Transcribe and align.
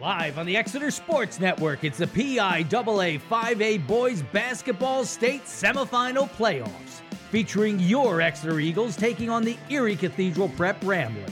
Live 0.00 0.36
on 0.36 0.44
the 0.44 0.58
Exeter 0.58 0.90
Sports 0.90 1.40
Network, 1.40 1.82
it's 1.82 1.96
the 1.96 2.06
PIAA 2.06 3.18
5A 3.18 3.86
Boys 3.86 4.20
Basketball 4.20 5.06
State 5.06 5.44
Semifinal 5.44 6.28
Playoffs, 6.32 7.00
featuring 7.30 7.80
your 7.80 8.20
Exeter 8.20 8.60
Eagles 8.60 8.94
taking 8.94 9.30
on 9.30 9.42
the 9.42 9.56
Erie 9.70 9.96
Cathedral 9.96 10.50
Prep 10.50 10.76
Ramblers. 10.84 11.30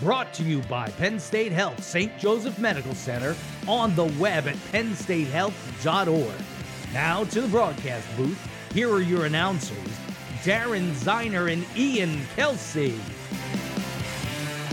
Brought 0.00 0.32
to 0.32 0.42
you 0.42 0.62
by 0.62 0.88
Penn 0.88 1.20
State 1.20 1.52
Health 1.52 1.84
St. 1.84 2.18
Joseph 2.18 2.58
Medical 2.58 2.94
Center 2.94 3.36
on 3.68 3.94
the 3.94 4.06
web 4.18 4.48
at 4.48 4.56
pennstatehealth.org. 4.72 6.94
Now 6.94 7.24
to 7.24 7.42
the 7.42 7.48
broadcast 7.48 8.08
booth. 8.16 8.72
Here 8.72 8.90
are 8.90 9.02
your 9.02 9.26
announcers, 9.26 9.76
Darren 10.42 10.92
Ziner 10.92 11.52
and 11.52 11.66
Ian 11.76 12.24
Kelsey. 12.34 12.98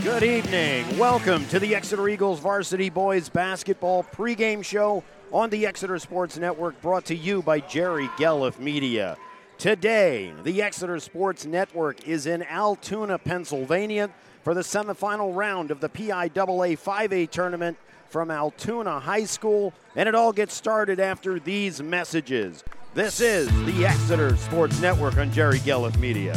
Good 0.04 0.22
evening. 0.22 0.98
Welcome 0.98 1.46
to 1.46 1.58
the 1.58 1.74
Exeter 1.74 2.10
Eagles 2.10 2.38
Varsity 2.38 2.90
Boys 2.90 3.30
Basketball 3.30 4.04
pregame 4.04 4.62
show 4.62 5.02
on 5.32 5.48
the 5.48 5.64
Exeter 5.64 5.98
Sports 5.98 6.36
Network, 6.36 6.78
brought 6.82 7.06
to 7.06 7.16
you 7.16 7.40
by 7.40 7.60
Jerry 7.60 8.08
Gelliff 8.18 8.58
Media. 8.58 9.16
Today, 9.56 10.30
the 10.42 10.60
Exeter 10.60 11.00
Sports 11.00 11.46
Network 11.46 12.06
is 12.06 12.26
in 12.26 12.42
Altoona, 12.42 13.18
Pennsylvania 13.18 14.10
for 14.42 14.52
the 14.52 14.60
semifinal 14.60 15.34
round 15.34 15.70
of 15.70 15.80
the 15.80 15.88
PIAA 15.88 16.78
5A 16.78 17.30
tournament 17.30 17.78
from 18.10 18.30
Altoona 18.30 19.00
High 19.00 19.24
School, 19.24 19.72
and 19.96 20.06
it 20.06 20.14
all 20.14 20.34
gets 20.34 20.52
started 20.52 21.00
after 21.00 21.40
these 21.40 21.82
messages. 21.82 22.62
This 22.92 23.22
is 23.22 23.48
the 23.64 23.86
Exeter 23.86 24.36
Sports 24.36 24.78
Network 24.82 25.16
on 25.16 25.32
Jerry 25.32 25.60
Gelliff 25.60 25.96
Media. 25.98 26.36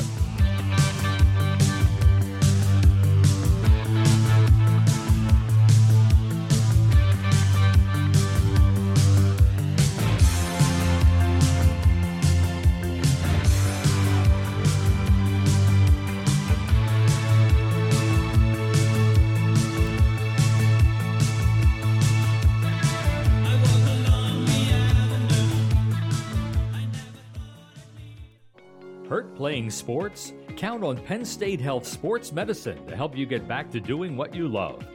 Playing 29.58 29.72
sports? 29.72 30.34
Count 30.56 30.84
on 30.84 30.98
Penn 30.98 31.26
State 31.26 31.60
Health 31.60 31.88
Sports 31.88 32.32
Medicine 32.32 32.86
to 32.86 32.96
help 32.96 33.18
you 33.18 33.26
get 33.26 33.48
back 33.48 33.72
to 33.72 33.80
doing 33.80 34.16
what 34.16 34.36
you 34.36 34.48
love. 34.48 34.86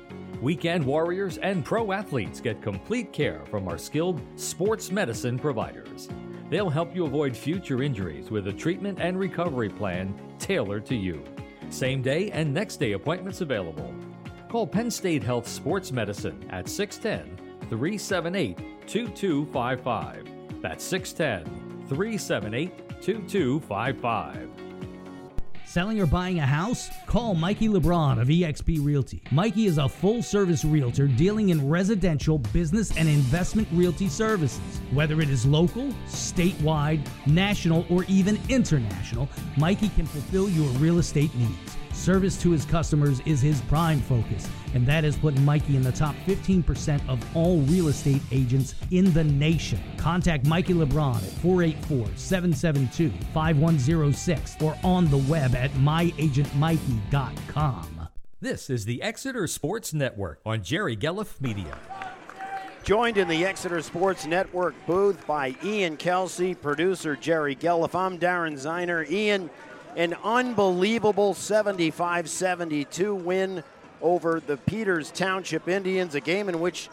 Weekend 0.40 0.84
warriors 0.84 1.38
and 1.38 1.64
pro 1.64 1.90
athletes 1.90 2.40
get 2.40 2.62
complete 2.62 3.12
care 3.12 3.44
from 3.50 3.66
our 3.66 3.76
skilled 3.76 4.20
sports 4.36 4.92
medicine 4.92 5.36
providers. 5.36 6.08
They'll 6.48 6.70
help 6.70 6.94
you 6.94 7.04
avoid 7.06 7.36
future 7.36 7.82
injuries 7.82 8.30
with 8.30 8.46
a 8.46 8.52
treatment 8.52 9.00
and 9.00 9.18
recovery 9.18 9.68
plan 9.68 10.14
tailored 10.38 10.86
to 10.86 10.94
you. 10.94 11.24
Same 11.70 12.00
day 12.00 12.30
and 12.30 12.54
next 12.54 12.76
day 12.76 12.92
appointments 12.92 13.40
available. 13.40 13.92
Call 14.48 14.68
Penn 14.68 14.92
State 14.92 15.24
Health 15.24 15.48
Sports 15.48 15.90
Medicine 15.90 16.38
at 16.50 16.68
610 16.68 17.68
378 17.68 18.86
2255. 18.86 20.62
That's 20.62 20.84
610 20.84 21.88
378 21.88 22.91
2255. 23.02 24.48
Selling 25.64 26.00
or 26.00 26.06
buying 26.06 26.38
a 26.38 26.46
house? 26.46 26.90
Call 27.06 27.34
Mikey 27.34 27.68
LeBron 27.68 28.20
of 28.20 28.28
eXp 28.28 28.84
Realty. 28.84 29.22
Mikey 29.30 29.66
is 29.66 29.78
a 29.78 29.88
full 29.88 30.22
service 30.22 30.64
realtor 30.64 31.06
dealing 31.08 31.48
in 31.48 31.66
residential, 31.66 32.38
business, 32.38 32.94
and 32.96 33.08
investment 33.08 33.66
realty 33.72 34.08
services. 34.08 34.60
Whether 34.92 35.20
it 35.22 35.30
is 35.30 35.46
local, 35.46 35.88
statewide, 36.06 37.00
national, 37.26 37.86
or 37.88 38.04
even 38.04 38.38
international, 38.50 39.28
Mikey 39.56 39.88
can 39.90 40.04
fulfill 40.04 40.48
your 40.50 40.68
real 40.72 40.98
estate 40.98 41.34
needs. 41.36 41.76
Service 41.94 42.40
to 42.42 42.50
his 42.50 42.66
customers 42.66 43.20
is 43.20 43.40
his 43.40 43.60
prime 43.62 44.00
focus, 44.00 44.46
and 44.74 44.86
that 44.86 45.04
has 45.04 45.16
put 45.16 45.38
Mikey 45.40 45.76
in 45.76 45.82
the 45.82 45.92
top 45.92 46.14
15% 46.26 47.08
of 47.08 47.36
all 47.36 47.60
real 47.62 47.88
estate 47.88 48.22
agents 48.30 48.74
in 48.90 49.10
the 49.12 49.24
nation. 49.24 49.80
Contact 49.96 50.46
Mikey 50.46 50.74
LeBron 50.74 51.16
at 51.16 51.22
484 51.40 52.06
772 52.16 53.10
5106 53.32 54.56
or 54.62 54.76
on 54.84 55.10
the 55.10 55.18
web 55.18 55.54
at 55.54 55.70
myagentmikey.com. 55.72 58.08
This 58.40 58.70
is 58.70 58.84
the 58.84 59.02
Exeter 59.02 59.46
Sports 59.46 59.94
Network 59.94 60.40
on 60.44 60.64
Jerry 60.64 60.96
Gelliff 60.96 61.40
Media. 61.40 61.78
Joined 62.82 63.16
in 63.16 63.28
the 63.28 63.46
Exeter 63.46 63.80
Sports 63.80 64.26
Network 64.26 64.74
booth 64.86 65.24
by 65.28 65.54
Ian 65.62 65.96
Kelsey, 65.96 66.52
producer 66.52 67.14
Jerry 67.14 67.54
Gelliff. 67.54 67.94
I'm 67.94 68.18
Darren 68.18 68.54
Ziner. 68.54 69.08
Ian, 69.08 69.50
an 69.94 70.14
unbelievable 70.24 71.34
75 71.34 72.28
72 72.28 73.14
win 73.14 73.62
over 74.02 74.40
the 74.40 74.56
Peters 74.56 75.10
Township 75.10 75.68
Indians, 75.68 76.14
a 76.14 76.20
game 76.20 76.48
in 76.48 76.60
which 76.60 76.88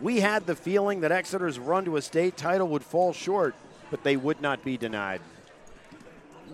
we 0.00 0.20
had 0.20 0.46
the 0.46 0.56
feeling 0.56 1.00
that 1.00 1.12
Exeter's 1.12 1.58
run 1.58 1.84
to 1.84 1.96
a 1.96 2.02
state 2.02 2.36
title 2.36 2.68
would 2.68 2.82
fall 2.82 3.12
short, 3.12 3.54
but 3.90 4.02
they 4.02 4.16
would 4.16 4.40
not 4.40 4.64
be 4.64 4.76
denied. 4.76 5.20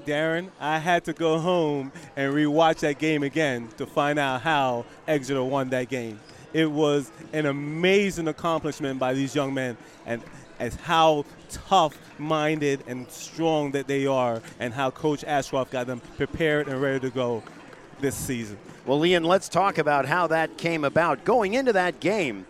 Darren, 0.05 0.51
I 0.59 0.79
had 0.79 1.05
to 1.05 1.13
go 1.13 1.39
home 1.39 1.93
and 2.17 2.33
rewatch 2.33 2.81
that 2.81 2.99
game 2.99 3.23
again 3.23 3.69
to 3.77 3.87
find 3.87 4.19
out 4.19 4.43
how 4.43 4.85
Exeter 5.07 5.43
won 5.43 5.71
that 5.71 5.89
game. 5.89 6.21
It 6.53 6.71
was 6.71 7.11
an 7.33 7.47
amazing 7.47 8.29
accomplishment 8.29 8.99
by 8.99 9.15
these 9.15 9.35
young 9.35 9.55
men 9.55 9.77
and 10.07 10.23
as 10.59 10.75
how 10.77 11.25
tough 11.49 11.97
minded 12.19 12.85
and 12.87 13.11
strong 13.11 13.71
that 13.73 13.87
they 13.87 14.07
are 14.07 14.43
and 14.59 14.75
how 14.75 14.91
Coach 14.91 15.25
Ashcroft 15.25 15.71
got 15.71 15.87
them 15.87 16.01
prepared 16.17 16.69
and 16.69 16.81
ready 16.81 17.01
to 17.01 17.11
go 17.11 17.43
this 18.01 18.15
season. 18.15 18.59
Well, 18.87 19.05
Ian, 19.05 19.25
let's 19.25 19.51
talk 19.51 19.77
about 19.77 20.07
how 20.07 20.29
that 20.29 20.57
came 20.57 20.85
about. 20.85 21.25
Going 21.25 21.53
into 21.53 21.75
that 21.75 22.01
game 22.01 22.47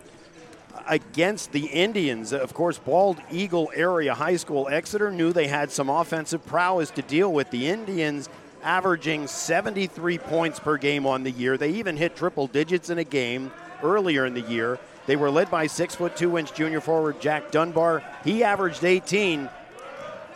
against 0.88 1.50
the 1.50 1.66
Indians, 1.66 2.32
of 2.32 2.54
course, 2.54 2.78
Bald 2.78 3.20
Eagle 3.32 3.72
Area 3.74 4.14
High 4.14 4.36
School, 4.36 4.68
Exeter 4.70 5.10
knew 5.10 5.32
they 5.32 5.48
had 5.48 5.72
some 5.72 5.90
offensive 5.90 6.46
prowess 6.46 6.90
to 6.92 7.02
deal 7.02 7.32
with. 7.32 7.50
The 7.50 7.66
Indians 7.68 8.28
averaging 8.62 9.26
73 9.26 10.18
points 10.18 10.60
per 10.60 10.76
game 10.76 11.04
on 11.04 11.24
the 11.24 11.32
year. 11.32 11.56
They 11.56 11.70
even 11.70 11.96
hit 11.96 12.14
triple 12.14 12.46
digits 12.46 12.90
in 12.90 12.98
a 12.98 13.04
game 13.04 13.50
earlier 13.82 14.24
in 14.24 14.34
the 14.34 14.40
year. 14.42 14.78
They 15.06 15.16
were 15.16 15.32
led 15.32 15.50
by 15.50 15.66
six 15.66 15.96
foot 15.96 16.14
two 16.14 16.38
inch 16.38 16.54
junior 16.54 16.80
forward 16.80 17.20
Jack 17.20 17.50
Dunbar. 17.50 18.04
He 18.22 18.44
averaged 18.44 18.84
18. 18.84 19.48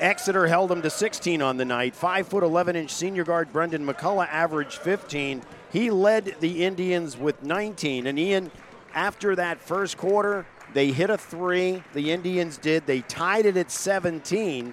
Exeter 0.01 0.49
held 0.49 0.73
him 0.73 0.83
to 0.83 0.91
16 0.91 1.41
on 1.41 1.57
the 1.57 1.65
night. 1.65 1.95
Five 1.95 2.27
foot 2.27 2.43
11 2.43 2.75
inch 2.75 2.91
senior 2.91 3.23
guard 3.23 3.53
Brendan 3.53 3.87
McCullough 3.87 4.29
averaged 4.29 4.79
15. 4.79 5.43
He 5.75 5.91
led 5.91 6.37
the 6.39 6.65
Indians 6.65 7.19
with 7.19 7.43
19. 7.43 8.07
And 8.07 8.17
Ian, 8.17 8.53
after 8.95 9.35
that 9.35 9.61
first 9.61 9.97
quarter, 9.97 10.47
they 10.73 10.93
hit 10.93 11.11
a 11.11 11.19
three. 11.19 11.83
The 11.95 12.13
Indians 12.13 12.59
did. 12.59 12.87
They 12.87 13.01
tied 13.01 13.45
it 13.45 13.57
at 13.57 13.73
17. 13.73 14.73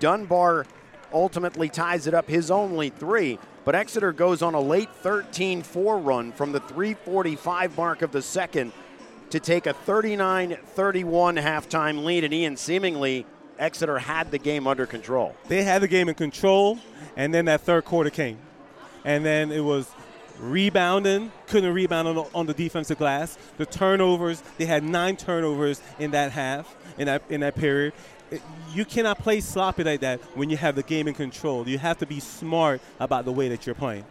Dunbar 0.00 0.64
ultimately 1.12 1.68
ties 1.68 2.06
it 2.06 2.14
up 2.14 2.30
his 2.30 2.50
only 2.50 2.88
three. 2.88 3.38
But 3.66 3.74
Exeter 3.74 4.10
goes 4.10 4.40
on 4.40 4.54
a 4.54 4.60
late 4.60 4.88
13 4.94 5.62
4 5.62 5.98
run 5.98 6.32
from 6.32 6.52
the 6.52 6.60
345 6.60 7.76
mark 7.76 8.00
of 8.00 8.10
the 8.10 8.22
second 8.22 8.72
to 9.28 9.38
take 9.38 9.66
a 9.66 9.74
39 9.74 10.56
31 10.64 11.36
halftime 11.36 12.04
lead. 12.04 12.24
And 12.24 12.32
Ian, 12.32 12.56
seemingly, 12.56 13.26
Exeter 13.58 13.98
had 13.98 14.30
the 14.30 14.38
game 14.38 14.66
under 14.66 14.86
control. 14.86 15.36
They 15.48 15.62
had 15.62 15.82
the 15.82 15.88
game 15.88 16.08
in 16.08 16.14
control, 16.14 16.78
and 17.18 17.34
then 17.34 17.44
that 17.44 17.60
third 17.60 17.84
quarter 17.84 18.08
came. 18.08 18.38
And 19.04 19.26
then 19.26 19.52
it 19.52 19.60
was 19.60 19.90
rebounding, 20.38 21.32
couldn't 21.46 21.72
rebound 21.72 22.08
on 22.08 22.14
the, 22.14 22.24
on 22.34 22.46
the 22.46 22.54
defensive 22.54 22.98
glass. 22.98 23.38
The 23.58 23.66
turnovers, 23.66 24.42
they 24.58 24.66
had 24.66 24.82
nine 24.82 25.16
turnovers 25.16 25.80
in 25.98 26.10
that 26.12 26.32
half, 26.32 26.74
in 26.98 27.06
that, 27.06 27.22
in 27.28 27.40
that 27.40 27.54
period. 27.54 27.92
Uh, 28.32 28.36
you 28.72 28.84
cannot 28.84 29.18
play 29.18 29.40
sloppy 29.40 29.84
like 29.84 30.00
that 30.00 30.20
when 30.36 30.50
you 30.50 30.56
have 30.56 30.74
the 30.74 30.82
game 30.82 31.08
in 31.08 31.14
control. 31.14 31.68
You 31.68 31.78
have 31.78 31.98
to 31.98 32.06
be 32.06 32.20
smart 32.20 32.80
about 32.98 33.24
the 33.24 33.32
way 33.32 33.48
that 33.48 33.66
you're 33.66 33.74
playing. 33.74 34.04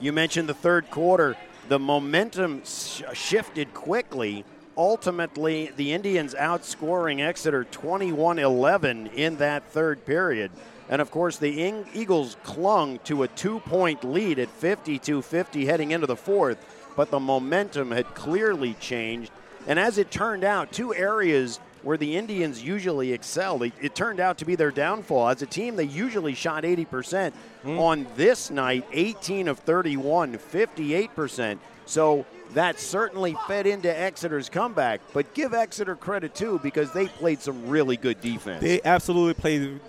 You 0.00 0.12
mentioned 0.12 0.48
the 0.48 0.54
third 0.54 0.90
quarter. 0.90 1.36
The 1.68 1.78
momentum 1.78 2.62
sh- 2.64 3.02
shifted 3.12 3.74
quickly. 3.74 4.44
Ultimately, 4.76 5.72
the 5.76 5.94
Indians 5.94 6.34
outscoring 6.34 7.20
Exeter 7.20 7.64
21 7.64 8.38
11 8.38 9.06
in 9.08 9.36
that 9.36 9.64
third 9.70 10.04
period. 10.04 10.50
And 10.88 11.02
of 11.02 11.10
course, 11.10 11.38
the 11.38 11.84
Eagles 11.94 12.36
clung 12.42 12.98
to 13.00 13.24
a 13.24 13.28
two 13.28 13.60
point 13.60 14.04
lead 14.04 14.38
at 14.38 14.48
52 14.48 15.22
50 15.22 15.66
heading 15.66 15.90
into 15.90 16.06
the 16.06 16.16
fourth, 16.16 16.58
but 16.96 17.10
the 17.10 17.20
momentum 17.20 17.90
had 17.90 18.14
clearly 18.14 18.74
changed. 18.74 19.32
And 19.66 19.78
as 19.78 19.98
it 19.98 20.10
turned 20.10 20.44
out, 20.44 20.72
two 20.72 20.94
areas 20.94 21.58
where 21.82 21.96
the 21.96 22.16
Indians 22.16 22.62
usually 22.62 23.12
excel, 23.12 23.62
it, 23.62 23.72
it 23.80 23.94
turned 23.94 24.20
out 24.20 24.38
to 24.38 24.44
be 24.44 24.54
their 24.56 24.70
downfall. 24.70 25.28
As 25.28 25.42
a 25.42 25.46
team, 25.46 25.76
they 25.76 25.84
usually 25.84 26.34
shot 26.34 26.64
80%. 26.64 27.32
Mm. 27.64 27.78
On 27.78 28.06
this 28.16 28.50
night, 28.50 28.84
18 28.92 29.48
of 29.48 29.58
31, 29.60 30.36
58%. 30.36 31.58
So 31.84 32.26
that 32.54 32.80
certainly 32.80 33.36
fed 33.46 33.66
into 33.66 33.88
Exeter's 33.88 34.48
comeback. 34.48 35.00
But 35.12 35.32
give 35.34 35.54
Exeter 35.54 35.94
credit 35.94 36.34
too 36.34 36.58
because 36.62 36.92
they 36.92 37.06
played 37.06 37.40
some 37.40 37.68
really 37.68 37.96
good 37.96 38.20
defense. 38.20 38.60
They 38.62 38.80
absolutely 38.84 39.34
played 39.34 39.80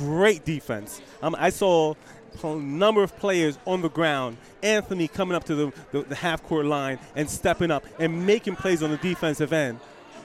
great 0.00 0.46
defense. 0.46 1.02
Um, 1.22 1.36
I 1.38 1.50
saw 1.50 1.94
a 2.42 2.54
number 2.54 3.02
of 3.02 3.14
players 3.18 3.58
on 3.66 3.82
the 3.82 3.90
ground. 3.90 4.38
Anthony 4.62 5.08
coming 5.08 5.36
up 5.36 5.44
to 5.44 5.54
the, 5.54 5.72
the, 5.92 6.02
the 6.02 6.14
half 6.14 6.42
court 6.44 6.64
line 6.64 6.98
and 7.14 7.28
stepping 7.28 7.70
up 7.70 7.84
and 7.98 8.26
making 8.26 8.56
plays 8.56 8.82
on 8.82 8.90
the 8.90 8.96
defensive 8.96 9.52
end 9.52 9.78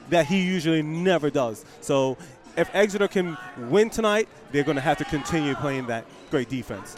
that 0.09 0.27
he 0.27 0.41
usually 0.41 0.81
never 0.81 1.29
does. 1.29 1.65
So 1.81 2.17
if 2.55 2.69
Exeter 2.73 3.09
can 3.09 3.37
win 3.57 3.89
tonight, 3.89 4.29
they're 4.51 4.63
going 4.63 4.75
to 4.75 4.81
have 4.81 4.97
to 4.99 5.05
continue 5.05 5.55
playing 5.55 5.87
that 5.87 6.05
great 6.31 6.47
defense. 6.47 6.95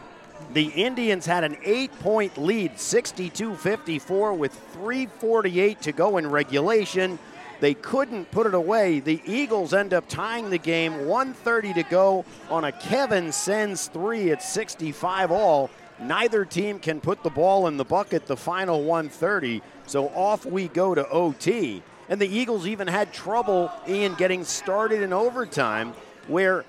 The 0.53 0.67
Indians 0.67 1.25
had 1.25 1.43
an 1.43 1.57
eight 1.63 1.91
point 1.99 2.37
lead, 2.37 2.79
62 2.79 3.55
54, 3.55 4.33
with 4.33 4.55
3.48 4.75 5.79
to 5.79 5.91
go 5.91 6.17
in 6.17 6.29
regulation. 6.29 7.17
They 7.59 7.73
couldn't 7.73 8.31
put 8.31 8.45
it 8.45 8.53
away. 8.53 8.99
The 8.99 9.21
Eagles 9.25 9.73
end 9.73 9.93
up 9.93 10.07
tying 10.07 10.49
the 10.49 10.57
game, 10.57 11.07
130 11.07 11.73
to 11.73 11.83
go 11.83 12.25
on 12.49 12.65
a 12.65 12.71
Kevin 12.71 13.31
Sens 13.31 13.87
three 13.87 14.31
at 14.31 14.43
65 14.43 15.31
all. 15.31 15.69
Neither 15.99 16.45
team 16.45 16.77
can 16.77 17.01
put 17.01 17.23
the 17.23 17.29
ball 17.29 17.67
in 17.67 17.77
the 17.77 17.85
bucket 17.85 18.27
the 18.27 18.37
final 18.37 18.83
130, 18.83 19.63
so 19.87 20.09
off 20.09 20.45
we 20.45 20.67
go 20.67 20.93
to 20.93 21.07
OT. 21.09 21.81
And 22.09 22.21
the 22.21 22.27
Eagles 22.27 22.67
even 22.67 22.87
had 22.87 23.11
trouble, 23.11 23.71
Ian, 23.87 24.13
getting 24.13 24.43
started 24.43 25.01
in 25.01 25.11
overtime, 25.11 25.93
where 26.27 26.63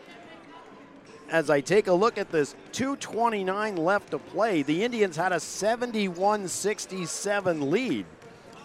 as 1.31 1.51
I 1.51 1.61
take 1.61 1.89
a 1.89 1.93
look 1.93 2.17
at 2.17 2.31
this, 2.33 2.55
229 2.73 3.77
left 3.77 4.13
to 4.13 4.19
play. 4.19 4.63
The 4.63 4.83
Indians 4.83 5.17
had 5.17 5.33
a 5.33 5.41
71 5.41 6.49
67 6.49 7.71
lead. 7.71 8.07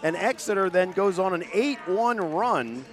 And 0.04 0.16
Exeter 0.16 0.68
then 0.68 0.92
goes 0.92 1.18
on 1.18 1.32
an 1.32 1.44
8 1.52 1.78
1 1.88 2.18
run, 2.32 2.84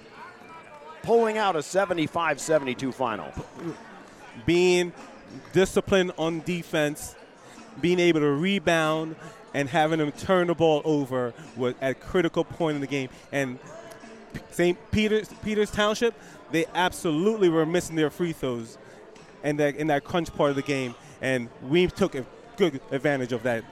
pulling 1.02 1.36
out 1.38 1.54
a 1.54 1.62
75 1.62 2.40
72 2.40 2.90
final. 2.90 3.30
Being 4.46 4.92
disciplined 5.52 6.12
on 6.16 6.40
defense, 6.40 7.14
being 7.80 7.98
able 7.98 8.20
to 8.20 8.32
rebound, 8.32 9.14
and 9.52 9.68
having 9.68 9.98
them 9.98 10.10
turn 10.12 10.46
the 10.46 10.54
ball 10.54 10.80
over 10.86 11.34
was 11.54 11.74
at 11.82 11.90
a 11.90 11.94
critical 11.94 12.44
point 12.44 12.76
in 12.76 12.80
the 12.80 12.86
game. 12.86 13.10
And 13.30 13.58
St. 14.50 14.78
Peter's, 14.90 15.28
Peters 15.44 15.70
Township, 15.70 16.14
they 16.50 16.64
absolutely 16.74 17.50
were 17.50 17.66
missing 17.66 17.94
their 17.94 18.08
free 18.08 18.32
throws 18.32 18.78
in 19.44 19.56
that, 19.58 19.76
in 19.76 19.88
that 19.88 20.04
crunch 20.04 20.34
part 20.34 20.48
of 20.48 20.56
the 20.56 20.62
game. 20.62 20.94
And 21.20 21.50
we 21.62 21.86
took 21.88 22.14
a 22.14 22.24
good 22.56 22.80
advantage 22.90 23.32
of 23.32 23.42
that. 23.42 23.64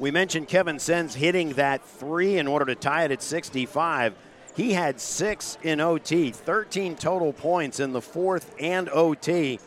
We 0.00 0.10
mentioned 0.10 0.48
Kevin 0.48 0.78
Sens 0.78 1.14
hitting 1.14 1.50
that 1.50 1.84
three 1.84 2.38
in 2.38 2.48
order 2.48 2.64
to 2.64 2.74
tie 2.74 3.04
it 3.04 3.10
at 3.10 3.22
65. 3.22 4.14
He 4.56 4.72
had 4.72 4.98
six 4.98 5.58
in 5.62 5.78
OT, 5.78 6.30
13 6.30 6.96
total 6.96 7.34
points 7.34 7.80
in 7.80 7.92
the 7.92 8.00
fourth 8.00 8.54
and 8.58 8.88
OT. 8.88 9.60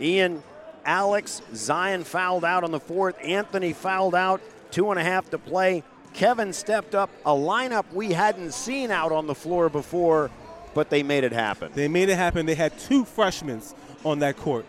Ian, 0.00 0.42
Alex, 0.84 1.40
Zion 1.54 2.02
fouled 2.02 2.44
out 2.44 2.64
on 2.64 2.72
the 2.72 2.80
fourth. 2.80 3.16
Anthony 3.22 3.72
fouled 3.72 4.16
out, 4.16 4.40
two 4.72 4.90
and 4.90 4.98
a 4.98 5.04
half 5.04 5.30
to 5.30 5.38
play. 5.38 5.84
Kevin 6.14 6.52
stepped 6.52 6.96
up 6.96 7.08
a 7.24 7.30
lineup 7.30 7.84
we 7.92 8.12
hadn't 8.12 8.54
seen 8.54 8.90
out 8.90 9.12
on 9.12 9.28
the 9.28 9.36
floor 9.36 9.68
before, 9.68 10.32
but 10.74 10.90
they 10.90 11.04
made 11.04 11.22
it 11.22 11.32
happen. 11.32 11.70
They 11.74 11.86
made 11.86 12.08
it 12.08 12.16
happen. 12.16 12.44
They 12.44 12.56
had 12.56 12.76
two 12.76 13.04
freshmen 13.04 13.62
on 14.04 14.18
that 14.18 14.36
court. 14.36 14.66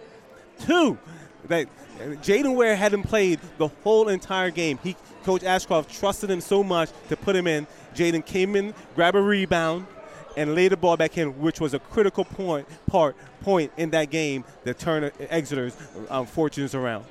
Two. 0.60 1.00
That 1.48 1.68
Jaden 1.98 2.56
Ware 2.56 2.76
hadn't 2.76 3.04
played 3.04 3.40
the 3.58 3.68
whole 3.68 4.10
entire 4.10 4.52
game. 4.52 4.80
He 4.84 4.96
Coach 5.24 5.44
Ashcroft 5.44 5.94
trusted 5.94 6.32
him 6.32 6.40
so 6.40 6.64
much 6.64 6.90
to 7.10 7.18
put 7.18 7.36
him 7.36 7.48
in. 7.48 7.68
Jaden 7.96 8.26
came 8.26 8.56
in, 8.56 8.74
grabbed 8.96 9.18
a 9.18 9.22
rebound, 9.22 9.86
and 10.38 10.56
laid 10.56 10.72
the 10.72 10.78
ball 10.78 10.96
back 10.96 11.18
in, 11.18 11.40
which 11.42 11.60
was 11.60 11.74
a 11.74 11.80
critical 11.80 12.24
point 12.24 12.68
part 12.88 13.16
point 13.42 13.72
in 13.78 13.90
that 13.90 14.10
game 14.10 14.46
that 14.64 14.80
turned 14.80 15.12
Exeter's 15.20 15.76
um, 16.10 16.26
fortunes 16.26 16.76
around. 16.76 17.06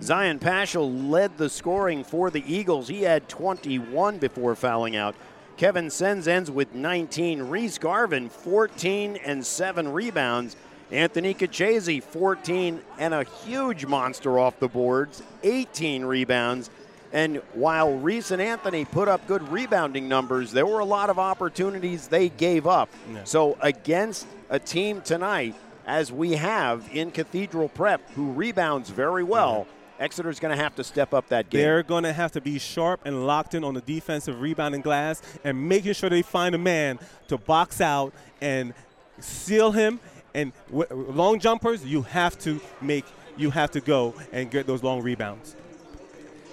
Zion 0.00 0.38
Paschal 0.38 0.90
led 0.90 1.36
the 1.36 1.50
scoring 1.50 2.04
for 2.04 2.30
the 2.30 2.44
Eagles. 2.46 2.88
He 2.88 3.02
had 3.02 3.28
21 3.28 4.18
before 4.18 4.54
fouling 4.54 4.96
out. 4.96 5.14
Kevin 5.56 5.90
Sens 5.90 6.26
ends 6.26 6.50
with 6.50 6.74
19. 6.74 7.42
Reese 7.42 7.76
Garvin, 7.76 8.30
14 8.30 9.16
and 9.16 9.44
7 9.44 9.92
rebounds. 9.92 10.56
Anthony 10.92 11.34
Kachese, 11.34 12.02
14 12.02 12.80
and 12.98 13.14
a 13.14 13.24
huge 13.44 13.86
monster 13.86 14.38
off 14.38 14.58
the 14.58 14.68
boards, 14.68 15.22
18 15.42 16.04
rebounds. 16.04 16.70
And 17.12 17.38
while 17.54 17.96
Reese 17.98 18.30
and 18.30 18.40
Anthony 18.40 18.84
put 18.84 19.08
up 19.08 19.26
good 19.26 19.48
rebounding 19.50 20.08
numbers, 20.08 20.52
there 20.52 20.66
were 20.66 20.78
a 20.78 20.84
lot 20.84 21.10
of 21.10 21.18
opportunities 21.18 22.08
they 22.08 22.28
gave 22.28 22.66
up. 22.66 22.88
Yeah. 23.12 23.24
So, 23.24 23.56
against 23.60 24.26
a 24.48 24.60
team 24.60 25.00
tonight, 25.00 25.56
as 25.86 26.12
we 26.12 26.32
have 26.32 26.88
in 26.92 27.10
Cathedral 27.10 27.68
Prep, 27.68 28.08
who 28.12 28.30
rebounds 28.32 28.90
very 28.90 29.24
well, 29.24 29.66
yeah. 29.66 30.04
Exeter's 30.04 30.40
going 30.40 30.56
to 30.56 30.62
have 30.62 30.74
to 30.76 30.84
step 30.84 31.12
up 31.12 31.28
that 31.28 31.50
game. 31.50 31.60
They're 31.60 31.82
going 31.82 32.04
to 32.04 32.12
have 32.12 32.32
to 32.32 32.40
be 32.40 32.58
sharp 32.58 33.00
and 33.04 33.26
locked 33.26 33.54
in 33.54 33.64
on 33.64 33.74
the 33.74 33.82
defensive 33.82 34.40
rebounding 34.40 34.80
glass 34.80 35.20
and 35.44 35.68
making 35.68 35.92
sure 35.92 36.08
they 36.08 36.22
find 36.22 36.54
a 36.54 36.58
man 36.58 36.98
to 37.28 37.36
box 37.36 37.82
out 37.82 38.14
and 38.40 38.72
seal 39.18 39.72
him 39.72 40.00
and 40.34 40.52
w- 40.70 41.12
long 41.12 41.38
jumpers, 41.38 41.84
you 41.84 42.02
have 42.02 42.38
to 42.40 42.60
make, 42.80 43.04
you 43.36 43.50
have 43.50 43.70
to 43.72 43.80
go 43.80 44.14
and 44.32 44.50
get 44.50 44.66
those 44.66 44.82
long 44.82 45.02
rebounds. 45.02 45.56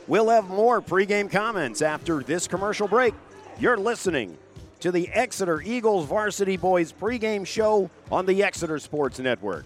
We'll 0.08 0.30
have 0.30 0.48
more 0.48 0.82
pregame 0.82 1.30
comments 1.30 1.82
after 1.82 2.24
this 2.24 2.48
commercial 2.48 2.88
break. 2.88 3.14
You're 3.60 3.78
listening 3.78 4.38
to 4.80 4.92
the 4.92 5.10
Exeter 5.10 5.62
Eagles 5.62 6.06
Varsity 6.06 6.56
Boys 6.56 6.94
pregame 6.94 7.46
show 7.46 7.90
on 8.12 8.26
the 8.26 8.44
Exeter 8.44 8.80
Sports 8.80 9.20
Network. 9.20 9.66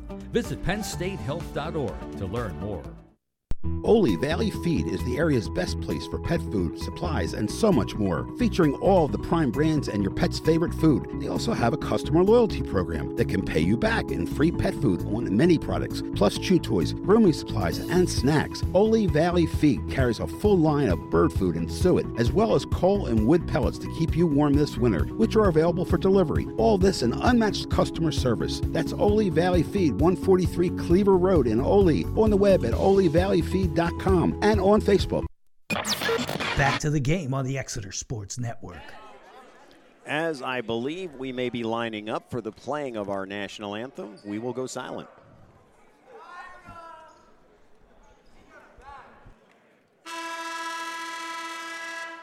Visit 0.31 0.63
PennStateHealth.org 0.63 2.17
to 2.17 2.25
learn 2.25 2.57
more. 2.59 3.00
Oley 3.83 4.15
Valley 4.15 4.49
Feed 4.49 4.87
is 4.87 5.03
the 5.03 5.17
area's 5.17 5.49
best 5.49 5.79
place 5.81 6.07
for 6.07 6.17
pet 6.17 6.41
food, 6.51 6.79
supplies, 6.79 7.33
and 7.33 7.49
so 7.49 7.71
much 7.71 7.95
more, 7.95 8.27
featuring 8.37 8.73
all 8.75 9.05
of 9.05 9.11
the 9.11 9.19
prime 9.19 9.51
brands 9.51 9.87
and 9.87 10.01
your 10.01 10.13
pet's 10.13 10.39
favorite 10.39 10.73
food. 10.73 11.07
They 11.19 11.27
also 11.27 11.53
have 11.53 11.73
a 11.73 11.77
customer 11.77 12.23
loyalty 12.23 12.63
program 12.63 13.15
that 13.17 13.29
can 13.29 13.43
pay 13.43 13.59
you 13.59 13.77
back 13.77 14.11
in 14.11 14.25
free 14.25 14.51
pet 14.51 14.73
food 14.75 15.01
on 15.07 15.35
many 15.35 15.57
products, 15.57 16.01
plus 16.15 16.37
chew 16.37 16.57
toys, 16.57 16.93
grooming 16.93 17.33
supplies, 17.33 17.77
and 17.77 18.09
snacks. 18.09 18.63
Oley 18.73 19.05
Valley 19.07 19.45
Feed 19.45 19.87
carries 19.89 20.19
a 20.19 20.27
full 20.27 20.57
line 20.57 20.89
of 20.89 21.09
bird 21.09 21.31
food 21.33 21.55
and 21.55 21.71
suet, 21.71 22.05
as 22.17 22.31
well 22.31 22.55
as 22.55 22.65
coal 22.65 23.07
and 23.07 23.27
wood 23.27 23.47
pellets 23.47 23.77
to 23.79 23.93
keep 23.97 24.15
you 24.15 24.25
warm 24.25 24.53
this 24.53 24.77
winter, 24.77 25.05
which 25.15 25.35
are 25.35 25.49
available 25.49 25.85
for 25.85 25.97
delivery. 25.97 26.47
All 26.57 26.77
this 26.77 27.01
and 27.01 27.13
unmatched 27.21 27.69
customer 27.69 28.11
service. 28.11 28.61
That's 28.65 28.93
Oley 28.93 29.29
Valley 29.29 29.63
Feed, 29.63 29.99
143 29.99 30.69
Cleaver 30.71 31.17
Road 31.17 31.45
in 31.45 31.59
Oley. 31.59 32.05
On 32.15 32.29
the 32.29 32.37
web 32.37 32.65
at 32.65 32.73
Oley 32.73 33.07
Valley 33.07 33.41
feed.com 33.51 34.39
and 34.41 34.59
on 34.59 34.81
Facebook. 34.81 35.25
Back 36.57 36.79
to 36.79 36.89
the 36.89 36.99
game 36.99 37.33
on 37.33 37.45
the 37.45 37.57
Exeter 37.57 37.91
Sports 37.91 38.37
Network. 38.37 38.81
As 40.05 40.41
I 40.41 40.61
believe 40.61 41.13
we 41.13 41.31
may 41.31 41.49
be 41.49 41.63
lining 41.63 42.09
up 42.09 42.31
for 42.31 42.41
the 42.41 42.51
playing 42.51 42.97
of 42.97 43.09
our 43.09 43.25
national 43.25 43.75
anthem, 43.75 44.15
we 44.25 44.39
will 44.39 44.53
go 44.53 44.65
silent. 44.65 45.07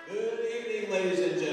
Good 0.09 0.41
evening, 0.41 0.91
ladies 0.91 1.19
and 1.21 1.31
gentlemen. 1.33 1.48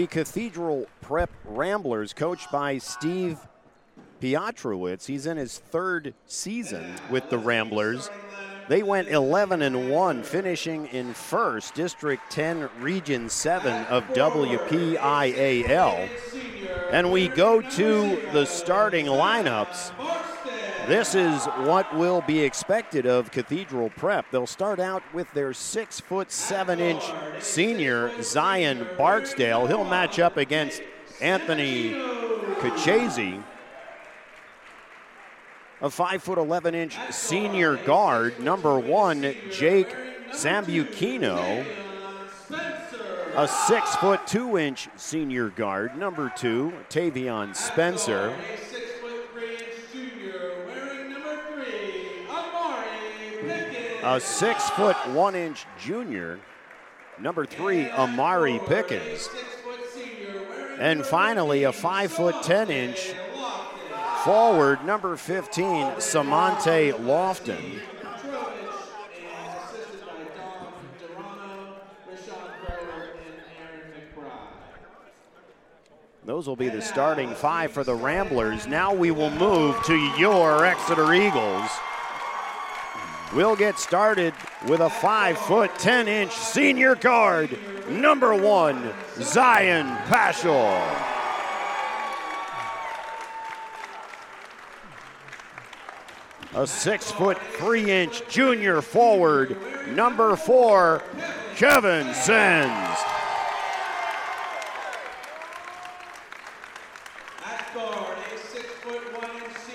The 0.00 0.06
Cathedral 0.06 0.86
Prep 1.02 1.28
Ramblers, 1.44 2.14
coached 2.14 2.50
by 2.50 2.78
Steve 2.78 3.38
Piotrowicz, 4.18 5.04
he's 5.04 5.26
in 5.26 5.36
his 5.36 5.58
third 5.58 6.14
season 6.26 6.94
with 7.10 7.28
the 7.28 7.36
Ramblers. 7.36 8.08
They 8.70 8.82
went 8.82 9.08
11 9.08 9.60
and 9.60 9.90
1, 9.90 10.22
finishing 10.22 10.86
in 10.86 11.12
first, 11.12 11.74
District 11.74 12.22
10, 12.30 12.70
Region 12.80 13.28
7 13.28 13.84
of 13.88 14.04
WPIAL. 14.14 16.08
And 16.92 17.12
we 17.12 17.28
go 17.28 17.60
to 17.60 18.20
the 18.32 18.44
starting 18.44 19.06
lineups. 19.06 19.92
This 20.88 21.14
is 21.14 21.44
what 21.44 21.94
will 21.94 22.20
be 22.22 22.40
expected 22.40 23.06
of 23.06 23.30
Cathedral 23.30 23.90
Prep. 23.90 24.28
They'll 24.32 24.46
start 24.46 24.80
out 24.80 25.02
with 25.14 25.30
their 25.32 25.52
six 25.52 26.00
foot 26.00 26.32
seven 26.32 26.80
inch 26.80 27.04
senior 27.38 28.10
Zion 28.22 28.88
Barksdale. 28.98 29.68
He'll 29.68 29.84
match 29.84 30.18
up 30.18 30.36
against 30.36 30.82
Anthony 31.20 31.90
Kachese, 31.90 33.40
a 35.80 35.90
five 35.90 36.24
foot 36.24 36.38
eleven 36.38 36.74
inch 36.74 36.98
senior 37.10 37.76
guard. 37.76 38.40
Number 38.40 38.80
one, 38.80 39.22
Jake 39.52 39.94
Sambuchino, 40.30 41.64
a 43.34 43.48
six 43.48 43.96
foot 43.96 44.26
two 44.26 44.58
inch 44.58 44.88
senior 44.96 45.50
guard. 45.50 45.96
Number 45.96 46.32
two, 46.36 46.72
Tavion 46.88 47.54
Spencer. 47.54 48.34
a 54.02 54.18
six 54.18 54.68
foot 54.70 54.96
one 55.10 55.34
inch 55.34 55.66
junior, 55.78 56.38
number 57.20 57.44
three, 57.44 57.90
Amari 57.90 58.60
Pickens. 58.66 59.28
And 60.78 61.04
finally, 61.04 61.64
a 61.64 61.72
five 61.72 62.10
foot 62.10 62.42
10 62.42 62.70
inch 62.70 63.12
forward, 64.24 64.84
number 64.84 65.16
15, 65.16 66.00
Samante 66.00 66.92
Lofton. 66.92 67.80
Those 76.26 76.46
will 76.46 76.56
be 76.56 76.68
the 76.68 76.82
starting 76.82 77.30
five 77.34 77.72
for 77.72 77.82
the 77.82 77.94
Ramblers. 77.94 78.66
Now 78.66 78.92
we 78.92 79.10
will 79.10 79.30
move 79.30 79.82
to 79.84 79.96
your 80.18 80.66
Exeter 80.66 81.14
Eagles. 81.14 81.70
We'll 83.34 83.56
get 83.56 83.78
started 83.78 84.34
with 84.68 84.80
a 84.80 84.90
five 84.90 85.38
foot, 85.38 85.70
10 85.78 86.08
inch 86.08 86.32
senior 86.32 86.94
guard, 86.94 87.56
number 87.88 88.34
one, 88.34 88.92
Zion 89.16 89.86
Paschal. 90.08 90.76
A 96.52 96.66
six 96.66 97.10
foot, 97.12 97.38
three 97.54 97.90
inch 97.90 98.28
junior 98.28 98.82
forward, 98.82 99.56
number 99.94 100.36
four, 100.36 101.02
Kevin 101.56 102.12
Sens. 102.12 102.98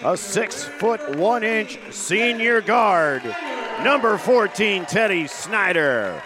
A 0.06 0.16
six 0.16 0.64
foot 0.64 1.16
one 1.16 1.44
inch 1.44 1.80
senior 1.90 2.62
guard, 2.62 3.24
number 3.82 4.20
14, 4.20 4.86
Teddy 4.86 5.26
Snyder. 5.26 6.22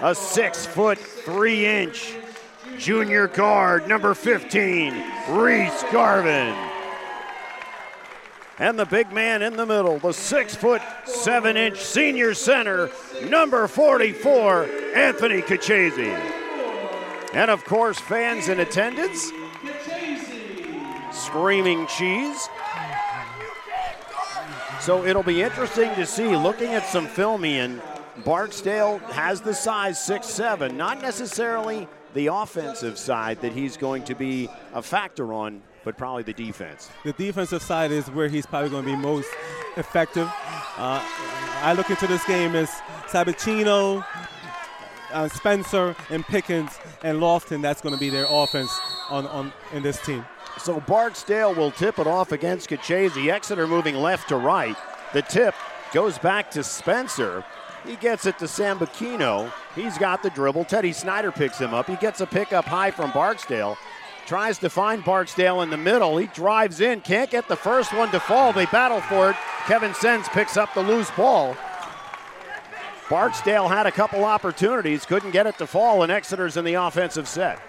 A 0.00 0.14
six 0.14 0.64
foot 0.64 0.96
three 0.96 1.66
inch 1.66 2.14
junior 2.78 3.26
guard, 3.26 3.88
number 3.88 4.14
15, 4.14 4.94
Reese 5.30 5.84
Garvin. 5.90 6.54
And 8.60 8.78
the 8.78 8.86
big 8.86 9.10
man 9.10 9.42
in 9.42 9.56
the 9.56 9.66
middle, 9.66 9.98
the 9.98 10.12
six 10.12 10.54
foot 10.54 10.82
seven 11.04 11.56
inch 11.56 11.80
senior 11.80 12.32
center, 12.32 12.90
number 13.24 13.66
44, 13.66 14.68
Anthony 14.94 15.42
Kachese. 15.42 16.14
And 17.34 17.50
of 17.50 17.64
course, 17.64 17.98
fans 17.98 18.48
in 18.48 18.60
attendance, 18.60 19.32
screaming 21.16 21.86
cheese. 21.86 22.48
So 24.80 25.04
it'll 25.04 25.22
be 25.22 25.42
interesting 25.42 25.94
to 25.94 26.06
see. 26.06 26.36
Looking 26.36 26.74
at 26.74 26.86
some 26.86 27.06
film, 27.06 27.44
Ian, 27.44 27.80
Barksdale 28.24 28.98
has 28.98 29.40
the 29.40 29.54
size 29.54 30.02
six 30.02 30.26
seven, 30.26 30.76
not 30.76 31.02
necessarily 31.02 31.88
the 32.14 32.28
offensive 32.28 32.98
side 32.98 33.40
that 33.42 33.52
he's 33.52 33.76
going 33.76 34.04
to 34.04 34.14
be 34.14 34.48
a 34.74 34.82
factor 34.82 35.32
on, 35.32 35.62
but 35.84 35.98
probably 35.98 36.22
the 36.22 36.32
defense. 36.32 36.88
The 37.04 37.12
defensive 37.12 37.62
side 37.62 37.90
is 37.90 38.10
where 38.10 38.28
he's 38.28 38.46
probably 38.46 38.70
going 38.70 38.84
to 38.84 38.90
be 38.90 38.96
most 38.96 39.28
effective. 39.76 40.28
Uh, 40.78 41.02
I 41.62 41.74
look 41.76 41.90
into 41.90 42.06
this 42.06 42.24
game 42.26 42.54
as 42.54 42.70
Sabatino, 43.08 44.04
uh, 45.12 45.28
Spencer, 45.28 45.94
and 46.10 46.24
Pickens 46.24 46.78
and 47.02 47.18
Lofton. 47.18 47.60
That's 47.60 47.80
going 47.80 47.94
to 47.94 48.00
be 48.00 48.10
their 48.10 48.26
offense 48.28 48.70
on, 49.10 49.26
on 49.26 49.52
in 49.72 49.82
this 49.82 50.00
team. 50.04 50.24
So 50.58 50.80
Barksdale 50.80 51.54
will 51.54 51.70
tip 51.70 51.98
it 51.98 52.06
off 52.06 52.32
against 52.32 52.70
Kachese. 52.70 53.30
Exeter 53.30 53.66
moving 53.66 53.96
left 53.96 54.28
to 54.30 54.36
right. 54.36 54.76
The 55.12 55.22
tip 55.22 55.54
goes 55.92 56.18
back 56.18 56.50
to 56.52 56.64
Spencer. 56.64 57.44
He 57.86 57.96
gets 57.96 58.26
it 58.26 58.38
to 58.38 58.46
Sambuchino. 58.46 59.52
He's 59.74 59.96
got 59.98 60.22
the 60.22 60.30
dribble. 60.30 60.64
Teddy 60.64 60.92
Snyder 60.92 61.30
picks 61.30 61.58
him 61.58 61.72
up. 61.72 61.86
He 61.86 61.96
gets 61.96 62.20
a 62.20 62.26
pick 62.26 62.52
up 62.52 62.64
high 62.64 62.90
from 62.90 63.12
Barksdale. 63.12 63.76
Tries 64.26 64.58
to 64.58 64.68
find 64.68 65.04
Barksdale 65.04 65.62
in 65.62 65.70
the 65.70 65.76
middle. 65.76 66.16
He 66.16 66.26
drives 66.26 66.80
in, 66.80 67.00
can't 67.00 67.30
get 67.30 67.46
the 67.46 67.54
first 67.54 67.92
one 67.92 68.10
to 68.10 68.18
fall. 68.18 68.52
They 68.52 68.66
battle 68.66 69.00
for 69.02 69.30
it. 69.30 69.36
Kevin 69.66 69.94
Sens 69.94 70.28
picks 70.30 70.56
up 70.56 70.74
the 70.74 70.82
loose 70.82 71.10
ball. 71.12 71.56
Barksdale 73.08 73.68
had 73.68 73.86
a 73.86 73.92
couple 73.92 74.24
opportunities, 74.24 75.06
couldn't 75.06 75.30
get 75.30 75.46
it 75.46 75.58
to 75.58 75.66
fall, 75.66 76.02
and 76.02 76.10
Exeter's 76.10 76.56
in 76.56 76.64
the 76.64 76.74
offensive 76.74 77.28
set. 77.28 77.60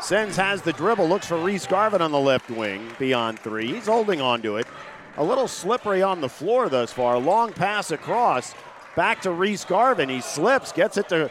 Sens 0.00 0.36
has 0.36 0.62
the 0.62 0.72
dribble, 0.72 1.08
looks 1.08 1.26
for 1.26 1.36
Reese 1.36 1.66
Garvin 1.66 2.00
on 2.00 2.10
the 2.10 2.18
left 2.18 2.50
wing 2.50 2.90
beyond 2.98 3.38
three. 3.38 3.74
He's 3.74 3.86
holding 3.86 4.20
on 4.20 4.40
to 4.42 4.56
it. 4.56 4.66
A 5.16 5.24
little 5.24 5.48
slippery 5.48 6.02
on 6.02 6.20
the 6.20 6.28
floor 6.28 6.68
thus 6.68 6.92
far. 6.92 7.18
Long 7.18 7.52
pass 7.52 7.90
across. 7.90 8.54
Back 8.96 9.20
to 9.22 9.30
Reese 9.30 9.64
Garvin. 9.64 10.08
He 10.08 10.20
slips, 10.20 10.72
gets 10.72 10.96
it 10.96 11.08
to 11.10 11.30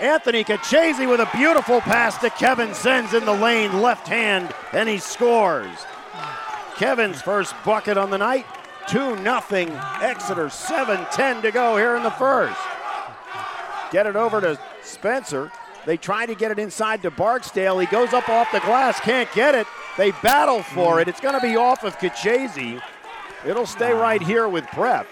Anthony 0.00 0.44
Kachese 0.44 1.08
with 1.08 1.20
a 1.20 1.30
beautiful 1.36 1.80
pass 1.80 2.18
to 2.18 2.30
Kevin 2.30 2.74
Sens 2.74 3.14
in 3.14 3.24
the 3.24 3.32
lane, 3.32 3.80
left 3.80 4.08
hand, 4.08 4.52
and 4.72 4.88
he 4.88 4.98
scores. 4.98 5.86
Kevin's 6.76 7.22
first 7.22 7.54
bucket 7.64 7.96
on 7.96 8.10
the 8.10 8.18
night. 8.18 8.46
2 8.88 9.16
nothing. 9.16 9.70
Exeter 10.00 10.48
7 10.48 11.06
10 11.12 11.42
to 11.42 11.50
go 11.52 11.76
here 11.76 11.96
in 11.96 12.02
the 12.02 12.10
first. 12.10 12.58
Get 13.92 14.06
it 14.06 14.16
over 14.16 14.40
to 14.40 14.58
Spencer. 14.82 15.52
They 15.86 15.96
try 15.96 16.26
to 16.26 16.34
get 16.34 16.50
it 16.50 16.58
inside 16.58 17.02
to 17.02 17.10
Barksdale. 17.10 17.78
He 17.78 17.86
goes 17.86 18.12
up 18.12 18.28
off 18.28 18.52
the 18.52 18.60
glass, 18.60 19.00
can't 19.00 19.30
get 19.32 19.54
it. 19.54 19.66
They 19.96 20.10
battle 20.22 20.62
for 20.62 21.00
it. 21.00 21.08
It's 21.08 21.20
going 21.20 21.34
to 21.34 21.46
be 21.46 21.56
off 21.56 21.84
of 21.84 21.98
Kachese. 21.98 22.80
It'll 23.46 23.66
stay 23.66 23.92
right 23.92 24.22
here 24.22 24.48
with 24.48 24.66
Prep. 24.68 25.06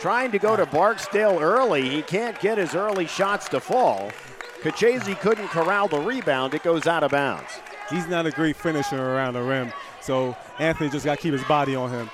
Trying 0.00 0.32
to 0.32 0.38
go 0.38 0.56
to 0.56 0.66
Barksdale 0.66 1.38
early. 1.40 1.88
He 1.88 2.02
can't 2.02 2.38
get 2.40 2.58
his 2.58 2.74
early 2.74 3.06
shots 3.06 3.48
to 3.50 3.60
fall. 3.60 4.10
Kachese 4.60 5.18
couldn't 5.20 5.48
corral 5.48 5.88
the 5.88 6.00
rebound. 6.00 6.54
It 6.54 6.62
goes 6.62 6.86
out 6.86 7.02
of 7.02 7.10
bounds. 7.10 7.60
He's 7.90 8.06
not 8.06 8.26
a 8.26 8.30
great 8.30 8.56
finisher 8.56 8.96
around 8.96 9.34
the 9.34 9.42
rim, 9.42 9.72
so 10.00 10.36
Anthony 10.58 10.90
just 10.90 11.04
got 11.04 11.16
to 11.16 11.22
keep 11.22 11.32
his 11.32 11.44
body 11.44 11.76
on 11.76 11.90
him. 11.90 12.10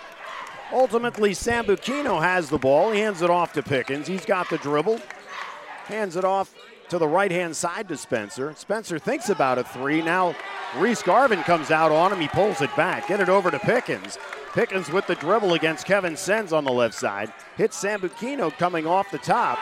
Ultimately, 0.73 1.31
Sambuchino 1.31 2.21
has 2.21 2.49
the 2.49 2.59
ball. 2.59 2.93
He 2.93 3.01
hands 3.01 3.23
it 3.23 3.31
off 3.31 3.53
to 3.55 3.63
Pickens. 3.63 4.07
He's 4.07 4.25
got 4.25 4.51
the 4.51 4.59
dribble. 4.59 5.01
Hands 5.87 6.15
it 6.17 6.25
off 6.25 6.55
to 6.91 6.99
the 6.99 7.09
right 7.09 7.31
hand 7.31 7.57
side 7.57 7.89
to 7.89 7.97
Spencer. 7.97 8.53
Spencer 8.57 8.99
thinks 8.99 9.29
about 9.29 9.59
a 9.59 9.65
three. 9.65 10.03
Now 10.03 10.35
Reese 10.77 11.03
Garvin 11.03 11.43
comes 11.43 11.71
out 11.71 11.93
on 11.93 12.13
him. 12.13 12.21
He 12.21 12.29
pulls 12.29 12.61
it 12.61 12.75
back. 12.77 13.09
Get 13.09 13.21
it 13.21 13.29
over 13.29 13.51
to 13.51 13.59
Pickens. 13.59 14.19
Pickens 14.53 14.91
with 14.91 15.07
the 15.07 15.15
dribble 15.15 15.55
against 15.55 15.87
Kevin 15.87 16.17
Sens 16.17 16.53
on 16.53 16.65
the 16.65 16.73
left 16.73 16.95
side. 16.95 17.33
Hits 17.57 17.83
Sambuchino 17.83 18.53
coming 18.59 18.87
off 18.87 19.11
the 19.11 19.19
top. 19.19 19.59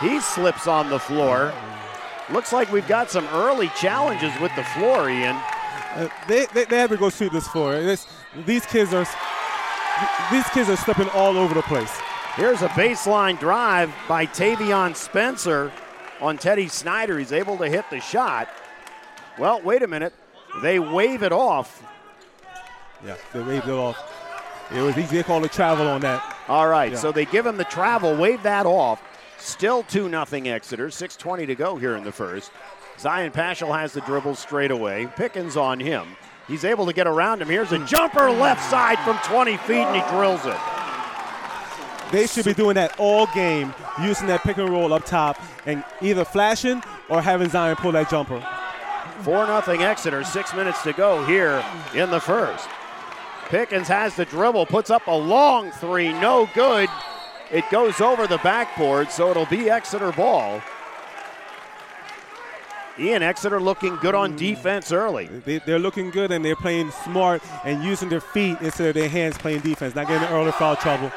He 0.00 0.20
slips 0.20 0.66
on 0.66 0.90
the 0.90 0.98
floor. 0.98 1.52
Looks 2.30 2.52
like 2.52 2.70
we've 2.70 2.86
got 2.86 3.10
some 3.10 3.26
early 3.28 3.68
challenges 3.68 4.38
with 4.38 4.54
the 4.54 4.64
floor, 4.64 5.08
Ian. 5.08 5.36
Uh, 5.94 6.08
they, 6.28 6.44
they, 6.52 6.64
they 6.66 6.78
have 6.78 6.90
to 6.90 6.98
go 6.98 7.08
sweep 7.08 7.32
this 7.32 7.48
floor. 7.48 7.80
This, 7.80 8.06
these 8.44 8.66
kids 8.66 8.92
are 8.92 9.06
these 10.30 10.48
kids 10.50 10.68
are 10.68 10.76
slipping 10.76 11.08
all 11.08 11.36
over 11.38 11.54
the 11.54 11.62
place. 11.62 11.98
Here's 12.36 12.62
a 12.62 12.68
baseline 12.68 13.40
drive 13.40 13.92
by 14.06 14.26
Tavion 14.26 14.94
Spencer 14.94 15.72
on 16.20 16.38
Teddy 16.38 16.68
Snyder. 16.68 17.18
He's 17.18 17.32
able 17.32 17.56
to 17.58 17.68
hit 17.68 17.84
the 17.90 18.00
shot. 18.00 18.48
Well, 19.38 19.60
wait 19.62 19.82
a 19.82 19.86
minute. 19.86 20.12
They 20.62 20.78
wave 20.78 21.22
it 21.22 21.32
off. 21.32 21.82
Yeah, 23.04 23.16
they 23.32 23.40
waved 23.42 23.68
it 23.68 23.72
off. 23.72 23.96
It 24.74 24.80
was 24.80 24.98
easy 24.98 25.18
to 25.18 25.22
call 25.22 25.42
a 25.44 25.48
travel 25.48 25.86
on 25.86 26.00
that. 26.02 26.36
All 26.48 26.66
right, 26.68 26.92
Yeah. 26.92 26.98
so 26.98 27.12
they 27.12 27.24
give 27.24 27.46
him 27.46 27.56
the 27.56 27.64
travel, 27.64 28.16
wave 28.16 28.42
that 28.42 28.66
off. 28.66 29.00
Still 29.38 29.82
2 29.84 30.08
0 30.10 30.24
Exeter. 30.52 30.88
6.20 30.88 31.46
to 31.46 31.54
go 31.54 31.76
here 31.76 31.96
in 31.96 32.02
the 32.04 32.12
first. 32.12 32.50
Zion 32.98 33.30
Paschal 33.30 33.72
has 33.72 33.92
the 33.92 34.00
dribble 34.00 34.34
straight 34.34 34.72
away. 34.72 35.06
Pickens 35.14 35.56
on 35.56 35.78
him. 35.78 36.16
He's 36.48 36.64
able 36.64 36.86
to 36.86 36.92
get 36.92 37.06
around 37.06 37.40
him. 37.40 37.48
Here's 37.48 37.70
a 37.72 37.78
jumper 37.86 38.30
left 38.30 38.68
side 38.68 38.98
from 39.00 39.16
20 39.18 39.56
feet, 39.58 39.76
and 39.86 39.94
he 40.02 40.10
drills 40.10 40.44
it. 40.44 40.56
They 42.10 42.26
should 42.26 42.46
be 42.46 42.54
doing 42.54 42.74
that 42.74 42.98
all 42.98 43.26
game, 43.34 43.74
using 44.02 44.28
that 44.28 44.42
pick 44.42 44.56
and 44.56 44.70
roll 44.70 44.92
up 44.94 45.04
top 45.04 45.40
and 45.66 45.84
either 46.00 46.24
flashing 46.24 46.82
or 47.08 47.20
having 47.20 47.50
Zion 47.50 47.76
pull 47.76 47.92
that 47.92 48.08
jumper. 48.08 48.44
4 49.22 49.46
0 49.46 49.80
Exeter, 49.80 50.24
six 50.24 50.54
minutes 50.54 50.82
to 50.82 50.92
go 50.92 51.24
here 51.26 51.62
in 51.94 52.10
the 52.10 52.20
first. 52.20 52.68
Pickens 53.48 53.88
has 53.88 54.14
the 54.14 54.24
dribble, 54.24 54.66
puts 54.66 54.90
up 54.90 55.06
a 55.06 55.14
long 55.14 55.70
three, 55.72 56.12
no 56.12 56.48
good. 56.54 56.88
It 57.50 57.64
goes 57.70 58.00
over 58.00 58.26
the 58.26 58.38
backboard, 58.38 59.10
so 59.10 59.30
it'll 59.30 59.46
be 59.46 59.70
Exeter 59.70 60.12
ball. 60.12 60.60
Ian 62.98 63.22
Exeter 63.22 63.60
looking 63.60 63.96
good 63.96 64.14
on 64.14 64.34
mm. 64.34 64.38
defense 64.38 64.92
early. 64.92 65.26
They, 65.26 65.60
are 65.72 65.78
looking 65.78 66.10
good 66.10 66.32
and 66.32 66.44
they're 66.44 66.56
playing 66.56 66.90
smart 66.90 67.42
and 67.64 67.82
using 67.84 68.08
their 68.08 68.20
feet 68.20 68.58
instead 68.60 68.88
of 68.88 68.94
their 68.94 69.08
hands 69.08 69.38
playing 69.38 69.60
defense, 69.60 69.94
not 69.94 70.08
getting 70.08 70.28
early 70.28 70.52
foul 70.52 70.76
trouble. 70.76 71.12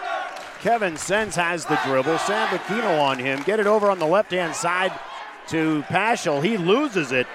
Kevin 0.61 0.95
Sens 0.95 1.35
has 1.35 1.65
the 1.65 1.79
dribble. 1.85 2.19
Sam 2.19 2.47
Bacchino 2.49 3.01
on 3.01 3.17
him. 3.17 3.41
Get 3.43 3.59
it 3.59 3.65
over 3.65 3.89
on 3.89 3.97
the 3.97 4.05
left 4.05 4.31
hand 4.31 4.55
side 4.55 4.93
to 5.47 5.81
Paschal. 5.83 6.39
He 6.39 6.55
loses 6.55 7.11
it. 7.11 7.25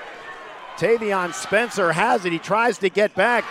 Tavion 0.76 1.34
Spencer 1.34 1.90
has 1.90 2.24
it. 2.24 2.32
He 2.32 2.38
tries 2.38 2.78
to 2.78 2.88
get 2.88 3.14
back. 3.16 3.44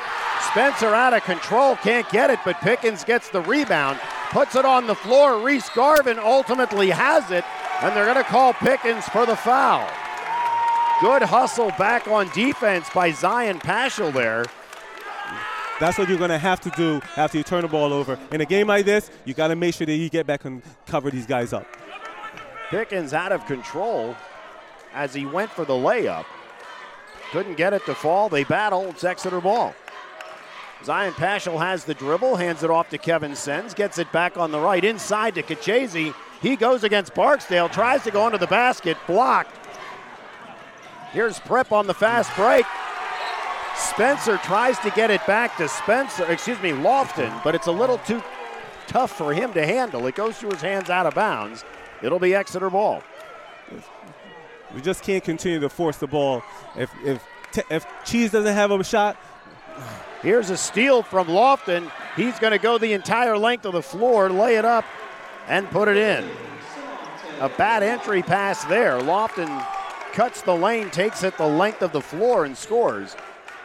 Spencer 0.52 0.94
out 0.96 1.14
of 1.14 1.24
control, 1.24 1.76
can't 1.76 2.10
get 2.10 2.30
it, 2.30 2.40
but 2.46 2.56
Pickens 2.62 3.04
gets 3.04 3.30
the 3.30 3.42
rebound, 3.42 4.00
puts 4.30 4.56
it 4.56 4.64
on 4.64 4.88
the 4.88 4.96
floor. 4.96 5.40
Reese 5.40 5.70
Garvin 5.70 6.20
ultimately 6.20 6.90
has 6.90 7.32
it, 7.32 7.44
and 7.82 7.96
they're 7.96 8.06
going 8.06 8.16
to 8.16 8.24
call 8.24 8.54
Pickens 8.54 9.06
for 9.10 9.26
the 9.26 9.36
foul. 9.36 9.90
Good 11.02 11.24
hustle 11.24 11.72
back 11.78 12.08
on 12.08 12.30
defense 12.30 12.90
by 12.94 13.12
Zion 13.12 13.60
Paschal 13.60 14.12
there. 14.12 14.46
That's 15.80 15.98
what 15.98 16.08
you're 16.08 16.18
going 16.18 16.30
to 16.30 16.38
have 16.38 16.62
to 16.62 16.70
do 16.72 17.02
after 17.18 17.38
you 17.38 17.44
turn 17.44 17.62
the 17.62 17.68
ball 17.68 17.92
over. 17.92 18.18
In 18.32 18.40
a 18.40 18.46
game 18.46 18.68
like 18.68 18.86
this, 18.86 19.12
you 19.26 19.34
got 19.34 19.50
to 19.50 19.56
make 19.56 19.76
sure 19.76 19.86
that 19.86 19.96
you 19.96 20.10
get 20.10 20.26
back 20.26 20.46
and 20.46 20.62
cover 20.86 21.12
these 21.12 21.26
guys 21.26 21.52
up. 21.52 21.68
Pickens 22.70 23.14
out 23.14 23.32
of 23.32 23.46
control 23.46 24.16
as 24.94 25.14
he 25.14 25.26
went 25.26 25.52
for 25.52 25.66
the 25.66 25.74
layup. 25.74 26.26
Couldn't 27.32 27.56
get 27.56 27.74
it 27.74 27.86
to 27.86 27.94
fall. 27.96 28.30
They 28.30 28.46
battle. 28.46 28.88
It's 28.90 29.04
Exeter 29.04 29.42
ball. 29.42 29.76
Zion 30.84 31.14
Paschal 31.14 31.58
has 31.58 31.84
the 31.84 31.94
dribble, 31.94 32.36
hands 32.36 32.64
it 32.64 32.70
off 32.70 32.90
to 32.90 32.98
Kevin 32.98 33.36
Sens, 33.36 33.74
gets 33.74 33.98
it 33.98 34.12
back 34.12 34.38
on 34.38 34.52
the 34.52 34.60
right 34.60 34.84
inside 34.84 35.36
to 35.36 35.44
Kachese. 35.44 36.14
He 36.42 36.56
goes 36.56 36.84
against 36.84 37.16
Barksdale, 37.16 37.70
tries 37.70 38.04
to 38.04 38.12
go 38.12 38.26
into 38.28 38.38
the 38.38 38.48
basket, 38.48 38.98
blocked. 39.08 39.58
Here's 41.12 41.40
Prep 41.40 41.72
on 41.72 41.88
the 41.88 41.94
fast 41.94 42.36
break. 42.36 42.66
Spencer 43.78 44.38
tries 44.38 44.78
to 44.80 44.90
get 44.92 45.12
it 45.12 45.26
back 45.26 45.58
to 45.58 45.68
Spencer, 45.68 46.30
excuse 46.32 46.62
me, 46.62 46.72
Lofton, 46.72 47.44
but 47.44 47.56
it's 47.56 47.68
a 47.68 47.72
little 47.72 47.98
too 48.00 48.22
tough 48.88 49.12
for 49.12 49.34
him 49.34 49.54
to 49.54 49.66
handle. 49.66 50.06
It 50.08 50.16
goes 50.16 50.38
through 50.38 50.52
his 50.52 50.62
hands 50.62 50.90
out 50.90 51.06
of 51.06 51.16
bounds. 51.16 51.64
It'll 52.02 52.20
be 52.20 52.36
Exeter 52.36 52.70
ball. 52.70 53.04
We 54.74 54.82
just 54.82 55.04
can't 55.04 55.24
continue 55.24 55.60
to 55.60 55.70
force 55.70 55.98
the 55.98 56.08
ball. 56.08 56.44
If 56.76 56.92
if 57.04 57.24
if 57.70 57.86
Cheese 58.04 58.32
doesn't 58.32 58.54
have 58.54 58.72
a 58.72 58.84
shot, 58.84 59.18
Here's 60.22 60.50
a 60.50 60.58
steal 60.58 61.04
from 61.04 61.28
Lofton. 61.28 61.92
He's 62.16 62.40
going 62.40 62.52
to 62.52 62.58
go 62.58 62.80
the 62.80 62.94
entire 62.94 63.38
length 63.38 63.66
of 63.66 63.74
the 63.74 63.84
floor, 63.84 64.28
lay 64.30 64.56
it 64.56 64.66
up, 64.66 64.86
and 65.48 65.70
put 65.70 65.88
it 65.88 65.98
in. 65.98 66.28
A 67.42 67.50
bad 67.50 67.84
entry 67.84 68.24
pass 68.24 68.64
there. 68.66 68.98
Lofton 69.00 69.64
cuts 70.14 70.42
the 70.42 70.56
lane, 70.56 70.90
takes 70.90 71.24
it 71.24 71.38
the 71.38 71.48
length 71.48 71.84
of 71.84 71.92
the 71.92 72.02
floor, 72.02 72.46
and 72.46 72.58
scores, 72.58 73.16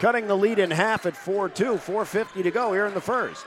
cutting 0.00 0.26
the 0.26 0.34
lead 0.34 0.58
in 0.58 0.70
half 0.70 1.06
at 1.06 1.16
4 1.16 1.48
2. 1.50 1.74
4.50 1.74 2.42
to 2.42 2.50
go 2.50 2.72
here 2.72 2.86
in 2.86 2.94
the 2.94 3.00
first. 3.00 3.46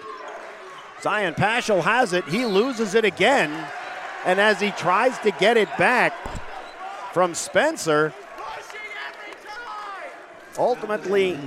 Zion 1.02 1.34
Paschal 1.34 1.82
has 1.82 2.14
it. 2.14 2.24
He 2.26 2.46
loses 2.46 2.96
it 2.96 3.04
again. 3.04 3.68
And 4.26 4.40
as 4.40 4.62
he 4.62 4.72
tries 4.72 5.20
to 5.20 5.32
get 5.32 5.58
it 5.58 5.68
back 5.78 6.14
from 7.12 7.34
Spencer, 7.34 8.14
ultimately 10.58 11.38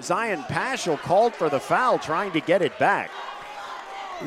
Zion 0.00 0.42
Paschal 0.44 0.96
called 0.96 1.34
for 1.34 1.50
the 1.50 1.60
foul, 1.60 1.98
trying 1.98 2.32
to 2.32 2.40
get 2.40 2.62
it 2.62 2.78
back. 2.78 3.10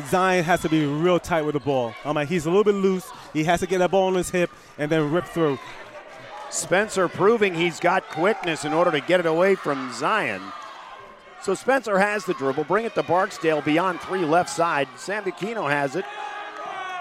Zion 0.10 0.44
has 0.44 0.62
to 0.62 0.70
be 0.70 0.86
real 0.86 1.20
tight 1.20 1.42
with 1.42 1.54
the 1.54 1.60
ball. 1.60 1.94
I 2.06 2.14
mean, 2.14 2.28
he's 2.28 2.46
a 2.46 2.50
little 2.50 2.64
bit 2.64 2.76
loose. 2.76 3.10
He 3.34 3.44
has 3.46 3.62
to 3.62 3.68
get 3.68 3.80
that 3.80 3.92
ball 3.92 4.08
on 4.08 4.16
his 4.16 4.30
hip 4.30 4.50
and 4.78 4.92
then 4.92 5.12
rip 5.12 5.26
through. 5.26 5.58
Spencer 6.52 7.08
proving 7.08 7.54
he's 7.54 7.80
got 7.80 8.10
quickness 8.10 8.66
in 8.66 8.74
order 8.74 8.92
to 8.92 9.00
get 9.00 9.22
it 9.22 9.26
away 9.26 9.56
from 9.56 9.92
Zion. 9.94 10.42
So 11.42 11.56
Spencer 11.56 11.98
has 11.98 12.26
the 12.26 12.34
dribble. 12.34 12.66
Bring 12.66 12.86
it 12.86 12.94
to 12.96 13.04
Barksdale 13.04 13.62
beyond 13.62 14.02
three 14.02 14.26
left 14.26 14.50
side. 14.50 14.88
Sam 14.98 15.24
Bacchino 15.24 15.70
has 15.70 15.96
it. 15.96 16.06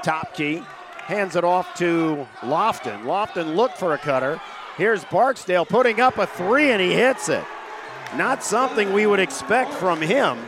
Top 0.02 0.34
key. 0.34 0.62
Hands 1.02 1.34
it 1.34 1.44
off 1.44 1.74
to 1.78 2.26
Lofton. 2.40 3.02
Lofton 3.02 3.56
looked 3.56 3.76
for 3.76 3.92
a 3.92 3.98
cutter. 3.98 4.40
Here's 4.76 5.04
Barksdale 5.06 5.66
putting 5.66 6.00
up 6.00 6.16
a 6.16 6.26
three 6.26 6.70
and 6.70 6.80
he 6.80 6.92
hits 6.94 7.28
it. 7.28 7.44
Not 8.16 8.44
something 8.44 8.92
we 8.92 9.06
would 9.06 9.20
expect 9.20 9.74
from 9.74 10.00
him. 10.00 10.38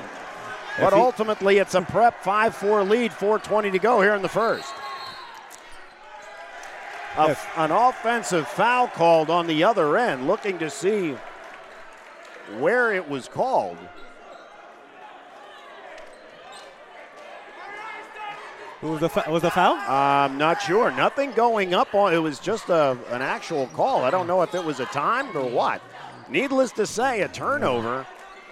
But 0.78 0.92
ultimately, 0.94 1.58
it's 1.58 1.74
a 1.74 1.82
prep 1.82 2.22
5 2.22 2.54
4 2.54 2.84
lead, 2.84 3.10
4.20 3.10 3.72
to 3.72 3.78
go 3.78 4.00
here 4.00 4.14
in 4.14 4.22
the 4.22 4.28
first. 4.28 4.72
A, 7.16 7.36
an 7.56 7.70
offensive 7.70 8.48
foul 8.48 8.88
called 8.88 9.28
on 9.28 9.46
the 9.46 9.64
other 9.64 9.96
end, 9.98 10.26
looking 10.26 10.58
to 10.58 10.70
see 10.70 11.16
where 12.58 12.92
it 12.92 13.08
was 13.08 13.28
called. 13.28 13.76
Was 18.80 19.00
the, 19.00 19.24
was 19.30 19.42
the 19.42 19.50
foul? 19.50 19.76
I'm 19.86 20.38
not 20.38 20.60
sure. 20.60 20.90
Nothing 20.90 21.30
going 21.32 21.72
up 21.72 21.94
on 21.94 22.12
it 22.12 22.18
was 22.18 22.40
just 22.40 22.68
a, 22.68 22.98
an 23.10 23.22
actual 23.22 23.68
call. 23.68 24.02
I 24.02 24.10
don't 24.10 24.26
know 24.26 24.42
if 24.42 24.54
it 24.54 24.64
was 24.64 24.80
a 24.80 24.86
timed 24.86 25.36
or 25.36 25.48
what. 25.48 25.80
Needless 26.28 26.72
to 26.72 26.86
say, 26.86 27.20
a 27.20 27.28
turnover 27.28 28.06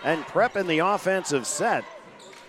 and 0.04 0.22
prep 0.26 0.56
in 0.56 0.68
the 0.68 0.78
offensive 0.80 1.46
set. 1.46 1.84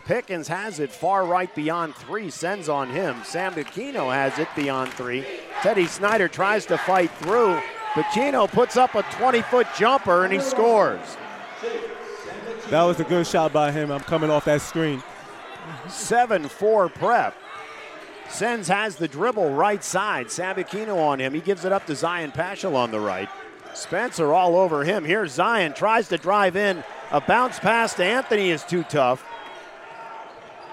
Pickens 0.05 0.47
has 0.47 0.79
it 0.79 0.91
far 0.91 1.25
right 1.25 1.53
beyond 1.55 1.95
three, 1.95 2.29
Sens 2.29 2.69
on 2.69 2.89
him. 2.89 3.17
Sam 3.23 3.53
Bacchino 3.53 4.13
has 4.13 4.37
it 4.37 4.49
beyond 4.55 4.91
three. 4.93 5.25
Teddy 5.61 5.85
Snyder 5.85 6.27
tries 6.27 6.65
to 6.67 6.77
fight 6.77 7.11
through. 7.11 7.59
Bacchino 7.93 8.49
puts 8.49 8.77
up 8.77 8.95
a 8.95 9.03
20 9.03 9.41
foot 9.43 9.67
jumper 9.77 10.23
and 10.23 10.33
he 10.33 10.39
scores. 10.39 11.17
That 12.69 12.83
was 12.83 12.99
a 12.99 13.03
good 13.03 13.27
shot 13.27 13.53
by 13.53 13.71
him. 13.71 13.91
I'm 13.91 13.99
coming 13.99 14.29
off 14.29 14.45
that 14.45 14.61
screen. 14.61 15.03
7 15.87 16.47
4 16.47 16.89
prep. 16.89 17.35
Sens 18.29 18.69
has 18.69 18.95
the 18.95 19.07
dribble 19.07 19.53
right 19.53 19.83
side. 19.83 20.27
Sabakino 20.27 20.97
on 20.97 21.19
him. 21.19 21.33
He 21.33 21.41
gives 21.41 21.65
it 21.65 21.71
up 21.71 21.85
to 21.87 21.95
Zion 21.95 22.31
Paschal 22.31 22.75
on 22.75 22.91
the 22.91 22.99
right. 22.99 23.29
Spencer 23.73 24.33
all 24.33 24.55
over 24.55 24.83
him. 24.83 25.03
Here's 25.03 25.33
Zion, 25.33 25.73
tries 25.73 26.07
to 26.09 26.17
drive 26.17 26.55
in. 26.55 26.83
A 27.11 27.21
bounce 27.21 27.59
pass 27.59 27.93
to 27.95 28.03
Anthony 28.03 28.51
is 28.51 28.63
too 28.63 28.83
tough. 28.83 29.23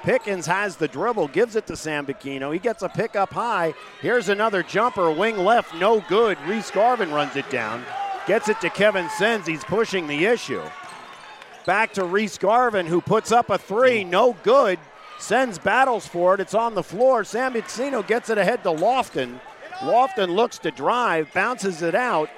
Pickens 0.02 0.46
has 0.46 0.76
the 0.76 0.88
dribble, 0.88 1.28
gives 1.28 1.56
it 1.56 1.66
to 1.66 1.76
Sam 1.76 2.06
Bacchino. 2.06 2.52
He 2.52 2.58
gets 2.58 2.82
a 2.82 2.88
pick 2.88 3.16
up 3.16 3.32
high. 3.32 3.74
Here's 4.00 4.28
another 4.28 4.62
jumper, 4.62 5.10
wing 5.10 5.38
left, 5.38 5.74
no 5.74 6.00
good. 6.08 6.38
Reese 6.46 6.70
Garvin 6.70 7.10
runs 7.10 7.36
it 7.36 7.48
down. 7.50 7.84
Gets 8.26 8.48
it 8.48 8.60
to 8.60 8.70
Kevin 8.70 9.08
Sens. 9.10 9.46
He's 9.46 9.64
pushing 9.64 10.06
the 10.06 10.26
issue. 10.26 10.62
Back 11.66 11.92
to 11.94 12.04
Reese 12.04 12.38
Garvin, 12.38 12.86
who 12.86 13.00
puts 13.00 13.32
up 13.32 13.50
a 13.50 13.58
three, 13.58 14.04
no 14.04 14.34
good. 14.42 14.78
Sens 15.18 15.58
battles 15.58 16.06
for 16.06 16.34
it. 16.34 16.40
It's 16.40 16.54
on 16.54 16.74
the 16.74 16.82
floor. 16.82 17.24
Sam 17.24 17.54
Bacchino 17.54 18.06
gets 18.06 18.30
it 18.30 18.38
ahead 18.38 18.62
to 18.62 18.70
Lofton. 18.70 19.40
Lofton 19.80 20.34
looks 20.34 20.58
to 20.58 20.70
drive, 20.70 21.32
bounces 21.34 21.82
it 21.82 21.94
out 21.94 22.30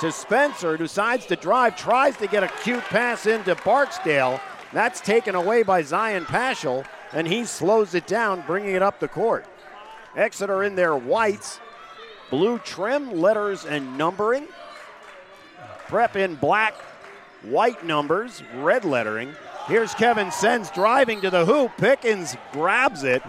to 0.00 0.12
Spencer, 0.12 0.76
decides 0.76 1.26
to 1.26 1.36
drive, 1.36 1.76
tries 1.76 2.16
to 2.18 2.26
get 2.26 2.42
a 2.42 2.48
cute 2.62 2.84
pass 2.84 3.26
into 3.26 3.54
Barksdale. 3.56 4.40
That's 4.72 5.00
taken 5.00 5.34
away 5.34 5.62
by 5.62 5.82
Zion 5.82 6.26
Paschal, 6.26 6.84
and 7.12 7.26
he 7.26 7.44
slows 7.44 7.94
it 7.94 8.06
down, 8.06 8.42
bringing 8.46 8.74
it 8.74 8.82
up 8.82 9.00
the 9.00 9.08
court. 9.08 9.46
Exeter 10.16 10.62
in 10.62 10.74
their 10.74 10.96
whites, 10.96 11.60
blue 12.30 12.58
trim, 12.58 13.20
letters, 13.20 13.64
and 13.64 13.96
numbering. 13.98 14.46
Prep 15.88 16.16
in 16.16 16.34
black, 16.34 16.74
white 17.42 17.84
numbers, 17.84 18.42
red 18.56 18.84
lettering. 18.84 19.34
Here's 19.66 19.94
Kevin 19.94 20.30
Sens 20.30 20.70
driving 20.70 21.20
to 21.20 21.30
the 21.30 21.44
hoop. 21.44 21.72
Pickens 21.76 22.36
grabs 22.52 23.02
it. 23.02 23.22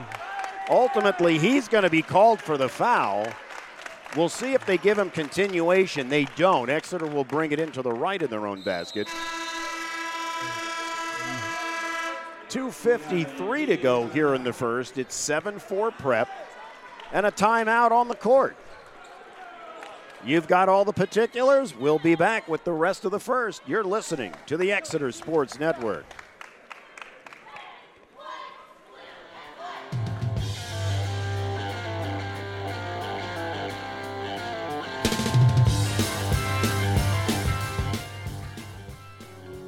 Ultimately, 0.69 1.37
he's 1.37 1.67
going 1.67 1.83
to 1.83 1.89
be 1.89 2.01
called 2.01 2.39
for 2.39 2.57
the 2.57 2.69
foul. 2.69 3.27
We'll 4.15 4.29
see 4.29 4.53
if 4.53 4.65
they 4.65 4.77
give 4.77 4.97
him 4.97 5.09
continuation. 5.09 6.09
They 6.09 6.25
don't. 6.35 6.69
Exeter 6.69 7.07
will 7.07 7.23
bring 7.23 7.51
it 7.51 7.59
into 7.59 7.81
the 7.81 7.91
right 7.91 8.21
of 8.21 8.29
their 8.29 8.47
own 8.47 8.61
basket. 8.61 9.07
2.53 12.49 13.67
to 13.67 13.77
go 13.77 14.07
here 14.07 14.33
in 14.33 14.43
the 14.43 14.53
first. 14.53 14.97
It's 14.97 15.15
7 15.15 15.59
4 15.59 15.91
prep. 15.91 16.29
and 17.11 17.25
a 17.25 17.31
timeout 17.31 17.91
on 17.91 18.07
the 18.07 18.15
court. 18.15 18.55
You've 20.25 20.47
got 20.47 20.67
all 20.67 20.83
the 20.83 20.93
particulars. 20.93 21.75
We'll 21.75 21.99
be 21.99 22.15
back 22.15 22.47
with 22.47 22.63
the 22.63 22.73
rest 22.73 23.05
of 23.05 23.11
the 23.11 23.19
first. 23.19 23.61
You're 23.67 23.83
listening 23.83 24.33
to 24.47 24.57
the 24.57 24.71
Exeter 24.71 25.11
Sports 25.11 25.59
Network. 25.59 26.05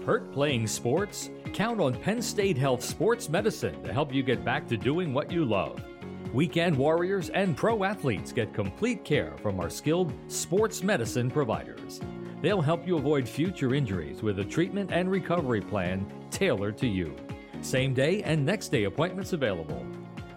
Hurt 0.09 0.31
playing 0.31 0.65
sports? 0.65 1.29
Count 1.53 1.79
on 1.79 1.93
Penn 1.93 2.19
State 2.19 2.57
Health 2.57 2.83
Sports 2.83 3.29
Medicine 3.29 3.83
to 3.83 3.93
help 3.93 4.11
you 4.11 4.23
get 4.23 4.43
back 4.43 4.67
to 4.69 4.75
doing 4.75 5.13
what 5.13 5.31
you 5.31 5.45
love. 5.45 5.79
Weekend 6.33 6.75
warriors 6.75 7.29
and 7.29 7.55
pro 7.55 7.83
athletes 7.83 8.31
get 8.31 8.51
complete 8.51 9.05
care 9.05 9.37
from 9.37 9.59
our 9.59 9.69
skilled 9.69 10.11
sports 10.27 10.81
medicine 10.81 11.29
providers. 11.29 12.01
They'll 12.41 12.59
help 12.59 12.87
you 12.87 12.97
avoid 12.97 13.29
future 13.29 13.75
injuries 13.75 14.23
with 14.23 14.39
a 14.39 14.43
treatment 14.43 14.91
and 14.91 15.11
recovery 15.11 15.61
plan 15.61 16.11
tailored 16.31 16.79
to 16.79 16.87
you. 16.87 17.15
Same 17.61 17.93
day 17.93 18.23
and 18.23 18.43
next 18.43 18.69
day 18.69 18.85
appointments 18.85 19.33
available. 19.33 19.85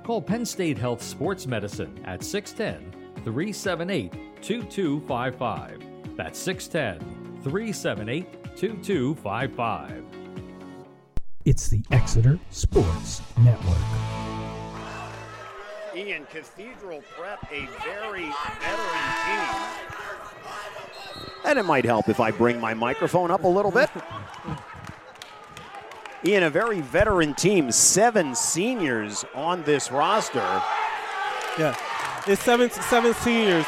Call 0.05 0.21
Penn 0.21 0.45
State 0.45 0.77
Health 0.77 1.01
Sports 1.01 1.47
Medicine 1.47 1.99
at 2.05 2.23
610 2.23 3.25
378 3.25 4.43
2255. 4.43 5.83
That's 6.15 6.39
610 6.39 7.41
378 7.43 8.42
2255. 8.57 10.05
It's 11.45 11.69
the 11.69 11.83
Exeter 11.91 12.39
Sports 12.51 13.23
Network. 13.41 13.77
Ian, 15.97 16.25
Cathedral 16.27 17.03
Prep, 17.17 17.43
a 17.53 17.67
very 17.85 18.31
veteran 18.61 19.13
team. 19.27 19.49
And 21.45 21.59
it 21.59 21.65
might 21.65 21.85
help 21.85 22.09
if 22.09 22.21
I 22.21 22.31
bring 22.31 22.61
my 22.61 22.73
microphone 22.75 23.31
up 23.31 23.45
a 23.45 23.49
little 23.49 23.73
bit. 23.73 23.91
Ian, 26.25 26.45
a 26.45 26.51
very 26.51 26.81
veteran 26.81 27.35
team, 27.35 27.73
seven 27.73 28.35
seniors 28.35 29.25
on 29.35 29.65
this 29.65 29.91
roster. 29.91 30.63
Yeah, 31.59 31.77
it's 32.29 32.41
seven 32.43 32.71
seven 32.71 33.13
seniors, 33.15 33.67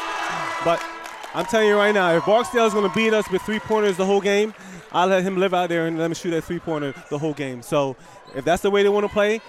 but 0.63 0.81
I'm 1.33 1.45
telling 1.45 1.67
you 1.67 1.75
right 1.75 1.93
now, 1.93 2.15
if 2.15 2.25
Barksdale 2.25 2.65
is 2.65 2.73
going 2.73 2.89
to 2.89 2.95
beat 2.95 3.13
us 3.13 3.29
with 3.29 3.41
three 3.41 3.59
pointers 3.59 3.97
the 3.97 4.05
whole 4.05 4.21
game, 4.21 4.53
I'll 4.91 5.07
let 5.07 5.23
him 5.23 5.37
live 5.37 5.53
out 5.53 5.69
there 5.69 5.87
and 5.87 5.97
let 5.97 6.05
him 6.05 6.13
shoot 6.13 6.31
that 6.31 6.43
three 6.43 6.59
pointer 6.59 6.93
the 7.09 7.17
whole 7.17 7.33
game. 7.33 7.61
So 7.61 7.95
if 8.35 8.45
that's 8.45 8.61
the 8.61 8.71
way 8.71 8.83
they 8.83 8.89
want 8.89 9.05
to 9.05 9.11
play, 9.11 9.41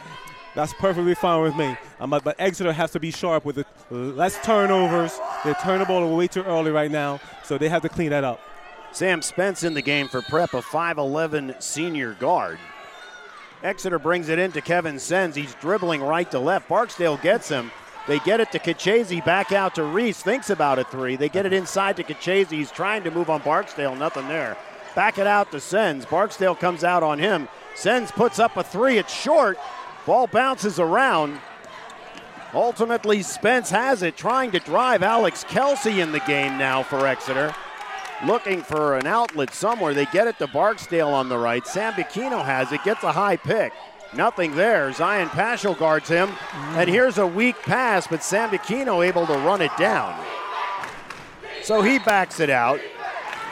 that's 0.55 0.73
perfectly 0.75 1.15
fine 1.15 1.43
with 1.43 1.55
me. 1.55 1.77
Um, 2.01 2.11
but, 2.11 2.25
but 2.25 2.37
Exeter 2.39 2.73
has 2.73 2.91
to 2.93 3.01
be 3.01 3.11
sharp 3.11 3.45
with 3.45 3.59
it. 3.59 3.67
Less 3.91 4.43
turnovers. 4.43 5.19
They 5.45 5.53
turn 5.55 5.81
the 5.81 5.85
ball 5.85 6.17
way 6.17 6.27
too 6.27 6.43
early 6.43 6.71
right 6.71 6.91
now, 6.91 7.21
so 7.45 7.59
they 7.59 7.69
have 7.69 7.83
to 7.83 7.89
clean 7.89 8.11
that 8.11 8.25
up. 8.25 8.41
Sam 8.93 9.21
Spence 9.21 9.63
in 9.63 9.75
the 9.75 9.83
game 9.83 10.09
for 10.09 10.23
Prep, 10.23 10.55
a 10.55 10.63
5'11 10.63 11.63
senior 11.63 12.15
guard. 12.15 12.59
Exeter 13.63 13.99
brings 13.99 14.29
it 14.31 14.39
into 14.39 14.63
Kevin 14.63 14.99
Sens. 14.99 15.35
He's 15.35 15.55
dribbling 15.57 16.03
right 16.03 16.31
to 16.31 16.39
left. 16.39 16.69
Barksdale 16.69 17.19
gets 17.19 17.49
him. 17.49 17.71
They 18.07 18.19
get 18.21 18.41
it 18.41 18.53
to 18.53 18.59
Kachese, 18.59 19.25
back 19.25 19.53
out 19.53 19.75
to 19.75 19.83
Reese. 19.83 20.23
Thinks 20.23 20.49
about 20.49 20.79
a 20.79 20.85
three. 20.85 21.17
They 21.17 21.29
get 21.29 21.45
it 21.45 21.53
inside 21.53 21.97
to 21.97 22.05
Kachese. 22.05 22.53
He's 22.53 22.71
trying 22.71 23.03
to 23.03 23.11
move 23.11 23.29
on 23.29 23.43
Barksdale. 23.43 23.97
Nothing 23.97 24.29
there. 24.29 24.57
Back 24.97 25.19
it 25.19 25.27
out 25.27 25.53
to 25.53 25.61
Sens. 25.61 26.07
Barksdale 26.07 26.55
comes 26.55 26.83
out 26.83 27.03
on 27.03 27.19
him. 27.19 27.49
Sens 27.75 28.11
puts 28.11 28.39
up 28.39 28.57
a 28.57 28.65
three. 28.65 28.97
It's 28.97 29.13
short. 29.13 29.59
Ball 30.07 30.27
bounces 30.27 30.81
around. 30.81 31.39
Ultimately, 32.55 33.23
Spence 33.23 33.69
has 33.71 34.03
it, 34.03 34.17
trying 34.17 34.53
to 34.53 34.59
drive 34.59 35.03
Alex 35.03 35.45
Kelsey 35.45 36.01
in 36.01 36.13
the 36.13 36.21
game 36.21 36.57
now 36.57 36.83
for 36.83 37.07
Exeter. 37.07 37.55
Looking 38.25 38.63
for 38.63 38.97
an 38.97 39.07
outlet 39.07 39.53
somewhere. 39.53 39.93
They 39.93 40.07
get 40.07 40.29
it 40.29 40.39
to 40.39 40.47
Barksdale 40.47 41.09
on 41.09 41.29
the 41.29 41.37
right. 41.37 41.67
Sam 41.67 41.93
Bikino 41.93 42.43
has 42.43 42.73
it, 42.73 42.83
gets 42.83 43.05
a 43.05 43.13
high 43.13 43.37
pick. 43.37 43.75
Nothing 44.15 44.55
there. 44.55 44.91
Zion 44.93 45.29
Paschal 45.29 45.75
guards 45.75 46.09
him. 46.09 46.31
And 46.71 46.89
here's 46.89 47.19
a 47.19 47.27
weak 47.27 47.61
pass, 47.63 48.07
but 48.07 48.23
Sam 48.23 48.49
Bikino 48.49 49.07
able 49.07 49.27
to 49.27 49.35
run 49.35 49.61
it 49.61 49.77
down. 49.77 50.19
So 51.63 51.83
he 51.83 51.99
backs 51.99 52.41
it 52.41 52.49
out, 52.49 52.81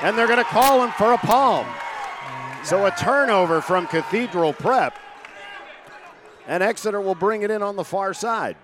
and 0.05 0.19
they're 0.19 0.27
going 0.27 0.39
to 0.39 0.45
call 0.45 0.85
him 0.85 0.93
for 0.93 1.15
a 1.15 1.19
palm. 1.19 1.67
So 2.63 2.85
a 2.85 2.91
turnover 2.91 3.63
from 3.63 3.87
Cathedral 3.87 4.53
Prep. 4.53 4.99
And 6.47 6.63
Exeter 6.63 7.01
will 7.01 7.15
bring 7.15 7.41
it 7.41 7.51
in 7.51 7.63
on 7.63 7.77
the 7.77 7.85
far 7.85 8.13
side. 8.13 8.57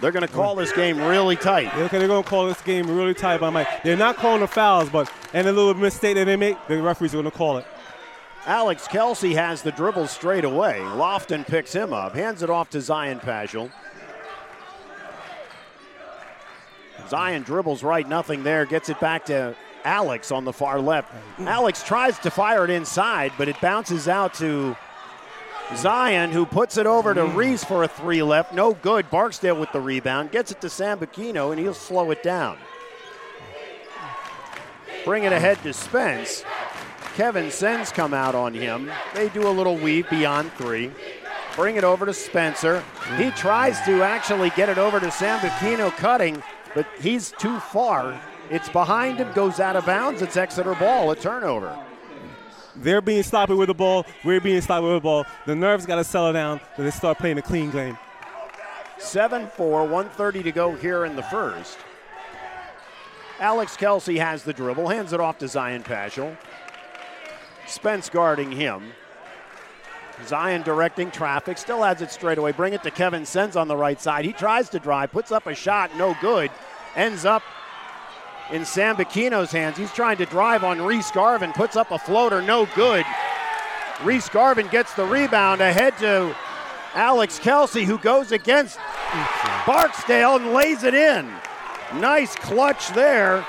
They're 0.00 0.12
going 0.12 0.26
to 0.26 0.32
call 0.32 0.54
this 0.54 0.72
game 0.72 0.98
really 0.98 1.36
tight. 1.36 1.66
Okay, 1.76 1.98
they're 1.98 2.08
going 2.08 2.22
to 2.22 2.28
call 2.28 2.46
this 2.46 2.62
game 2.62 2.88
really 2.88 3.12
tight 3.12 3.38
by 3.38 3.50
Mike. 3.50 3.82
They're 3.82 3.98
not 3.98 4.16
calling 4.16 4.40
the 4.40 4.46
fouls, 4.46 4.88
but 4.88 5.12
any 5.34 5.50
little 5.50 5.74
mistake 5.74 6.14
that 6.14 6.24
they 6.24 6.36
make, 6.36 6.56
the 6.68 6.80
referee's 6.80 7.12
are 7.14 7.18
going 7.18 7.30
to 7.30 7.36
call 7.36 7.58
it. 7.58 7.66
Alex 8.46 8.88
Kelsey 8.88 9.34
has 9.34 9.60
the 9.60 9.72
dribble 9.72 10.06
straight 10.06 10.44
away. 10.44 10.78
Lofton 10.78 11.46
picks 11.46 11.74
him 11.74 11.92
up, 11.92 12.14
hands 12.14 12.42
it 12.42 12.48
off 12.48 12.70
to 12.70 12.80
Zion 12.80 13.18
Paschal. 13.18 13.70
Zion 17.08 17.42
dribbles 17.42 17.82
right, 17.82 18.08
nothing 18.08 18.42
there, 18.42 18.66
gets 18.66 18.88
it 18.88 19.00
back 19.00 19.26
to 19.26 19.54
Alex 19.84 20.30
on 20.30 20.44
the 20.44 20.52
far 20.52 20.80
left. 20.80 21.12
Mm. 21.38 21.46
Alex 21.46 21.82
tries 21.82 22.18
to 22.20 22.30
fire 22.30 22.64
it 22.64 22.70
inside, 22.70 23.32
but 23.38 23.48
it 23.48 23.60
bounces 23.60 24.08
out 24.08 24.34
to 24.34 24.76
Zion, 25.76 26.30
who 26.30 26.46
puts 26.46 26.76
it 26.76 26.86
over 26.86 27.14
to 27.14 27.22
mm. 27.22 27.34
Reese 27.34 27.64
for 27.64 27.84
a 27.84 27.88
three 27.88 28.22
left. 28.22 28.52
No 28.52 28.74
good. 28.74 29.10
Barksdale 29.10 29.58
with 29.58 29.72
the 29.72 29.80
rebound. 29.80 30.30
Gets 30.30 30.52
it 30.52 30.60
to 30.60 30.68
Sam 30.68 30.98
Bikino, 30.98 31.50
and 31.50 31.58
he'll 31.60 31.74
slow 31.74 32.10
it 32.10 32.22
down. 32.22 32.58
Bring 35.04 35.24
it 35.24 35.32
ahead 35.32 35.62
to 35.62 35.72
Spence. 35.72 36.44
Kevin 37.14 37.50
Sens 37.50 37.90
come 37.90 38.14
out 38.14 38.34
on 38.34 38.54
him. 38.54 38.90
They 39.14 39.28
do 39.30 39.48
a 39.48 39.50
little 39.50 39.76
weave 39.76 40.08
beyond 40.10 40.52
three. 40.52 40.90
Bring 41.56 41.76
it 41.76 41.84
over 41.84 42.06
to 42.06 42.14
Spencer. 42.14 42.84
He 43.16 43.30
tries 43.30 43.80
to 43.82 44.02
actually 44.02 44.50
get 44.50 44.68
it 44.68 44.78
over 44.78 45.00
to 45.00 45.10
Sam 45.10 45.40
Bikino 45.40 45.90
cutting, 45.96 46.42
but 46.78 46.86
he's 47.00 47.32
too 47.40 47.58
far. 47.58 48.16
It's 48.50 48.68
behind 48.68 49.18
him, 49.18 49.32
goes 49.32 49.58
out 49.58 49.74
of 49.74 49.84
bounds. 49.84 50.22
It's 50.22 50.36
Exeter 50.36 50.76
ball, 50.76 51.10
a 51.10 51.16
turnover. 51.16 51.76
They're 52.76 53.00
being 53.00 53.24
sloppy 53.24 53.54
with 53.54 53.66
the 53.66 53.74
ball. 53.74 54.06
We're 54.24 54.40
being 54.40 54.60
sloppy 54.60 54.86
with 54.86 54.94
the 54.94 55.00
ball. 55.00 55.26
The 55.44 55.56
nerves 55.56 55.86
got 55.86 55.96
to 55.96 56.04
settle 56.04 56.32
down. 56.32 56.60
Then 56.76 56.86
they 56.86 56.92
start 56.92 57.18
playing 57.18 57.36
a 57.36 57.42
clean 57.42 57.72
game. 57.72 57.98
7 58.98 59.48
4, 59.48 59.80
130 59.80 60.44
to 60.44 60.52
go 60.52 60.76
here 60.76 61.04
in 61.04 61.16
the 61.16 61.22
first. 61.24 61.78
Alex 63.40 63.76
Kelsey 63.76 64.18
has 64.18 64.44
the 64.44 64.52
dribble, 64.52 64.86
hands 64.86 65.12
it 65.12 65.18
off 65.18 65.38
to 65.38 65.48
Zion 65.48 65.82
Paschal. 65.82 66.36
Spence 67.66 68.08
guarding 68.08 68.52
him. 68.52 68.92
Zion 70.26 70.62
directing 70.62 71.10
traffic, 71.10 71.58
still 71.58 71.82
has 71.82 72.02
it 72.02 72.10
straight 72.10 72.38
away. 72.38 72.52
Bring 72.52 72.72
it 72.72 72.82
to 72.82 72.90
Kevin 72.90 73.24
Sens 73.24 73.56
on 73.56 73.68
the 73.68 73.76
right 73.76 74.00
side. 74.00 74.24
He 74.24 74.32
tries 74.32 74.68
to 74.70 74.78
drive, 74.78 75.12
puts 75.12 75.32
up 75.32 75.46
a 75.46 75.54
shot, 75.54 75.96
no 75.96 76.16
good. 76.20 76.50
Ends 76.98 77.24
up 77.24 77.44
in 78.50 78.64
Sam 78.64 78.96
Bikino's 78.96 79.52
hands. 79.52 79.76
He's 79.76 79.92
trying 79.92 80.16
to 80.16 80.26
drive 80.26 80.64
on 80.64 80.82
Reese 80.82 81.12
Garvin, 81.12 81.52
puts 81.52 81.76
up 81.76 81.92
a 81.92 81.98
floater, 81.98 82.42
no 82.42 82.66
good. 82.74 83.06
Reese 84.02 84.28
Garvin 84.28 84.66
gets 84.66 84.92
the 84.94 85.04
rebound 85.04 85.60
ahead 85.60 85.96
to 85.98 86.34
Alex 86.94 87.38
Kelsey, 87.38 87.84
who 87.84 87.98
goes 87.98 88.32
against 88.32 88.80
Barksdale 89.64 90.36
and 90.36 90.52
lays 90.52 90.82
it 90.82 90.92
in. 90.92 91.30
Nice 92.00 92.34
clutch 92.34 92.88
there. 92.88 93.46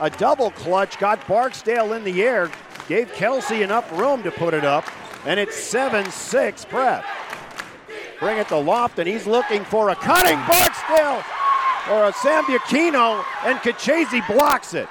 A 0.00 0.08
double 0.08 0.50
clutch 0.52 0.98
got 0.98 1.28
Barksdale 1.28 1.92
in 1.92 2.04
the 2.04 2.22
air, 2.22 2.50
gave 2.88 3.12
Kelsey 3.12 3.62
enough 3.62 3.92
room 3.92 4.22
to 4.22 4.30
put 4.30 4.54
it 4.54 4.64
up, 4.64 4.86
and 5.26 5.38
it's 5.38 5.56
7 5.56 6.10
6 6.10 6.64
prep. 6.64 7.04
Bring 8.18 8.38
it 8.38 8.48
to 8.48 8.54
Lofton. 8.54 9.06
He's 9.06 9.26
looking 9.26 9.62
for 9.66 9.90
a 9.90 9.94
cutting 9.94 10.38
Barksdale 10.46 11.22
or 11.90 12.04
a 12.04 12.12
Sam 12.12 12.44
Bikino, 12.44 13.24
and 13.44 13.58
Kachese 13.58 14.26
blocks 14.26 14.74
it. 14.74 14.88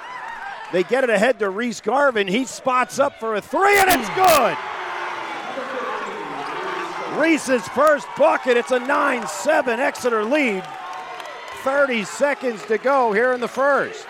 They 0.72 0.82
get 0.82 1.04
it 1.04 1.10
ahead 1.10 1.38
to 1.40 1.50
Reese 1.50 1.80
Garvin. 1.80 2.26
He 2.26 2.44
spots 2.44 2.98
up 2.98 3.18
for 3.20 3.34
a 3.34 3.40
three, 3.40 3.78
and 3.78 3.88
it's 3.90 4.08
good. 4.10 4.56
Reese's 7.20 7.66
first 7.68 8.06
bucket. 8.16 8.56
It's 8.56 8.72
a 8.72 8.80
9 8.80 9.26
7 9.26 9.80
Exeter 9.80 10.24
lead. 10.24 10.64
30 11.62 12.04
seconds 12.04 12.62
to 12.66 12.76
go 12.76 13.12
here 13.12 13.32
in 13.32 13.40
the 13.40 13.48
first. 13.48 14.06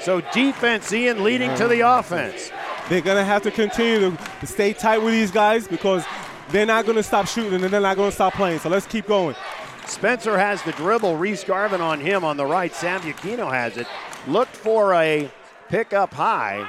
So 0.00 0.20
defense, 0.32 0.92
Ian, 0.92 1.22
leading 1.22 1.54
to 1.56 1.68
the 1.68 1.80
offense. 1.80 2.50
They're 2.88 3.00
going 3.00 3.16
to 3.16 3.24
have 3.24 3.42
to 3.42 3.50
continue 3.50 4.10
to, 4.10 4.18
to 4.40 4.46
stay 4.46 4.72
tight 4.72 4.98
with 4.98 5.12
these 5.12 5.30
guys 5.30 5.68
because 5.68 6.04
they're 6.50 6.66
not 6.66 6.84
going 6.84 6.96
to 6.96 7.02
stop 7.02 7.26
shooting 7.26 7.62
and 7.62 7.72
they're 7.72 7.80
not 7.80 7.96
going 7.96 8.10
to 8.10 8.14
stop 8.14 8.34
playing. 8.34 8.60
So 8.60 8.68
let's 8.68 8.86
keep 8.86 9.06
going. 9.06 9.36
Spencer 9.86 10.36
has 10.36 10.62
the 10.62 10.72
dribble. 10.72 11.16
Reese 11.16 11.44
Garvin 11.44 11.80
on 11.80 12.00
him 12.00 12.24
on 12.24 12.36
the 12.36 12.44
right. 12.44 12.74
Sam 12.74 13.00
Bukino 13.00 13.50
has 13.50 13.76
it. 13.76 13.86
Looked 14.26 14.54
for 14.56 14.92
a 14.94 15.30
pick 15.68 15.92
up 15.92 16.12
high. 16.12 16.68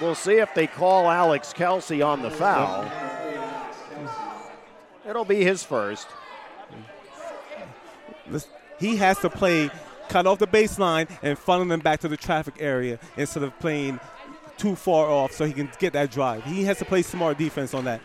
We'll 0.00 0.14
see 0.14 0.34
if 0.34 0.54
they 0.54 0.66
call 0.66 1.10
Alex 1.10 1.52
Kelsey 1.52 2.02
on 2.02 2.22
the 2.22 2.30
foul. 2.30 2.90
It'll 5.08 5.24
be 5.24 5.44
his 5.44 5.62
first. 5.62 6.08
He 8.78 8.96
has 8.96 9.18
to 9.20 9.30
play 9.30 9.70
cut 10.08 10.26
off 10.26 10.38
the 10.38 10.46
baseline 10.46 11.08
and 11.22 11.38
funnel 11.38 11.66
them 11.66 11.80
back 11.80 12.00
to 12.00 12.08
the 12.08 12.16
traffic 12.16 12.54
area 12.58 12.98
instead 13.16 13.42
of 13.42 13.58
playing 13.58 14.00
too 14.56 14.76
far 14.76 15.08
off 15.08 15.32
so 15.32 15.44
he 15.44 15.52
can 15.52 15.70
get 15.78 15.92
that 15.92 16.10
drive. 16.10 16.44
He 16.44 16.64
has 16.64 16.78
to 16.78 16.84
play 16.84 17.02
smart 17.02 17.38
defense 17.38 17.74
on 17.74 17.84
that. 17.84 18.00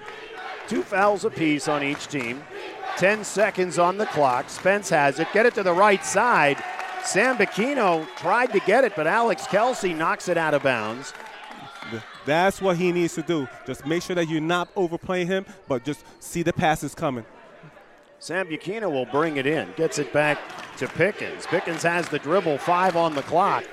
Two 0.69 0.84
fouls 0.84 1.25
apiece 1.25 1.67
on 1.67 1.84
each 1.84 2.08
team. 2.08 2.43
10 2.97 3.23
seconds 3.23 3.79
on 3.79 3.97
the 3.97 4.05
clock. 4.05 4.49
Spence 4.49 4.89
has 4.89 5.19
it. 5.19 5.27
Get 5.34 5.47
it 5.47 5.55
to 5.55 5.63
the 5.63 5.73
right 5.73 6.05
side. 6.05 6.63
Sam 7.03 7.38
Bacchino 7.38 8.08
tried 8.17 8.53
to 8.53 8.60
get 8.60 8.84
it, 8.84 8.95
but 8.95 9.08
Alex 9.08 9.47
Kelsey 9.47 9.95
knocks 9.95 10.29
it 10.29 10.38
out 10.38 10.53
of 10.53 10.62
bounds. 10.62 11.12
That's 12.25 12.62
what 12.62 12.77
he 12.77 12.91
needs 12.91 13.15
to 13.15 13.23
do. 13.23 13.47
Just 13.65 13.88
make 13.88 14.03
sure 14.03 14.15
that 14.15 14.29
you're 14.29 14.41
not 14.41 14.69
overplaying 14.75 15.25
him, 15.25 15.45
but 15.67 15.84
just 15.84 16.05
see 16.19 16.43
the 16.43 16.53
passes 16.53 16.93
coming. 16.93 17.25
Sam 18.19 18.47
Bacchino 18.47 18.91
will 18.91 19.05
bring 19.05 19.38
it 19.38 19.47
in, 19.47 19.69
gets 19.75 19.97
it 19.97 20.13
back 20.13 20.38
to 20.77 20.88
Pickens. 20.89 21.47
Pickens 21.47 21.82
has 21.82 22.08
the 22.10 22.19
dribble, 22.19 22.60
five 22.60 22.95
on 22.95 23.15
the 23.15 23.23
clock. 23.23 23.63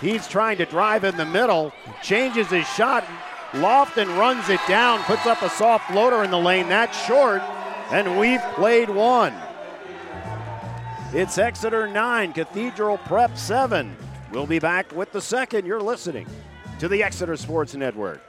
He's 0.00 0.26
trying 0.26 0.56
to 0.58 0.64
drive 0.64 1.04
in 1.04 1.16
the 1.16 1.26
middle, 1.26 1.72
changes 2.02 2.48
his 2.48 2.66
shot. 2.68 3.04
Lofton 3.52 4.18
runs 4.18 4.48
it 4.48 4.60
down, 4.68 5.00
puts 5.04 5.26
up 5.26 5.42
a 5.42 5.48
soft 5.48 5.90
floater 5.90 6.24
in 6.24 6.30
the 6.30 6.38
lane. 6.38 6.68
That's 6.68 6.96
short, 7.06 7.40
and 7.90 8.18
we've 8.18 8.42
played 8.54 8.90
one. 8.90 9.34
It's 11.12 11.38
Exeter 11.38 11.86
9, 11.86 12.32
Cathedral 12.32 12.98
Prep 12.98 13.38
7. 13.38 13.96
We'll 14.32 14.46
be 14.46 14.58
back 14.58 14.92
with 14.92 15.12
the 15.12 15.20
second. 15.20 15.64
You're 15.64 15.80
listening 15.80 16.26
to 16.80 16.88
the 16.88 17.02
Exeter 17.02 17.36
Sports 17.36 17.74
Network. 17.74 18.20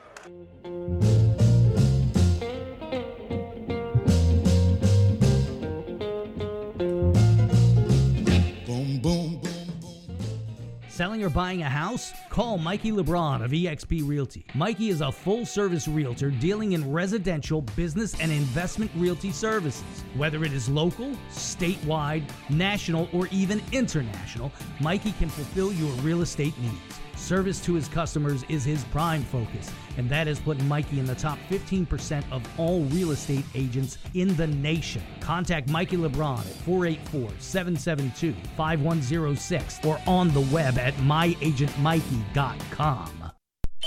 Selling 10.98 11.24
or 11.24 11.30
buying 11.30 11.62
a 11.62 11.70
house? 11.70 12.12
Call 12.32 12.58
Mikey 12.58 12.92
LeBron 12.92 13.46
of 13.46 13.52
eXp 13.52 14.02
Realty. 14.08 14.44
Mikey 14.56 14.90
is 14.90 15.02
a 15.02 15.12
full 15.12 15.46
service 15.46 15.88
realtor 15.88 16.32
dealing 16.32 16.72
in 16.72 16.92
residential, 16.92 17.62
business, 17.76 18.20
and 18.20 18.32
investment 18.32 18.90
realty 18.96 19.32
services. 19.32 19.84
Whether 20.16 20.44
it 20.44 20.54
is 20.54 20.68
local, 20.68 21.12
statewide, 21.30 22.24
national, 22.50 23.10
or 23.14 23.28
even 23.28 23.62
international, 23.72 24.52
Mikey 24.80 25.12
can 25.12 25.30
fulfill 25.30 25.72
your 25.72 25.92
real 26.02 26.24
estate 26.24 26.58
needs. 26.60 27.00
Service 27.17 27.60
to 27.65 27.73
his 27.73 27.89
customers 27.89 28.45
is 28.47 28.63
his 28.63 28.86
prime 28.86 29.23
focus, 29.23 29.69
and 29.97 30.10
that 30.10 30.27
has 30.27 30.39
put 30.39 30.62
Mikey 30.63 30.99
in 30.99 31.06
the 31.06 31.15
top 31.15 31.38
15% 31.49 32.23
of 32.32 32.41
all 32.58 32.84
real 32.86 33.12
estate 33.12 33.43
agents 33.56 33.97
in 34.13 34.34
the 34.38 34.47
nation. 34.47 35.01
Contact 35.19 35.69
Mikey 35.69 35.97
LeBron 35.97 36.39
at 36.39 36.45
484 36.45 37.32
772 37.39 38.34
5106 38.56 39.86
or 39.86 39.99
on 40.08 40.30
the 40.30 40.41
web 40.41 40.77
at 40.77 40.93
myagentmikey.com. 40.95 43.32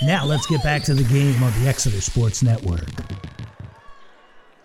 Now 0.03 0.25
let's 0.25 0.47
get 0.47 0.63
back 0.63 0.83
to 0.85 0.95
the 0.95 1.05
game 1.05 1.43
on 1.43 1.53
the 1.63 1.69
Exeter 1.69 2.01
Sports 2.01 2.43
Network. 2.43 2.89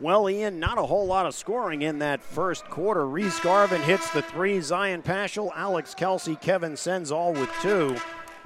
Well, 0.01 0.29
Ian, 0.29 0.59
not 0.59 0.77
a 0.77 0.83
whole 0.83 1.05
lot 1.05 1.25
of 1.25 1.33
scoring 1.33 1.81
in 1.81 1.99
that 1.99 2.21
first 2.21 2.65
quarter. 2.65 3.07
Reese 3.07 3.39
Garvin 3.39 3.81
hits 3.81 4.09
the 4.11 4.21
three. 4.21 4.59
Zion 4.59 5.01
Paschal, 5.01 5.53
Alex 5.55 5.95
Kelsey, 5.95 6.35
Kevin 6.35 6.75
Sens 6.75 7.11
all 7.11 7.31
with 7.31 7.49
two. 7.61 7.95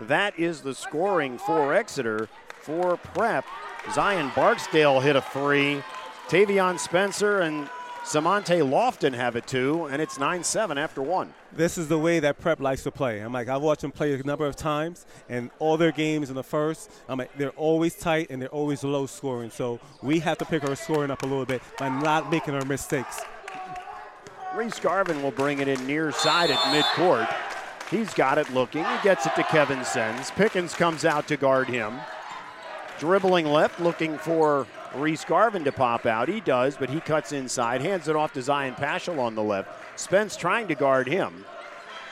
That 0.02 0.38
is 0.40 0.62
the 0.62 0.74
scoring 0.74 1.38
for 1.38 1.74
Exeter 1.74 2.30
for 2.62 2.98
prep. 2.98 3.46
Zion 3.94 4.32
Barksdale 4.36 5.00
hit 5.00 5.16
a 5.16 5.22
three. 5.22 5.84
Tavion 6.28 6.80
Spencer 6.80 7.40
and 7.40 7.70
Samante 8.06 8.60
Lofton 8.60 9.14
have 9.14 9.36
it 9.36 9.46
too, 9.46 9.86
and 9.86 10.02
it's 10.02 10.18
9 10.18 10.44
7 10.44 10.78
after 10.78 11.02
one. 11.02 11.34
This 11.52 11.78
is 11.78 11.88
the 11.88 12.00
way 12.00 12.20
that 12.20 12.40
prep 12.40 12.60
likes 12.60 12.84
to 12.84 12.92
play. 12.92 13.20
I'm 13.20 13.34
like, 13.34 13.50
I've 13.50 13.62
watched 13.62 13.82
them 13.82 13.92
play 13.92 14.14
a 14.14 14.24
number 14.24 14.46
of 14.46 14.56
times, 14.56 15.06
and 15.28 15.52
all 15.60 15.76
their 15.76 15.92
games 15.92 16.30
in 16.30 16.36
the 16.36 16.44
first, 16.44 16.92
I'm 17.08 17.20
like, 17.20 17.36
they're 17.38 17.50
always 17.52 17.96
tight 17.96 18.28
and 18.30 18.42
they're 18.42 18.50
always 18.50 18.84
low 18.84 19.06
scoring. 19.06 19.50
So 19.50 19.80
we 20.02 20.20
have 20.20 20.38
to 20.38 20.46
pick 20.46 20.64
our 20.64 20.76
scoring 20.76 21.12
up 21.12 21.24
a 21.24 21.26
little 21.26 21.46
bit 21.46 21.62
by 21.78 21.90
not 21.90 22.32
making 22.32 22.54
our 22.54 22.66
mistakes. 22.66 23.22
Reese 24.56 24.80
Garvin 24.80 25.22
will 25.22 25.32
bring 25.32 25.60
it 25.60 25.68
in 25.68 25.86
near 25.86 26.12
side 26.12 26.52
at 26.52 26.58
midcourt. 26.58 27.32
He's 27.90 28.14
got 28.14 28.38
it 28.38 28.52
looking. 28.54 28.84
He 28.84 28.98
gets 29.04 29.26
it 29.26 29.36
to 29.36 29.44
Kevin 29.44 29.84
Sens. 29.84 30.32
Pickens 30.32 30.74
comes 30.76 31.06
out 31.06 31.28
to 31.28 31.38
guard 31.38 31.68
him. 31.68 32.00
Dribbling 33.00 33.46
left, 33.46 33.80
looking 33.80 34.18
for 34.18 34.68
Reese 34.94 35.26
Garvin 35.26 35.64
to 35.64 35.72
pop 35.72 36.06
out. 36.06 36.28
He 36.28 36.40
does, 36.40 36.78
but 36.78 36.90
he 36.90 37.00
cuts 37.00 37.32
inside, 37.32 37.82
hands 37.82 38.08
it 38.08 38.16
off 38.16 38.34
to 38.34 38.42
Zion 38.42 38.76
Paschal 38.76 39.20
on 39.20 39.36
the 39.36 39.44
left. 39.44 39.70
Spence 40.00 40.36
trying 40.36 40.68
to 40.68 40.76
guard 40.76 41.08
him. 41.08 41.46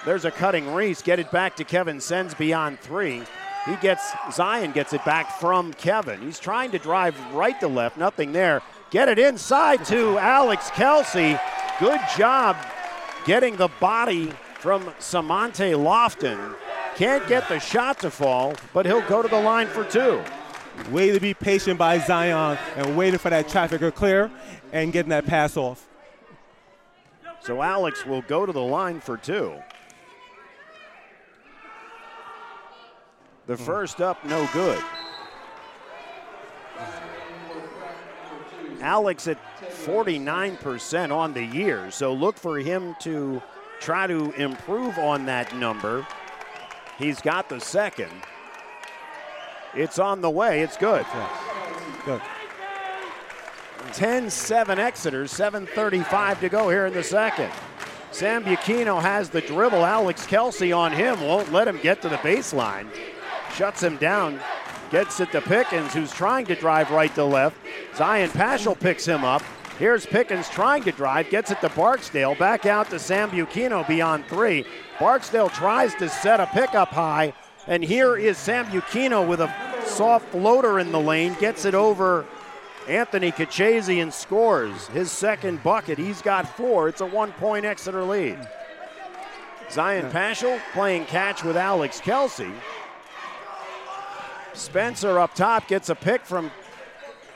There's 0.06 0.26
a 0.26 0.32
cutting 0.32 0.74
Reese. 0.74 1.02
Get 1.02 1.20
it 1.20 1.30
back 1.32 1.56
to 1.58 1.64
Kevin 1.64 2.00
Sens 2.00 2.34
beyond 2.34 2.80
three. 2.80 3.24
He 3.66 3.76
gets 3.82 4.14
Zion 4.32 4.72
gets 4.72 4.94
it 4.94 5.04
back 5.04 5.40
from 5.40 5.74
Kevin. 5.74 6.22
He's 6.22 6.40
trying 6.40 6.72
to 6.72 6.80
drive 6.80 7.16
right 7.34 7.60
to 7.60 7.68
left. 7.68 7.98
Nothing 7.98 8.32
there. 8.32 8.62
Get 8.90 9.10
it 9.10 9.20
inside 9.20 9.84
to 9.86 10.18
Alex 10.18 10.70
Kelsey. 10.72 11.38
Good 11.80 12.00
job 12.18 12.56
getting 13.26 13.58
the 13.58 13.68
body 13.82 14.32
from 14.68 14.94
Samante 15.00 15.72
Lofton. 15.72 16.54
Can't 16.98 17.26
get 17.30 17.48
the 17.48 17.58
shot 17.58 18.00
to 18.00 18.12
fall, 18.12 18.54
but 18.74 18.86
he'll 18.86 19.08
go 19.08 19.22
to 19.22 19.30
the 19.30 19.40
line 19.40 19.68
for 19.68 19.86
two. 19.86 20.22
Way 20.92 21.12
to 21.12 21.22
be 21.22 21.34
patient 21.34 21.80
by 21.80 22.00
Zion 22.00 22.58
and 22.76 22.98
waiting 22.98 23.18
for 23.18 23.30
that 23.30 23.48
traffic 23.48 23.80
to 23.80 23.94
clear 23.94 24.30
and 24.74 24.92
getting 24.92 25.12
that 25.12 25.26
pass 25.26 25.56
off. 25.56 25.88
So 27.40 27.62
Alex 27.62 28.06
will 28.06 28.24
go 28.24 28.46
to 28.46 28.52
the 28.52 28.62
line 28.62 29.00
for 29.00 29.16
two. 29.16 29.56
The 33.46 33.56
first 33.56 34.02
up, 34.02 34.26
no 34.26 34.50
good. 34.52 34.84
Alex 38.82 39.30
at 39.30 39.38
49% 39.86 41.16
on 41.16 41.34
the 41.34 41.46
year, 41.46 41.90
so 41.90 42.12
look 42.12 42.38
for 42.38 42.60
him 42.60 42.98
to 43.00 43.42
try 43.80 44.08
to 44.08 44.32
improve 44.32 44.98
on 44.98 45.26
that 45.26 45.56
number. 45.56 46.06
He's 46.98 47.22
got 47.22 47.50
the 47.50 47.60
second. 47.60 48.12
It's 49.76 50.00
on 50.00 50.22
the 50.22 50.30
way. 50.30 50.62
It's 50.62 50.78
good. 50.78 51.06
Good. 52.06 52.22
10 53.94 54.30
7 54.30 54.80
Exeter, 54.80 55.24
7.35 55.26 56.40
to 56.40 56.50
go 56.50 56.70
here 56.70 56.88
in 56.88 56.94
the 56.94 57.04
second. 57.04 57.52
Sam 58.12 58.44
Bacchino 58.44 59.02
has 59.02 59.30
the 59.30 59.42
dribble. 59.42 59.86
Alex 59.86 60.26
Kelsey 60.26 60.72
on 60.72 60.92
him, 60.92 61.22
won't 61.22 61.52
let 61.52 61.68
him 61.68 61.78
get 61.82 62.02
to 62.02 62.10
the 62.10 62.18
baseline. 62.18 62.88
Shuts 63.54 63.84
him 63.84 63.98
down, 63.98 64.40
gets 64.92 65.20
it 65.20 65.32
to 65.32 65.42
Pickens, 65.42 65.94
who's 65.94 66.12
trying 66.12 66.46
to 66.48 66.56
drive 66.56 66.92
right 66.92 67.14
to 67.16 67.24
left. 67.24 67.58
Zion 67.96 68.30
Paschal 68.32 68.76
picks 68.76 69.06
him 69.06 69.24
up. 69.24 69.44
Here's 69.80 70.08
Pickens 70.08 70.50
trying 70.50 70.84
to 70.84 70.92
drive, 70.92 71.30
gets 71.30 71.52
it 71.52 71.62
to 71.62 71.70
Barksdale. 71.70 72.34
Back 72.34 72.66
out 72.66 72.90
to 72.90 72.96
Sambuchino 72.96 73.88
beyond 73.88 74.26
three. 74.26 74.66
Barksdale 75.00 75.50
tries 75.50 75.94
to 75.96 76.10
set 76.10 76.40
a 76.40 76.48
pickup 76.48 76.90
high, 76.90 77.34
and 77.68 77.84
here 77.84 78.18
is 78.18 78.38
Sambuchino 78.38 79.28
with 79.28 79.40
a 79.40 79.54
soft 79.86 80.30
floater 80.30 80.80
in 80.80 80.92
the 80.92 81.00
lane, 81.00 81.36
gets 81.40 81.64
it 81.64 81.76
over 81.76 82.26
Anthony 82.88 83.32
Kachese 83.32 84.02
and 84.02 84.12
scores 84.12 84.88
his 84.88 85.12
second 85.12 85.62
bucket. 85.62 85.98
He's 85.98 86.22
got 86.22 86.48
four. 86.56 86.90
It's 86.90 87.02
a 87.02 87.06
one 87.06 87.32
point 87.34 87.66
Exeter 87.66 88.04
lead. 88.04 88.48
Zion 89.70 90.10
Paschal 90.10 90.60
playing 90.74 91.06
catch 91.06 91.44
with 91.44 91.58
Alex 91.58 92.00
Kelsey. 92.00 92.52
Spencer 94.54 95.20
up 95.20 95.36
top 95.36 95.68
gets 95.68 95.90
a 95.90 95.96
pick 95.96 96.26
from 96.26 96.50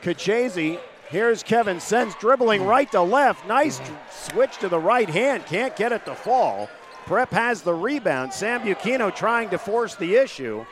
Kachese. 0.02 0.80
Here's 1.12 1.44
Kevin 1.44 1.82
Sens 1.82 2.16
dribbling 2.16 2.66
right 2.66 2.90
to 2.94 3.02
left. 3.02 3.46
Nice 3.46 3.82
switch 4.10 4.58
to 4.60 4.70
the 4.70 4.80
right 4.80 5.10
hand. 5.10 5.46
Can't 5.46 5.76
get 5.76 5.92
it 5.92 6.06
to 6.06 6.16
fall. 6.16 6.70
Prep 7.06 7.32
has 7.32 7.62
the 7.62 7.74
rebound. 7.74 8.32
Sambuchino 8.32 9.14
trying 9.14 9.50
to 9.50 9.58
force 9.58 9.96
the 9.96 10.16
issue. 10.16 10.66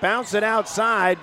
Bounce 0.00 0.32
it 0.32 0.42
outside 0.42 1.18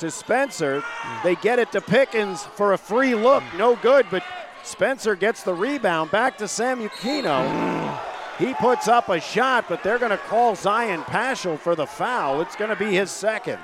to 0.00 0.10
Spencer. 0.10 0.84
They 1.22 1.36
get 1.36 1.58
it 1.58 1.72
to 1.72 1.80
Pickens 1.80 2.42
for 2.42 2.74
a 2.74 2.78
free 2.78 3.14
look. 3.14 3.42
No 3.56 3.74
good, 3.76 4.04
but 4.10 4.22
Spencer 4.64 5.16
gets 5.16 5.42
the 5.42 5.54
rebound. 5.54 6.10
Back 6.10 6.36
to 6.38 6.44
Sambuchino. 6.44 7.98
He 8.38 8.52
puts 8.52 8.86
up 8.86 9.08
a 9.08 9.18
shot, 9.18 9.64
but 9.66 9.82
they're 9.82 9.98
going 9.98 10.10
to 10.10 10.18
call 10.18 10.54
Zion 10.56 11.04
Paschal 11.04 11.56
for 11.56 11.74
the 11.74 11.86
foul. 11.86 12.42
It's 12.42 12.56
going 12.56 12.70
to 12.70 12.76
be 12.76 12.92
his 12.92 13.10
second. 13.10 13.60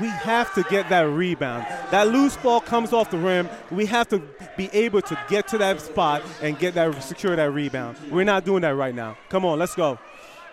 We 0.00 0.08
have 0.08 0.54
to 0.54 0.62
get 0.64 0.88
that 0.88 1.02
rebound. 1.02 1.66
That 1.90 2.08
loose 2.08 2.36
ball 2.36 2.60
comes 2.60 2.92
off 2.92 3.10
the 3.10 3.18
rim. 3.18 3.48
We 3.70 3.84
have 3.86 4.08
to 4.08 4.22
be 4.56 4.70
able 4.72 5.02
to 5.02 5.18
get 5.28 5.48
to 5.48 5.58
that 5.58 5.80
spot 5.80 6.22
and 6.40 6.58
get 6.58 6.74
that 6.74 7.02
secure 7.02 7.36
that 7.36 7.52
rebound. 7.52 7.98
We're 8.10 8.24
not 8.24 8.44
doing 8.44 8.62
that 8.62 8.74
right 8.74 8.94
now. 8.94 9.18
Come 9.28 9.44
on, 9.44 9.58
let's 9.58 9.74
go. 9.74 9.98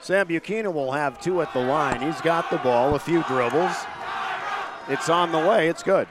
Sambuchino 0.01 0.73
will 0.73 0.91
have 0.91 1.21
two 1.21 1.41
at 1.41 1.53
the 1.53 1.59
line. 1.59 2.01
He's 2.01 2.19
got 2.21 2.49
the 2.49 2.57
ball, 2.57 2.95
a 2.95 2.99
few 2.99 3.23
dribbles. 3.23 3.75
It's 4.89 5.09
on 5.09 5.31
the 5.31 5.39
way. 5.39 5.69
It's 5.69 5.83
good. 5.83 6.07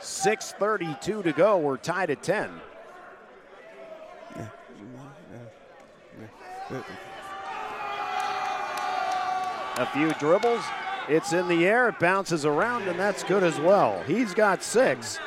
6.32 0.00 1.22
to 1.24 1.32
go. 1.32 1.58
We're 1.58 1.76
tied 1.76 2.10
at 2.10 2.22
10. 2.22 2.50
A 9.76 9.86
few 9.86 10.10
dribbles. 10.14 10.64
It's 11.08 11.32
in 11.32 11.48
the 11.48 11.66
air. 11.66 11.88
It 11.88 11.98
bounces 11.98 12.44
around, 12.44 12.88
and 12.88 12.98
that's 12.98 13.22
good 13.22 13.42
as 13.42 13.60
well. 13.60 14.02
He's 14.04 14.34
got 14.34 14.62
six. 14.62 15.18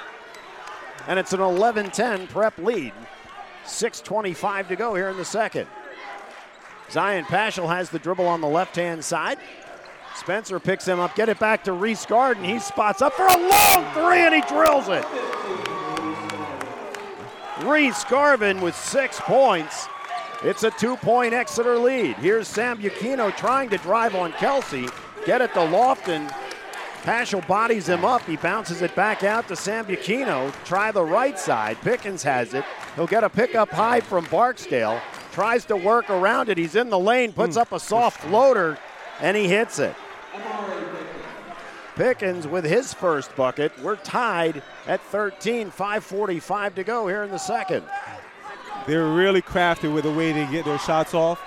And 1.08 1.18
it's 1.20 1.34
an 1.34 1.40
11 1.40 1.92
10 1.92 2.28
prep 2.28 2.58
lead. 2.58 2.94
6.25 3.66 4.68
to 4.70 4.76
go 4.76 4.96
here 4.96 5.10
in 5.10 5.18
the 5.18 5.26
second. 5.26 5.68
Zion 6.92 7.26
Paschal 7.26 7.68
has 7.68 7.90
the 7.90 8.00
dribble 8.00 8.28
on 8.28 8.42
the 8.42 8.48
left 8.48 8.76
hand 8.76 9.06
side. 9.06 9.38
Spencer 10.16 10.60
picks 10.60 10.88
him 10.88 11.00
up, 11.00 11.16
get 11.16 11.30
it 11.30 11.40
back 11.40 11.64
to 11.66 11.72
Reese 11.72 12.06
Garvin. 12.06 12.44
He 12.44 12.60
spots 12.60 13.02
up 13.02 13.14
for 13.14 13.28
a 13.28 13.38
long 13.38 13.94
three 13.94 14.20
and 14.20 14.34
he 14.34 14.42
drills 14.42 14.90
it. 14.90 15.06
Reese 17.64 18.04
Garvin 18.06 18.60
with 18.62 18.76
six 18.76 19.20
points. 19.20 19.88
It's 20.42 20.64
a 20.64 20.72
two 20.72 20.96
point 20.98 21.34
Exeter 21.34 21.78
lead. 21.78 22.16
Here's 22.18 22.48
Sambuchino 22.48 23.36
trying 23.36 23.70
to 23.70 23.78
drive 23.78 24.16
on 24.16 24.32
Kelsey. 24.34 24.88
Get 25.26 25.42
it 25.42 25.54
to 25.54 25.60
Lofton. 25.60 26.34
Paschal 27.04 27.42
bodies 27.42 27.88
him 27.88 28.06
up. 28.06 28.22
He 28.22 28.38
bounces 28.38 28.82
it 28.82 28.96
back 28.96 29.24
out 29.24 29.50
to 29.50 29.54
Sambuchino. 29.56 30.54
Try 30.64 30.92
the 30.92 31.04
right 31.04 31.38
side. 31.38 31.78
Pickens 31.82 32.24
has 32.24 32.54
it. 32.54 32.64
He'll 32.96 33.08
get 33.08 33.24
a 33.24 33.30
pickup 33.30 33.70
high 33.70 34.00
from 34.00 34.26
Barksdale. 34.26 35.02
Tries 35.34 35.66
to 35.66 35.76
work 35.76 36.10
around 36.10 36.50
it. 36.50 36.58
He's 36.58 36.76
in 36.76 36.90
the 36.90 37.00
lane, 37.00 37.34
puts 37.34 37.56
hmm. 37.56 37.62
up 37.62 37.72
a 37.74 37.80
soft 37.80 38.22
floater, 38.22 38.78
and 39.22 39.36
he 39.36 39.48
hits 39.48 39.80
it. 39.80 39.96
Pickens 41.96 42.48
with 42.48 42.64
his 42.64 42.94
first 42.94 43.36
bucket. 43.36 43.78
We're 43.82 43.98
tied 43.98 44.64
at 44.88 45.02
13, 45.02 45.70
5.45 45.70 46.76
to 46.76 46.84
go 46.86 47.08
here 47.08 47.24
in 47.24 47.30
the 47.30 47.38
second. 47.38 47.84
They're 48.90 49.06
really 49.06 49.44
crafty 49.44 49.88
with 49.88 50.06
the 50.06 50.12
way 50.12 50.32
they 50.32 50.48
get 50.48 50.66
their 50.66 50.80
shots 50.80 51.14
off. 51.14 51.40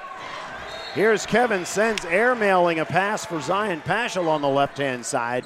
Here's 0.94 1.26
Kevin 1.26 1.66
Sens 1.66 1.98
airmailing 2.02 2.80
a 2.80 2.84
pass 2.84 3.24
for 3.24 3.40
Zion 3.40 3.80
Paschal 3.80 4.28
on 4.28 4.42
the 4.42 4.48
left 4.48 4.78
hand 4.78 5.04
side. 5.04 5.44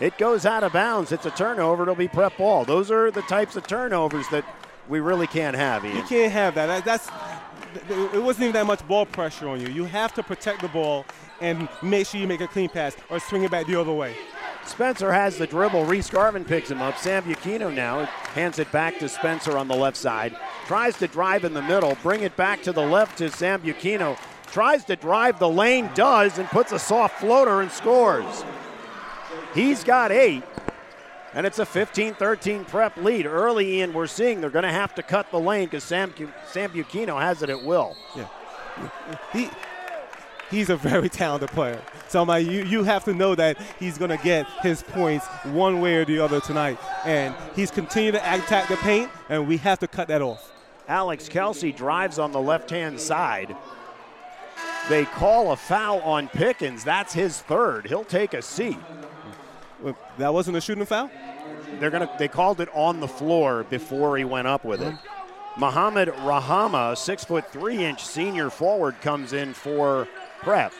It 0.00 0.16
goes 0.16 0.46
out 0.46 0.64
of 0.64 0.72
bounds. 0.72 1.12
It's 1.12 1.26
a 1.26 1.30
turnover. 1.30 1.82
It'll 1.82 1.94
be 1.94 2.08
prep 2.08 2.38
ball. 2.38 2.64
Those 2.64 2.90
are 2.90 3.10
the 3.10 3.20
types 3.20 3.54
of 3.54 3.66
turnovers 3.66 4.26
that 4.28 4.46
we 4.88 5.00
really 5.00 5.26
can't 5.26 5.54
have. 5.54 5.84
Ian. 5.84 5.98
You 5.98 6.02
can't 6.04 6.32
have 6.32 6.54
that. 6.54 6.86
That's 6.86 7.10
it 7.90 8.22
wasn't 8.22 8.44
even 8.44 8.54
that 8.54 8.64
much 8.64 8.88
ball 8.88 9.04
pressure 9.04 9.46
on 9.46 9.60
you. 9.60 9.68
You 9.68 9.84
have 9.84 10.14
to 10.14 10.22
protect 10.22 10.62
the 10.62 10.68
ball 10.68 11.04
and 11.42 11.68
make 11.82 12.06
sure 12.06 12.18
you 12.18 12.26
make 12.28 12.40
a 12.40 12.48
clean 12.48 12.70
pass 12.70 12.96
or 13.10 13.20
swing 13.20 13.42
it 13.42 13.50
back 13.50 13.66
the 13.66 13.78
other 13.78 13.92
way. 13.92 14.16
Spencer 14.66 15.12
has 15.12 15.38
the 15.38 15.46
dribble. 15.46 15.84
Reese 15.84 16.10
Garvin 16.10 16.44
picks 16.44 16.70
him 16.70 16.80
up. 16.80 16.94
Sambuchino 16.94 17.74
now 17.74 18.04
hands 18.34 18.58
it 18.58 18.70
back 18.70 18.98
to 18.98 19.08
Spencer 19.08 19.56
on 19.58 19.68
the 19.68 19.74
left 19.74 19.96
side. 19.96 20.36
Tries 20.66 20.96
to 20.98 21.08
drive 21.08 21.44
in 21.44 21.54
the 21.54 21.62
middle, 21.62 21.96
bring 22.02 22.22
it 22.22 22.36
back 22.36 22.62
to 22.62 22.72
the 22.72 22.86
left 22.86 23.18
to 23.18 23.24
Sambuchino. 23.24 24.18
Tries 24.46 24.84
to 24.84 24.96
drive 24.96 25.38
the 25.38 25.48
lane, 25.48 25.90
does, 25.94 26.38
and 26.38 26.48
puts 26.48 26.72
a 26.72 26.78
soft 26.78 27.20
floater 27.20 27.60
and 27.60 27.70
scores. 27.70 28.44
He's 29.54 29.84
got 29.84 30.12
eight, 30.12 30.44
and 31.34 31.46
it's 31.46 31.58
a 31.58 31.66
15 31.66 32.14
13 32.14 32.64
prep 32.64 32.96
lead. 32.96 33.26
Early 33.26 33.80
in, 33.80 33.92
we're 33.92 34.06
seeing 34.06 34.40
they're 34.40 34.50
going 34.50 34.64
to 34.64 34.72
have 34.72 34.94
to 34.96 35.02
cut 35.02 35.30
the 35.30 35.40
lane 35.40 35.66
because 35.66 35.84
Sam, 35.84 36.12
Sambuchino 36.52 37.20
has 37.20 37.42
it 37.42 37.50
at 37.50 37.62
will. 37.64 37.96
Yeah. 38.16 38.28
He, 39.32 39.50
he's 40.50 40.70
a 40.70 40.76
very 40.76 41.08
talented 41.08 41.50
player. 41.50 41.80
So 42.10 42.24
my, 42.24 42.38
you, 42.38 42.64
you 42.64 42.82
have 42.82 43.04
to 43.04 43.14
know 43.14 43.36
that 43.36 43.56
he's 43.78 43.96
going 43.96 44.10
to 44.10 44.16
get 44.16 44.44
his 44.62 44.82
points 44.82 45.24
one 45.44 45.80
way 45.80 45.94
or 45.94 46.04
the 46.04 46.18
other 46.18 46.40
tonight. 46.40 46.76
And 47.04 47.32
he's 47.54 47.70
continuing 47.70 48.14
to 48.14 48.34
attack 48.34 48.68
the 48.68 48.76
paint, 48.78 49.08
and 49.28 49.46
we 49.46 49.58
have 49.58 49.78
to 49.78 49.86
cut 49.86 50.08
that 50.08 50.20
off. 50.20 50.50
Alex 50.88 51.28
Kelsey 51.28 51.70
drives 51.70 52.18
on 52.18 52.32
the 52.32 52.40
left 52.40 52.70
hand 52.70 52.98
side. 52.98 53.56
They 54.88 55.04
call 55.04 55.52
a 55.52 55.56
foul 55.56 56.00
on 56.00 56.26
Pickens. 56.26 56.82
That's 56.82 57.12
his 57.12 57.42
third. 57.42 57.86
He'll 57.86 58.02
take 58.02 58.34
a 58.34 58.42
seat. 58.42 58.78
That 60.18 60.34
wasn't 60.34 60.56
a 60.56 60.60
shooting 60.60 60.84
foul? 60.86 61.12
They're 61.78 61.90
gonna 61.90 62.10
they 62.18 62.26
called 62.26 62.60
it 62.60 62.68
on 62.74 62.98
the 62.98 63.06
floor 63.06 63.64
before 63.70 64.16
he 64.16 64.24
went 64.24 64.48
up 64.48 64.64
with 64.64 64.82
it. 64.82 64.96
Muhammad 65.56 66.08
Rahama, 66.08 66.98
six 66.98 67.22
foot 67.22 67.52
three 67.52 67.84
inch 67.84 68.04
senior 68.04 68.50
forward, 68.50 69.00
comes 69.00 69.32
in 69.32 69.54
for 69.54 70.08
prep. 70.40 70.72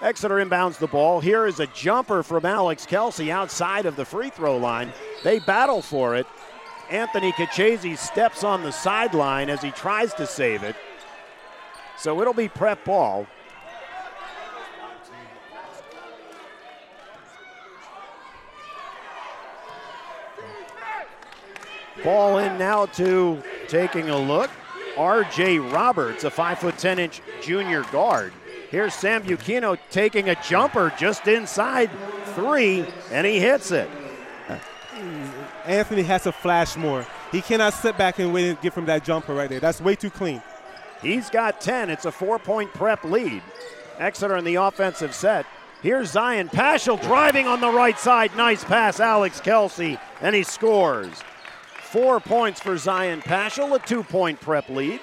Exeter 0.00 0.36
inbounds 0.36 0.78
the 0.78 0.86
ball. 0.86 1.20
Here 1.20 1.46
is 1.46 1.58
a 1.58 1.66
jumper 1.68 2.22
from 2.22 2.44
Alex 2.44 2.86
Kelsey 2.86 3.32
outside 3.32 3.84
of 3.84 3.96
the 3.96 4.04
free 4.04 4.30
throw 4.30 4.56
line. 4.56 4.92
They 5.24 5.40
battle 5.40 5.82
for 5.82 6.14
it. 6.14 6.26
Anthony 6.88 7.32
Kachese 7.32 7.98
steps 7.98 8.44
on 8.44 8.62
the 8.62 8.70
sideline 8.70 9.50
as 9.50 9.60
he 9.60 9.72
tries 9.72 10.14
to 10.14 10.26
save 10.26 10.62
it. 10.62 10.76
So 11.96 12.20
it'll 12.20 12.32
be 12.32 12.48
prep 12.48 12.84
ball. 12.84 13.26
Ball 22.04 22.38
in 22.38 22.56
now 22.56 22.86
to 22.86 23.42
taking 23.66 24.08
a 24.08 24.16
look. 24.16 24.50
R.J. 24.96 25.58
Roberts, 25.58 26.22
a 26.22 26.30
five 26.30 26.60
foot 26.60 26.78
ten 26.78 27.00
inch 27.00 27.20
junior 27.42 27.82
guard. 27.90 28.32
Here's 28.70 28.92
Sambuchino 28.92 29.78
taking 29.90 30.28
a 30.28 30.34
jumper 30.42 30.92
just 30.98 31.26
inside 31.26 31.90
three, 32.34 32.84
and 33.10 33.26
he 33.26 33.40
hits 33.40 33.70
it. 33.70 33.88
Uh, 34.48 34.58
Anthony 35.64 36.02
has 36.02 36.24
to 36.24 36.32
flash 36.32 36.76
more. 36.76 37.06
He 37.32 37.40
cannot 37.40 37.72
sit 37.72 37.96
back 37.96 38.18
and 38.18 38.32
wait 38.32 38.50
and 38.50 38.60
get 38.60 38.74
from 38.74 38.84
that 38.86 39.04
jumper 39.04 39.34
right 39.34 39.48
there. 39.48 39.60
That's 39.60 39.80
way 39.80 39.94
too 39.94 40.10
clean. 40.10 40.42
He's 41.00 41.30
got 41.30 41.60
10. 41.60 41.88
It's 41.88 42.04
a 42.04 42.12
four 42.12 42.38
point 42.38 42.72
prep 42.74 43.04
lead. 43.04 43.42
Exeter 43.98 44.36
in 44.36 44.44
the 44.44 44.56
offensive 44.56 45.14
set. 45.14 45.46
Here's 45.82 46.10
Zion 46.10 46.48
Paschal 46.48 46.96
driving 46.96 47.46
on 47.46 47.60
the 47.60 47.70
right 47.70 47.98
side. 47.98 48.36
Nice 48.36 48.64
pass, 48.64 49.00
Alex 49.00 49.40
Kelsey, 49.40 49.98
and 50.20 50.34
he 50.34 50.42
scores. 50.42 51.22
Four 51.80 52.20
points 52.20 52.60
for 52.60 52.76
Zion 52.76 53.22
Paschal, 53.22 53.74
a 53.74 53.78
two 53.78 54.02
point 54.02 54.40
prep 54.40 54.68
lead. 54.68 55.00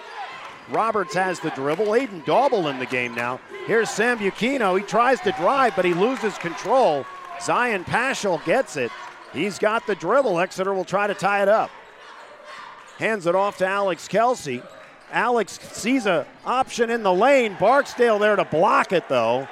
Roberts 0.69 1.13
has 1.13 1.39
the 1.39 1.51
dribble. 1.51 1.87
Aiden 1.87 2.23
Dauble 2.25 2.69
in 2.69 2.79
the 2.79 2.85
game 2.85 3.13
now. 3.13 3.39
Here's 3.67 3.89
Sambuchino. 3.89 4.77
He 4.77 4.83
tries 4.83 5.19
to 5.21 5.31
drive, 5.33 5.75
but 5.75 5.85
he 5.85 5.93
loses 5.93 6.37
control. 6.37 7.05
Zion 7.41 7.83
Paschal 7.83 8.41
gets 8.45 8.77
it. 8.77 8.91
He's 9.33 9.59
got 9.59 9.85
the 9.85 9.95
dribble. 9.95 10.39
Exeter 10.39 10.73
will 10.73 10.85
try 10.85 11.07
to 11.07 11.13
tie 11.13 11.41
it 11.41 11.49
up. 11.49 11.69
Hands 12.97 13.25
it 13.25 13.35
off 13.35 13.57
to 13.57 13.67
Alex 13.67 14.07
Kelsey. 14.07 14.61
Alex 15.11 15.59
sees 15.59 16.05
a 16.05 16.25
option 16.45 16.89
in 16.89 17.03
the 17.03 17.13
lane. 17.13 17.55
Barksdale 17.59 18.19
there 18.19 18.35
to 18.35 18.45
block 18.45 18.91
it 18.93 19.07
though. 19.09 19.47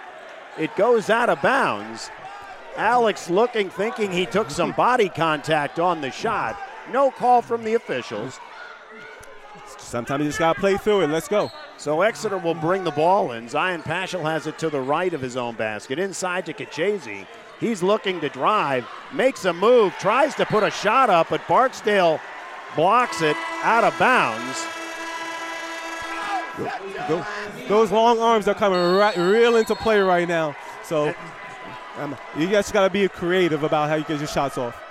It 0.57 0.75
goes 0.75 1.09
out 1.09 1.29
of 1.29 1.41
bounds. 1.41 2.09
Alex 2.75 3.29
looking, 3.29 3.69
thinking 3.69 4.11
he 4.11 4.25
took 4.25 4.49
some 4.49 4.71
body 4.71 5.09
contact 5.09 5.79
on 5.79 6.01
the 6.01 6.11
shot. 6.11 6.59
No 6.91 7.11
call 7.11 7.41
from 7.41 7.63
the 7.63 7.75
officials. 7.75 8.39
Sometimes 9.93 10.23
you 10.23 10.29
just 10.29 10.39
got 10.39 10.55
to 10.55 10.59
play 10.59 10.75
through 10.75 11.01
it. 11.01 11.11
Let's 11.11 11.27
go. 11.27 11.51
So 11.77 12.01
Exeter 12.01 12.39
will 12.39 12.55
bring 12.55 12.83
the 12.83 12.89
ball 12.89 13.33
in. 13.33 13.47
Zion 13.47 13.83
Paschal 13.83 14.23
has 14.23 14.47
it 14.47 14.57
to 14.57 14.71
the 14.71 14.81
right 14.81 15.13
of 15.13 15.21
his 15.21 15.37
own 15.37 15.53
basket. 15.53 15.99
Inside 15.99 16.47
to 16.47 16.53
Kachese. 16.53 17.27
He's 17.59 17.83
looking 17.83 18.19
to 18.21 18.29
drive, 18.29 18.87
makes 19.13 19.45
a 19.45 19.53
move, 19.53 19.93
tries 19.99 20.33
to 20.33 20.47
put 20.47 20.63
a 20.63 20.71
shot 20.71 21.11
up, 21.11 21.29
but 21.29 21.47
Barksdale 21.47 22.19
blocks 22.75 23.21
it 23.21 23.37
out 23.61 23.83
of 23.83 23.95
bounds. 23.99 24.65
Those 27.67 27.91
long 27.91 28.17
arms 28.17 28.47
are 28.47 28.55
coming 28.55 28.79
right, 28.95 29.15
real 29.15 29.57
into 29.57 29.75
play 29.75 29.99
right 29.99 30.27
now. 30.27 30.55
So 30.83 31.13
um, 31.99 32.17
you 32.35 32.49
just 32.49 32.73
got 32.73 32.85
to 32.85 32.89
be 32.89 33.07
creative 33.07 33.61
about 33.61 33.89
how 33.89 33.95
you 33.95 34.05
get 34.05 34.17
your 34.17 34.27
shots 34.27 34.57
off. 34.57 34.82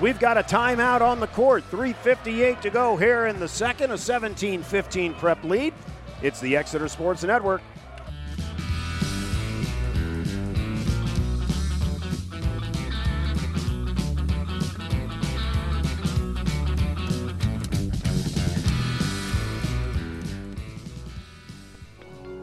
We've 0.00 0.18
got 0.20 0.38
a 0.38 0.42
timeout 0.42 1.00
on 1.00 1.18
the 1.18 1.26
court. 1.28 1.64
3.58 1.70 2.60
to 2.60 2.70
go 2.70 2.96
here 2.96 3.26
in 3.26 3.40
the 3.40 3.48
second, 3.48 3.90
a 3.90 3.98
17 3.98 4.62
15 4.62 5.14
prep 5.14 5.42
lead. 5.42 5.74
It's 6.22 6.40
the 6.40 6.56
Exeter 6.56 6.88
Sports 6.88 7.24
Network. 7.24 7.62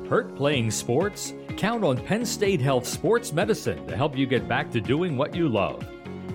Hurt 0.09 0.35
playing 0.35 0.71
sports? 0.71 1.33
Count 1.57 1.83
on 1.83 1.97
Penn 1.97 2.25
State 2.25 2.61
Health 2.61 2.85
Sports 2.85 3.33
Medicine 3.33 3.87
to 3.87 3.95
help 3.95 4.15
you 4.15 4.27
get 4.27 4.47
back 4.47 4.71
to 4.71 4.81
doing 4.81 5.17
what 5.17 5.33
you 5.33 5.49
love. 5.49 5.83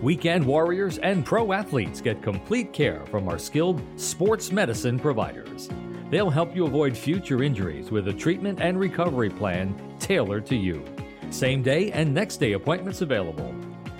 Weekend 0.02 0.46
warriors 0.46 0.96
and 0.98 1.26
pro 1.26 1.52
athletes 1.52 2.00
get 2.00 2.22
complete 2.22 2.72
care 2.72 3.04
from 3.06 3.28
our 3.28 3.38
skilled 3.38 3.82
sports 4.00 4.50
medicine 4.50 4.98
providers. 4.98 5.68
They'll 6.08 6.30
help 6.30 6.56
you 6.56 6.64
avoid 6.64 6.96
future 6.96 7.42
injuries 7.42 7.90
with 7.90 8.08
a 8.08 8.12
treatment 8.12 8.60
and 8.62 8.80
recovery 8.80 9.28
plan 9.28 9.78
tailored 9.98 10.46
to 10.46 10.56
you. 10.56 10.82
Same 11.28 11.62
day 11.62 11.92
and 11.92 12.14
next 12.14 12.38
day 12.38 12.52
appointments 12.52 13.02
available. 13.02 13.54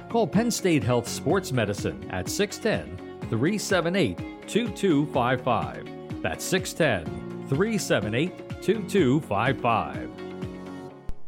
Call 0.09 0.27
Penn 0.27 0.51
State 0.51 0.83
Health 0.83 1.07
Sports 1.07 1.53
Medicine 1.53 2.09
at 2.11 2.31
610 2.31 3.29
378 3.29 4.17
2255. 4.49 6.23
That's 6.23 6.45
610 6.47 7.47
378 7.47 8.63
2255. 8.63 10.11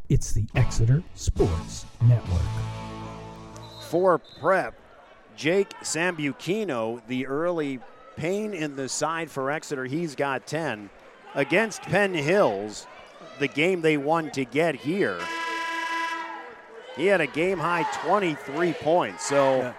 It's 0.08 0.32
the 0.32 0.46
Exeter 0.54 1.02
Sports 1.14 1.84
Network. 2.02 2.71
For 3.92 4.16
prep, 4.16 4.72
Jake 5.36 5.68
Sambuchino, 5.82 7.02
the 7.08 7.26
early 7.26 7.78
pain 8.16 8.54
in 8.54 8.74
the 8.74 8.88
side 8.88 9.30
for 9.30 9.50
Exeter, 9.50 9.84
he's 9.84 10.14
got 10.14 10.46
10. 10.46 10.88
Against 11.34 11.82
Penn 11.82 12.14
Hills, 12.14 12.86
the 13.38 13.48
game 13.48 13.82
they 13.82 13.98
won 13.98 14.30
to 14.30 14.46
get 14.46 14.76
here, 14.76 15.20
he 16.96 17.04
had 17.04 17.20
a 17.20 17.26
game 17.26 17.58
high 17.58 17.82
23 18.06 18.72
points. 18.72 19.26
So 19.26 19.58
Yeah. 19.58 19.74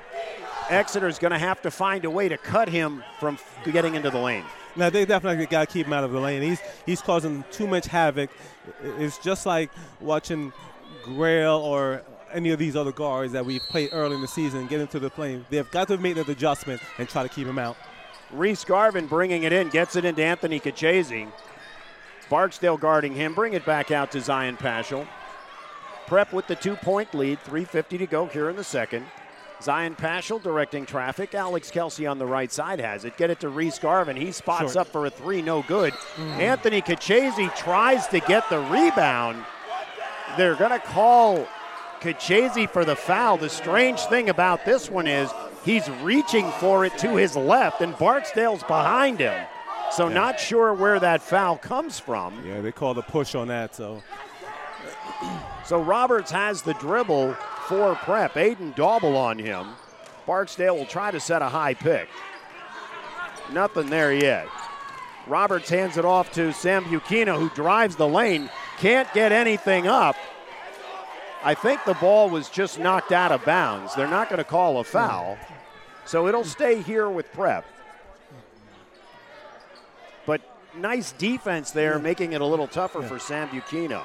Exeter's 0.69 1.17
going 1.17 1.31
to 1.33 1.39
have 1.39 1.63
to 1.63 1.71
find 1.71 2.05
a 2.05 2.11
way 2.11 2.29
to 2.29 2.37
cut 2.37 2.69
him 2.69 3.03
from 3.19 3.39
getting 3.71 3.95
into 3.95 4.11
the 4.11 4.19
lane. 4.19 4.45
Now 4.75 4.91
they 4.91 5.05
definitely 5.05 5.47
got 5.47 5.67
to 5.67 5.73
keep 5.73 5.87
him 5.87 5.93
out 5.93 6.03
of 6.03 6.11
the 6.11 6.19
lane. 6.19 6.43
He's 6.43 6.59
he's 6.85 7.01
causing 7.01 7.43
too 7.49 7.65
much 7.65 7.87
havoc. 7.87 8.29
It's 8.99 9.17
just 9.17 9.47
like 9.47 9.71
watching 9.99 10.53
Grail 11.03 11.55
or 11.55 12.03
any 12.33 12.51
of 12.51 12.59
these 12.59 12.75
other 12.75 12.91
guards 12.91 13.33
that 13.33 13.45
we've 13.45 13.61
played 13.63 13.89
early 13.91 14.15
in 14.15 14.21
the 14.21 14.27
season 14.27 14.67
get 14.67 14.81
into 14.81 14.99
the 14.99 15.09
plane. 15.09 15.45
They've 15.49 15.69
got 15.71 15.87
to 15.89 15.97
make 15.97 16.15
that 16.15 16.27
adjustment 16.29 16.81
and 16.97 17.07
try 17.07 17.23
to 17.23 17.29
keep 17.29 17.47
him 17.47 17.59
out. 17.59 17.77
Reese 18.31 18.65
Garvin 18.65 19.07
bringing 19.07 19.43
it 19.43 19.53
in, 19.53 19.69
gets 19.69 19.95
it 19.95 20.05
into 20.05 20.23
Anthony 20.23 20.59
Kachese. 20.59 21.31
Barksdale 22.29 22.77
guarding 22.77 23.13
him, 23.13 23.33
bring 23.33 23.53
it 23.53 23.65
back 23.65 23.91
out 23.91 24.11
to 24.11 24.21
Zion 24.21 24.57
Paschal. 24.57 25.05
Prep 26.07 26.33
with 26.33 26.47
the 26.47 26.55
two 26.55 26.75
point 26.75 27.13
lead, 27.13 27.39
3.50 27.43 27.99
to 27.99 28.07
go 28.07 28.25
here 28.25 28.49
in 28.49 28.55
the 28.55 28.63
second. 28.63 29.05
Zion 29.61 29.95
Paschal 29.95 30.39
directing 30.39 30.85
traffic. 30.85 31.33
Alex 31.33 31.71
Kelsey 31.71 32.05
on 32.05 32.19
the 32.19 32.25
right 32.25 32.51
side 32.51 32.79
has 32.79 33.05
it. 33.05 33.15
Get 33.15 33.29
it 33.29 33.39
to 33.39 33.49
Reese 33.49 33.79
Garvin. 33.79 34.17
He 34.17 34.31
spots 34.31 34.73
Short. 34.73 34.87
up 34.87 34.87
for 34.87 35.05
a 35.05 35.09
three, 35.09 35.41
no 35.41 35.61
good. 35.63 35.93
Mm. 36.15 36.37
Anthony 36.37 36.81
Kachese 36.81 37.55
tries 37.55 38.07
to 38.07 38.19
get 38.19 38.49
the 38.49 38.59
rebound. 38.59 39.45
They're 40.37 40.55
going 40.55 40.71
to 40.71 40.79
call 40.79 41.47
Kachese 42.03 42.69
for 42.69 42.83
the 42.83 42.95
foul. 42.95 43.37
The 43.37 43.49
strange 43.49 44.01
thing 44.01 44.29
about 44.29 44.65
this 44.65 44.89
one 44.89 45.07
is 45.07 45.31
he's 45.63 45.89
reaching 46.01 46.51
for 46.59 46.83
it 46.83 46.97
to 46.97 47.15
his 47.15 47.35
left, 47.35 47.81
and 47.81 47.97
Barksdale's 47.97 48.63
behind 48.63 49.19
him. 49.19 49.47
So, 49.93 50.09
not 50.09 50.39
sure 50.39 50.73
where 50.73 50.99
that 50.99 51.21
foul 51.21 51.57
comes 51.57 51.99
from. 51.99 52.43
Yeah, 52.45 52.61
they 52.61 52.71
called 52.71 52.97
a 52.97 53.03
push 53.03 53.35
on 53.35 53.47
that. 53.47 53.75
So 53.75 54.03
So 55.65 55.81
Roberts 55.81 56.29
has 56.31 56.61
the 56.61 56.73
dribble 56.73 57.33
for 57.67 57.95
prep. 57.95 58.33
Aiden 58.33 58.75
Dauble 58.75 59.15
on 59.15 59.39
him. 59.39 59.67
Barksdale 60.25 60.75
will 60.75 60.85
try 60.85 61.11
to 61.11 61.19
set 61.19 61.41
a 61.41 61.47
high 61.47 61.73
pick. 61.73 62.09
Nothing 63.51 63.89
there 63.89 64.13
yet. 64.13 64.47
Roberts 65.25 65.69
hands 65.69 65.95
it 65.97 66.03
off 66.03 66.31
to 66.33 66.49
Sambuchino, 66.49 67.37
who 67.37 67.49
drives 67.51 67.95
the 67.95 68.07
lane. 68.07 68.49
Can't 68.77 69.11
get 69.13 69.31
anything 69.31 69.87
up. 69.87 70.17
I 71.43 71.53
think 71.53 71.83
the 71.83 71.95
ball 71.95 72.29
was 72.29 72.49
just 72.49 72.79
knocked 72.79 73.11
out 73.11 73.31
of 73.31 73.43
bounds. 73.43 73.93
They're 73.95 74.07
not 74.07 74.29
going 74.29 74.37
to 74.37 74.45
call 74.45 74.79
a 74.79 74.83
foul. 74.83 75.37
So 76.05 76.27
it'll 76.27 76.45
stay 76.45 76.81
here 76.81 77.09
with 77.09 77.31
prep. 77.33 77.65
But 80.25 80.41
nice 80.75 81.11
defense 81.11 81.71
there, 81.71 81.99
making 81.99 82.33
it 82.33 82.41
a 82.41 82.45
little 82.45 82.67
tougher 82.67 83.01
for 83.01 83.15
Sambuchino. 83.15 84.01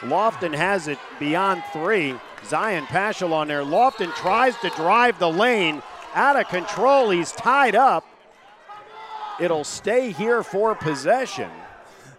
Lofton 0.00 0.54
has 0.54 0.88
it 0.88 0.98
beyond 1.18 1.62
three. 1.72 2.14
Zion 2.44 2.86
Paschal 2.86 3.34
on 3.34 3.48
there. 3.48 3.62
Lofton 3.62 4.14
tries 4.14 4.56
to 4.58 4.70
drive 4.70 5.18
the 5.18 5.30
lane 5.30 5.82
out 6.14 6.38
of 6.38 6.48
control. 6.48 7.10
He's 7.10 7.32
tied 7.32 7.74
up. 7.74 8.04
It'll 9.40 9.64
stay 9.64 10.10
here 10.10 10.42
for 10.42 10.74
possession. 10.74 11.50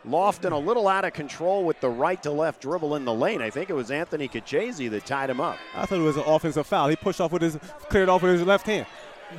Lofton 0.08 0.52
a 0.52 0.58
little 0.58 0.88
out 0.88 1.04
of 1.04 1.14
control 1.14 1.66
with 1.66 1.80
the 1.82 1.90
right 1.90 2.22
to 2.24 2.32
left 2.32 2.62
dribble 2.62 2.96
in 2.96 3.06
the 3.06 3.14
lane. 3.14 3.42
I 3.42 3.50
think 3.50 3.70
it 3.70 3.74
was 3.74 3.92
Anthony 3.92 4.28
Kachese 4.28 4.90
that 4.90 5.06
tied 5.06 5.30
him 5.30 5.42
up. 5.42 5.58
I 5.76 5.86
thought 5.86 6.00
it 6.00 6.04
was 6.04 6.18
an 6.18 6.24
offensive 6.26 6.66
foul. 6.66 6.88
He 6.88 6.96
pushed 6.96 7.20
off 7.20 7.32
with 7.32 7.42
his 7.42 7.58
cleared 7.90 8.08
off 8.08 8.22
with 8.22 8.32
his 8.32 8.44
left 8.44 8.66
hand. 8.66 8.86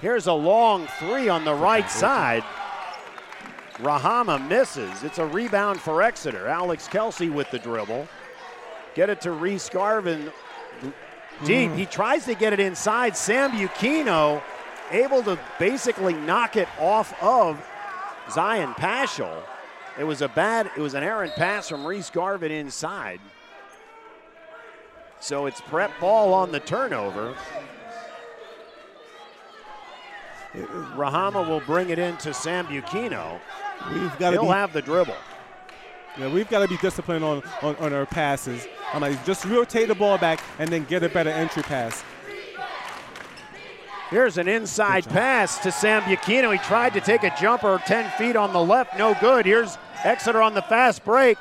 Here's 0.00 0.26
a 0.26 0.32
long 0.32 0.86
three 0.98 1.28
on 1.28 1.44
the 1.44 1.54
right 1.54 1.90
side. 1.90 2.44
Rahama 3.78 4.46
misses. 4.48 5.02
It's 5.02 5.18
a 5.18 5.26
rebound 5.26 5.80
for 5.80 6.02
Exeter. 6.02 6.46
Alex 6.46 6.86
Kelsey 6.86 7.30
with 7.30 7.50
the 7.50 7.58
dribble. 7.58 8.06
Get 8.94 9.08
it 9.08 9.20
to 9.22 9.32
Reese 9.32 9.68
Garvin. 9.68 10.30
Deep. 11.44 11.70
Mm-hmm. 11.70 11.76
He 11.78 11.86
tries 11.86 12.26
to 12.26 12.34
get 12.34 12.52
it 12.52 12.61
inside. 12.61 13.14
Sambuchino 13.14 14.42
able 14.90 15.22
to 15.22 15.38
basically 15.58 16.12
knock 16.12 16.56
it 16.56 16.68
off 16.78 17.14
of 17.22 17.64
Zion 18.30 18.74
Paschal. 18.74 19.42
It 20.01 20.07
was 20.07 20.22
a 20.22 20.28
bad, 20.28 20.70
it 20.78 20.80
was 20.80 20.94
an 20.94 21.03
errant 21.03 21.34
pass 21.34 21.68
from 21.68 21.86
Reese 21.86 22.09
Garvin 22.09 22.51
inside. 22.51 23.20
So 25.20 25.44
it's 25.44 25.61
prep 25.61 25.90
ball 26.01 26.32
on 26.32 26.53
the 26.53 26.61
turnover. 26.61 27.34
Rahama 30.55 31.46
will 31.46 31.61
bring 31.61 31.90
it 31.90 31.98
into 31.98 32.30
Sambuchino. 32.30 33.40
We've 33.92 34.18
got 34.18 34.30
to 34.30 34.36
He'll 34.36 34.44
be 34.44 34.48
have 34.48 34.72
the 34.72 34.80
dribble. 34.80 35.14
Yeah, 36.16 36.32
we've 36.32 36.48
got 36.48 36.61
to 36.61 36.68
be 36.68 36.78
disciplined 36.78 37.22
on, 37.22 37.42
on, 37.61 37.76
on 37.76 37.92
our 37.92 38.07
passes. 38.07 38.66
I'm 38.94 39.03
like, 39.03 39.22
just 39.26 39.44
rotate 39.44 39.88
the 39.88 39.94
ball 39.94 40.16
back 40.16 40.42
and 40.59 40.70
then 40.70 40.84
get 40.84 41.03
a 41.03 41.11
better 41.11 41.28
entry 41.28 41.62
pass. 41.62 42.03
Here's 44.09 44.38
an 44.38 44.48
inside 44.48 45.07
pass 45.11 45.59
to 45.59 45.68
Sambuchino. 45.68 46.53
He 46.53 46.59
tried 46.61 46.94
to 46.94 47.03
take 47.03 47.22
a 47.22 47.32
jumper 47.38 47.78
10 47.86 48.11
feet 48.12 48.34
on 48.34 48.55
the 48.55 48.64
left, 48.64 48.96
no 48.98 49.14
good. 49.20 49.44
Here's 49.44 49.76
Exeter 50.05 50.40
on 50.42 50.55
the 50.55 50.62
fast 50.62 51.05
break. 51.05 51.38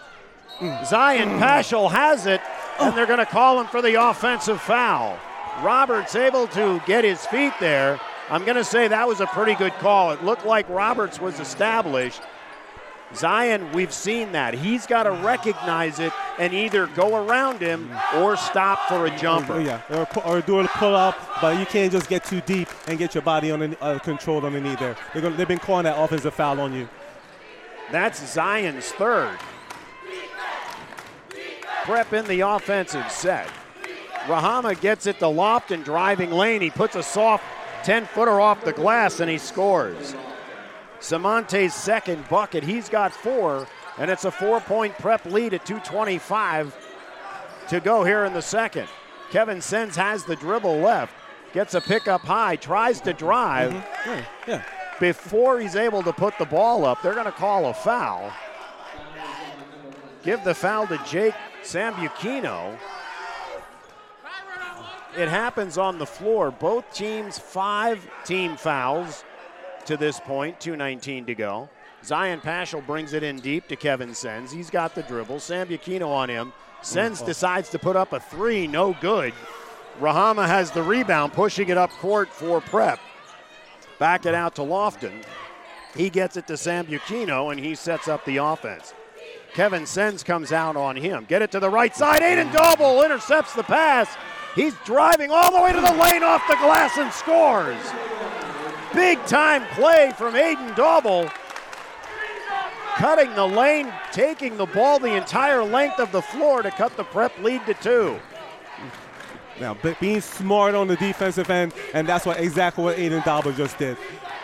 Zion 0.86 1.40
Paschal 1.40 1.90
has 1.90 2.26
it, 2.26 2.42
and 2.80 2.96
they're 2.96 3.06
going 3.06 3.20
to 3.20 3.26
call 3.26 3.60
him 3.60 3.68
for 3.68 3.82
the 3.82 3.96
offensive 3.96 4.60
foul. 4.62 5.18
Roberts 5.62 6.16
able 6.16 6.48
to 6.48 6.82
get 6.86 7.04
his 7.04 7.26
feet 7.28 7.54
there. 7.60 8.00
I'm 8.30 8.46
going 8.46 8.58
to 8.58 8.64
say 8.64 8.88
that 8.88 9.08
was 9.08 9.22
a 9.22 9.28
pretty 9.28 9.56
good 9.56 9.74
call. 9.74 10.12
It 10.12 10.24
looked 10.24 10.46
like 10.46 10.70
Roberts 10.70 11.20
was 11.20 11.40
established. 11.40 12.22
Zion, 13.16 13.72
we've 13.72 13.94
seen 13.94 14.34
that. 14.34 14.54
He's 14.54 14.86
got 14.86 15.04
to 15.04 15.12
recognize 15.12 16.00
it 16.00 16.14
and 16.38 16.54
either 16.54 16.86
go 16.88 17.26
around 17.26 17.60
him 17.60 17.92
or 18.18 18.38
stop 18.38 18.88
for 18.88 19.08
a 19.08 19.18
jumper. 19.18 19.60
Yeah, 19.62 19.82
or, 19.90 20.26
or 20.26 20.42
do 20.42 20.60
a 20.60 20.68
pull 20.68 20.96
up, 20.96 21.18
but 21.42 21.58
you 21.58 21.66
can't 21.66 21.92
just 21.92 22.08
get 22.08 22.24
too 22.24 22.42
deep 22.42 22.70
and 22.88 23.00
get 23.00 23.16
your 23.16 23.24
body 23.24 23.50
on 23.50 23.76
uh, 23.82 23.98
controlled 24.00 24.46
underneath 24.46 24.80
there. 24.80 24.96
They're 25.14 25.24
gonna, 25.24 25.36
they've 25.36 25.48
been 25.48 25.58
calling 25.58 25.86
that 25.86 26.00
offensive 26.00 26.36
foul 26.36 26.62
on 26.62 26.72
you. 26.74 26.88
That's 27.92 28.26
Zion's 28.34 28.92
third. 28.92 29.38
Prep 31.84 32.14
in 32.14 32.26
the 32.26 32.42
offensive 32.42 33.10
set. 33.12 33.50
Rahama 34.26 34.80
gets 34.80 35.08
it 35.08 35.20
to 35.20 35.26
Lofton 35.26 35.84
driving 35.84 36.32
lane. 36.32 36.62
He 36.62 36.70
puts 36.70 36.96
a 36.96 37.02
soft 37.02 37.44
10 37.84 38.06
footer 38.06 38.40
off 38.40 38.64
the 38.64 38.74
glass 38.74 39.20
and 39.20 39.30
he 39.30 39.38
scores. 39.38 40.16
Samante's 41.00 41.74
second 41.74 42.28
bucket. 42.30 42.64
He's 42.64 42.90
got 42.90 43.14
four, 43.14 43.68
and 43.98 44.12
it's 44.12 44.26
a 44.26 44.32
four 44.32 44.60
point 44.60 44.98
prep 44.98 45.26
lead 45.26 45.54
at 45.54 45.66
225 45.66 46.76
to 47.70 47.80
go 47.80 48.04
here 48.04 48.26
in 48.26 48.34
the 48.34 48.42
second. 48.42 48.88
Kevin 49.32 49.62
Sens 49.62 49.96
has 49.96 50.26
the 50.26 50.36
dribble 50.36 50.78
left, 50.80 51.14
gets 51.54 51.74
a 51.74 51.82
pick 51.82 52.08
up 52.08 52.22
high, 52.22 52.56
tries 52.56 53.00
to 53.02 53.14
drive 53.14 53.72
mm-hmm. 53.72 54.10
Yeah, 54.10 54.26
yeah. 54.48 54.64
Before 55.00 55.60
he's 55.60 55.76
able 55.76 56.04
to 56.04 56.14
put 56.14 56.38
the 56.38 56.46
ball 56.46 56.86
up, 56.86 57.02
they're 57.02 57.14
going 57.14 57.26
to 57.26 57.32
call 57.32 57.68
a 57.68 57.74
foul. 57.74 58.32
Give 60.24 60.44
the 60.44 60.54
foul 60.54 60.88
to 60.88 61.00
Jake 61.08 61.36
Sambuchino. 61.64 62.78
It 65.18 65.28
happens 65.28 65.78
on 65.78 65.98
the 65.98 66.06
floor. 66.06 66.52
Both 66.52 66.94
teams 66.94 67.40
five 67.40 68.08
team 68.26 68.58
fouls 68.58 69.24
to 69.86 69.98
this 69.98 70.20
point, 70.20 70.60
2.19 70.60 71.26
to 71.28 71.36
go. 71.36 71.70
Zion 72.04 72.40
Paschal 72.40 72.82
brings 72.82 73.14
it 73.14 73.24
in 73.24 73.40
deep 73.40 73.68
to 73.68 73.76
Kevin 73.76 74.14
Sens. 74.14 74.52
He's 74.52 74.70
got 74.70 74.96
the 74.96 75.04
dribble. 75.04 75.38
Sambuchino 75.38 76.08
on 76.08 76.30
him. 76.30 76.54
Sens 76.82 77.22
oh. 77.22 77.26
decides 77.26 77.70
to 77.70 77.80
put 77.80 77.96
up 77.96 78.14
a 78.14 78.20
three, 78.20 78.68
no 78.68 78.96
good. 79.02 79.34
Rahama 80.00 80.48
has 80.48 80.72
the 80.72 80.84
rebound, 80.84 81.34
pushing 81.34 81.70
it 81.70 81.78
up 81.78 81.90
court 81.92 82.30
for 82.30 82.62
prep. 82.62 83.00
Back 84.00 84.26
it 84.26 84.34
out 84.34 84.56
to 84.56 84.62
Lofton. 84.62 85.24
He 85.96 86.10
gets 86.10 86.38
it 86.38 86.48
to 86.48 86.54
Sambuchino, 86.54 87.52
and 87.52 87.60
he 87.60 87.76
sets 87.76 88.08
up 88.08 88.24
the 88.26 88.38
offense. 88.38 88.94
Kevin 89.54 89.86
Sens 89.86 90.24
comes 90.24 90.52
out 90.52 90.78
on 90.78 90.96
him. 90.96 91.26
Get 91.28 91.42
it 91.42 91.52
to 91.52 91.60
the 91.60 91.70
right 91.70 91.96
side. 91.96 92.22
Aiden 92.22 92.52
Dauble 92.52 93.04
intercepts 93.04 93.54
the 93.54 93.64
pass. 93.64 94.16
He's 94.56 94.74
driving 94.86 95.32
all 95.32 95.52
the 95.52 95.62
way 95.62 95.74
to 95.74 95.82
the 95.82 95.94
lane 95.94 96.24
off 96.24 96.48
the 96.48 96.56
glass 96.56 96.98
and 96.98 97.12
scores. 97.12 97.78
Big 98.94 99.24
time 99.26 99.64
play 99.74 100.12
from 100.18 100.34
Aiden 100.34 100.76
Dauble. 100.76 101.32
Cutting 102.96 103.34
the 103.36 103.46
lane, 103.46 103.92
taking 104.12 104.58
the 104.58 104.66
ball 104.66 105.00
the 105.00 105.16
entire 105.16 105.64
length 105.64 106.00
of 106.00 106.12
the 106.12 106.22
floor 106.22 106.62
to 106.62 106.72
cut 106.72 106.96
the 106.98 107.04
prep 107.04 107.38
lead 107.40 107.66
to 107.66 107.74
two. 107.76 108.20
Now, 109.60 109.76
being 110.00 110.22
smart 110.22 110.74
on 110.76 110.88
the 110.88 110.96
defensive 110.96 111.50
end, 111.50 111.74
and 111.94 112.08
that's 112.08 112.26
what 112.26 112.40
exactly 112.40 112.84
what 112.84 112.98
Aiden 112.98 113.22
Dauble 113.22 113.56
just 113.56 113.78
did. 113.78 113.98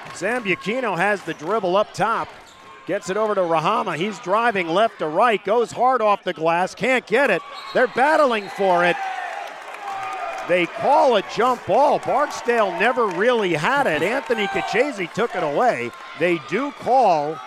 Sambuchino 0.09 0.97
has 0.97 1.23
the 1.23 1.33
dribble 1.33 1.75
up 1.77 1.93
top. 1.93 2.29
Gets 2.85 3.09
it 3.09 3.17
over 3.17 3.33
to 3.33 3.41
Rahama. 3.41 3.95
He's 3.95 4.19
driving 4.19 4.67
left 4.67 4.99
to 4.99 5.07
right, 5.07 5.43
goes 5.43 5.71
hard 5.71 6.01
off 6.01 6.23
the 6.23 6.33
glass, 6.33 6.75
can't 6.75 7.05
get 7.07 7.29
it. 7.29 7.41
They're 7.73 7.87
battling 7.87 8.47
for 8.49 8.85
it. 8.85 8.95
They 10.47 10.67
call 10.67 11.15
a 11.15 11.23
jump 11.35 11.65
ball. 11.65 11.97
Barksdale 11.99 12.71
never 12.79 13.07
really 13.07 13.53
had 13.53 13.87
it. 13.87 14.03
Anthony 14.03 14.45
Kachese 14.47 15.11
took 15.13 15.35
it 15.35 15.41
away. 15.41 15.89
They 16.19 16.39
do 16.47 16.71
call 16.73 17.39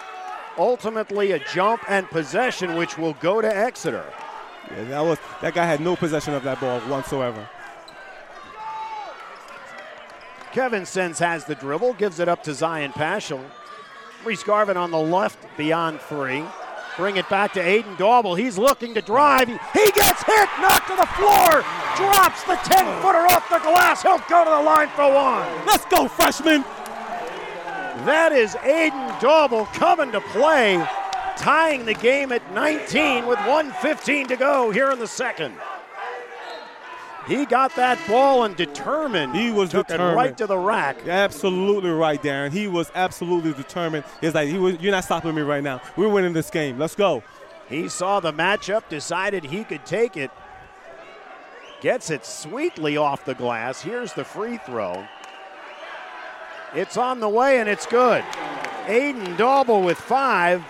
ultimately 0.58 1.30
a 1.32 1.38
jump 1.38 1.82
and 1.88 2.08
possession, 2.08 2.74
which 2.74 2.98
will 2.98 3.14
go 3.14 3.40
to 3.40 3.56
Exeter. 3.56 4.04
Yeah, 4.70 4.84
that 4.84 5.00
was 5.00 5.18
that 5.40 5.54
guy 5.54 5.64
had 5.64 5.80
no 5.80 5.94
possession 5.94 6.34
of 6.34 6.42
that 6.42 6.60
ball 6.60 6.80
whatsoever. 6.80 7.48
Kevin 10.52 10.86
Sens 10.86 11.18
has 11.18 11.44
the 11.44 11.54
dribble, 11.54 11.94
gives 11.94 12.20
it 12.20 12.28
up 12.28 12.42
to 12.44 12.54
Zion 12.54 12.92
Paschal. 12.92 13.44
Reese 14.24 14.42
Garvin 14.42 14.76
on 14.76 14.90
the 14.90 14.98
left 14.98 15.38
beyond 15.56 16.00
three. 16.00 16.44
Bring 16.96 17.16
it 17.16 17.28
back 17.28 17.52
to 17.52 17.60
Aiden 17.60 17.96
Dauble. 17.96 18.36
He's 18.36 18.58
looking 18.58 18.92
to 18.94 19.00
drive. 19.00 19.46
He 19.46 19.90
gets 19.92 20.22
hit, 20.24 20.48
knocked 20.60 20.88
to 20.88 20.96
the 20.96 21.06
floor, 21.14 21.62
drops 21.96 22.42
the 22.42 22.56
10 22.56 23.02
footer 23.02 23.24
off 23.30 23.48
the 23.48 23.60
glass. 23.60 24.02
He'll 24.02 24.18
go 24.28 24.42
to 24.42 24.50
the 24.50 24.62
line 24.62 24.88
for 24.88 25.12
one. 25.12 25.46
Let's 25.64 25.84
go, 25.84 26.08
freshman. 26.08 26.62
That 28.04 28.32
is 28.32 28.54
Aiden 28.56 29.10
Dauble 29.20 29.72
coming 29.74 30.10
to 30.12 30.20
play, 30.20 30.84
tying 31.36 31.84
the 31.84 31.94
game 31.94 32.32
at 32.32 32.52
19 32.52 33.26
with 33.26 33.38
115 33.40 34.28
to 34.28 34.36
go 34.36 34.70
here 34.70 34.90
in 34.90 34.98
the 34.98 35.06
second. 35.06 35.54
He 37.28 37.44
got 37.44 37.76
that 37.76 37.98
ball 38.08 38.44
and 38.44 38.56
determined. 38.56 39.36
He 39.36 39.50
was 39.50 39.68
took 39.68 39.86
determined. 39.86 40.12
it 40.12 40.16
right 40.16 40.36
to 40.38 40.46
the 40.46 40.56
rack. 40.56 41.06
Absolutely 41.06 41.90
right, 41.90 42.22
Darren. 42.22 42.50
He 42.50 42.68
was 42.68 42.90
absolutely 42.94 43.52
determined. 43.52 44.04
He's 44.22 44.34
like, 44.34 44.50
was, 44.58 44.80
you're 44.80 44.92
not 44.92 45.04
stopping 45.04 45.34
me 45.34 45.42
right 45.42 45.62
now. 45.62 45.82
We're 45.94 46.08
winning 46.08 46.32
this 46.32 46.48
game. 46.48 46.78
Let's 46.78 46.94
go. 46.94 47.22
He 47.68 47.90
saw 47.90 48.20
the 48.20 48.32
matchup, 48.32 48.88
decided 48.88 49.44
he 49.44 49.62
could 49.64 49.84
take 49.84 50.16
it. 50.16 50.30
Gets 51.82 52.10
it 52.10 52.24
sweetly 52.24 52.96
off 52.96 53.26
the 53.26 53.34
glass. 53.34 53.82
Here's 53.82 54.14
the 54.14 54.24
free 54.24 54.56
throw. 54.56 55.06
It's 56.74 56.96
on 56.96 57.20
the 57.20 57.28
way 57.28 57.60
and 57.60 57.68
it's 57.68 57.86
good. 57.86 58.24
Aiden 58.86 59.36
Dauble 59.36 59.84
with 59.84 59.98
five. 59.98 60.64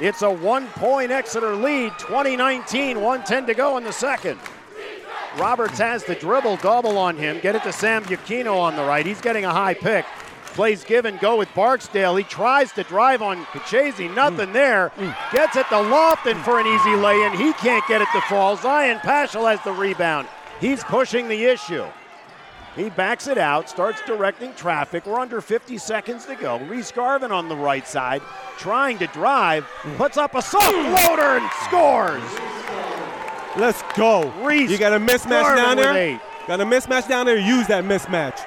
It's 0.00 0.22
a 0.22 0.30
one 0.30 0.66
point 0.68 1.12
Exeter 1.12 1.54
lead, 1.54 1.92
2019, 1.98 2.96
110 2.96 3.46
to 3.46 3.54
go 3.54 3.76
in 3.76 3.84
the 3.84 3.92
second. 3.92 4.40
Roberts 5.38 5.78
has 5.78 6.04
the 6.04 6.14
dribble 6.14 6.58
Dauble 6.58 6.96
on 6.96 7.16
him. 7.16 7.38
Get 7.40 7.54
it 7.54 7.62
to 7.62 7.68
Sambuchino 7.68 8.58
on 8.58 8.76
the 8.76 8.82
right. 8.82 9.06
He's 9.06 9.20
getting 9.20 9.44
a 9.44 9.52
high 9.52 9.74
pick. 9.74 10.04
Plays 10.46 10.82
give 10.82 11.04
and 11.04 11.20
go 11.20 11.36
with 11.36 11.48
Barksdale. 11.54 12.16
He 12.16 12.24
tries 12.24 12.72
to 12.72 12.82
drive 12.82 13.22
on 13.22 13.44
Kachese. 13.46 14.12
Nothing 14.14 14.52
there. 14.52 14.90
Gets 15.32 15.56
it 15.56 15.66
to 15.68 15.76
Lofton 15.76 16.42
for 16.42 16.58
an 16.58 16.66
easy 16.66 16.96
lay 16.96 17.22
in. 17.22 17.32
He 17.32 17.52
can't 17.52 17.86
get 17.86 18.02
it 18.02 18.08
to 18.12 18.20
fall. 18.22 18.56
Zion 18.56 18.98
Paschal 18.98 19.46
has 19.46 19.62
the 19.62 19.72
rebound. 19.72 20.26
He's 20.60 20.82
pushing 20.82 21.28
the 21.28 21.44
issue. 21.44 21.86
He 22.76 22.90
backs 22.90 23.26
it 23.26 23.38
out, 23.38 23.68
starts 23.68 24.00
directing 24.06 24.54
traffic. 24.54 25.06
We're 25.06 25.18
under 25.18 25.40
50 25.40 25.78
seconds 25.78 26.26
to 26.26 26.36
go. 26.36 26.58
Reese 26.60 26.92
Garvin 26.92 27.32
on 27.32 27.48
the 27.48 27.56
right 27.56 27.86
side, 27.86 28.22
trying 28.58 28.98
to 28.98 29.06
drive, 29.08 29.66
puts 29.96 30.16
up 30.16 30.34
a 30.34 30.42
soft 30.42 30.70
floater 30.70 31.38
and 31.38 31.50
scores. 31.64 32.59
Let's 33.56 33.82
go. 33.96 34.30
Reese 34.42 34.70
you 34.70 34.78
got 34.78 34.92
a 34.92 34.98
mismatch 34.98 35.56
down 35.56 35.76
there? 35.76 35.94
Eight. 35.94 36.20
Got 36.46 36.60
a 36.60 36.64
mismatch 36.64 37.08
down 37.08 37.26
there? 37.26 37.38
Use 37.38 37.66
that 37.66 37.84
mismatch. 37.84 38.40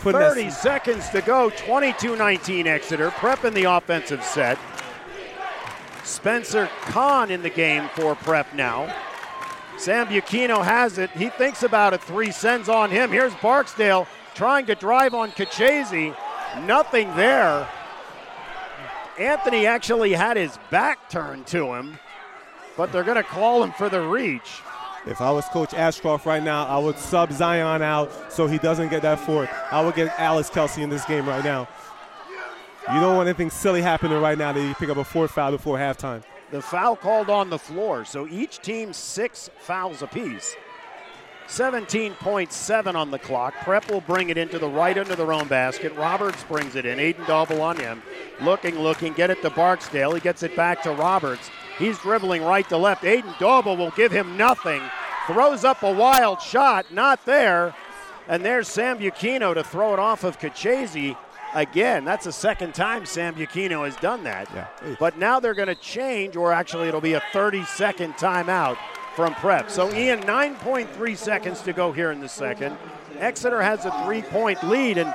Putting 0.00 0.20
30 0.20 0.42
that... 0.44 0.52
seconds 0.52 1.08
to 1.10 1.20
go. 1.20 1.50
22 1.50 2.16
19 2.16 2.66
Exeter. 2.66 3.10
prepping 3.10 3.54
the 3.54 3.64
offensive 3.64 4.22
set. 4.22 4.58
Spencer 6.04 6.68
Kahn 6.82 7.30
in 7.30 7.42
the 7.42 7.50
game 7.50 7.88
for 7.94 8.14
Prep 8.14 8.52
now. 8.54 8.94
Sambuchino 9.76 10.64
has 10.64 10.98
it. 10.98 11.10
He 11.10 11.28
thinks 11.30 11.62
about 11.62 11.92
it. 11.92 12.02
Three 12.02 12.30
sends 12.30 12.68
on 12.68 12.90
him. 12.90 13.10
Here's 13.10 13.34
Barksdale 13.36 14.06
trying 14.34 14.66
to 14.66 14.74
drive 14.74 15.14
on 15.14 15.30
Kachese. 15.32 16.16
Nothing 16.64 17.14
there. 17.16 17.68
Anthony 19.18 19.66
actually 19.66 20.12
had 20.12 20.36
his 20.36 20.58
back 20.70 21.10
turned 21.10 21.46
to 21.48 21.74
him 21.74 21.98
but 22.76 22.92
they're 22.92 23.04
going 23.04 23.16
to 23.16 23.22
call 23.22 23.62
him 23.62 23.72
for 23.72 23.88
the 23.88 24.00
reach. 24.00 24.60
If 25.06 25.20
I 25.20 25.30
was 25.30 25.44
Coach 25.46 25.72
Ashcroft 25.72 26.26
right 26.26 26.42
now, 26.42 26.66
I 26.66 26.78
would 26.78 26.98
sub 26.98 27.32
Zion 27.32 27.80
out 27.80 28.10
so 28.32 28.46
he 28.46 28.58
doesn't 28.58 28.88
get 28.88 29.02
that 29.02 29.20
fourth. 29.20 29.48
I 29.70 29.84
would 29.84 29.94
get 29.94 30.12
Alex 30.18 30.50
Kelsey 30.50 30.82
in 30.82 30.90
this 30.90 31.04
game 31.04 31.28
right 31.28 31.44
now. 31.44 31.68
You 32.92 33.00
don't 33.00 33.16
want 33.16 33.28
anything 33.28 33.50
silly 33.50 33.82
happening 33.82 34.20
right 34.20 34.38
now 34.38 34.52
that 34.52 34.60
you 34.60 34.74
pick 34.74 34.90
up 34.90 34.96
a 34.96 35.04
fourth 35.04 35.32
foul 35.32 35.52
before 35.52 35.78
halftime. 35.78 36.22
The 36.50 36.62
foul 36.62 36.94
called 36.94 37.30
on 37.30 37.50
the 37.50 37.58
floor, 37.58 38.04
so 38.04 38.28
each 38.28 38.60
team 38.60 38.92
six 38.92 39.50
fouls 39.58 40.02
apiece. 40.02 40.56
17.7 41.48 42.94
on 42.94 43.10
the 43.10 43.18
clock. 43.18 43.54
Prep 43.62 43.88
will 43.90 44.00
bring 44.00 44.30
it 44.30 44.38
into 44.38 44.58
the 44.58 44.68
right 44.68 44.96
under 44.98 45.14
their 45.14 45.32
own 45.32 45.46
basket. 45.46 45.94
Roberts 45.94 46.42
brings 46.44 46.74
it 46.74 46.84
in. 46.84 46.98
Aiden 46.98 47.24
Dauble 47.26 47.60
on 47.60 47.76
him. 47.76 48.02
Looking, 48.40 48.78
looking, 48.78 49.12
get 49.12 49.30
it 49.30 49.42
to 49.42 49.50
Barksdale. 49.50 50.14
He 50.14 50.20
gets 50.20 50.42
it 50.42 50.56
back 50.56 50.82
to 50.82 50.92
Roberts. 50.92 51.50
He's 51.78 51.98
dribbling 51.98 52.42
right 52.42 52.68
to 52.68 52.76
left. 52.76 53.04
Aiden 53.04 53.32
Dauble 53.34 53.76
will 53.76 53.90
give 53.90 54.12
him 54.12 54.36
nothing. 54.36 54.82
Throws 55.26 55.64
up 55.64 55.82
a 55.82 55.92
wild 55.92 56.40
shot, 56.40 56.92
not 56.92 57.24
there. 57.26 57.74
And 58.28 58.44
there's 58.44 58.68
Sambuchino 58.68 59.54
to 59.54 59.62
throw 59.62 59.92
it 59.92 59.98
off 59.98 60.24
of 60.24 60.38
Kachese. 60.38 61.16
Again, 61.54 62.04
that's 62.04 62.24
the 62.24 62.32
second 62.32 62.74
time 62.74 63.04
Sambuchino 63.04 63.84
has 63.84 63.96
done 63.96 64.24
that. 64.24 64.48
Yeah. 64.54 64.66
But 64.98 65.18
now 65.18 65.40
they're 65.40 65.54
going 65.54 65.68
to 65.68 65.74
change, 65.74 66.36
or 66.36 66.52
actually 66.52 66.88
it'll 66.88 67.00
be 67.00 67.14
a 67.14 67.22
30 67.32 67.64
second 67.64 68.14
timeout 68.14 68.76
from 69.14 69.34
prep. 69.34 69.70
So, 69.70 69.92
Ian, 69.94 70.20
9.3 70.22 71.16
seconds 71.16 71.62
to 71.62 71.72
go 71.72 71.92
here 71.92 72.10
in 72.12 72.20
the 72.20 72.28
second. 72.28 72.76
Exeter 73.18 73.62
has 73.62 73.86
a 73.86 74.04
three 74.04 74.22
point 74.22 74.62
lead, 74.64 74.98
and 74.98 75.14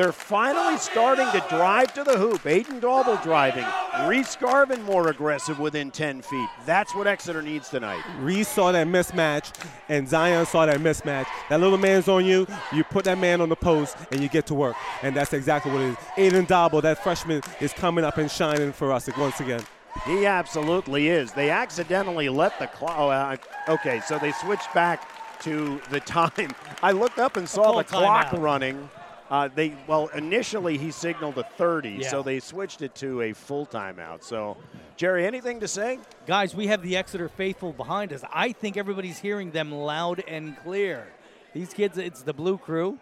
they're 0.00 0.12
finally 0.12 0.78
starting 0.78 1.30
to 1.32 1.44
drive 1.50 1.92
to 1.92 2.02
the 2.02 2.16
hoop. 2.16 2.42
Aiden 2.44 2.80
Dauble 2.80 3.22
driving. 3.22 3.66
Reese 4.08 4.34
Garvin 4.34 4.82
more 4.84 5.08
aggressive 5.08 5.58
within 5.58 5.90
10 5.90 6.22
feet. 6.22 6.48
That's 6.64 6.94
what 6.94 7.06
Exeter 7.06 7.42
needs 7.42 7.68
tonight. 7.68 8.02
Reese 8.18 8.48
saw 8.48 8.72
that 8.72 8.86
mismatch, 8.86 9.52
and 9.90 10.08
Zion 10.08 10.46
saw 10.46 10.64
that 10.64 10.78
mismatch. 10.78 11.26
That 11.50 11.60
little 11.60 11.76
man's 11.76 12.08
on 12.08 12.24
you. 12.24 12.46
You 12.72 12.82
put 12.82 13.04
that 13.04 13.18
man 13.18 13.42
on 13.42 13.50
the 13.50 13.56
post, 13.56 13.94
and 14.10 14.22
you 14.22 14.30
get 14.30 14.46
to 14.46 14.54
work. 14.54 14.74
And 15.02 15.14
that's 15.14 15.34
exactly 15.34 15.70
what 15.70 15.82
it 15.82 15.88
is. 15.90 15.96
Aiden 16.32 16.46
Dauble, 16.46 16.80
that 16.80 17.02
freshman, 17.02 17.42
is 17.60 17.74
coming 17.74 18.02
up 18.02 18.16
and 18.16 18.30
shining 18.30 18.72
for 18.72 18.92
us 18.92 19.06
once 19.18 19.38
again. 19.40 19.62
He 20.06 20.24
absolutely 20.24 21.08
is. 21.08 21.32
They 21.32 21.50
accidentally 21.50 22.30
let 22.30 22.58
the 22.58 22.68
clock. 22.68 22.94
Oh, 22.96 23.10
uh, 23.10 23.36
okay, 23.68 24.00
so 24.00 24.18
they 24.18 24.32
switched 24.32 24.72
back 24.72 25.06
to 25.42 25.78
the 25.90 26.00
time. 26.00 26.52
I 26.82 26.92
looked 26.92 27.18
up 27.18 27.36
and 27.36 27.46
saw 27.46 27.76
the 27.76 27.84
clock 27.84 28.32
out. 28.32 28.40
running. 28.40 28.88
Uh, 29.30 29.48
they 29.54 29.72
well 29.86 30.08
initially 30.08 30.76
he 30.76 30.90
signaled 30.90 31.38
a 31.38 31.44
30, 31.44 31.90
yeah. 31.90 32.08
so 32.08 32.20
they 32.22 32.40
switched 32.40 32.82
it 32.82 32.94
to 32.96 33.22
a 33.22 33.32
full 33.32 33.64
timeout. 33.64 34.24
So, 34.24 34.56
Jerry, 34.96 35.24
anything 35.24 35.60
to 35.60 35.68
say? 35.68 36.00
Guys, 36.26 36.52
we 36.54 36.66
have 36.66 36.82
the 36.82 36.96
Exeter 36.96 37.28
faithful 37.28 37.72
behind 37.72 38.12
us. 38.12 38.24
I 38.32 38.50
think 38.50 38.76
everybody's 38.76 39.20
hearing 39.20 39.52
them 39.52 39.70
loud 39.70 40.24
and 40.26 40.56
clear. 40.64 41.06
These 41.54 41.72
kids, 41.74 41.96
it's 41.96 42.22
the 42.22 42.32
Blue 42.32 42.58
Crew. 42.58 42.98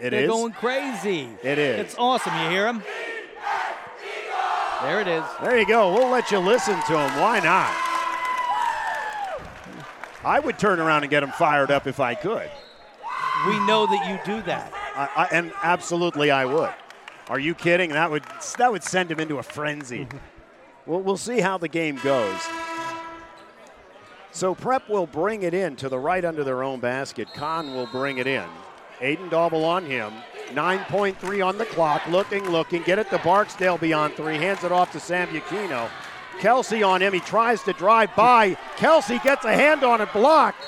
It 0.00 0.10
They're 0.10 0.24
is. 0.24 0.28
going 0.28 0.52
crazy. 0.52 1.28
It 1.42 1.58
is. 1.58 1.80
It's 1.80 1.94
awesome. 1.98 2.34
You 2.34 2.50
hear 2.50 2.64
them? 2.64 2.82
There 4.82 5.00
it 5.00 5.08
is. 5.08 5.24
There 5.42 5.58
you 5.58 5.66
go. 5.66 5.92
We'll 5.92 6.08
let 6.08 6.30
you 6.30 6.38
listen 6.38 6.74
to 6.86 6.92
them. 6.92 7.20
Why 7.20 7.38
not? 7.38 7.70
I 10.24 10.40
would 10.42 10.58
turn 10.58 10.80
around 10.80 11.02
and 11.02 11.10
get 11.10 11.20
them 11.20 11.32
fired 11.32 11.70
up 11.70 11.86
if 11.86 12.00
I 12.00 12.14
could. 12.14 12.50
We 13.46 13.58
know 13.66 13.86
that 13.86 14.06
you 14.08 14.34
do 14.34 14.42
that. 14.42 14.72
I, 14.94 15.08
I, 15.16 15.28
and 15.32 15.52
absolutely, 15.62 16.30
I 16.30 16.44
would. 16.44 16.72
Are 17.28 17.38
you 17.38 17.54
kidding? 17.54 17.90
That 17.90 18.10
would 18.10 18.24
that 18.58 18.72
would 18.72 18.82
send 18.82 19.10
him 19.10 19.20
into 19.20 19.38
a 19.38 19.42
frenzy. 19.42 20.08
we'll, 20.86 21.00
we'll 21.00 21.16
see 21.16 21.40
how 21.40 21.58
the 21.58 21.68
game 21.68 21.98
goes. 22.02 22.40
So 24.32 24.54
Prep 24.54 24.88
will 24.88 25.06
bring 25.06 25.42
it 25.42 25.54
in 25.54 25.76
to 25.76 25.88
the 25.88 25.98
right 25.98 26.24
under 26.24 26.44
their 26.44 26.62
own 26.62 26.80
basket. 26.80 27.28
Kahn 27.34 27.74
will 27.74 27.86
bring 27.86 28.18
it 28.18 28.26
in. 28.26 28.44
Aiden 29.00 29.30
Dauble 29.30 29.64
on 29.64 29.84
him. 29.84 30.12
9.3 30.50 31.46
on 31.46 31.58
the 31.58 31.64
clock. 31.66 32.06
Looking, 32.08 32.48
looking. 32.48 32.82
Get 32.82 32.98
it 32.98 33.08
to 33.10 33.18
Barksdale 33.18 33.78
beyond 33.78 34.14
three. 34.14 34.36
Hands 34.36 34.62
it 34.62 34.72
off 34.72 34.92
to 34.92 34.98
Sambuchino. 34.98 35.88
Kelsey 36.38 36.82
on 36.82 37.02
him. 37.02 37.12
He 37.12 37.20
tries 37.20 37.62
to 37.62 37.72
drive 37.72 38.14
by. 38.14 38.56
Kelsey 38.76 39.18
gets 39.20 39.44
a 39.44 39.52
hand 39.52 39.84
on 39.84 40.00
it, 40.00 40.12
blocked. 40.12 40.64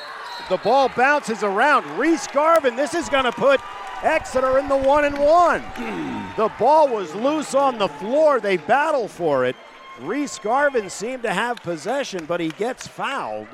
The 0.53 0.59
ball 0.59 0.91
bounces 0.91 1.43
around. 1.43 1.87
Reese 1.99 2.27
Garvin, 2.27 2.77
this 2.77 2.93
is 2.93 3.09
going 3.09 3.25
to 3.25 3.33
put 3.33 3.59
Exeter 4.03 4.59
in 4.59 4.69
the 4.69 4.77
one 4.77 5.07
and 5.07 5.19
one. 5.19 5.63
the 6.37 6.53
ball 6.59 6.89
was 6.89 7.15
loose 7.15 7.55
on 7.55 7.79
the 7.79 7.89
floor. 7.89 8.39
They 8.39 8.59
battle 8.59 9.09
for 9.09 9.47
it. 9.47 9.57
Reese 10.03 10.39
Garvin 10.39 10.91
seemed 10.91 11.23
to 11.23 11.33
have 11.33 11.57
possession, 11.63 12.27
but 12.27 12.39
he 12.39 12.51
gets 12.51 12.87
fouled. 12.87 13.49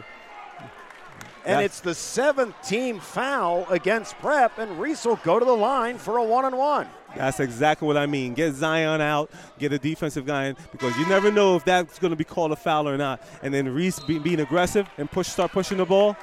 And 1.45 1.55
That's- 1.55 1.67
it's 1.67 1.81
the 1.81 1.95
seventh 1.95 2.57
team 2.67 2.99
foul 2.99 3.65
against 3.71 4.19
Prep, 4.19 4.59
and 4.59 4.81
Reese 4.81 5.05
will 5.05 5.21
go 5.23 5.39
to 5.39 5.45
the 5.45 5.53
line 5.53 5.99
for 5.99 6.19
a 6.19 6.25
one 6.25 6.47
and 6.47 6.59
one. 6.59 6.89
That's 7.17 7.41
exactly 7.41 7.87
what 7.87 7.97
I 7.97 8.07
mean. 8.07 8.35
Get 8.35 8.55
Zion 8.55 9.01
out, 9.01 9.31
get 9.59 9.73
a 9.73 9.79
defensive 9.79 10.27
guy 10.27 10.47
in, 10.47 10.57
because 10.73 10.97
you 10.99 11.07
never 11.09 11.33
know 11.33 11.57
if 11.57 11.65
that's 11.65 11.99
going 11.99 12.11
to 12.11 12.17
be 12.17 12.25
called 12.25 12.53
a 12.53 12.57
foul 12.57 12.89
or 12.89 12.99
not. 12.99 13.23
And 13.43 13.53
then 13.53 13.69
Reese 13.73 13.99
be, 14.01 14.19
being 14.19 14.41
aggressive 14.41 14.89
and 14.99 15.11
push, 15.11 15.29
start 15.29 15.53
pushing 15.53 15.79
the 15.79 15.87
ball, 15.87 16.17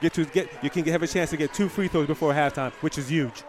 get 0.00 0.12
to 0.14 0.24
get 0.24 0.48
you 0.62 0.70
can 0.70 0.84
have 0.86 1.02
a 1.02 1.06
chance 1.06 1.30
to 1.30 1.36
get 1.36 1.52
two 1.54 1.68
free 1.68 1.88
throws 1.88 2.06
before 2.06 2.32
halftime, 2.32 2.72
which 2.82 2.98
is 2.98 3.08
huge. 3.08 3.42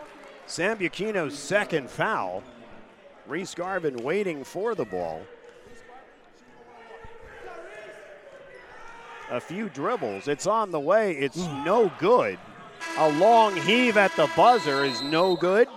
Sambuchino's 0.48 1.38
second 1.38 1.90
foul. 1.90 2.44
Reese 3.28 3.54
Garvin 3.54 3.98
waiting 3.98 4.44
for 4.44 4.74
the 4.74 4.86
ball. 4.86 5.22
A 9.30 9.40
few 9.40 9.70
dribbles. 9.70 10.28
It's 10.28 10.48
on 10.48 10.72
the 10.72 10.80
way. 10.80 11.12
It's 11.12 11.38
mm. 11.38 11.66
no 11.66 11.92
good. 12.00 12.40
A 12.98 13.12
long 13.12 13.56
heave 13.56 13.98
at 13.98 14.16
the 14.16 14.28
buzzer 14.36 14.84
is 14.84 15.04
no 15.04 15.36
good. 15.36 15.68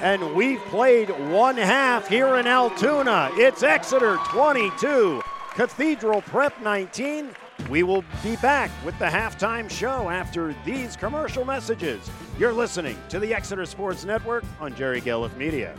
And 0.00 0.34
we've 0.34 0.60
played 0.66 1.10
one 1.30 1.56
half 1.56 2.06
here 2.08 2.36
in 2.36 2.46
Altoona. 2.46 3.30
It's 3.34 3.64
Exeter 3.64 4.16
22, 4.28 5.20
Cathedral 5.54 6.22
Prep 6.22 6.62
19. 6.62 7.30
We 7.68 7.82
will 7.82 8.04
be 8.22 8.36
back 8.36 8.70
with 8.84 8.98
the 8.98 9.06
halftime 9.06 9.70
show 9.70 10.08
after 10.08 10.54
these 10.64 10.96
commercial 10.96 11.44
messages. 11.44 12.10
You're 12.38 12.52
listening 12.52 12.96
to 13.08 13.18
the 13.18 13.34
Exeter 13.34 13.66
Sports 13.66 14.04
Network 14.04 14.44
on 14.60 14.74
Jerry 14.74 15.00
Gelliff 15.00 15.36
Media. 15.36 15.74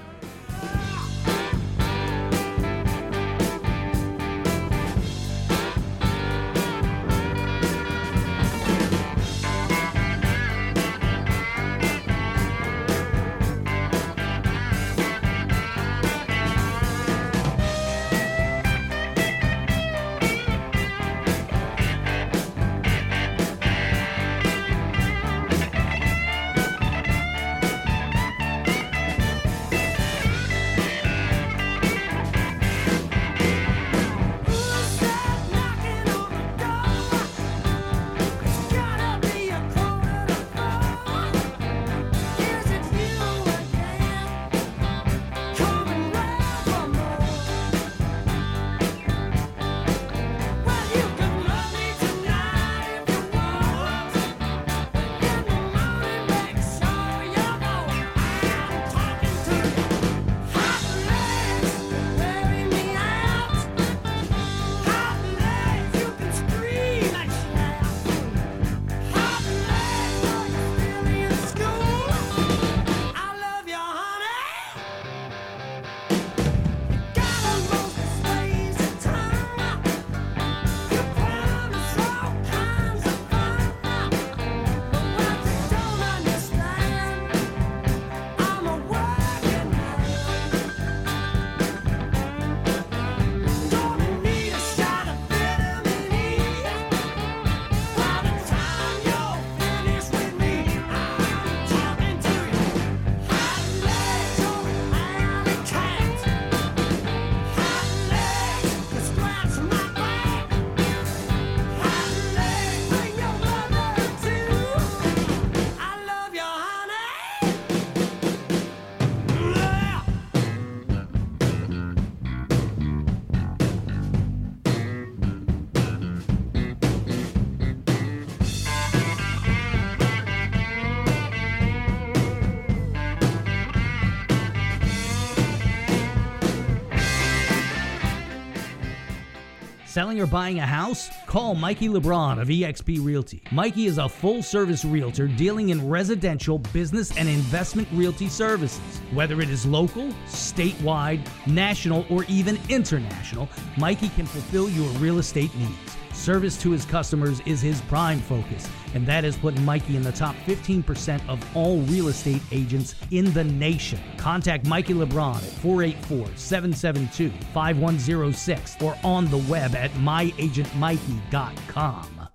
Selling 140.02 140.20
or 140.20 140.26
buying 140.26 140.58
a 140.58 140.66
house? 140.66 141.12
Call 141.28 141.54
Mikey 141.54 141.88
LeBron 141.88 142.42
of 142.42 142.48
eXp 142.48 143.06
Realty. 143.06 143.44
Mikey 143.52 143.86
is 143.86 144.00
a 144.00 144.10
full 144.10 144.42
service 144.42 144.84
realtor 144.84 145.28
dealing 145.28 145.70
in 145.70 145.88
residential, 145.88 146.58
business, 146.58 147.16
and 147.18 147.30
investment 147.30 147.88
realty 147.92 148.28
services. 148.28 148.82
Whether 149.14 149.42
it 149.42 149.50
is 149.52 149.64
local, 149.64 150.08
statewide, 150.26 151.22
national, 151.46 152.08
or 152.10 152.24
even 152.24 152.58
international, 152.68 153.48
Mikey 153.78 154.10
can 154.10 154.26
fulfill 154.26 154.72
your 154.72 154.90
real 154.94 155.20
estate 155.20 155.54
needs. 155.54 155.96
Service 156.14 156.60
to 156.64 156.72
his 156.72 156.84
customers 156.84 157.40
is 157.46 157.62
his 157.62 157.80
prime 157.82 158.22
focus, 158.22 158.68
and 158.94 159.08
that 159.08 159.24
has 159.24 159.38
put 159.38 159.60
Mikey 159.62 159.96
in 159.96 160.04
the 160.04 160.12
top 160.12 160.36
15% 160.46 161.28
of 161.30 161.40
all 161.56 161.80
real 161.82 162.10
estate 162.10 162.42
agents 162.52 162.96
in 163.12 163.32
the 163.34 163.44
nation. 163.44 164.00
Contact 164.18 164.66
Mikey 164.66 164.94
LeBron 164.94 165.38
at 165.38 165.42
484 165.42 166.28
772 166.36 167.30
5106 167.54 168.78
or 168.82 168.98
on 169.04 169.30
the 169.30 169.38
web 169.50 169.76
at 169.76 169.92
myagentmikey.com. 169.92 172.28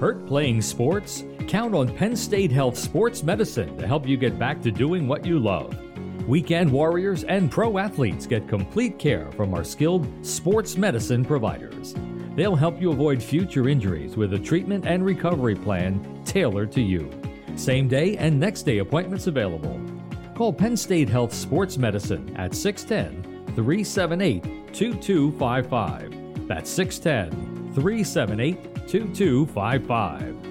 Hurt 0.00 0.26
playing 0.26 0.62
sports? 0.62 1.24
Count 1.48 1.74
on 1.74 1.92
Penn 1.94 2.14
State 2.14 2.52
Health 2.52 2.78
Sports 2.78 3.24
Medicine 3.24 3.76
to 3.78 3.86
help 3.86 4.06
you 4.06 4.16
get 4.16 4.38
back 4.38 4.62
to 4.62 4.70
doing 4.70 5.08
what 5.08 5.26
you 5.26 5.40
love. 5.40 5.76
Weekend 6.28 6.70
warriors 6.70 7.24
and 7.24 7.50
pro 7.50 7.78
athletes 7.78 8.26
get 8.26 8.46
complete 8.46 8.98
care 8.98 9.32
from 9.32 9.54
our 9.54 9.64
skilled 9.64 10.06
sports 10.24 10.76
medicine 10.76 11.24
providers. 11.24 11.94
They'll 12.38 12.54
help 12.54 12.80
you 12.80 12.92
avoid 12.92 13.20
future 13.20 13.68
injuries 13.68 14.16
with 14.16 14.32
a 14.32 14.38
treatment 14.38 14.86
and 14.86 15.04
recovery 15.04 15.56
plan 15.56 16.22
tailored 16.24 16.70
to 16.70 16.80
you. 16.80 17.10
Same 17.56 17.88
day 17.88 18.16
and 18.16 18.38
next 18.38 18.62
day 18.62 18.78
appointments 18.78 19.26
available. 19.26 19.80
Call 20.36 20.52
Penn 20.52 20.76
State 20.76 21.08
Health 21.08 21.34
Sports 21.34 21.76
Medicine 21.78 22.32
at 22.36 22.54
610 22.54 23.56
378 23.56 24.72
2255. 24.72 26.46
That's 26.46 26.70
610 26.70 27.74
378 27.74 28.86
2255. 28.86 30.47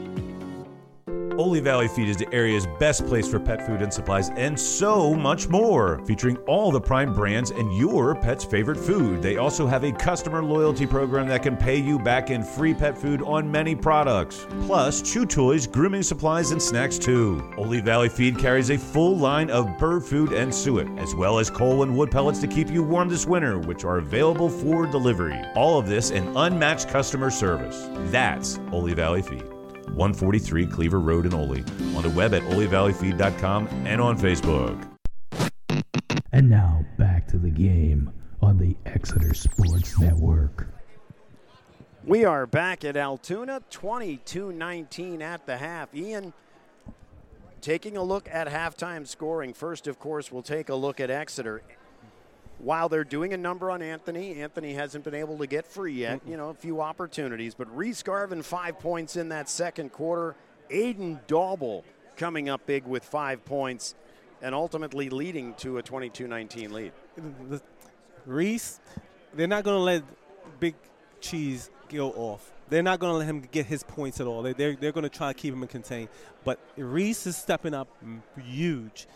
Oley 1.38 1.60
Valley 1.60 1.88
Feed 1.88 2.10
is 2.10 2.18
the 2.18 2.34
area's 2.34 2.66
best 2.80 3.06
place 3.06 3.28
for 3.28 3.40
pet 3.40 3.64
food 3.66 3.84
and 3.84 3.94
supplies 3.94 4.30
and 4.32 4.60
so 4.60 5.14
much 5.14 5.48
more, 5.48 6.02
featuring 6.06 6.36
all 6.48 6.72
the 6.72 6.82
prime 6.82 7.14
brands 7.14 7.52
and 7.52 7.72
your 7.78 8.16
pet's 8.16 8.44
favorite 8.44 8.78
food. 8.78 9.22
They 9.22 9.38
also 9.38 9.68
have 9.68 9.84
a 9.84 9.92
customer 9.92 10.44
loyalty 10.44 10.88
program 10.88 11.28
that 11.28 11.44
can 11.44 11.56
pay 11.56 11.78
you 11.78 12.00
back 12.00 12.32
in 12.32 12.44
free 12.44 12.74
pet 12.74 12.98
food 12.98 13.22
on 13.22 13.52
many 13.52 13.76
products, 13.76 14.48
plus 14.66 15.02
chew 15.02 15.26
toys, 15.26 15.68
grooming 15.68 16.04
supplies, 16.04 16.52
and 16.52 16.62
snacks 16.62 16.98
too. 16.98 17.54
Oley 17.58 17.82
Valley 17.82 18.10
Feed 18.10 18.40
carries 18.40 18.72
a 18.72 18.78
full 18.78 19.16
line 19.16 19.52
of 19.52 19.78
bird 19.78 20.04
food 20.04 20.34
and 20.34 20.54
suet, 20.54 20.88
as 20.98 21.14
well 21.14 21.38
as 21.38 21.52
coal 21.52 21.84
and 21.84 21.96
wood 21.96 22.10
pellets 22.10 22.40
to 22.40 22.48
keep 22.48 22.70
you 22.70 22.82
warm 22.82 23.10
this 23.10 23.28
winter, 23.28 23.60
which 23.60 23.86
are 23.86 23.98
available 23.98 24.50
for 24.50 24.88
delivery. 24.88 25.40
All 25.56 25.78
of 25.78 25.88
this 25.88 26.10
and 26.10 26.36
unmatched 26.36 26.90
customer 26.90 27.30
service. 27.30 27.90
That's 28.12 28.60
Oley 28.72 28.96
Valley 28.96 29.22
Feed. 29.22 29.57
143 29.92 30.68
Cleaver 30.68 31.00
Road 31.00 31.26
in 31.26 31.34
Oley. 31.34 31.64
On 31.96 32.04
the 32.04 32.10
web 32.16 32.34
at 32.34 32.44
oleyvalleyfeed.com 32.44 33.68
and 33.86 34.02
on 34.02 34.18
Facebook. 34.18 34.88
And 36.32 36.50
now 36.50 36.86
back 36.98 37.28
to 37.30 37.38
the 37.38 37.50
game 37.50 38.12
on 38.42 38.58
the 38.58 38.76
Exeter 38.86 39.34
Sports 39.34 40.00
Network. 40.00 40.68
We 42.04 42.24
are 42.24 42.46
back 42.46 42.86
at 42.86 42.96
Altoona, 42.96 43.62
22 43.70 44.54
19 44.54 45.22
at 45.22 45.46
the 45.46 45.58
half. 45.58 45.94
Ian, 45.94 46.34
taking 47.60 47.98
a 47.98 48.04
look 48.04 48.30
at 48.32 48.48
halftime 48.48 49.06
scoring. 49.06 49.54
First, 49.54 49.88
of 49.88 50.00
course, 50.00 50.32
we'll 50.32 50.42
take 50.42 50.70
a 50.70 50.76
look 50.76 51.00
at 51.00 51.10
Exeter. 51.10 51.62
While 52.60 52.90
they're 52.90 53.04
doing 53.04 53.34
a 53.34 53.38
number 53.38 53.70
on 53.70 53.82
Anthony, 53.82 54.42
Anthony 54.42 54.74
hasn't 54.74 55.04
been 55.04 55.14
able 55.14 55.38
to 55.38 55.48
get 55.48 55.66
free 55.66 55.94
yet. 55.94 56.22
You 56.28 56.38
know, 56.38 56.50
a 56.50 56.54
few 56.56 56.82
opportunities. 56.82 57.54
But 57.54 57.76
Reese 57.76 58.02
Garvin, 58.02 58.42
five 58.42 58.80
points 58.80 59.16
in 59.16 59.30
that 59.30 59.48
second 59.48 59.92
quarter. 59.92 60.36
Aiden 60.72 61.20
Dauble 61.28 61.84
coming 62.18 62.50
up 62.50 62.66
big 62.66 62.86
with 62.86 63.04
five 63.04 63.46
points 63.46 63.96
and 64.42 64.54
ultimately 64.54 65.10
leading 65.10 65.54
to 65.56 65.78
a 65.78 65.84
22 65.84 66.28
19 66.28 66.74
lead. 66.74 66.92
Reese, 68.26 68.80
they're 69.34 69.48
not 69.48 69.64
going 69.64 69.78
to 69.78 69.84
let 69.84 70.04
Big 70.60 70.76
Cheese 71.22 71.70
go 71.90 72.12
off. 72.12 72.52
They're 72.70 72.84
not 72.84 73.00
going 73.00 73.14
to 73.14 73.18
let 73.18 73.28
him 73.28 73.42
get 73.52 73.66
his 73.66 73.84
points 73.84 74.20
at 74.20 74.28
all. 74.28 74.42
They, 74.42 74.54
they're 74.54 74.76
they're 74.76 74.92
going 74.92 75.04
to 75.04 75.10
try 75.10 75.32
to 75.32 75.40
keep 75.40 75.54
him 75.54 75.66
contained. 75.68 76.10
But 76.44 76.60
Reese 76.76 77.26
is 77.28 77.38
stepping 77.38 77.74
up 77.74 77.88
huge. 78.38 79.08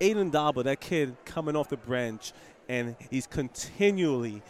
Aiden 0.00 0.30
Daba, 0.30 0.64
that 0.64 0.80
kid 0.80 1.16
coming 1.24 1.56
off 1.56 1.68
the 1.68 1.76
bench, 1.76 2.32
and 2.70 2.94
he's 3.10 3.26
continually 3.26 4.42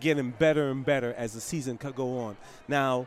getting 0.00 0.30
better 0.30 0.70
and 0.70 0.84
better 0.84 1.12
as 1.18 1.34
the 1.34 1.40
season 1.40 1.76
could 1.76 1.94
go 1.94 2.18
on. 2.18 2.36
Now, 2.68 3.06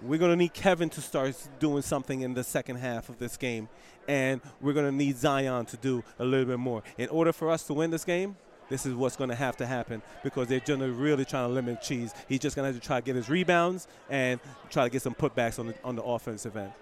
we're 0.00 0.20
going 0.20 0.30
to 0.30 0.36
need 0.36 0.54
Kevin 0.54 0.88
to 0.90 1.00
start 1.00 1.36
doing 1.58 1.82
something 1.82 2.20
in 2.20 2.34
the 2.34 2.44
second 2.44 2.76
half 2.76 3.08
of 3.08 3.18
this 3.18 3.36
game, 3.36 3.68
and 4.06 4.40
we're 4.60 4.72
going 4.72 4.86
to 4.86 4.94
need 4.94 5.16
Zion 5.16 5.66
to 5.66 5.76
do 5.76 6.04
a 6.20 6.24
little 6.24 6.46
bit 6.46 6.60
more. 6.60 6.84
In 6.96 7.08
order 7.08 7.32
for 7.32 7.50
us 7.50 7.64
to 7.64 7.74
win 7.74 7.90
this 7.90 8.04
game, 8.04 8.36
this 8.68 8.86
is 8.86 8.94
what's 8.94 9.16
going 9.16 9.30
to 9.30 9.36
have 9.36 9.56
to 9.56 9.66
happen 9.66 10.00
because 10.22 10.46
they're 10.46 10.60
going 10.60 10.80
to 10.80 10.92
really 10.92 11.24
trying 11.24 11.48
to 11.48 11.52
limit 11.52 11.82
Cheese. 11.82 12.14
He's 12.28 12.38
just 12.38 12.54
going 12.54 12.68
to 12.68 12.72
have 12.72 12.80
to 12.80 12.86
try 12.86 13.00
to 13.00 13.04
get 13.04 13.16
his 13.16 13.28
rebounds 13.28 13.88
and 14.08 14.38
try 14.70 14.84
to 14.84 14.90
get 14.90 15.02
some 15.02 15.14
putbacks 15.14 15.58
on 15.58 15.66
the, 15.66 15.74
on 15.82 15.96
the 15.96 16.04
offensive 16.04 16.56
end. 16.56 16.72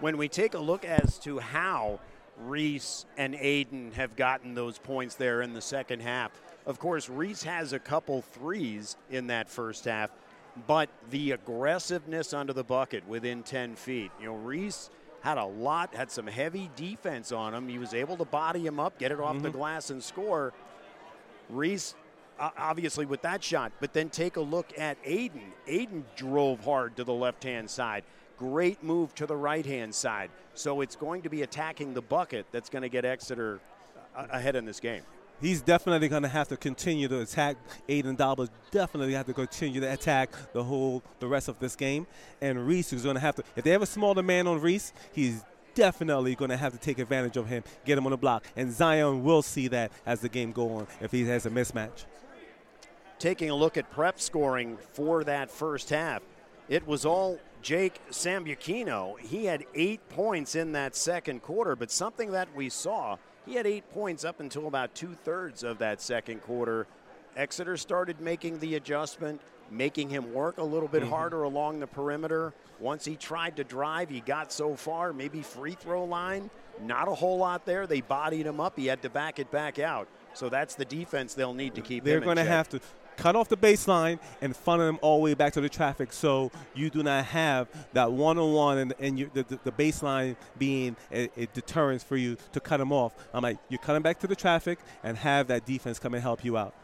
when 0.00 0.18
we 0.18 0.28
take 0.28 0.52
a 0.54 0.58
look 0.58 0.84
as 0.84 1.18
to 1.20 1.38
how 1.38 1.98
Reese 2.38 3.06
and 3.16 3.34
Aiden 3.34 3.92
have 3.94 4.16
gotten 4.16 4.54
those 4.54 4.78
points 4.78 5.14
there 5.14 5.40
in 5.42 5.54
the 5.54 5.60
second 5.60 6.00
half, 6.02 6.30
of 6.66 6.78
course, 6.78 7.08
Reese 7.08 7.42
has 7.42 7.72
a 7.72 7.78
couple 7.78 8.22
threes 8.22 8.96
in 9.10 9.26
that 9.26 9.50
first 9.50 9.84
half, 9.84 10.10
but 10.66 10.88
the 11.10 11.32
aggressiveness 11.32 12.32
under 12.32 12.52
the 12.52 12.64
bucket 12.64 13.06
within 13.06 13.42
10 13.42 13.76
feet. 13.76 14.10
You 14.18 14.26
know, 14.26 14.34
Reese 14.36 14.90
had 15.20 15.38
a 15.38 15.44
lot, 15.44 15.94
had 15.94 16.10
some 16.10 16.26
heavy 16.26 16.70
defense 16.76 17.32
on 17.32 17.54
him. 17.54 17.68
He 17.68 17.78
was 17.78 17.92
able 17.92 18.16
to 18.18 18.24
body 18.24 18.66
him 18.66 18.80
up, 18.80 18.98
get 18.98 19.12
it 19.12 19.20
off 19.20 19.40
the 19.42 19.50
glass, 19.50 19.90
and 19.90 20.02
score. 20.02 20.52
Reese, 21.50 21.94
uh, 22.38 22.50
obviously, 22.56 23.04
with 23.04 23.22
that 23.22 23.42
shot, 23.42 23.72
but 23.80 23.92
then 23.92 24.08
take 24.08 24.36
a 24.36 24.40
look 24.40 24.78
at 24.78 25.02
Aiden. 25.04 25.52
Aiden 25.68 26.04
drove 26.16 26.64
hard 26.64 26.96
to 26.96 27.04
the 27.04 27.12
left 27.12 27.42
hand 27.44 27.68
side. 27.68 28.04
Great 28.38 28.82
move 28.82 29.14
to 29.14 29.26
the 29.26 29.36
right 29.36 29.64
hand 29.64 29.94
side. 29.94 30.30
So 30.54 30.80
it's 30.80 30.96
going 30.96 31.22
to 31.22 31.28
be 31.28 31.42
attacking 31.42 31.94
the 31.94 32.02
bucket 32.02 32.46
that's 32.52 32.68
going 32.68 32.82
to 32.82 32.88
get 32.88 33.04
Exeter 33.04 33.60
uh, 34.16 34.26
ahead 34.30 34.56
in 34.56 34.64
this 34.64 34.80
game. 34.80 35.02
He's 35.44 35.60
definitely 35.60 36.08
going 36.08 36.22
to 36.22 36.28
have 36.28 36.48
to 36.48 36.56
continue 36.56 37.06
to 37.06 37.20
attack. 37.20 37.58
Aiden 37.86 38.16
Dobbs 38.16 38.48
definitely 38.70 39.12
have 39.12 39.26
to 39.26 39.34
continue 39.34 39.78
to 39.78 39.92
attack 39.92 40.30
the 40.54 40.64
whole 40.64 41.02
the 41.20 41.26
rest 41.26 41.48
of 41.48 41.58
this 41.58 41.76
game. 41.76 42.06
And 42.40 42.66
Reese 42.66 42.94
is 42.94 43.02
going 43.02 43.16
to 43.16 43.20
have 43.20 43.34
to. 43.34 43.44
If 43.54 43.62
they 43.62 43.70
have 43.72 43.82
a 43.82 43.86
smaller 43.86 44.22
man 44.22 44.46
on 44.46 44.62
Reese, 44.62 44.94
he's 45.12 45.44
definitely 45.74 46.34
going 46.34 46.48
to 46.48 46.56
have 46.56 46.72
to 46.72 46.78
take 46.78 46.98
advantage 46.98 47.36
of 47.36 47.46
him, 47.46 47.62
get 47.84 47.98
him 47.98 48.06
on 48.06 48.12
the 48.12 48.16
block. 48.16 48.46
And 48.56 48.72
Zion 48.72 49.22
will 49.22 49.42
see 49.42 49.68
that 49.68 49.92
as 50.06 50.22
the 50.22 50.30
game 50.30 50.50
go 50.50 50.76
on 50.76 50.86
if 51.02 51.12
he 51.12 51.26
has 51.26 51.44
a 51.44 51.50
mismatch. 51.50 52.06
Taking 53.18 53.50
a 53.50 53.54
look 53.54 53.76
at 53.76 53.90
prep 53.90 54.18
scoring 54.20 54.78
for 54.94 55.24
that 55.24 55.50
first 55.50 55.90
half, 55.90 56.22
it 56.70 56.86
was 56.86 57.04
all 57.04 57.38
Jake 57.60 58.00
Sambuchino. 58.10 59.20
He 59.20 59.44
had 59.44 59.66
eight 59.74 60.08
points 60.08 60.54
in 60.54 60.72
that 60.72 60.96
second 60.96 61.42
quarter, 61.42 61.76
but 61.76 61.90
something 61.90 62.30
that 62.30 62.48
we 62.56 62.70
saw, 62.70 63.18
he 63.46 63.54
had 63.54 63.66
eight 63.66 63.90
points 63.90 64.24
up 64.24 64.40
until 64.40 64.66
about 64.66 64.94
two 64.94 65.16
thirds 65.24 65.62
of 65.62 65.78
that 65.78 66.00
second 66.00 66.42
quarter. 66.42 66.86
Exeter 67.36 67.76
started 67.76 68.20
making 68.20 68.58
the 68.60 68.76
adjustment, 68.76 69.40
making 69.70 70.08
him 70.08 70.32
work 70.32 70.58
a 70.58 70.62
little 70.62 70.88
bit 70.88 71.02
mm-hmm. 71.02 71.12
harder 71.12 71.42
along 71.42 71.80
the 71.80 71.86
perimeter. 71.86 72.52
Once 72.80 73.04
he 73.04 73.16
tried 73.16 73.56
to 73.56 73.64
drive, 73.64 74.08
he 74.08 74.20
got 74.20 74.52
so 74.52 74.74
far, 74.74 75.12
maybe 75.12 75.42
free 75.42 75.74
throw 75.74 76.04
line. 76.04 76.50
Not 76.82 77.08
a 77.08 77.14
whole 77.14 77.38
lot 77.38 77.64
there. 77.66 77.86
They 77.86 78.00
bodied 78.00 78.46
him 78.46 78.60
up. 78.60 78.76
He 78.76 78.86
had 78.86 79.02
to 79.02 79.10
back 79.10 79.38
it 79.38 79.50
back 79.50 79.78
out. 79.78 80.08
So 80.32 80.48
that's 80.48 80.74
the 80.74 80.84
defense 80.84 81.34
they'll 81.34 81.54
need 81.54 81.76
to 81.76 81.80
keep 81.80 82.02
They're 82.02 82.20
going 82.20 82.36
to 82.36 82.44
have 82.44 82.68
to 82.70 82.80
cut 83.16 83.36
off 83.36 83.48
the 83.48 83.56
baseline 83.56 84.18
and 84.40 84.56
funnel 84.56 84.86
them 84.86 84.98
all 85.02 85.18
the 85.18 85.24
way 85.24 85.34
back 85.34 85.52
to 85.54 85.60
the 85.60 85.68
traffic 85.68 86.12
so 86.12 86.50
you 86.74 86.90
do 86.90 87.02
not 87.02 87.24
have 87.26 87.68
that 87.92 88.12
one-on-one 88.12 88.78
and, 88.78 88.94
and 88.98 89.18
you, 89.18 89.30
the, 89.34 89.42
the, 89.64 89.72
baseline 89.72 90.36
being 90.58 90.96
a, 91.12 91.28
a 91.36 91.46
deterrence 91.46 92.02
for 92.02 92.16
you 92.16 92.36
to 92.52 92.60
cut 92.60 92.78
them 92.78 92.92
off. 92.92 93.12
I'm 93.32 93.42
like, 93.42 93.58
you're 93.68 93.78
cutting 93.78 94.02
back 94.02 94.20
to 94.20 94.26
the 94.26 94.36
traffic 94.36 94.78
and 95.02 95.16
have 95.18 95.48
that 95.48 95.66
defense 95.66 95.98
come 95.98 96.14
and 96.14 96.22
help 96.22 96.44
you 96.44 96.56
out. 96.56 96.74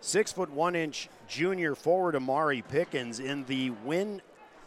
Six 0.00 0.32
foot 0.32 0.50
one 0.50 0.76
inch 0.76 1.08
junior 1.28 1.74
forward 1.74 2.14
Amari 2.14 2.62
Pickens 2.62 3.20
in 3.20 3.44
the 3.46 3.70
win 3.70 4.20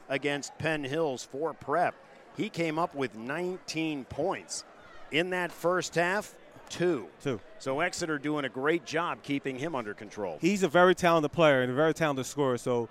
against 0.09 0.57
Penn 0.57 0.83
Hills 0.83 1.23
for 1.23 1.53
prep. 1.53 1.93
He 2.35 2.49
came 2.49 2.79
up 2.79 2.95
with 2.95 3.15
19 3.15 4.05
points. 4.05 4.63
In 5.11 5.29
that 5.31 5.51
first 5.51 5.95
half, 5.95 6.33
two. 6.69 7.07
Two. 7.21 7.39
So 7.59 7.79
Exeter 7.79 8.17
doing 8.17 8.45
a 8.45 8.49
great 8.49 8.85
job 8.85 9.19
keeping 9.23 9.57
him 9.57 9.75
under 9.75 9.93
control. 9.93 10.37
He's 10.41 10.63
a 10.63 10.67
very 10.67 10.95
talented 10.95 11.31
player 11.31 11.61
and 11.61 11.71
a 11.71 11.75
very 11.75 11.93
talented 11.93 12.25
scorer. 12.25 12.57
So 12.57 12.89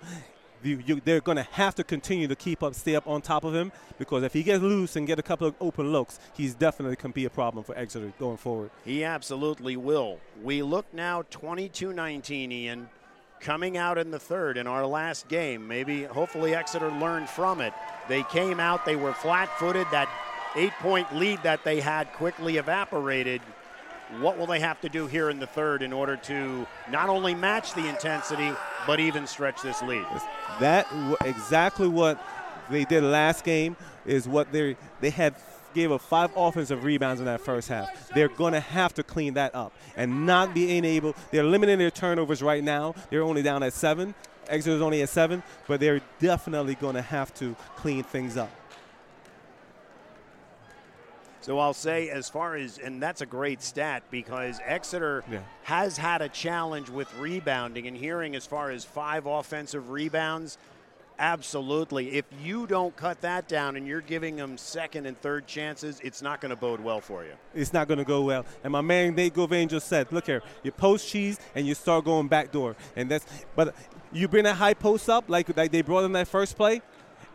you, 0.63 0.81
you, 0.85 1.01
they're 1.03 1.21
going 1.21 1.37
to 1.37 1.47
have 1.51 1.75
to 1.75 1.83
continue 1.83 2.27
to 2.27 2.35
keep 2.35 2.63
up, 2.63 2.73
stay 2.73 2.95
up 2.95 3.07
on 3.07 3.21
top 3.21 3.43
of 3.43 3.53
him 3.53 3.71
because 3.97 4.23
if 4.23 4.33
he 4.33 4.43
gets 4.43 4.61
loose 4.61 4.95
and 4.95 5.07
get 5.07 5.19
a 5.19 5.23
couple 5.23 5.47
of 5.47 5.55
open 5.61 5.91
looks, 5.91 6.19
he's 6.35 6.53
definitely 6.53 6.95
can 6.95 7.11
be 7.11 7.25
a 7.25 7.29
problem 7.29 7.63
for 7.63 7.77
Exeter 7.77 8.11
going 8.19 8.37
forward. 8.37 8.71
He 8.83 9.03
absolutely 9.03 9.77
will. 9.77 10.19
We 10.43 10.63
look 10.63 10.85
now 10.93 11.23
22 11.29 11.93
19, 11.93 12.51
Ian, 12.51 12.89
coming 13.39 13.77
out 13.77 13.97
in 13.97 14.11
the 14.11 14.19
third 14.19 14.57
in 14.57 14.67
our 14.67 14.85
last 14.85 15.27
game. 15.27 15.67
Maybe, 15.67 16.03
hopefully, 16.03 16.55
Exeter 16.55 16.91
learned 16.91 17.29
from 17.29 17.61
it. 17.61 17.73
They 18.07 18.23
came 18.23 18.59
out, 18.59 18.85
they 18.85 18.95
were 18.95 19.13
flat 19.13 19.49
footed. 19.59 19.87
That 19.91 20.09
eight 20.55 20.73
point 20.79 21.15
lead 21.15 21.43
that 21.43 21.63
they 21.63 21.79
had 21.79 22.11
quickly 22.13 22.57
evaporated. 22.57 23.41
What 24.19 24.37
will 24.37 24.47
they 24.47 24.59
have 24.59 24.79
to 24.81 24.89
do 24.89 25.07
here 25.07 25.29
in 25.29 25.39
the 25.39 25.47
third 25.47 25.81
in 25.83 25.91
order 25.91 26.15
to 26.15 26.65
not 26.89 27.09
only 27.09 27.35
match 27.35 27.73
the 27.73 27.87
intensity, 27.87 28.51
but 28.85 28.99
even 28.99 29.27
stretch 29.27 29.61
this 29.61 29.81
lead? 29.81 30.05
That 30.59 30.87
exactly 31.25 31.87
what 31.87 32.21
they 32.69 32.85
did 32.85 33.03
last 33.03 33.43
game 33.43 33.75
is 34.05 34.27
what 34.27 34.51
they 34.51 34.77
they 35.01 35.09
had 35.09 35.35
gave 35.73 35.91
up 35.91 36.01
five 36.01 36.31
offensive 36.35 36.83
rebounds 36.83 37.19
in 37.19 37.25
that 37.25 37.41
first 37.41 37.67
half. 37.67 38.09
They're 38.09 38.29
going 38.29 38.53
to 38.53 38.59
have 38.59 38.93
to 38.95 39.03
clean 39.03 39.35
that 39.35 39.53
up 39.53 39.73
and 39.95 40.25
not 40.25 40.53
being 40.53 40.85
able. 40.85 41.15
They're 41.31 41.43
limiting 41.43 41.77
their 41.77 41.91
turnovers 41.91 42.41
right 42.41 42.63
now. 42.63 42.95
They're 43.09 43.23
only 43.23 43.43
down 43.43 43.61
at 43.63 43.73
seven. 43.73 44.15
Exeter's 44.47 44.81
only 44.81 45.01
at 45.01 45.09
seven, 45.09 45.43
but 45.67 45.79
they're 45.79 46.01
definitely 46.19 46.75
going 46.75 46.95
to 46.95 47.01
have 47.01 47.33
to 47.35 47.55
clean 47.75 48.03
things 48.03 48.37
up. 48.37 48.49
So 51.47 51.59
I'll 51.59 51.73
say, 51.73 52.09
as 52.09 52.27
far 52.27 52.57
as, 52.57 52.77
and 52.77 53.01
that's 53.01 53.21
a 53.21 53.25
great 53.25 53.63
stat 53.63 54.03
because 54.11 54.59
Exeter 54.65 55.23
Yeah. 55.31 55.39
has 55.63 55.95
had 55.95 56.21
a 56.21 56.27
challenge 56.27 56.89
with 56.89 57.07
rebounding 57.17 57.87
and 57.87 57.95
hearing 57.95 58.35
as 58.35 58.45
far 58.45 58.69
as 58.69 58.83
five 58.83 59.25
offensive 59.25 59.89
rebounds. 59.89 60.57
Absolutely. 61.19 62.11
If 62.17 62.25
you 62.43 62.67
don't 62.67 62.93
cut 62.97 63.21
that 63.21 63.47
down 63.47 63.77
and 63.77 63.87
you're 63.87 64.01
giving 64.01 64.35
them 64.35 64.57
second 64.57 65.05
and 65.05 65.17
third 65.21 65.47
chances, 65.47 66.01
it's 66.03 66.21
not 66.21 66.41
going 66.41 66.49
to 66.49 66.57
bode 66.57 66.81
well 66.81 66.99
for 66.99 67.23
you. 67.23 67.31
It's 67.55 67.71
not 67.71 67.87
going 67.87 67.97
to 67.99 68.03
go 68.03 68.23
well. 68.23 68.45
And 68.65 68.73
my 68.73 68.81
man 68.81 69.15
Nate 69.15 69.33
Govain 69.33 69.69
just 69.69 69.87
said, 69.87 70.11
"Look 70.11 70.25
here, 70.25 70.43
you 70.63 70.71
post 70.73 71.07
cheese 71.09 71.39
and 71.55 71.65
you 71.65 71.75
start 71.75 72.03
going 72.03 72.27
back 72.27 72.51
door, 72.51 72.75
and 72.95 73.09
that's 73.09 73.25
but 73.55 73.73
you 74.11 74.27
bring 74.27 74.43
that 74.43 74.57
high 74.57 74.75
post 74.75 75.09
up 75.09 75.23
like 75.29 75.55
like 75.57 75.71
they 75.71 75.81
brought 75.81 76.03
in 76.03 76.11
that 76.11 76.27
first 76.27 76.55
play, 76.57 76.81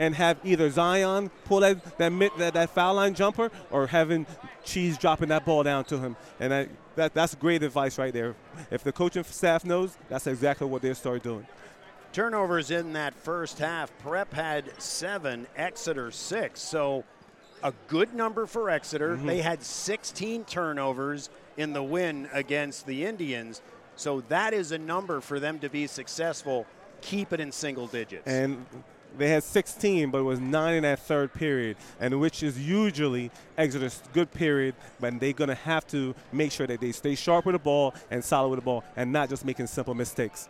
and 0.02 0.16
have 0.16 0.36
either 0.42 0.68
Zion 0.68 1.30
pull 1.44 1.60
that 1.60 1.96
that, 1.98 2.10
mid, 2.10 2.32
that 2.36 2.54
that 2.54 2.70
foul 2.70 2.94
line 2.94 3.14
jumper 3.14 3.52
or 3.70 3.86
having 3.86 4.26
Cheese 4.64 4.98
dropping 4.98 5.28
that 5.28 5.44
ball 5.44 5.62
down 5.62 5.84
to 5.84 5.98
him, 5.98 6.16
and 6.40 6.52
I, 6.52 6.68
that 6.96 7.14
that's 7.14 7.36
great 7.36 7.62
advice 7.62 7.98
right 7.98 8.12
there. 8.12 8.34
If 8.70 8.82
the 8.82 8.92
coaching 8.92 9.22
staff 9.22 9.64
knows, 9.64 9.96
that's 10.08 10.26
exactly 10.26 10.66
what 10.66 10.82
they'll 10.82 10.96
start 10.96 11.22
doing. 11.22 11.46
Turnovers 12.12 12.72
in 12.72 12.92
that 12.94 13.14
first 13.14 13.60
half. 13.60 13.96
Prep 14.00 14.34
had 14.34 14.64
seven, 14.82 15.46
Exeter 15.56 16.10
six. 16.10 16.60
So 16.60 17.04
a 17.62 17.72
good 17.86 18.12
number 18.12 18.46
for 18.46 18.70
Exeter. 18.70 19.16
Mm-hmm. 19.16 19.26
They 19.26 19.40
had 19.40 19.62
16 19.62 20.44
turnovers 20.44 21.30
in 21.56 21.72
the 21.72 21.82
win 21.82 22.28
against 22.32 22.86
the 22.86 23.04
Indians. 23.04 23.62
So 23.94 24.20
that 24.22 24.52
is 24.52 24.72
a 24.72 24.78
number 24.78 25.20
for 25.20 25.38
them 25.38 25.60
to 25.60 25.68
be 25.68 25.86
successful. 25.86 26.66
Keep 27.02 27.32
it 27.32 27.40
in 27.40 27.52
single 27.52 27.86
digits. 27.86 28.26
and 28.26 28.66
they 29.18 29.28
had 29.28 29.42
16, 29.42 30.10
but 30.10 30.18
it 30.18 30.22
was 30.22 30.40
nine 30.40 30.74
in 30.74 30.82
that 30.84 31.00
third 31.00 31.32
period, 31.32 31.76
and 32.00 32.20
which 32.20 32.42
is 32.42 32.58
usually 32.58 33.30
Exeter's 33.58 34.02
good 34.12 34.32
period. 34.32 34.74
But 35.00 35.20
they're 35.20 35.32
gonna 35.32 35.54
have 35.54 35.86
to 35.88 36.14
make 36.32 36.52
sure 36.52 36.66
that 36.66 36.80
they 36.80 36.92
stay 36.92 37.14
sharp 37.14 37.46
with 37.46 37.54
the 37.54 37.58
ball 37.58 37.94
and 38.10 38.24
solid 38.24 38.48
with 38.48 38.58
the 38.58 38.64
ball, 38.64 38.84
and 38.96 39.12
not 39.12 39.28
just 39.28 39.44
making 39.44 39.66
simple 39.66 39.94
mistakes. 39.94 40.48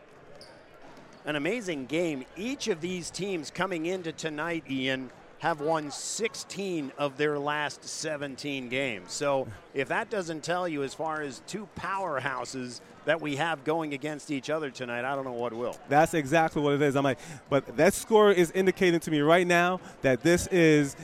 an 1.25 1.37
amazing 1.37 1.87
game. 1.87 2.25
Each 2.37 2.67
of 2.67 2.81
these 2.81 3.09
teams 3.09 3.49
coming 3.49 3.87
into 3.87 4.11
tonight, 4.11 4.65
Ian, 4.69 5.09
have 5.43 5.61
won 5.61 5.91
16 5.91 6.93
of 6.97 7.17
their 7.17 7.37
last 7.37 7.85
17 7.85 8.69
games. 8.69 9.11
So 9.13 9.49
if 9.75 9.89
that 9.89 10.09
doesn't 10.09 10.45
tell 10.45 10.69
you 10.69 10.85
as 10.85 10.95
far 10.95 11.21
as 11.21 11.43
two 11.49 11.69
powerhouses 11.77 12.81
that 13.07 13.21
we 13.21 13.35
have 13.35 13.65
going 13.65 13.93
against 13.93 14.31
each 14.31 14.51
other 14.51 14.71
tonight, 14.71 15.05
I 15.05 15.17
don't 15.17 15.25
know 15.25 15.33
what 15.33 15.53
will. 15.53 15.77
That's 15.89 16.15
exactly 16.15 16.63
what 16.63 16.75
it 16.75 16.83
is. 16.83 16.95
I'm 16.95 17.03
like, 17.03 17.19
but 17.51 17.77
that 17.77 17.93
score 17.93 18.31
is 18.31 18.53
indicating 18.53 19.01
to 19.01 19.11
me 19.11 19.19
right 19.19 19.45
now 19.45 19.81
that 20.03 20.23
this 20.23 20.47
is 20.47 20.95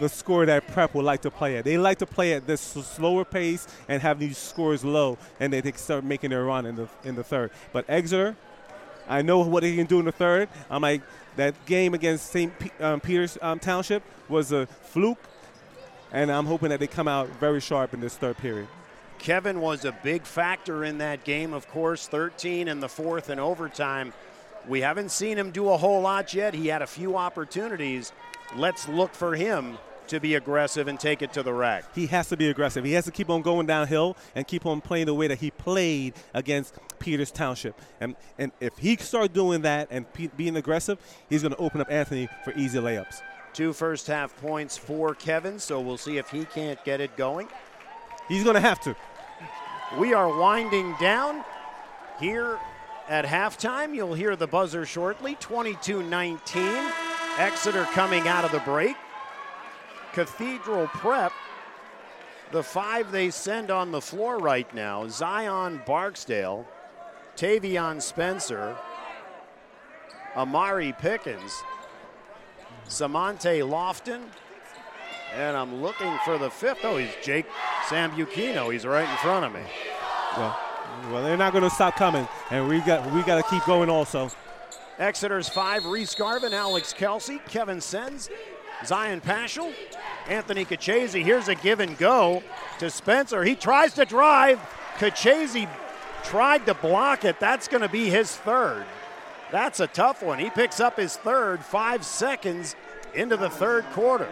the 0.00 0.08
score 0.08 0.46
that 0.46 0.66
Prep 0.68 0.94
would 0.94 1.04
like 1.04 1.20
to 1.20 1.30
play 1.30 1.58
at. 1.58 1.66
They 1.66 1.76
like 1.76 1.98
to 1.98 2.06
play 2.06 2.32
at 2.32 2.46
this 2.46 2.62
slower 2.62 3.26
pace 3.26 3.66
and 3.88 4.00
have 4.00 4.20
these 4.20 4.38
scores 4.38 4.86
low, 4.86 5.18
and 5.38 5.52
they 5.52 5.60
start 5.72 6.02
making 6.02 6.30
their 6.30 6.44
run 6.44 6.64
in 6.64 6.76
the 6.76 6.88
in 7.04 7.14
the 7.14 7.24
third. 7.24 7.50
But 7.74 7.84
Exeter, 7.90 8.36
I 9.06 9.20
know 9.20 9.40
what 9.40 9.62
they 9.62 9.76
can 9.76 9.84
do 9.84 9.98
in 9.98 10.06
the 10.06 10.12
third. 10.12 10.48
I'm 10.70 10.80
like, 10.80 11.02
that 11.36 11.54
game 11.66 11.94
against 11.94 12.30
St. 12.30 12.56
P- 12.58 12.70
um, 12.80 13.00
Peter's 13.00 13.38
um, 13.40 13.58
Township 13.58 14.02
was 14.28 14.52
a 14.52 14.66
fluke, 14.66 15.18
and 16.12 16.30
I'm 16.30 16.46
hoping 16.46 16.68
that 16.70 16.80
they 16.80 16.86
come 16.86 17.08
out 17.08 17.28
very 17.40 17.60
sharp 17.60 17.94
in 17.94 18.00
this 18.00 18.16
third 18.16 18.38
period. 18.38 18.68
Kevin 19.18 19.60
was 19.60 19.84
a 19.84 19.92
big 20.02 20.22
factor 20.24 20.84
in 20.84 20.98
that 20.98 21.24
game, 21.24 21.52
of 21.52 21.68
course, 21.68 22.08
13 22.08 22.66
in 22.66 22.80
the 22.80 22.88
fourth 22.88 23.28
and 23.28 23.40
overtime. 23.40 24.12
We 24.66 24.80
haven't 24.80 25.10
seen 25.10 25.38
him 25.38 25.50
do 25.50 25.68
a 25.70 25.76
whole 25.76 26.00
lot 26.00 26.34
yet. 26.34 26.54
He 26.54 26.68
had 26.68 26.82
a 26.82 26.86
few 26.86 27.16
opportunities. 27.16 28.12
Let's 28.56 28.88
look 28.88 29.14
for 29.14 29.34
him 29.34 29.78
to 30.08 30.20
be 30.20 30.34
aggressive 30.34 30.88
and 30.88 30.98
take 30.98 31.22
it 31.22 31.32
to 31.34 31.42
the 31.42 31.52
rack. 31.52 31.84
He 31.94 32.06
has 32.06 32.28
to 32.28 32.36
be 32.36 32.48
aggressive. 32.48 32.84
He 32.84 32.92
has 32.92 33.04
to 33.04 33.10
keep 33.10 33.30
on 33.30 33.42
going 33.42 33.66
downhill 33.66 34.16
and 34.34 34.46
keep 34.46 34.66
on 34.66 34.80
playing 34.80 35.06
the 35.06 35.14
way 35.14 35.26
that 35.26 35.38
he 35.38 35.50
played 35.50 36.14
against 36.34 36.74
Peters 36.98 37.30
Township. 37.30 37.80
And, 38.00 38.16
and 38.38 38.52
if 38.60 38.78
he 38.78 38.96
starts 38.96 39.32
doing 39.32 39.62
that 39.62 39.88
and 39.90 40.06
being 40.36 40.56
aggressive, 40.56 40.98
he's 41.28 41.42
going 41.42 41.54
to 41.54 41.58
open 41.60 41.80
up 41.80 41.90
Anthony 41.90 42.28
for 42.44 42.52
easy 42.54 42.78
layups. 42.78 43.22
Two 43.52 43.72
first 43.72 44.06
half 44.06 44.34
points 44.36 44.78
for 44.78 45.14
Kevin, 45.14 45.58
so 45.58 45.80
we'll 45.80 45.98
see 45.98 46.16
if 46.16 46.30
he 46.30 46.44
can't 46.46 46.82
get 46.84 47.00
it 47.00 47.16
going. 47.16 47.48
He's 48.28 48.44
going 48.44 48.54
to 48.54 48.60
have 48.60 48.80
to. 48.82 48.96
We 49.98 50.14
are 50.14 50.38
winding 50.38 50.94
down 50.98 51.44
here 52.18 52.58
at 53.08 53.26
halftime. 53.26 53.94
You'll 53.94 54.14
hear 54.14 54.36
the 54.36 54.46
buzzer 54.46 54.86
shortly 54.86 55.34
22 55.34 56.02
19. 56.02 56.92
Exeter 57.38 57.84
coming 57.92 58.28
out 58.28 58.44
of 58.44 58.52
the 58.52 58.60
break. 58.60 58.96
Cathedral 60.12 60.86
Prep, 60.88 61.32
the 62.50 62.62
five 62.62 63.10
they 63.10 63.30
send 63.30 63.70
on 63.70 63.90
the 63.90 64.00
floor 64.00 64.38
right 64.38 64.72
now 64.74 65.08
Zion 65.08 65.80
Barksdale, 65.86 66.66
Tavion 67.36 68.00
Spencer, 68.00 68.76
Amari 70.36 70.94
Pickens, 70.98 71.62
Samante 72.88 73.60
Lofton, 73.60 74.22
and 75.34 75.56
I'm 75.56 75.82
looking 75.82 76.14
for 76.24 76.36
the 76.36 76.50
fifth. 76.50 76.84
Oh, 76.84 76.98
he's 76.98 77.10
Jake 77.22 77.46
Sambuchino. 77.86 78.70
He's 78.70 78.84
right 78.84 79.08
in 79.08 79.16
front 79.16 79.46
of 79.46 79.52
me. 79.52 79.62
Well, 80.36 80.58
well 81.10 81.22
they're 81.22 81.38
not 81.38 81.52
going 81.52 81.64
to 81.64 81.70
stop 81.70 81.96
coming, 81.96 82.28
and 82.50 82.68
we 82.68 82.80
got 82.80 83.10
we 83.12 83.22
got 83.22 83.42
to 83.42 83.50
keep 83.50 83.64
going 83.64 83.88
also. 83.88 84.30
Exeter's 84.98 85.48
five: 85.48 85.86
Reese 85.86 86.14
Garvin, 86.14 86.52
Alex 86.52 86.92
Kelsey, 86.92 87.40
Kevin 87.48 87.80
Sens, 87.80 88.28
Zion 88.86 89.20
Paschal, 89.20 89.72
Anthony 90.28 90.64
Kachese. 90.64 91.22
Here's 91.22 91.48
a 91.48 91.54
give 91.54 91.80
and 91.80 91.96
go 91.98 92.42
to 92.78 92.90
Spencer. 92.90 93.44
He 93.44 93.54
tries 93.54 93.94
to 93.94 94.04
drive. 94.04 94.60
Kachese 94.96 95.68
tried 96.24 96.66
to 96.66 96.74
block 96.74 97.24
it. 97.24 97.40
That's 97.40 97.68
going 97.68 97.82
to 97.82 97.88
be 97.88 98.10
his 98.10 98.34
third. 98.34 98.84
That's 99.50 99.80
a 99.80 99.86
tough 99.86 100.22
one. 100.22 100.38
He 100.38 100.50
picks 100.50 100.80
up 100.80 100.98
his 100.98 101.16
third 101.16 101.64
five 101.64 102.04
seconds 102.04 102.74
into 103.14 103.36
the 103.36 103.50
third 103.50 103.84
quarter. 103.92 104.28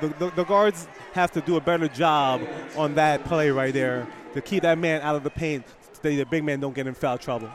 The, 0.00 0.08
the, 0.08 0.30
the, 0.30 0.44
guards 0.44 0.88
have 1.12 1.32
to 1.32 1.40
do 1.40 1.56
a 1.56 1.60
better 1.60 1.88
job 1.88 2.42
on 2.76 2.94
that 2.94 3.24
play 3.24 3.50
right 3.50 3.72
there 3.72 4.06
to 4.34 4.40
keep 4.40 4.62
that 4.62 4.78
man 4.78 5.00
out 5.02 5.16
of 5.16 5.24
the 5.24 5.30
paint 5.30 5.64
so 5.92 6.14
the 6.14 6.24
big 6.24 6.44
man 6.44 6.60
don't 6.60 6.74
get 6.74 6.86
in 6.86 6.94
foul 6.94 7.18
trouble. 7.18 7.50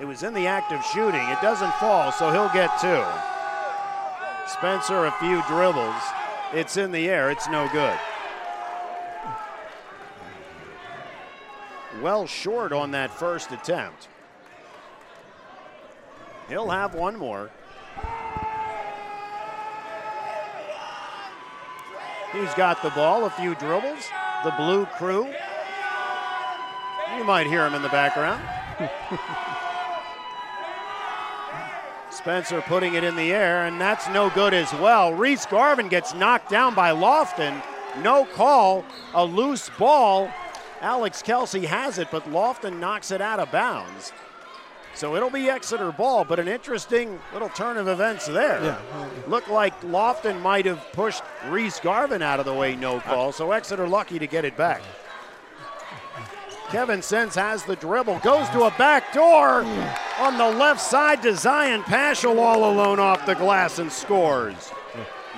It 0.00 0.04
was 0.04 0.22
in 0.22 0.34
the 0.34 0.46
act 0.46 0.72
of 0.72 0.84
shooting. 0.84 1.20
It 1.20 1.40
doesn't 1.40 1.72
fall, 1.74 2.12
so 2.12 2.30
he'll 2.32 2.52
get 2.52 2.78
two. 2.80 3.04
Spencer 4.46 5.06
a 5.06 5.12
few 5.12 5.42
dribbles. 5.48 6.02
It's 6.52 6.76
in 6.76 6.92
the 6.92 7.08
air. 7.08 7.30
It's 7.30 7.48
no 7.48 7.68
good. 7.72 7.98
Well 12.00 12.26
short 12.26 12.72
on 12.72 12.92
that 12.92 13.10
first 13.10 13.50
attempt. 13.50 14.08
He'll 16.48 16.70
have 16.70 16.94
one 16.94 17.16
more. 17.16 17.50
He's 22.32 22.52
got 22.54 22.82
the 22.82 22.90
ball, 22.90 23.24
a 23.24 23.30
few 23.30 23.54
dribbles. 23.54 24.04
The 24.44 24.52
blue 24.52 24.86
crew. 24.86 25.26
You 27.16 27.24
might 27.24 27.46
hear 27.46 27.66
him 27.66 27.74
in 27.74 27.82
the 27.82 27.88
background. 27.88 28.42
Spencer 32.26 32.60
putting 32.62 32.94
it 32.94 33.04
in 33.04 33.14
the 33.14 33.32
air, 33.32 33.66
and 33.66 33.80
that's 33.80 34.08
no 34.08 34.30
good 34.30 34.52
as 34.52 34.72
well. 34.72 35.14
Reese 35.14 35.46
Garvin 35.46 35.86
gets 35.86 36.12
knocked 36.12 36.50
down 36.50 36.74
by 36.74 36.90
Lofton. 36.90 37.62
No 38.02 38.24
call, 38.24 38.84
a 39.14 39.24
loose 39.24 39.70
ball. 39.78 40.28
Alex 40.80 41.22
Kelsey 41.22 41.66
has 41.66 41.98
it, 41.98 42.08
but 42.10 42.24
Lofton 42.24 42.80
knocks 42.80 43.12
it 43.12 43.20
out 43.20 43.38
of 43.38 43.52
bounds. 43.52 44.12
So 44.92 45.14
it'll 45.14 45.30
be 45.30 45.48
Exeter 45.48 45.92
ball, 45.92 46.24
but 46.24 46.40
an 46.40 46.48
interesting 46.48 47.20
little 47.32 47.48
turn 47.50 47.76
of 47.76 47.86
events 47.86 48.26
there. 48.26 48.60
Yeah. 48.60 49.08
Looked 49.28 49.48
like 49.48 49.80
Lofton 49.82 50.42
might 50.42 50.66
have 50.66 50.84
pushed 50.94 51.22
Reese 51.48 51.78
Garvin 51.78 52.22
out 52.22 52.40
of 52.40 52.44
the 52.44 52.54
way, 52.54 52.74
no 52.74 52.98
call. 52.98 53.30
So 53.30 53.52
Exeter 53.52 53.86
lucky 53.86 54.18
to 54.18 54.26
get 54.26 54.44
it 54.44 54.56
back. 54.56 54.82
Kevin 56.70 57.02
Sens 57.02 57.36
has 57.36 57.62
the 57.62 57.76
dribble, 57.76 58.18
goes 58.18 58.48
to 58.48 58.64
a 58.64 58.72
back 58.72 59.12
door 59.12 59.64
on 60.18 60.38
the 60.38 60.58
left 60.58 60.80
side 60.80 61.22
to 61.22 61.36
Zion 61.36 61.82
Paschal 61.82 62.38
all 62.40 62.70
alone 62.70 62.98
off 62.98 63.26
the 63.26 63.34
glass 63.34 63.78
and 63.78 63.92
scores. 63.92 64.72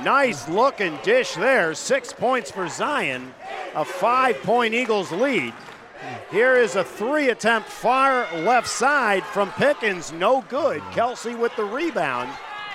Nice 0.03 0.49
looking 0.49 0.97
dish 1.03 1.35
there. 1.35 1.75
Six 1.75 2.13
points 2.13 2.51
for 2.51 2.69
Zion. 2.69 3.35
A 3.75 3.85
five 3.85 4.37
point 4.43 4.75
Eagles 4.75 5.11
lead. 5.11 5.53
Here 6.31 6.57
is 6.57 6.77
a 6.77 6.85
three 6.85 7.31
attempt 7.31 7.69
far 7.69 8.33
left 8.37 8.69
side 8.69 9.25
from 9.25 9.51
Pickens. 9.53 10.13
No 10.13 10.43
good. 10.49 10.81
Mm. 10.81 10.93
Kelsey 10.93 11.35
with 11.35 11.55
the 11.57 11.65
rebound. 11.65 12.31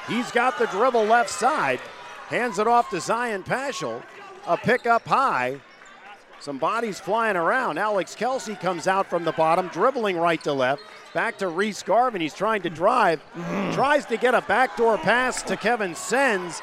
He's 0.08 0.32
got 0.32 0.60
the 0.60 0.68
dribble 0.68 1.06
left 1.06 1.30
side. 1.30 1.80
Hands 2.28 2.60
it 2.60 2.68
off 2.68 2.90
to 2.90 3.00
Zion 3.00 3.44
Paschal. 3.44 4.04
A 4.46 4.58
pick 4.58 4.86
up 4.86 5.06
high. 5.08 5.62
Some 6.44 6.58
bodies 6.58 7.00
flying 7.00 7.38
around. 7.38 7.78
Alex 7.78 8.16
Kelsey 8.16 8.56
comes 8.56 8.86
out 8.86 9.10
from 9.10 9.24
the 9.24 9.32
bottom, 9.32 9.70
dribbling 9.70 10.18
right 10.18 10.44
to 10.44 10.52
left. 10.52 10.82
Back 11.14 11.38
to 11.38 11.48
Reese 11.48 11.82
Garvin. 11.84 12.20
He's 12.20 12.34
trying 12.34 12.64
to 12.64 12.70
drive. 12.70 13.22
Mm. 13.34 13.74
Tries 13.74 14.06
to 14.08 14.18
get 14.18 14.36
a 14.36 14.42
backdoor 14.42 14.98
pass 14.98 15.42
to 15.44 15.56
Kevin 15.56 15.96
Sens. 15.96 16.62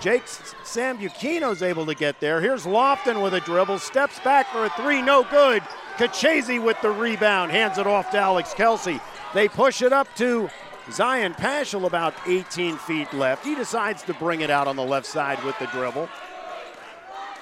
Jake 0.00 0.24
Sambuchino's 0.24 1.62
able 1.62 1.84
to 1.84 1.94
get 1.94 2.20
there. 2.20 2.40
Here's 2.40 2.64
Lofton 2.64 3.22
with 3.22 3.34
a 3.34 3.40
dribble. 3.40 3.80
Steps 3.80 4.18
back 4.20 4.46
for 4.50 4.64
a 4.64 4.70
three. 4.70 5.02
No 5.02 5.24
good. 5.24 5.62
Kachese 5.98 6.64
with 6.64 6.80
the 6.80 6.90
rebound. 6.90 7.50
Hands 7.50 7.76
it 7.76 7.86
off 7.86 8.10
to 8.12 8.18
Alex 8.18 8.54
Kelsey. 8.54 8.98
They 9.34 9.46
push 9.46 9.82
it 9.82 9.92
up 9.92 10.08
to 10.14 10.48
Zion 10.90 11.34
Paschal 11.34 11.84
about 11.84 12.14
18 12.26 12.78
feet 12.78 13.12
left. 13.12 13.44
He 13.44 13.54
decides 13.54 14.02
to 14.04 14.14
bring 14.14 14.40
it 14.40 14.48
out 14.48 14.66
on 14.66 14.76
the 14.76 14.82
left 14.82 15.04
side 15.04 15.44
with 15.44 15.58
the 15.58 15.66
dribble 15.66 16.08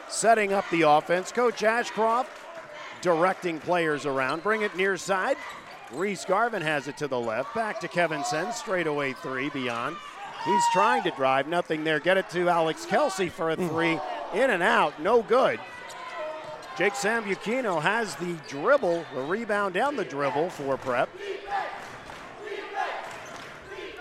setting 0.09 0.53
up 0.53 0.65
the 0.71 0.83
offense. 0.83 1.33
Coach 1.33 1.63
Ashcroft 1.63 2.31
directing 3.01 3.59
players 3.61 4.07
around. 4.07 4.43
Bring 4.43 4.63
it 4.63 4.77
near 4.77 4.97
side. 4.97 5.37
Reese 5.93 6.25
Garvin 6.25 6.63
has 6.63 6.89
it 6.89 6.97
to 6.99 7.09
the 7.09 7.19
left. 7.19 7.55
Back 7.55 7.81
to 7.81 7.89
Kevin 7.89 8.25
Sens. 8.25 8.57
Straightaway 8.57 9.13
three 9.15 9.51
beyond. 9.51 9.97
He's 10.45 10.65
trying 10.73 11.03
to 11.05 11.11
drive. 11.11 11.49
Nothing 11.49 11.85
there. 11.85 12.01
Get 12.01 12.17
it 12.17 12.31
to 12.31 12.49
Alex 12.49 12.87
Kelsey 12.87 13.29
for 13.29 13.51
a 13.51 13.57
three. 13.57 13.99
In 14.35 14.51
and 14.51 14.63
out. 14.63 15.01
No 15.01 15.23
good. 15.23 15.61
Jake 16.77 16.93
Sambuchino 16.93 17.81
has 17.81 18.15
the 18.17 18.35
dribble, 18.49 19.05
the 19.15 19.23
rebound 19.23 19.73
down 19.75 19.97
the 19.97 20.05
dribble 20.05 20.51
for 20.51 20.77
prep. 20.77 21.09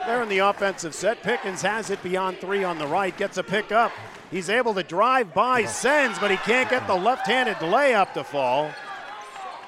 There 0.06 0.22
in 0.22 0.30
the 0.30 0.40
offensive 0.40 0.94
set. 0.94 1.24
Pickens 1.24 1.62
has 1.62 1.90
it 1.90 2.04
beyond 2.04 2.38
three 2.38 2.64
on 2.64 2.78
the 2.78 2.86
right. 2.86 3.16
Gets 3.18 3.38
a 3.38 3.44
pick 3.44 3.72
up. 3.72 3.92
He's 4.32 4.50
able 4.50 4.74
to 4.74 4.84
drive 4.84 5.34
by 5.34 5.66
Sens, 5.66 6.18
but 6.20 6.32
he 6.32 6.38
can't 6.38 6.70
get 6.70 6.88
the 6.88 6.96
left 6.96 7.28
handed 7.28 7.58
layup 7.58 8.14
to 8.14 8.24
fall. 8.24 8.72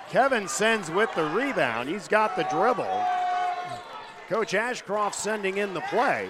Kevin 0.10 0.48
Sens 0.48 0.90
with 0.90 1.14
the 1.16 1.26
rebound. 1.26 1.90
He's 1.90 2.08
got 2.08 2.36
the 2.36 2.44
dribble. 2.44 3.06
Coach 4.30 4.54
Ashcroft 4.54 5.16
sending 5.16 5.58
in 5.58 5.74
the 5.74 5.82
play. 5.82 6.30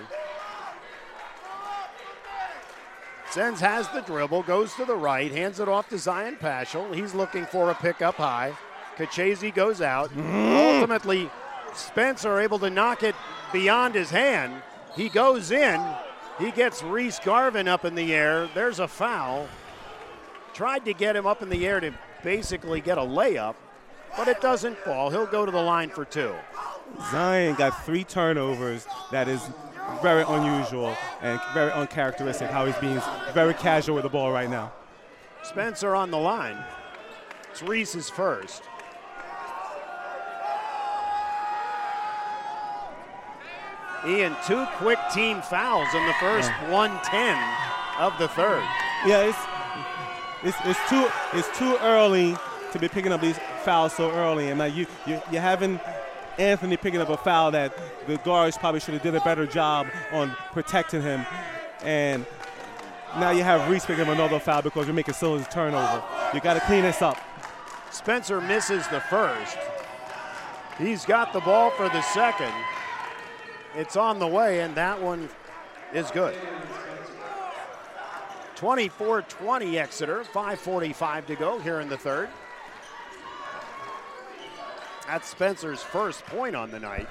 Sens 3.29 3.59
has 3.59 3.87
the 3.89 4.01
dribble, 4.01 4.43
goes 4.43 4.73
to 4.75 4.85
the 4.85 4.95
right, 4.95 5.31
hands 5.31 5.59
it 5.59 5.67
off 5.67 5.89
to 5.89 5.97
Zion 5.97 6.37
Paschal. 6.39 6.91
He's 6.93 7.13
looking 7.13 7.45
for 7.45 7.69
a 7.69 7.75
pick 7.75 8.01
up 8.01 8.15
high. 8.15 8.53
Kachese 8.97 9.53
goes 9.53 9.81
out. 9.81 10.11
Ultimately, 10.15 11.29
Spencer 11.73 12.39
able 12.39 12.57
to 12.59 12.69
knock 12.69 13.03
it 13.03 13.15
beyond 13.53 13.95
his 13.95 14.09
hand. 14.09 14.61
He 14.95 15.09
goes 15.09 15.51
in. 15.51 15.79
He 16.39 16.51
gets 16.51 16.83
Reese 16.83 17.19
Garvin 17.19 17.67
up 17.67 17.83
in 17.83 17.95
the 17.95 18.13
air. 18.13 18.47
There's 18.53 18.79
a 18.79 18.87
foul. 18.87 19.47
Tried 20.53 20.85
to 20.85 20.93
get 20.93 21.15
him 21.15 21.25
up 21.25 21.41
in 21.41 21.49
the 21.49 21.65
air 21.65 21.79
to 21.79 21.91
basically 22.23 22.81
get 22.81 22.97
a 22.97 23.01
layup, 23.01 23.55
but 24.15 24.27
it 24.27 24.39
doesn't 24.41 24.77
fall. 24.79 25.09
He'll 25.09 25.25
go 25.25 25.45
to 25.45 25.51
the 25.51 25.61
line 25.61 25.89
for 25.89 26.05
two. 26.05 26.33
Zion 27.11 27.55
got 27.55 27.85
three 27.85 28.03
turnovers. 28.03 28.87
That 29.11 29.27
is 29.27 29.41
very 30.01 30.23
unusual 30.27 30.95
and 31.21 31.39
very 31.53 31.71
uncharacteristic 31.71 32.49
how 32.49 32.65
he's 32.65 32.75
being 32.77 33.01
very 33.33 33.53
casual 33.53 33.95
with 33.95 34.03
the 34.03 34.09
ball 34.09 34.31
right 34.31 34.49
now. 34.49 34.71
Spencer 35.43 35.95
on 35.95 36.11
the 36.11 36.17
line. 36.17 36.57
It's 37.51 37.63
Reese's 37.63 38.09
first. 38.09 38.63
Ian, 44.07 44.35
two 44.45 44.65
quick 44.77 44.99
team 45.13 45.41
fouls 45.41 45.93
in 45.93 46.05
the 46.05 46.13
first 46.13 46.49
110 46.69 47.37
of 47.99 48.17
the 48.17 48.27
third. 48.29 48.63
Yeah, 49.05 49.23
it's, 49.23 49.37
it's, 50.43 50.57
it's 50.65 50.89
too 50.89 51.09
it's 51.33 51.57
too 51.57 51.77
early 51.81 52.35
to 52.71 52.79
be 52.79 52.87
picking 52.87 53.11
up 53.11 53.19
these 53.19 53.37
fouls 53.63 53.93
so 53.93 54.11
early, 54.11 54.49
and 54.49 54.59
now 54.59 54.65
you, 54.65 54.85
you 55.05 55.21
you're 55.31 55.41
having 55.41 55.79
Anthony 56.37 56.77
picking 56.77 57.01
up 57.01 57.09
a 57.09 57.17
foul 57.17 57.51
that 57.51 57.77
the 58.07 58.17
guards 58.17 58.57
probably 58.57 58.79
should 58.79 58.93
have 58.93 59.03
did 59.03 59.15
a 59.15 59.21
better 59.21 59.45
job 59.45 59.87
on 60.13 60.35
protecting 60.53 61.01
him, 61.01 61.25
and 61.83 62.25
now 63.17 63.31
you 63.31 63.43
have 63.43 63.69
Reese 63.69 63.85
picking 63.85 64.03
up 64.03 64.09
another 64.09 64.39
foul 64.39 64.61
because 64.61 64.85
you're 64.85 64.93
making 64.95 65.15
Siller's 65.15 65.47
turnover. 65.47 66.01
You 66.33 66.39
got 66.39 66.53
to 66.53 66.61
clean 66.61 66.83
this 66.83 67.01
up. 67.01 67.17
Spencer 67.91 68.39
misses 68.39 68.87
the 68.87 69.01
first. 69.01 69.57
He's 70.77 71.05
got 71.05 71.33
the 71.33 71.39
ball 71.39 71.71
for 71.71 71.89
the 71.89 72.01
second. 72.01 72.53
It's 73.75 73.95
on 73.95 74.19
the 74.19 74.27
way, 74.27 74.61
and 74.61 74.75
that 74.75 75.01
one 75.01 75.29
is 75.93 76.09
good. 76.11 76.35
24 78.55 79.21
20 79.21 79.77
Exeter, 79.77 80.23
5.45 80.23 81.25
to 81.27 81.35
go 81.35 81.59
here 81.59 81.79
in 81.79 81.89
the 81.89 81.97
third. 81.97 82.29
That's 85.05 85.29
Spencer's 85.29 85.81
first 85.81 86.25
point 86.25 86.55
on 86.55 86.71
the 86.71 86.79
night. 86.79 87.07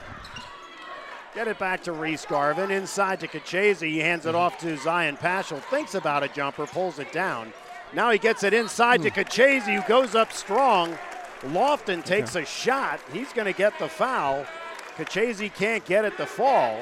Get 1.35 1.49
it 1.49 1.59
back 1.59 1.83
to 1.85 1.93
Reese 1.93 2.27
Garvin. 2.27 2.71
Inside 2.71 3.21
to 3.21 3.29
Kachese. 3.29 3.89
He 3.89 3.99
hands 3.99 4.27
it 4.27 4.31
mm-hmm. 4.31 4.39
off 4.39 4.59
to 4.59 4.77
Zion 4.77 5.17
Paschal. 5.17 5.61
Thinks 5.61 5.95
about 5.95 6.23
a 6.23 6.29
jumper, 6.29 6.67
pulls 6.67 6.99
it 6.99 7.13
down. 7.13 7.53
Now 7.93 8.11
he 8.11 8.19
gets 8.19 8.43
it 8.43 8.53
inside 8.53 9.03
to 9.03 9.11
mm. 9.11 9.25
Kachese, 9.25 9.75
who 9.75 9.87
goes 9.89 10.15
up 10.15 10.33
strong. 10.33 10.99
Lofton 11.43 12.05
takes 12.05 12.35
a 12.35 12.45
shot. 12.45 13.01
He's 13.13 13.33
going 13.33 13.47
to 13.47 13.57
get 13.57 13.79
the 13.79 13.89
foul. 13.89 14.47
Kachese 14.97 15.53
can't 15.53 15.85
get 15.85 16.05
it 16.05 16.17
to 16.17 16.27
fall, 16.27 16.79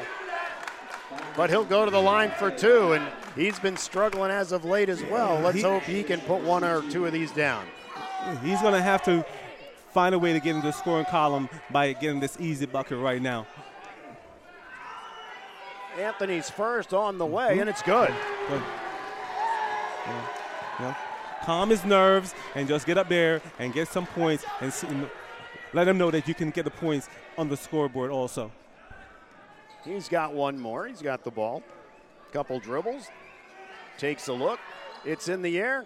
but 1.36 1.50
he'll 1.50 1.64
go 1.64 1.84
to 1.84 1.90
the 1.90 2.00
line 2.00 2.30
for 2.38 2.50
two, 2.50 2.92
and 2.92 3.04
he's 3.34 3.58
been 3.58 3.76
struggling 3.76 4.30
as 4.30 4.52
of 4.52 4.64
late 4.64 4.88
as 4.88 5.02
well. 5.04 5.40
Let's 5.40 5.56
He- 5.56 5.62
hope 5.62 5.82
he 5.82 6.02
can 6.02 6.20
put 6.20 6.40
one 6.42 6.62
or 6.64 6.82
two 6.90 7.06
of 7.06 7.12
these 7.12 7.32
down. 7.32 7.66
He's 8.42 8.60
going 8.60 8.74
to 8.74 8.80
have 8.82 9.02
to 9.04 9.24
find 9.92 10.14
a 10.14 10.18
way 10.18 10.32
to 10.32 10.40
get 10.40 10.54
into 10.56 10.66
the 10.68 10.72
scoring 10.72 11.04
column 11.06 11.48
by 11.70 11.92
getting 11.92 12.20
this 12.20 12.36
easy 12.40 12.66
bucket 12.66 12.98
right 12.98 13.20
now. 13.20 13.46
Anthony's 15.98 16.50
first 16.50 16.92
on 16.92 17.18
the 17.18 17.26
way, 17.26 17.58
and 17.58 17.68
it's 17.68 17.82
good. 17.82 18.12
Good. 18.48 18.62
Yeah. 20.06 20.26
Yeah. 20.80 20.94
Calm 21.44 21.70
his 21.70 21.84
nerves 21.84 22.34
and 22.54 22.66
just 22.66 22.86
get 22.86 22.98
up 22.98 23.08
there 23.08 23.40
and 23.58 23.72
get 23.72 23.86
some 23.88 24.06
points 24.06 24.44
and, 24.60 24.72
see, 24.72 24.86
and 24.88 25.08
let 25.72 25.86
him 25.86 25.98
know 25.98 26.10
that 26.10 26.26
you 26.26 26.34
can 26.34 26.50
get 26.50 26.64
the 26.64 26.70
points 26.70 27.08
on 27.36 27.48
the 27.48 27.56
scoreboard 27.56 28.10
also. 28.10 28.50
He's 29.84 30.08
got 30.08 30.32
one 30.32 30.58
more. 30.58 30.86
He's 30.86 31.02
got 31.02 31.24
the 31.24 31.30
ball. 31.30 31.62
Couple 32.32 32.58
dribbles. 32.58 33.08
Takes 33.98 34.28
a 34.28 34.32
look. 34.32 34.58
It's 35.04 35.28
in 35.28 35.42
the 35.42 35.58
air. 35.58 35.84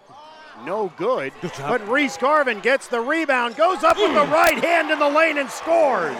No 0.65 0.91
good. 0.97 1.33
Good. 1.41 1.51
But 1.59 1.87
Reese 1.87 2.17
Garvin 2.17 2.59
gets 2.59 2.87
the 2.87 3.01
rebound, 3.01 3.55
goes 3.55 3.83
up 3.83 3.97
with 3.97 4.13
the 4.13 4.25
right 4.25 4.57
hand 4.63 4.91
in 4.91 4.99
the 4.99 5.09
lane 5.09 5.37
and 5.37 5.49
scores. 5.49 6.17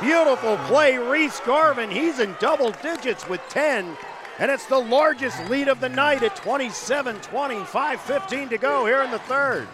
Beautiful 0.00 0.56
play, 0.66 0.98
Reese 0.98 1.40
Garvin. 1.40 1.90
He's 1.90 2.18
in 2.18 2.34
double 2.40 2.72
digits 2.82 3.28
with 3.28 3.40
10. 3.48 3.96
And 4.38 4.50
it's 4.50 4.66
the 4.66 4.78
largest 4.78 5.48
lead 5.48 5.68
of 5.68 5.80
the 5.80 5.88
night 5.88 6.22
at 6.22 6.34
27 6.36 7.20
20, 7.20 7.54
5.15 7.56 8.50
to 8.50 8.58
go 8.58 8.86
here 8.86 9.02
in 9.02 9.10
the 9.10 9.18
third. 9.20 9.68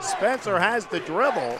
Spencer 0.00 0.58
has 0.58 0.86
the 0.86 1.00
dribble. 1.00 1.58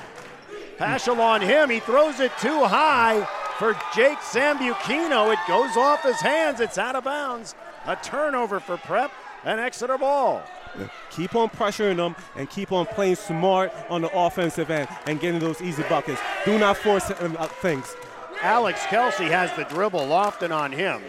Paschal 0.82 1.20
on 1.20 1.40
him. 1.40 1.70
He 1.70 1.78
throws 1.78 2.18
it 2.18 2.32
too 2.38 2.64
high 2.64 3.24
for 3.56 3.74
Jake 3.94 4.18
Sambuchino. 4.18 5.32
It 5.32 5.38
goes 5.46 5.76
off 5.76 6.02
his 6.02 6.20
hands. 6.20 6.58
It's 6.58 6.76
out 6.76 6.96
of 6.96 7.04
bounds. 7.04 7.54
A 7.86 7.94
turnover 7.94 8.58
for 8.58 8.76
Prep. 8.76 9.12
An 9.44 9.60
Exeter 9.60 9.96
ball. 9.96 10.42
Keep 11.10 11.36
on 11.36 11.50
pressuring 11.50 11.98
them 11.98 12.16
and 12.34 12.50
keep 12.50 12.72
on 12.72 12.86
playing 12.86 13.14
smart 13.14 13.72
on 13.90 14.02
the 14.02 14.10
offensive 14.12 14.70
end 14.70 14.88
and 15.06 15.20
getting 15.20 15.38
those 15.38 15.62
easy 15.62 15.84
buckets. 15.84 16.20
Do 16.44 16.58
not 16.58 16.76
force 16.76 17.10
uh, 17.10 17.46
things. 17.60 17.94
Alex 18.40 18.84
Kelsey 18.86 19.26
has 19.26 19.52
the 19.52 19.62
dribble. 19.64 20.00
Lofton 20.00 20.50
on 20.50 20.72
him. 20.72 21.00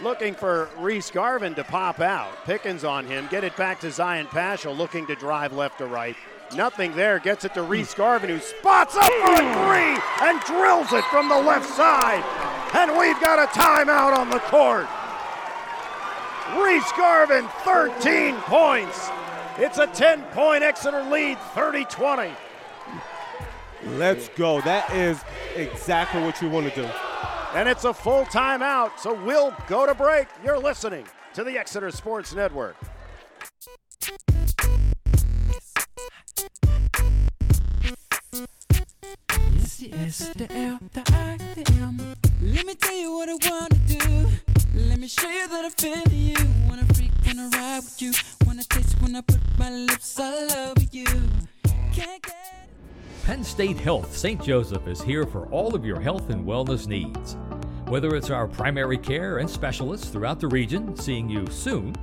Looking 0.00 0.34
for 0.34 0.70
Reese 0.78 1.10
Garvin 1.10 1.54
to 1.56 1.64
pop 1.64 2.00
out. 2.00 2.30
Pickens 2.46 2.84
on 2.84 3.04
him. 3.04 3.28
Get 3.30 3.44
it 3.44 3.54
back 3.56 3.80
to 3.80 3.90
Zion 3.90 4.28
Paschal 4.28 4.74
looking 4.74 5.06
to 5.08 5.14
drive 5.14 5.52
left 5.52 5.78
to 5.78 5.86
right. 5.86 6.16
Nothing 6.54 6.94
there. 6.94 7.18
Gets 7.18 7.44
it 7.44 7.54
to 7.54 7.62
Reese 7.62 7.94
Garvin 7.94 8.30
who 8.30 8.38
spots 8.38 8.96
up 8.96 9.04
for 9.04 9.32
a 9.32 9.36
three 9.36 10.26
and 10.26 10.40
drills 10.42 10.92
it 10.92 11.04
from 11.06 11.28
the 11.28 11.38
left 11.38 11.68
side. 11.74 12.24
And 12.74 12.96
we've 12.98 13.20
got 13.20 13.38
a 13.38 13.46
timeout 13.58 14.16
on 14.16 14.30
the 14.30 14.40
court. 14.40 14.86
Reese 16.62 16.90
Garvin, 16.92 17.46
13 17.64 18.36
points. 18.42 19.10
It's 19.58 19.78
a 19.78 19.86
10 19.86 20.22
point 20.32 20.62
Exeter 20.62 21.02
lead, 21.02 21.38
30 21.54 21.84
20. 21.84 22.32
Let's 23.96 24.28
go. 24.30 24.60
That 24.62 24.90
is 24.94 25.22
exactly 25.54 26.22
what 26.22 26.40
you 26.40 26.48
want 26.48 26.72
to 26.72 26.82
do. 26.82 26.88
And 27.54 27.68
it's 27.68 27.84
a 27.84 27.94
full 27.94 28.24
timeout, 28.26 28.98
so 28.98 29.14
we'll 29.24 29.54
go 29.66 29.86
to 29.86 29.94
break. 29.94 30.28
You're 30.44 30.58
listening 30.58 31.06
to 31.34 31.44
the 31.44 31.58
Exeter 31.58 31.90
Sports 31.90 32.34
Network. 32.34 32.76
Yes, 39.54 39.82
yes, 39.82 40.18
the 40.36 40.52
L, 40.52 40.78
the 40.92 41.00
I, 41.12 41.36
the 41.54 41.72
M. 41.80 42.00
Let 42.42 42.66
me 42.66 42.74
tell 42.74 42.94
you 42.94 43.12
what 43.12 43.28
I 43.28 43.50
wanna 43.50 43.74
do. 43.86 44.28
Let 44.74 44.98
me 44.98 45.08
show 45.08 45.28
you 45.28 45.48
that 45.48 45.64
I 45.64 45.70
feel 45.70 46.12
you. 46.12 46.36
Wanna 46.68 46.84
freak, 46.94 47.10
wanna 47.26 47.48
ride 47.52 47.78
with 47.78 48.02
you. 48.02 48.12
Wanna 48.46 48.64
taste 48.64 49.00
when 49.00 49.16
I 49.16 49.20
put 49.20 49.40
my 49.58 49.70
lips 49.70 50.18
all 50.18 50.52
over 50.52 50.82
you. 50.92 51.06
Can't 51.92 52.22
get. 52.22 52.68
Penn 53.24 53.44
State 53.44 53.78
Health 53.78 54.16
St. 54.16 54.42
Joseph 54.42 54.86
is 54.86 55.02
here 55.02 55.26
for 55.26 55.46
all 55.46 55.74
of 55.74 55.84
your 55.84 56.00
health 56.00 56.30
and 56.30 56.46
wellness 56.46 56.86
needs. 56.86 57.36
Whether 57.86 58.16
it's 58.16 58.30
our 58.30 58.46
primary 58.46 58.98
care 58.98 59.38
and 59.38 59.48
specialists 59.48 60.08
throughout 60.08 60.40
the 60.40 60.48
region 60.48 60.96
seeing 60.96 61.28
you 61.28 61.46
soon, 61.50 61.94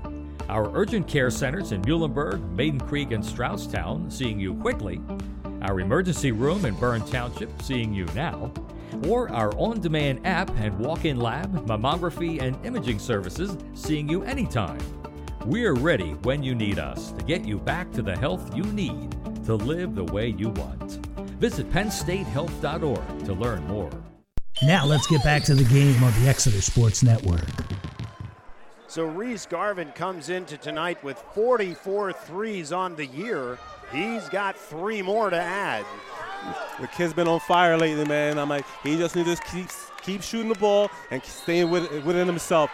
our 0.49 0.69
urgent 0.75 1.07
care 1.07 1.31
centers 1.31 1.71
in 1.71 1.81
Muhlenberg, 1.81 2.41
Maiden 2.51 2.79
Creek, 2.79 3.11
and 3.11 3.23
Strausstown 3.23 4.11
seeing 4.11 4.39
you 4.39 4.53
quickly, 4.55 5.01
our 5.65 5.79
emergency 5.79 6.31
room 6.31 6.63
in 6.63 6.75
Bern 6.75 7.03
Township 7.07 7.49
seeing 7.61 7.91
you 7.93 8.05
now, 8.13 8.51
or 9.07 9.31
our 9.31 9.51
on 9.57 9.81
demand 9.81 10.25
app 10.25 10.51
and 10.57 10.77
walk 10.77 11.05
in 11.05 11.17
lab, 11.17 11.67
mammography, 11.67 12.39
and 12.39 12.63
imaging 12.63 12.99
services 12.99 13.57
seeing 13.73 14.07
you 14.07 14.21
anytime. 14.23 14.79
We're 15.45 15.73
ready 15.73 16.11
when 16.23 16.43
you 16.43 16.53
need 16.53 16.77
us 16.77 17.11
to 17.13 17.23
get 17.23 17.45
you 17.45 17.57
back 17.57 17.91
to 17.93 18.03
the 18.03 18.15
health 18.15 18.55
you 18.55 18.63
need 18.63 19.11
to 19.45 19.55
live 19.55 19.95
the 19.95 20.05
way 20.05 20.29
you 20.29 20.49
want. 20.49 21.05
Visit 21.39 21.69
PennStateHealth.org 21.71 23.25
to 23.25 23.33
learn 23.33 23.65
more. 23.67 23.91
Now 24.63 24.85
let's 24.85 25.07
get 25.07 25.23
back 25.23 25.43
to 25.43 25.55
the 25.55 25.65
game 25.65 26.01
on 26.03 26.13
the 26.21 26.29
Exeter 26.29 26.61
Sports 26.61 27.03
Network. 27.03 27.43
So 28.87 29.05
Reese 29.05 29.45
Garvin 29.45 29.91
comes 29.91 30.29
into 30.29 30.57
tonight 30.57 31.03
with 31.03 31.17
44 31.33 32.13
threes 32.13 32.71
on 32.71 32.95
the 32.95 33.07
year. 33.07 33.57
He's 33.91 34.27
got 34.29 34.57
three 34.57 35.01
more 35.01 35.29
to 35.29 35.39
add. 35.39 35.85
The 36.79 36.87
kid's 36.87 37.13
been 37.13 37.27
on 37.27 37.39
fire 37.39 37.77
lately, 37.77 38.05
man. 38.05 38.37
I'm 38.37 38.49
like, 38.49 38.65
he 38.83 38.97
just 38.97 39.15
needs 39.15 39.39
to 39.39 39.45
keep 39.47 39.67
keep 40.01 40.21
shooting 40.21 40.49
the 40.49 40.59
ball 40.59 40.91
and 41.09 41.23
staying 41.23 41.71
with, 41.71 41.89
within 42.05 42.27
himself. 42.27 42.69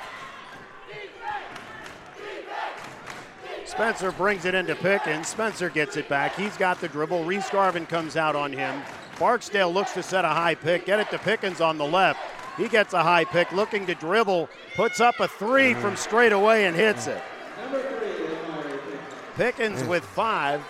Spencer 3.64 4.12
brings 4.12 4.44
it 4.44 4.54
into 4.54 4.76
Pickens. 4.76 5.30
Spencer 5.30 5.70
gets 5.70 5.96
it 5.96 6.10
back. 6.10 6.36
He's 6.36 6.58
got 6.58 6.82
the 6.82 6.90
dribble. 6.90 7.24
Reese 7.24 7.50
Garvin 7.50 7.86
comes 7.86 8.18
out 8.18 8.36
on 8.36 8.52
him. 8.52 8.82
Barksdale 9.18 9.72
looks 9.72 9.94
to 9.94 10.04
set 10.04 10.26
a 10.26 10.30
high 10.30 10.56
pick. 10.56 10.86
Get 10.86 11.00
it 11.00 11.10
to 11.12 11.18
Pickens 11.20 11.62
on 11.62 11.78
the 11.78 11.86
left. 11.86 12.20
He 12.58 12.68
gets 12.68 12.94
a 12.94 13.02
high 13.02 13.24
pick, 13.24 13.52
looking 13.54 13.86
to 13.86 13.96
dribble, 13.96 14.50
puts 14.76 15.00
up 15.00 15.20
a 15.22 15.28
three 15.28 15.74
from 15.74 15.92
mm-hmm. 15.92 15.96
straight 15.96 16.34
away 16.34 16.66
and 16.66 16.76
hits 16.76 17.08
mm-hmm. 17.08 17.76
it. 17.76 19.36
Pickens 19.36 19.84
with 19.86 20.04
five. 20.04 20.62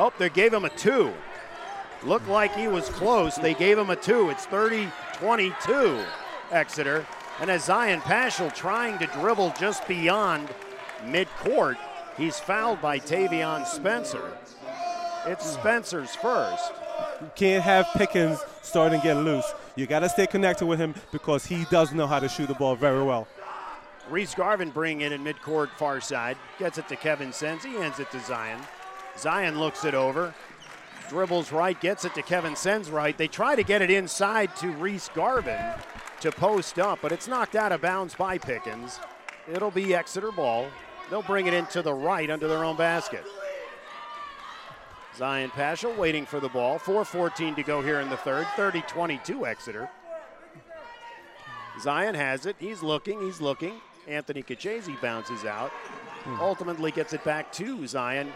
Oh, 0.00 0.10
they 0.16 0.30
gave 0.30 0.54
him 0.54 0.64
a 0.64 0.70
two. 0.70 1.12
Looked 2.04 2.26
like 2.26 2.56
he 2.56 2.68
was 2.68 2.88
close. 2.88 3.36
They 3.36 3.52
gave 3.52 3.76
him 3.76 3.90
a 3.90 3.96
two. 3.96 4.30
It's 4.30 4.46
30 4.46 4.88
22, 5.18 6.02
Exeter. 6.50 7.06
And 7.38 7.50
as 7.50 7.64
Zion 7.66 8.00
Paschal 8.00 8.50
trying 8.50 8.98
to 8.98 9.06
dribble 9.08 9.52
just 9.60 9.86
beyond 9.86 10.48
midcourt, 11.04 11.76
he's 12.16 12.40
fouled 12.40 12.80
by 12.80 12.98
Tavion 12.98 13.66
Spencer. 13.66 14.38
It's 15.26 15.54
hmm. 15.54 15.60
Spencer's 15.60 16.14
first. 16.16 16.72
You 17.20 17.30
can't 17.36 17.62
have 17.62 17.86
Pickens 17.94 18.42
starting 18.62 19.00
to 19.00 19.06
get 19.06 19.18
loose. 19.18 19.52
You 19.76 19.86
got 19.86 20.00
to 20.00 20.08
stay 20.08 20.26
connected 20.26 20.64
with 20.64 20.78
him 20.78 20.94
because 21.12 21.44
he 21.44 21.66
does 21.70 21.92
know 21.92 22.06
how 22.06 22.20
to 22.20 22.28
shoot 22.28 22.46
the 22.46 22.54
ball 22.54 22.74
very 22.74 23.02
well. 23.02 23.28
Reese 24.08 24.34
Garvin 24.34 24.70
bringing 24.70 25.02
it 25.02 25.12
in 25.12 25.26
at 25.26 25.36
midcourt 25.36 25.68
far 25.76 26.00
side. 26.00 26.38
Gets 26.58 26.78
it 26.78 26.88
to 26.88 26.96
Kevin 26.96 27.34
Sens. 27.34 27.62
He 27.62 27.74
hands 27.74 28.00
it 28.00 28.10
to 28.12 28.20
Zion. 28.20 28.60
Zion 29.20 29.58
looks 29.58 29.84
it 29.84 29.94
over. 29.94 30.34
Dribbles 31.10 31.52
right, 31.52 31.78
gets 31.80 32.04
it 32.04 32.14
to 32.14 32.22
Kevin 32.22 32.56
Sens 32.56 32.90
right. 32.90 33.16
They 33.16 33.28
try 33.28 33.54
to 33.54 33.62
get 33.62 33.82
it 33.82 33.90
inside 33.90 34.54
to 34.56 34.70
Reese 34.70 35.10
Garvin 35.12 35.60
to 36.20 36.32
post 36.32 36.78
up, 36.78 37.00
but 37.02 37.12
it's 37.12 37.28
knocked 37.28 37.54
out 37.54 37.72
of 37.72 37.82
bounds 37.82 38.14
by 38.14 38.38
Pickens. 38.38 39.00
It'll 39.52 39.70
be 39.70 39.94
Exeter 39.94 40.32
ball. 40.32 40.68
They'll 41.10 41.22
bring 41.22 41.46
it 41.46 41.54
into 41.54 41.82
the 41.82 41.92
right 41.92 42.30
under 42.30 42.46
their 42.48 42.64
own 42.64 42.76
basket. 42.76 43.24
Zion 45.16 45.50
Paschal 45.50 45.92
waiting 45.94 46.24
for 46.24 46.40
the 46.40 46.48
ball. 46.48 46.78
4.14 46.78 47.56
to 47.56 47.62
go 47.62 47.82
here 47.82 48.00
in 48.00 48.08
the 48.08 48.16
third. 48.16 48.46
30 48.56 48.82
22 48.82 49.46
Exeter. 49.46 49.90
Zion 51.80 52.14
has 52.14 52.46
it. 52.46 52.56
He's 52.58 52.82
looking. 52.82 53.20
He's 53.20 53.40
looking. 53.40 53.80
Anthony 54.06 54.42
Kachese 54.42 55.00
bounces 55.02 55.44
out. 55.44 55.72
Ultimately 56.38 56.90
gets 56.90 57.12
it 57.12 57.24
back 57.24 57.52
to 57.54 57.86
Zion. 57.86 58.32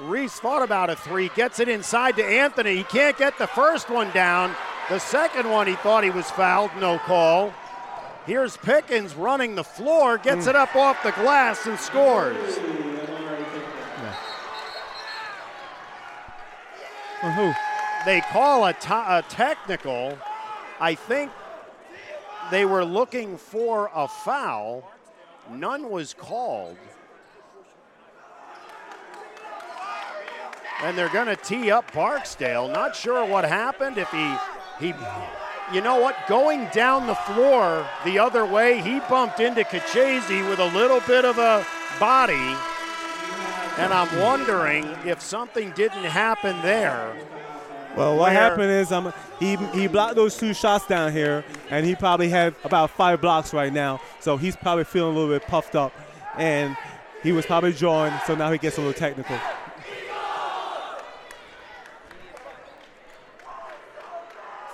Reese 0.00 0.40
thought 0.40 0.62
about 0.62 0.90
a 0.90 0.96
three, 0.96 1.30
gets 1.36 1.60
it 1.60 1.68
inside 1.68 2.16
to 2.16 2.24
Anthony. 2.24 2.76
He 2.76 2.82
can't 2.84 3.16
get 3.16 3.38
the 3.38 3.46
first 3.46 3.88
one 3.90 4.10
down. 4.10 4.54
The 4.88 4.98
second 4.98 5.48
one, 5.48 5.66
he 5.66 5.74
thought 5.76 6.04
he 6.04 6.10
was 6.10 6.30
fouled, 6.30 6.70
no 6.80 6.98
call. 6.98 7.54
Here's 8.26 8.56
Pickens 8.56 9.14
running 9.14 9.54
the 9.54 9.64
floor, 9.64 10.18
gets 10.18 10.46
it 10.46 10.56
up 10.56 10.74
off 10.74 11.02
the 11.02 11.12
glass 11.12 11.66
and 11.66 11.78
scores. 11.78 12.58
Who? 17.22 17.52
They 18.04 18.20
call 18.20 18.66
a, 18.66 18.72
ti- 18.74 18.88
a 18.90 19.24
technical. 19.28 20.18
I 20.78 20.94
think 20.94 21.30
they 22.50 22.66
were 22.66 22.84
looking 22.84 23.38
for 23.38 23.90
a 23.94 24.06
foul. 24.08 24.90
None 25.50 25.88
was 25.90 26.12
called. 26.12 26.76
And 30.84 30.98
they're 30.98 31.08
going 31.08 31.28
to 31.28 31.36
tee 31.36 31.70
up 31.70 31.90
Barksdale. 31.94 32.68
Not 32.68 32.94
sure 32.94 33.24
what 33.24 33.46
happened. 33.46 33.96
If 33.96 34.10
he, 34.10 34.34
he, 34.78 34.94
you 35.72 35.80
know 35.80 35.98
what? 35.98 36.14
Going 36.28 36.68
down 36.74 37.06
the 37.06 37.14
floor 37.14 37.88
the 38.04 38.18
other 38.18 38.44
way, 38.44 38.82
he 38.82 39.00
bumped 39.08 39.40
into 39.40 39.62
Kachese 39.62 40.46
with 40.46 40.58
a 40.58 40.66
little 40.76 41.00
bit 41.00 41.24
of 41.24 41.38
a 41.38 41.64
body. 41.98 42.54
And 43.78 43.94
I'm 43.94 44.20
wondering 44.20 44.84
if 45.06 45.22
something 45.22 45.70
didn't 45.70 46.04
happen 46.04 46.60
there. 46.60 47.16
Well, 47.96 48.18
what 48.18 48.32
happened 48.32 48.70
is 48.70 48.92
um, 48.92 49.12
he 49.40 49.56
he 49.72 49.86
blocked 49.86 50.16
those 50.16 50.36
two 50.36 50.52
shots 50.52 50.86
down 50.86 51.12
here, 51.12 51.44
and 51.70 51.86
he 51.86 51.94
probably 51.94 52.28
had 52.28 52.54
about 52.62 52.90
five 52.90 53.20
blocks 53.20 53.54
right 53.54 53.72
now. 53.72 54.00
So 54.20 54.36
he's 54.36 54.54
probably 54.54 54.84
feeling 54.84 55.16
a 55.16 55.18
little 55.18 55.34
bit 55.34 55.46
puffed 55.46 55.76
up, 55.76 55.92
and 56.36 56.76
he 57.22 57.32
was 57.32 57.46
probably 57.46 57.72
drawing. 57.72 58.12
So 58.26 58.34
now 58.34 58.52
he 58.52 58.58
gets 58.58 58.76
a 58.76 58.80
little 58.80 58.92
technical. 58.92 59.38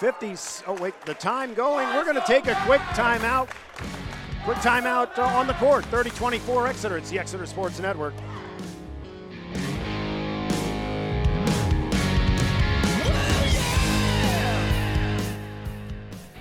Fifties. 0.01 0.63
Oh 0.67 0.73
wait, 0.81 0.95
the 1.05 1.13
time 1.13 1.53
going. 1.53 1.87
We're 1.89 2.05
going 2.05 2.17
to 2.17 2.27
take 2.27 2.47
a 2.47 2.55
quick 2.65 2.81
timeout. 2.97 3.51
Quick 4.45 4.57
timeout 4.57 5.19
uh, 5.19 5.25
on 5.25 5.47
the 5.47 5.53
court. 5.55 5.85
30-24 5.91 6.71
Exeter. 6.71 6.97
It's 6.97 7.11
the 7.11 7.19
Exeter 7.19 7.45
Sports 7.45 7.79
Network. 7.81 8.15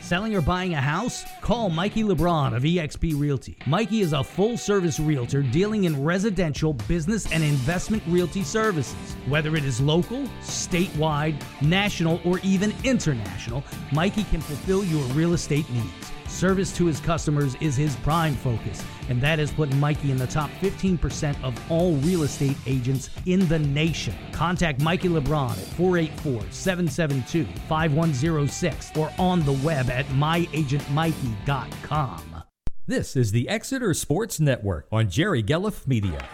Selling 0.10 0.36
or 0.36 0.41
buying 0.41 0.73
a 0.73 0.81
house? 0.81 1.23
Call 1.40 1.69
Mikey 1.69 2.02
LeBron 2.02 2.56
of 2.56 2.64
eXp 2.64 3.14
Realty. 3.15 3.56
Mikey 3.68 4.02
is 4.02 4.11
a 4.11 4.23
full 4.23 4.57
service 4.57 4.99
realtor 4.99 5.44
dealing 5.44 5.84
in 5.84 6.03
residential, 6.03 6.73
business, 6.73 7.31
and 7.31 7.44
investment 7.44 8.02
realty 8.07 8.44
services. 8.44 8.95
Whether 9.27 9.56
it 9.56 9.64
is 9.64 9.80
local, 9.80 10.23
statewide, 10.41 11.40
national, 11.61 12.22
or 12.26 12.40
even 12.40 12.73
international, 12.84 13.64
Mikey 13.91 14.23
can 14.23 14.41
fulfill 14.41 14.84
your 14.84 15.03
real 15.14 15.34
estate 15.34 15.69
needs. 15.69 16.11
Service 16.27 16.76
to 16.77 16.88
his 16.88 16.99
customers 16.99 17.53
is 17.61 17.76
his 17.77 17.95
prime 17.98 18.34
focus, 18.34 18.84
and 19.10 19.22
that 19.22 19.40
has 19.40 19.52
put 19.52 19.73
Mikey 19.76 20.11
in 20.11 20.18
the 20.18 20.27
top 20.27 20.49
15% 20.61 21.44
of 21.44 21.72
all 21.72 21.95
real 21.98 22.23
estate 22.23 22.56
agents 22.65 23.10
in 23.26 23.45
the 23.49 23.60
nation. 23.60 24.15
Contact 24.31 24.81
Mikey 24.81 25.10
LeBron 25.10 25.52
at 25.52 25.57
484 25.57 26.44
772 26.52 27.45
5106 27.68 28.91
or 28.95 29.11
on 29.19 29.44
the 29.44 29.52
web 29.53 29.90
at 29.90 30.06
myagentmikey.com. 30.07 32.44
This 32.88 33.15
is 33.15 33.31
the 33.31 33.48
Exeter 33.49 33.94
Sports 33.94 34.40
Network 34.40 34.88
on 34.91 35.10
Jerry 35.10 35.44
Gelliff 35.44 35.86
Media. 35.86 36.27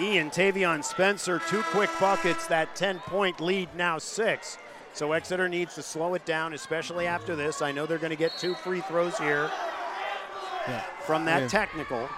Ian 0.00 0.30
Tavion 0.30 0.82
Spencer, 0.84 1.42
two 1.48 1.62
quick 1.64 1.90
buckets. 2.00 2.46
That 2.46 2.74
10 2.76 3.00
point 3.00 3.40
lead 3.40 3.68
now 3.76 3.98
six. 3.98 4.56
So 4.94 5.12
Exeter 5.12 5.48
needs 5.48 5.74
to 5.74 5.82
slow 5.82 6.14
it 6.14 6.24
down, 6.24 6.54
especially 6.54 7.06
after 7.06 7.34
this. 7.34 7.62
I 7.62 7.72
know 7.72 7.86
they're 7.86 7.98
going 7.98 8.10
to 8.10 8.16
get 8.16 8.38
two 8.38 8.54
free 8.54 8.82
throws 8.82 9.18
here 9.18 9.50
from 11.06 11.24
that 11.26 11.42
Yeah. 11.42 11.48
technical. 11.48 12.08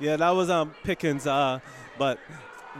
Yeah, 0.00 0.16
that 0.16 0.30
was 0.30 0.50
um 0.50 0.74
Pickens, 0.82 1.26
uh, 1.26 1.60
but 1.98 2.18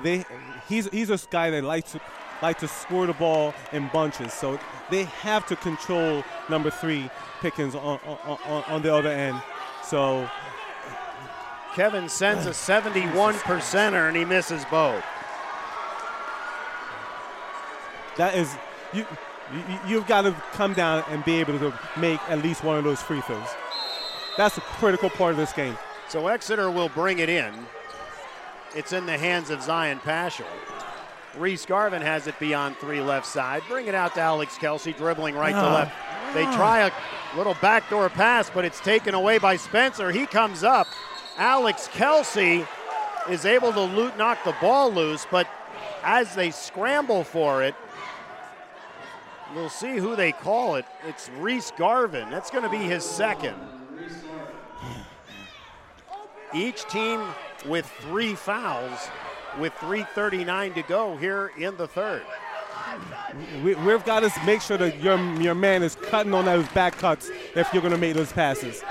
they 0.02 0.24
he's 0.68 0.88
he's 0.88 1.10
a 1.10 1.18
guy 1.30 1.50
that 1.50 1.62
likes 1.64 1.92
to 1.92 2.00
like 2.40 2.58
to 2.58 2.68
score 2.68 3.06
the 3.06 3.12
ball 3.12 3.54
in 3.72 3.88
bunches. 3.92 4.32
So 4.32 4.58
they 4.90 5.04
have 5.04 5.46
to 5.46 5.56
control 5.56 6.24
number 6.48 6.70
three 6.70 7.08
Pickens 7.40 7.74
on 7.74 8.00
on, 8.26 8.64
on, 8.68 8.82
the 8.82 8.92
other 8.92 9.10
end. 9.10 9.40
So 9.84 10.28
Kevin 11.74 12.08
Sens 12.08 12.46
a 12.46 12.54
71 12.54 13.34
percenter 13.48 14.08
and 14.08 14.16
he 14.16 14.24
misses 14.24 14.64
both. 14.70 15.04
that 18.16 18.34
is 18.34 18.54
you 18.92 19.06
you've 19.86 20.06
got 20.06 20.22
to 20.22 20.32
come 20.52 20.72
down 20.74 21.04
and 21.08 21.24
be 21.24 21.34
able 21.40 21.58
to 21.58 21.72
make 21.96 22.20
at 22.28 22.42
least 22.42 22.64
one 22.64 22.76
of 22.78 22.84
those 22.84 23.00
free 23.00 23.20
throws. 23.22 23.48
That's 24.36 24.56
a 24.56 24.62
critical 24.62 25.10
part 25.10 25.32
of 25.32 25.36
this 25.36 25.52
game. 25.52 25.76
So 26.09 26.28
Exeter 26.28 26.70
will 26.70 26.88
bring 26.88 27.18
it 27.18 27.28
in. 27.28 27.52
It's 28.74 28.92
in 28.92 29.06
the 29.06 29.18
hands 29.18 29.50
of 29.50 29.62
Zion 29.62 29.98
Paschal. 30.00 30.46
Reese 31.36 31.64
Garvin 31.64 32.02
has 32.02 32.26
it 32.26 32.38
beyond 32.38 32.76
three 32.76 33.00
left 33.00 33.26
side. 33.26 33.62
Bring 33.68 33.86
it 33.86 33.94
out 33.94 34.14
to 34.14 34.20
Alex 34.20 34.59
Kelsey, 34.59 34.92
dribbling 34.92 35.34
right 35.34 35.54
to 35.54 35.62
left. 35.62 35.92
They 36.34 36.44
try 36.56 36.80
a 36.80 36.92
little 37.36 37.56
backdoor 37.60 38.09
pass, 38.09 38.50
but 38.50 38.64
it's 38.64 38.80
taken 38.80 39.14
away 39.14 39.38
by 39.38 39.56
Spencer. 39.56 40.10
He 40.10 40.26
comes 40.26 40.64
up. 40.64 40.86
Alex 41.38 41.88
Kelsey 41.92 42.66
is 43.30 43.46
able 43.46 43.72
to 43.72 43.80
loot, 43.80 44.16
knock 44.18 44.38
the 44.44 44.54
ball 44.60 44.92
loose, 44.92 45.26
but 45.30 45.46
as 46.02 46.34
they 46.34 46.50
scramble 46.50 47.24
for 47.24 47.62
it, 47.62 47.74
we'll 49.54 49.70
see 49.70 49.96
who 49.96 50.16
they 50.16 50.32
call 50.32 50.76
it. 50.76 50.84
It's 51.06 51.30
Reese 51.38 51.70
Garvin. 51.76 52.30
That's 52.30 52.50
going 52.50 52.64
to 52.64 52.70
be 52.70 52.78
his 52.78 53.04
second. 53.04 53.56
Each 56.54 56.84
team 56.84 57.22
with 57.66 57.86
three 58.00 58.34
fouls 58.34 59.08
with 59.58 59.72
3.39 59.74 60.74
to 60.74 60.82
go 60.82 61.16
here 61.16 61.52
in 61.58 61.76
the 61.76 61.86
third. 61.86 62.22
We, 63.62 63.74
we've 63.74 64.04
got 64.04 64.20
to 64.20 64.32
make 64.44 64.60
sure 64.60 64.76
that 64.76 65.00
your 65.00 65.18
your 65.40 65.54
man 65.54 65.82
is 65.82 65.94
cutting 65.94 66.34
on 66.34 66.44
those 66.44 66.68
back 66.68 66.98
cuts 66.98 67.30
if 67.54 67.72
you're 67.72 67.80
going 67.82 67.94
to 67.94 67.98
make 67.98 68.14
those 68.14 68.32
passes. 68.32 68.82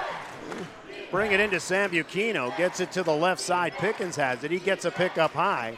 Bring 1.11 1.33
it 1.33 1.39
into 1.39 1.57
Sambuchino, 1.57 2.55
gets 2.57 2.79
it 2.79 2.91
to 2.93 3.03
the 3.03 3.15
left 3.15 3.41
side. 3.41 3.73
Pickens 3.73 4.15
has 4.15 4.43
it. 4.43 4.51
He 4.51 4.59
gets 4.59 4.85
a 4.85 4.91
pick 4.91 5.17
up 5.17 5.31
high. 5.31 5.77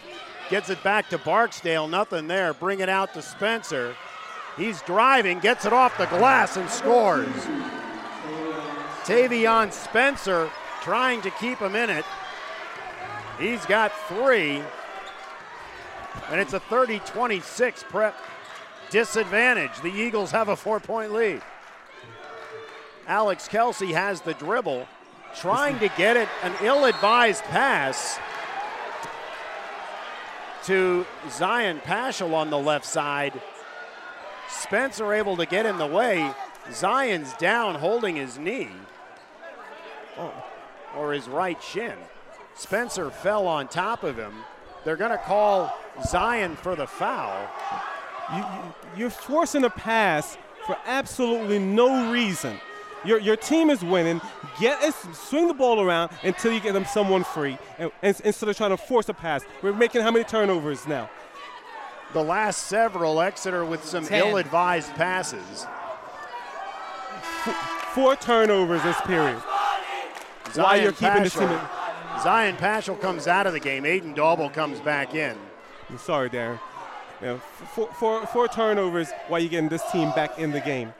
Gets 0.50 0.70
it 0.70 0.84
back 0.84 1.10
to 1.10 1.18
Barksdale, 1.18 1.88
nothing 1.88 2.28
there. 2.28 2.54
Bring 2.54 2.82
it 2.82 2.90
out 2.90 3.14
to 3.16 3.22
Spencer. 3.22 3.96
He's 4.56 4.82
driving, 4.84 5.40
gets 5.40 5.66
it 5.66 5.74
off 5.74 5.98
the 5.98 6.06
glass 6.06 6.58
and 6.58 6.70
scores. 6.70 7.28
Tavion 9.04 9.74
Spencer 9.74 10.50
trying 10.84 11.22
to 11.22 11.32
keep 11.32 11.60
him 11.60 11.76
in 11.76 11.90
it. 11.90 12.06
He's 13.40 13.66
got 13.66 13.92
three. 14.08 14.62
And 16.30 16.40
it's 16.40 16.54
a 16.54 16.60
30 16.60 17.00
26 17.00 17.84
prep 17.84 18.16
disadvantage. 18.90 19.72
The 19.82 19.92
Eagles 19.92 20.32
have 20.32 20.50
a 20.50 20.56
four 20.56 20.80
point 20.80 21.14
lead. 21.14 21.42
Alex 23.08 23.48
Kelsey 23.48 23.94
has 23.94 24.22
the 24.22 24.34
dribble, 24.36 24.88
trying 25.36 25.80
to 25.80 25.90
get 25.98 26.16
it 26.16 26.30
an 26.42 26.54
ill 26.62 26.86
advised 26.86 27.44
pass 27.46 28.20
to 30.66 31.06
Zion 31.30 31.82
Paschal 31.84 32.36
on 32.36 32.50
the 32.50 32.60
left 32.60 32.86
side. 32.86 33.34
Spencer 34.48 35.14
able 35.14 35.36
to 35.38 35.46
get 35.46 35.66
in 35.66 35.78
the 35.78 35.88
way. 35.88 36.32
Zion's 36.72 37.34
down 37.34 37.76
holding 37.76 38.16
his 38.16 38.38
knee 38.38 38.70
oh. 40.18 40.46
Or 40.98 41.14
his 41.14 41.28
right 41.28 41.62
shin. 41.62 41.96
Spencer 42.56 43.10
fell 43.10 43.48
on 43.48 43.68
top 43.68 44.04
of 44.04 44.18
him. 44.18 44.34
They're 44.84 44.98
going 44.98 45.12
to 45.12 45.18
call 45.18 45.76
Zion 46.06 46.56
for 46.56 46.76
the 46.76 46.88
foul. 46.88 47.48
You, 48.34 48.40
you, 48.40 48.74
you're 48.98 49.10
forcing 49.10 49.64
a 49.64 49.70
pass 49.70 50.38
for 50.66 50.78
absolutely 50.86 51.60
no 51.60 52.12
reason. 52.12 52.60
Your, 53.06 53.20
your 53.20 53.36
team 53.36 53.70
is 53.70 53.84
winning. 53.84 54.22
Get 54.60 54.82
it, 54.82 54.94
swing 55.14 55.48
the 55.48 55.54
ball 55.54 55.82
around 55.82 56.12
until 56.24 56.54
you 56.54 56.60
get 56.60 56.74
them 56.74 56.86
someone 56.86 57.24
free, 57.24 57.58
and, 57.78 57.92
and, 58.02 58.20
instead 58.24 58.48
of 58.48 58.56
trying 58.56 58.70
to 58.70 58.78
force 58.78 59.10
a 59.10 59.14
pass. 59.14 59.44
We're 59.62 59.74
making 59.74 60.02
how 60.02 60.12
many 60.12 60.24
turnovers 60.24 60.88
now? 60.88 61.10
The 62.14 62.24
last 62.24 62.68
several, 62.68 63.20
Exeter 63.20 63.66
with 63.66 63.84
some 63.84 64.06
Ten. 64.06 64.28
ill-advised 64.28 64.94
passes. 64.94 65.66
Four 67.94 68.16
turnovers 68.16 68.84
this 68.84 69.00
period. 69.02 69.42
Why 70.56 70.76
you're 70.76 70.92
keeping 70.92 71.24
this 71.24 71.34
team? 71.34 71.50
in- 71.50 71.60
Zion 72.22 72.56
Paschal 72.58 72.96
comes 72.96 73.28
out 73.28 73.48
of 73.48 73.54
the 73.54 73.60
game. 73.60 73.84
Aiden 73.84 74.16
Dauble 74.16 74.54
comes 74.54 74.80
back 74.80 75.16
in. 75.16 75.36
I'm 75.90 75.98
sorry, 75.98 76.30
Darren. 76.30 76.60
You 77.22 77.28
know, 77.28 77.36
f- 77.36 77.70
four, 77.74 77.88
four, 77.94 78.26
four 78.28 78.48
turnovers 78.48 79.12
while 79.28 79.40
you're 79.40 79.50
getting 79.50 79.70
this 79.70 79.84
team 79.92 80.12
back 80.12 80.38
in 80.40 80.52
the 80.52 80.60
game. 80.62 80.94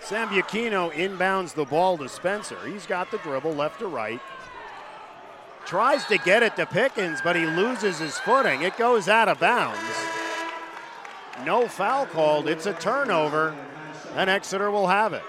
Sambuchino 0.00 0.90
inbounds 0.92 1.54
the 1.54 1.64
ball 1.64 1.98
to 1.98 2.08
Spencer. 2.08 2.56
He's 2.66 2.86
got 2.86 3.10
the 3.10 3.18
dribble 3.18 3.54
left 3.54 3.80
to 3.80 3.86
right. 3.86 4.20
Tries 5.66 6.06
to 6.06 6.16
get 6.16 6.42
it 6.42 6.56
to 6.56 6.64
Pickens, 6.64 7.20
but 7.22 7.36
he 7.36 7.44
loses 7.44 7.98
his 7.98 8.18
footing. 8.18 8.62
It 8.62 8.76
goes 8.78 9.06
out 9.08 9.28
of 9.28 9.38
bounds. 9.38 9.78
No 11.44 11.68
foul 11.68 12.06
called. 12.06 12.48
It's 12.48 12.64
a 12.66 12.72
turnover, 12.72 13.54
and 14.18 14.28
Exeter 14.28 14.70
will 14.72 14.88
have 14.88 15.12
it. 15.12 15.22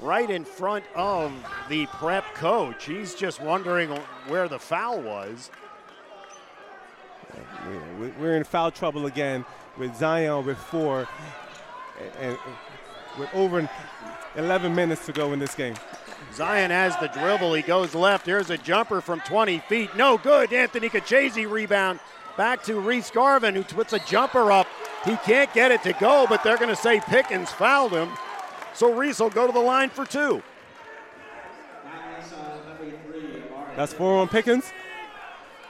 Right 0.00 0.28
in 0.28 0.44
front 0.44 0.84
of 0.94 1.32
the 1.68 1.86
prep 1.86 2.34
coach. 2.34 2.86
He's 2.86 3.14
just 3.14 3.40
wondering 3.40 3.90
where 4.26 4.48
the 4.48 4.58
foul 4.58 5.00
was. 5.00 5.50
We- 7.98 8.08
We're 8.18 8.36
in 8.36 8.44
foul 8.44 8.70
trouble 8.70 9.04
again 9.06 9.44
with 9.76 9.94
Zion 9.96 10.46
with 10.46 10.58
four 10.58 11.08
and, 12.18 12.38
with 13.18 13.28
over 13.34 13.68
11 14.36 14.74
minutes 14.74 15.04
to 15.06 15.12
go 15.12 15.32
in 15.34 15.38
this 15.38 15.54
game. 15.54 15.74
Zion 16.32 16.70
has 16.70 16.96
the 16.96 17.08
dribble. 17.08 17.52
He 17.54 17.62
goes 17.62 17.94
left. 17.94 18.26
Here's 18.26 18.48
a 18.50 18.58
jumper 18.58 19.00
from 19.02 19.20
20 19.20 19.58
feet. 19.60 19.94
No 19.94 20.16
good. 20.16 20.52
Anthony 20.52 20.88
Kachese 20.88 21.48
rebound. 21.48 22.00
Back 22.36 22.62
to 22.64 22.80
Reese 22.80 23.10
Garvin, 23.10 23.54
who 23.54 23.62
puts 23.62 23.92
a 23.92 23.98
jumper 24.00 24.50
up. 24.50 24.66
He 25.04 25.16
can't 25.18 25.52
get 25.52 25.70
it 25.70 25.82
to 25.82 25.92
go, 25.92 26.26
but 26.28 26.42
they're 26.42 26.56
going 26.56 26.70
to 26.70 26.76
say 26.76 27.00
Pickens 27.00 27.50
fouled 27.50 27.92
him. 27.92 28.08
So 28.72 28.92
Reese 28.92 29.20
will 29.20 29.30
go 29.30 29.46
to 29.46 29.52
the 29.52 29.60
line 29.60 29.90
for 29.90 30.04
two. 30.04 30.42
That's 33.76 33.92
four 33.92 34.18
on 34.20 34.28
Pickens. 34.28 34.72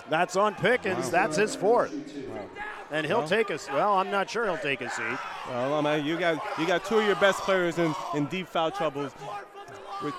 That's 0.09 0.37
on 0.37 0.55
Pickens. 0.55 1.11
That's 1.11 1.37
his 1.37 1.55
fourth. 1.55 1.93
And 2.91 3.07
he'll 3.07 3.27
take 3.27 3.51
us. 3.51 3.69
Well, 3.73 3.95
I'm 3.95 4.11
not 4.11 4.31
sure 4.31 4.45
he'll 4.45 4.59
take 4.59 4.81
a 4.81 4.91
seat. 4.91 5.19
Well, 5.49 5.83
man, 5.83 6.05
you 6.05 6.19
got 6.19 6.43
you 6.59 6.67
got 6.67 6.85
two 6.85 6.99
of 6.99 7.07
your 7.07 7.17
best 7.17 7.41
players 7.41 7.79
in, 7.79 7.95
in 8.15 8.27
deep 8.27 8.47
foul 8.47 8.71
troubles 8.71 9.13
with 10.03 10.15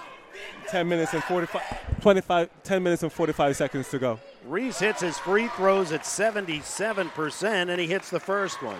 10 0.68 0.88
minutes 0.88 1.14
and 1.14 1.24
45, 1.24 2.02
25, 2.02 2.50
10 2.64 2.84
minutes 2.84 3.04
and 3.04 3.14
45 3.14 3.56
seconds 3.56 3.90
to 3.90 4.00
go. 4.00 4.20
Reese 4.46 4.80
hits 4.80 5.02
his 5.02 5.18
free 5.18 5.48
throws 5.48 5.92
at 5.92 6.04
77%, 6.04 7.44
and 7.44 7.82
he 7.82 7.88
hits 7.88 8.10
the 8.10 8.20
first 8.20 8.62
one. 8.62 8.80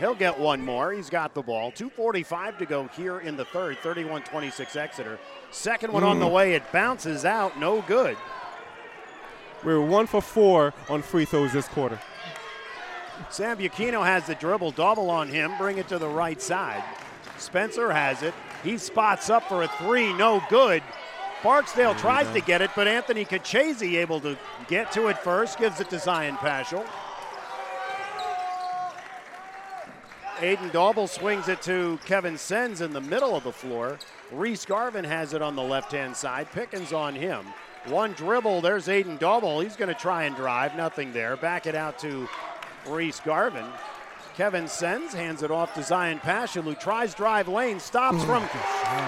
He'll 0.00 0.14
get 0.14 0.38
one 0.38 0.64
more. 0.64 0.92
He's 0.92 1.10
got 1.10 1.34
the 1.34 1.42
ball. 1.42 1.70
2.45 1.72 2.58
to 2.58 2.66
go 2.66 2.88
here 2.88 3.20
in 3.20 3.36
the 3.36 3.44
third. 3.44 3.78
31 3.78 4.22
26 4.22 4.74
Exeter. 4.74 5.18
Second 5.50 5.92
one 5.92 6.02
on 6.02 6.18
the 6.18 6.26
mm. 6.26 6.32
way. 6.32 6.54
It 6.54 6.62
bounces 6.72 7.26
out. 7.26 7.60
No 7.60 7.82
good. 7.82 8.16
We're 9.62 9.82
one 9.82 10.06
for 10.06 10.22
four 10.22 10.72
on 10.88 11.02
free 11.02 11.26
throws 11.26 11.52
this 11.52 11.68
quarter. 11.68 12.00
Sambuchino 13.28 14.02
has 14.02 14.26
the 14.26 14.34
dribble. 14.34 14.70
Double 14.70 15.10
on 15.10 15.28
him. 15.28 15.52
Bring 15.58 15.76
it 15.76 15.86
to 15.88 15.98
the 15.98 16.08
right 16.08 16.40
side. 16.40 16.82
Spencer 17.36 17.92
has 17.92 18.22
it. 18.22 18.32
He 18.62 18.78
spots 18.78 19.30
up 19.30 19.44
for 19.48 19.62
a 19.62 19.68
three. 19.68 20.12
No 20.12 20.42
good. 20.50 20.82
Barksdale 21.42 21.94
tries 21.94 22.30
to 22.34 22.40
get 22.40 22.60
it, 22.60 22.70
but 22.76 22.86
Anthony 22.86 23.24
Kachese 23.24 23.96
able 23.96 24.20
to 24.20 24.36
get 24.68 24.92
to 24.92 25.08
it 25.08 25.18
first. 25.18 25.58
Gives 25.58 25.80
it 25.80 25.88
to 25.90 25.98
Zion 25.98 26.36
Paschal. 26.36 26.84
Aiden 30.36 30.70
Dauble 30.70 31.08
swings 31.08 31.48
it 31.48 31.60
to 31.62 31.98
Kevin 32.06 32.38
Sens 32.38 32.80
in 32.80 32.92
the 32.92 33.00
middle 33.00 33.36
of 33.36 33.44
the 33.44 33.52
floor. 33.52 33.98
Reese 34.32 34.64
Garvin 34.64 35.04
has 35.04 35.34
it 35.34 35.42
on 35.42 35.54
the 35.54 35.62
left 35.62 35.92
hand 35.92 36.16
side. 36.16 36.50
Pickens 36.52 36.92
on 36.92 37.14
him. 37.14 37.44
One 37.86 38.12
dribble. 38.12 38.60
There's 38.60 38.86
Aiden 38.86 39.18
Dauble. 39.18 39.62
He's 39.62 39.76
going 39.76 39.88
to 39.88 40.00
try 40.00 40.24
and 40.24 40.36
drive. 40.36 40.76
Nothing 40.76 41.12
there. 41.12 41.36
Back 41.36 41.66
it 41.66 41.74
out 41.74 41.98
to 42.00 42.28
Reese 42.86 43.20
Garvin. 43.20 43.66
Kevin 44.36 44.68
Sens, 44.68 45.12
hands 45.12 45.42
it 45.42 45.50
off 45.50 45.74
to 45.74 45.82
Zion 45.82 46.18
Paschal, 46.18 46.62
who 46.62 46.74
tries 46.74 47.14
drive 47.14 47.48
lane, 47.48 47.80
stops 47.80 48.22
from 48.24 48.46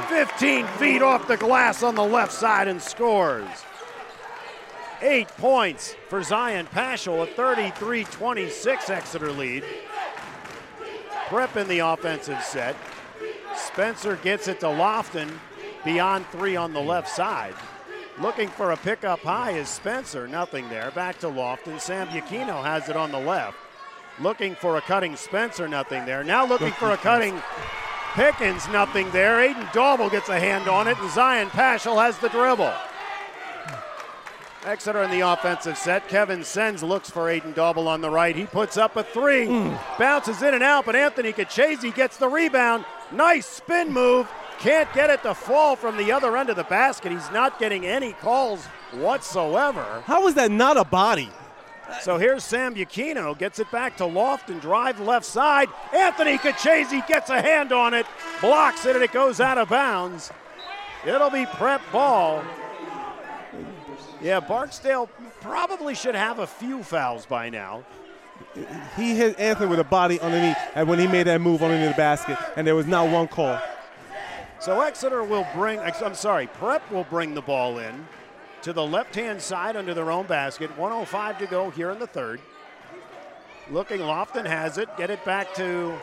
15 0.09 0.67
feet 0.79 1.03
off 1.03 1.27
the 1.29 1.37
glass 1.37 1.83
on 1.83 1.95
the 1.95 2.05
left 2.05 2.33
side 2.33 2.69
and 2.69 2.81
scores. 2.81 3.47
Eight 5.01 5.29
points 5.29 5.97
for 6.09 6.23
Zion 6.23 6.67
Paschal, 6.67 7.23
a 7.23 7.27
33 7.27 8.05
26 8.05 8.91
Exeter 8.91 9.33
lead. 9.33 9.65
Prep 11.29 11.57
in 11.57 11.67
the 11.67 11.81
offensive 11.81 12.43
set. 12.43 12.77
Spencer 13.57 14.17
gets 14.17 14.49
it 14.49 14.61
to 14.61 14.67
Lofton 14.67 15.31
beyond 15.85 16.27
three 16.27 16.57
on 16.57 16.73
the 16.73 16.81
left 16.81 17.09
side. 17.09 17.55
Looking 18.21 18.49
for 18.49 18.73
a 18.73 18.77
pickup 18.77 19.21
high 19.21 19.53
is 19.53 19.69
Spencer. 19.69 20.29
Nothing 20.29 20.69
there. 20.69 20.91
Back 20.91 21.19
to 21.21 21.27
Lofton. 21.29 21.77
Sambuchino 21.77 22.63
has 22.63 22.89
it 22.89 22.97
on 22.97 23.11
the 23.11 23.19
left. 23.19 23.57
Looking 24.21 24.55
for 24.55 24.77
a 24.77 24.81
cutting 24.81 25.17
Spencer. 25.17 25.69
Nothing 25.69 26.05
there. 26.05 26.23
Now 26.23 26.47
looking 26.47 26.73
for 26.73 26.91
a 26.91 26.97
cutting 26.97 27.41
Pickens. 28.15 28.69
Nothing 28.69 29.11
there. 29.11 29.39
Aiden 29.39 29.67
Dauble 29.73 30.11
gets 30.11 30.29
a 30.29 30.39
hand 30.39 30.69
on 30.69 30.87
it, 30.87 30.99
and 30.99 31.11
Zion 31.11 31.49
Paschal 31.51 31.99
has 31.99 32.19
the 32.19 32.29
dribble. 32.29 32.73
Exeter 34.65 35.03
in 35.03 35.11
the 35.11 35.21
offensive 35.21 35.77
set. 35.77 36.07
Kevin 36.09 36.45
Sens 36.45 36.83
looks 36.85 37.11
for 37.11 37.23
Aiden 37.23 37.53
Dauble 37.53 37.89
on 37.89 38.01
the 38.01 38.11
right. 38.11 38.37
He 38.37 38.47
puts 38.47 38.77
up 38.77 38.97
a 38.97 39.03
three, 39.03 39.47
bounces 39.99 40.41
in 40.43 40.55
and 40.55 40.63
out, 40.63 40.87
but 40.87 40.95
Anthony 40.95 41.33
Kachese 41.33 41.93
gets 41.93 42.17
the 42.17 42.29
rebound. 42.29 42.85
Nice 43.11 43.47
spin 43.47 43.93
move. 43.93 44.31
Can't 44.61 44.93
get 44.95 45.11
it 45.11 45.23
to 45.25 45.35
fall 45.35 45.75
from 45.75 45.97
the 45.97 46.13
other 46.13 46.37
end 46.37 46.49
of 46.49 46.55
the 46.55 46.65
basket. 46.65 47.11
He's 47.11 47.31
not 47.33 47.59
getting 47.59 47.85
any 47.85 48.13
calls 48.13 48.65
whatsoever. 48.93 50.05
How 50.07 50.29
is 50.29 50.35
that 50.35 50.53
not 50.53 50.77
a 50.77 50.85
body? 50.85 51.31
So 52.01 52.17
here's 52.19 52.43
Sambuchino, 52.43 53.37
gets 53.39 53.59
it 53.59 53.71
back 53.71 53.97
to 53.99 54.07
Loft 54.07 54.51
and 54.51 54.61
drive 54.61 54.99
left 55.01 55.27
side. 55.27 55.69
Anthony 55.95 56.39
Kachese 56.39 57.07
gets 57.07 57.31
a 57.31 57.41
hand 57.41 57.73
on 57.73 57.95
it, 57.95 58.07
blocks 58.41 58.87
it, 58.87 58.95
and 58.95 59.05
it 59.05 59.13
goes 59.13 59.41
out 59.41 59.59
of 59.59 59.69
bounds. 59.69 60.31
It'll 61.07 61.31
be 61.31 61.47
prep 61.47 61.83
ball. 61.93 62.43
Yeah, 64.21 64.41
Barksdale 64.41 65.09
probably 65.41 65.95
should 65.95 66.15
have 66.15 66.39
a 66.39 66.47
few 66.47 66.83
fouls 66.83 67.27
by 67.27 67.51
now. 67.51 67.85
He 68.97 69.15
hit 69.17 69.39
Anthony 69.39 69.69
with 69.69 69.81
a 69.81 69.85
body 69.85 70.21
underneath 70.21 70.57
and 70.75 70.89
when 70.89 70.99
he 70.99 71.07
made 71.07 71.27
that 71.27 71.41
move 71.41 71.63
underneath 71.63 71.91
the 71.91 71.97
basket, 71.97 72.39
and 72.57 72.67
there 72.67 72.75
was 72.75 72.87
not 72.87 73.11
one 73.11 73.29
call. 73.29 73.61
So 74.61 74.81
Exeter 74.81 75.25
will 75.25 75.47
bring, 75.55 75.81
I'm 75.81 76.15
sorry, 76.15 76.47
Prep 76.47 76.89
will 76.91 77.05
bring 77.05 77.35
the 77.35 77.43
ball 77.43 77.79
in 77.79 78.07
to 78.63 78.73
the 78.73 78.85
left 78.85 79.15
hand 79.15 79.41
side 79.41 79.77
under 79.77 79.95
their 79.95 80.11
own 80.11 80.27
basket. 80.27 80.77
105 80.79 81.39
to 81.39 81.47
go 81.47 81.71
here 81.71 81.91
in 81.91 81.99
the 81.99 82.07
third. 82.07 82.41
Looking, 83.71 84.01
Lofton 84.01 84.47
has 84.47 84.79
it. 84.79 84.89
Get 84.97 85.11
it 85.11 85.25
back 85.25 85.55
to 85.55 85.97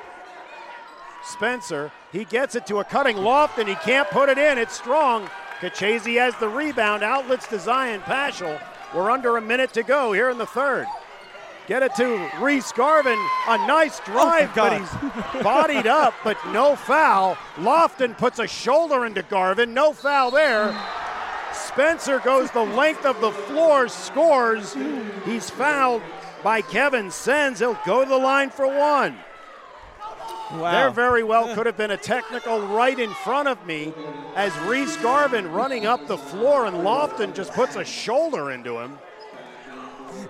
Spencer. 1.24 1.92
He 2.12 2.26
gets 2.26 2.56
it 2.56 2.66
to 2.68 2.80
a 2.80 2.84
cutting 2.84 3.18
Lofton. 3.18 3.68
He 3.68 3.76
can't 3.76 4.10
put 4.10 4.30
it 4.30 4.38
in. 4.38 4.58
It's 4.58 4.76
strong. 4.76 5.30
Kachese 5.60 6.18
has 6.20 6.36
the 6.38 6.50
rebound. 6.50 7.04
Outlets 7.04 7.48
to 7.48 7.60
Zion 7.60 8.02
Paschal. 8.02 8.58
We're 8.94 9.12
under 9.12 9.38
a 9.38 9.42
minute 9.42 9.74
to 9.74 9.84
go 9.84 10.14
here 10.14 10.30
in 10.30 10.38
the 10.38 10.46
third. 10.46 10.88
Get 11.68 11.84
it 11.84 11.94
to 11.96 12.32
Reese 12.40 12.72
Garvin. 12.72 13.20
A 13.48 13.58
nice 13.68 14.00
oh, 14.02 14.06
drive, 14.06 14.56
but 14.56 14.80
he's 14.80 15.44
bodied 15.44 15.86
up, 15.86 16.16
but 16.24 16.38
no 16.48 16.76
foul. 16.76 17.36
Lofton 17.58 18.18
puts 18.18 18.40
a 18.40 18.48
shoulder 18.48 19.06
into 19.06 19.22
Garvin. 19.22 19.74
No 19.74 19.94
foul 19.94 20.32
there. 20.32 20.76
Spencer 21.70 22.18
goes 22.20 22.50
the 22.50 22.64
length 22.64 23.06
of 23.06 23.22
the 23.22 23.32
floor, 23.32 23.88
scores. 23.88 24.76
He's 25.24 25.52
fouled 25.52 26.02
by 26.44 26.62
Kevin 26.62 27.12
Sens. 27.12 27.60
He'll 27.60 27.78
go 27.86 28.04
to 28.04 28.10
the 28.10 28.18
line 28.18 28.50
for 28.50 28.66
one. 28.66 29.16
Wow. 30.52 30.72
There 30.72 30.90
very 30.90 31.22
well 31.22 31.54
could 31.54 31.68
have 31.68 31.78
been 31.78 31.92
a 31.92 31.98
technical 31.98 32.60
right 32.60 33.00
in 33.00 33.12
front 33.12 33.48
of 33.48 33.64
me 33.68 33.94
as 34.36 34.58
Reese 34.62 34.98
Garvin 34.98 35.52
running 35.52 35.86
up 35.86 36.08
the 36.08 36.18
floor 36.18 36.66
and 36.66 36.78
Lofton 36.78 37.36
just 37.36 37.54
puts 37.54 37.76
a 37.76 37.86
shoulder 37.86 38.50
into 38.50 38.80
him. 38.80 38.98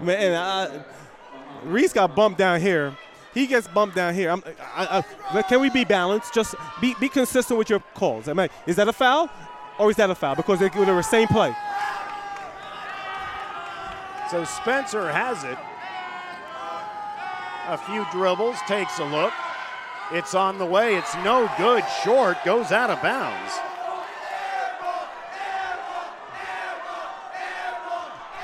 Man, 0.01 0.33
uh, 0.33 0.83
Reese 1.63 1.93
got 1.93 2.17
bumped 2.17 2.37
down 2.37 2.59
here. 2.59 2.97
He 3.33 3.47
gets 3.47 3.67
bumped 3.69 3.95
down 3.95 4.13
here. 4.13 4.29
I'm, 4.29 4.43
I, 4.75 5.05
I, 5.31 5.41
can 5.43 5.61
we 5.61 5.69
be 5.69 5.85
balanced? 5.85 6.33
Just 6.33 6.53
be, 6.81 6.95
be 6.99 7.07
consistent 7.07 7.57
with 7.57 7.69
your 7.69 7.79
calls. 7.93 8.27
I 8.27 8.33
mean, 8.33 8.49
is 8.67 8.75
that 8.75 8.89
a 8.89 8.93
foul 8.93 9.29
or 9.79 9.89
is 9.89 9.95
that 9.95 10.09
a 10.09 10.15
foul? 10.15 10.35
Because 10.35 10.59
they, 10.59 10.69
were 10.69 10.85
the 10.85 11.01
same 11.01 11.27
play. 11.27 11.55
So 14.29 14.43
Spencer 14.43 15.09
has 15.09 15.43
it. 15.43 15.57
A 17.67 17.77
few 17.77 18.05
dribbles, 18.11 18.57
takes 18.67 18.99
a 18.99 19.05
look. 19.05 19.33
It's 20.11 20.35
on 20.35 20.57
the 20.57 20.65
way. 20.65 20.95
It's 20.95 21.15
no 21.23 21.49
good. 21.57 21.83
Short 22.03 22.37
goes 22.43 22.71
out 22.71 22.89
of 22.89 23.01
bounds. 23.01 23.53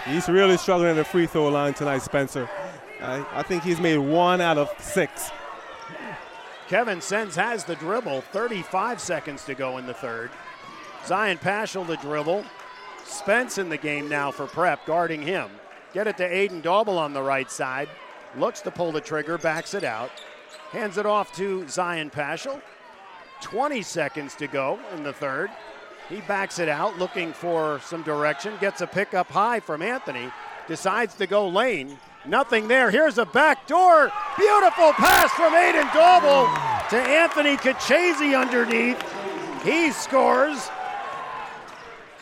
He's 0.06 0.30
really 0.30 0.58
struggling 0.58 0.92
at 0.92 0.96
the 0.96 1.04
free 1.04 1.26
throw 1.26 1.50
line 1.50 1.74
tonight, 1.74 2.04
Spencer. 2.04 2.48
I, 3.02 3.26
I 3.34 3.44
think 3.44 3.64
he's 3.64 3.80
made 3.80 3.98
one 3.98 4.40
out 4.40 4.58
of 4.58 4.72
six. 4.80 5.32
Kevin 6.68 7.02
Sens 7.02 7.36
has 7.36 7.64
the 7.64 7.76
dribble. 7.76 8.22
35 8.22 9.00
seconds 9.00 9.44
to 9.46 9.56
go 9.56 9.78
in 9.78 9.86
the 9.86 9.94
third. 9.94 10.32
Zion 11.06 11.38
Paschal 11.38 11.84
the 11.84 11.98
dribble. 11.98 12.44
Spence 13.06 13.60
in 13.60 13.70
the 13.70 13.78
game 13.78 14.10
now 14.10 14.32
for 14.32 14.48
prep, 14.48 14.86
guarding 14.86 15.22
him. 15.22 15.50
Get 15.94 16.08
it 16.08 16.18
to 16.18 16.28
Aiden 16.28 16.64
Dauble 16.64 16.98
on 16.98 17.14
the 17.14 17.22
right 17.22 17.50
side. 17.50 17.88
Looks 18.38 18.62
to 18.62 18.72
pull 18.72 18.92
the 18.92 19.02
trigger, 19.02 19.38
backs 19.38 19.76
it 19.76 19.84
out. 19.84 20.10
Hands 20.72 20.98
it 20.98 21.06
off 21.06 21.34
to 21.36 21.68
Zion 21.68 22.10
Paschal. 22.10 22.60
20 23.42 23.82
seconds 23.84 24.34
to 24.36 24.48
go 24.48 24.80
in 24.96 25.04
the 25.04 25.14
third. 25.14 25.52
He 26.10 26.22
backs 26.22 26.58
it 26.58 26.70
out, 26.70 26.98
looking 26.98 27.34
for 27.34 27.80
some 27.84 28.02
direction. 28.02 28.56
Gets 28.60 28.82
a 28.82 28.88
pick 28.88 29.14
up 29.14 29.30
high 29.30 29.60
from 29.60 29.82
Anthony. 29.82 30.32
Decides 30.68 31.14
to 31.16 31.28
go 31.28 31.48
lane. 31.48 31.98
Nothing 32.26 32.68
there. 32.68 32.90
Here's 32.90 33.20
a 33.20 33.26
back 33.26 33.68
door. 33.68 34.12
Beautiful 34.38 34.94
pass 34.94 35.32
from 35.32 35.54
Aiden 35.54 35.88
Dauble 35.92 36.48
to 36.90 36.98
Anthony 36.98 37.58
Kachese 37.58 38.40
underneath. 38.40 39.02
He 39.64 39.92
scores. 39.92 40.70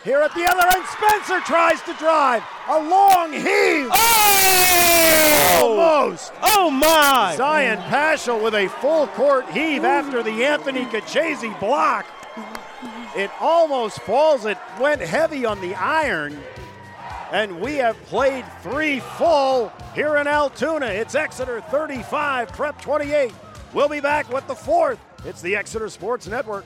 Here 0.03 0.19
at 0.19 0.33
the 0.35 0.45
other 0.45 0.67
end, 0.75 0.85
Spencer 0.87 1.39
tries 1.45 1.81
to 1.83 1.93
drive. 1.93 2.43
A 2.67 2.77
long 2.77 3.31
heave. 3.31 3.87
Oh! 3.89 5.59
Almost. 5.61 6.33
Oh 6.41 6.69
my! 6.69 7.35
Zion 7.37 7.77
Paschal 7.83 8.43
with 8.43 8.53
a 8.53 8.67
full 8.67 9.07
court 9.07 9.49
heave 9.51 9.85
after 9.85 10.21
the 10.21 10.43
Anthony 10.43 10.83
Kachese 10.85 11.57
block. 11.57 12.05
It 13.15 13.31
almost 13.39 14.01
falls. 14.01 14.45
It 14.45 14.57
went 14.77 14.99
heavy 14.99 15.45
on 15.45 15.61
the 15.61 15.73
iron. 15.75 16.37
And 17.31 17.61
we 17.61 17.75
have 17.75 17.95
played 18.03 18.43
three 18.61 18.99
full 18.99 19.71
here 19.95 20.17
in 20.17 20.27
Altoona. 20.27 20.87
It's 20.87 21.15
Exeter 21.15 21.61
35, 21.61 22.49
Prep 22.49 22.81
28. 22.81 23.31
We'll 23.73 23.87
be 23.89 24.01
back 24.01 24.31
with 24.31 24.45
the 24.47 24.55
fourth. 24.55 24.99
It's 25.25 25.41
the 25.41 25.55
Exeter 25.55 25.87
Sports 25.87 26.27
Network. 26.27 26.65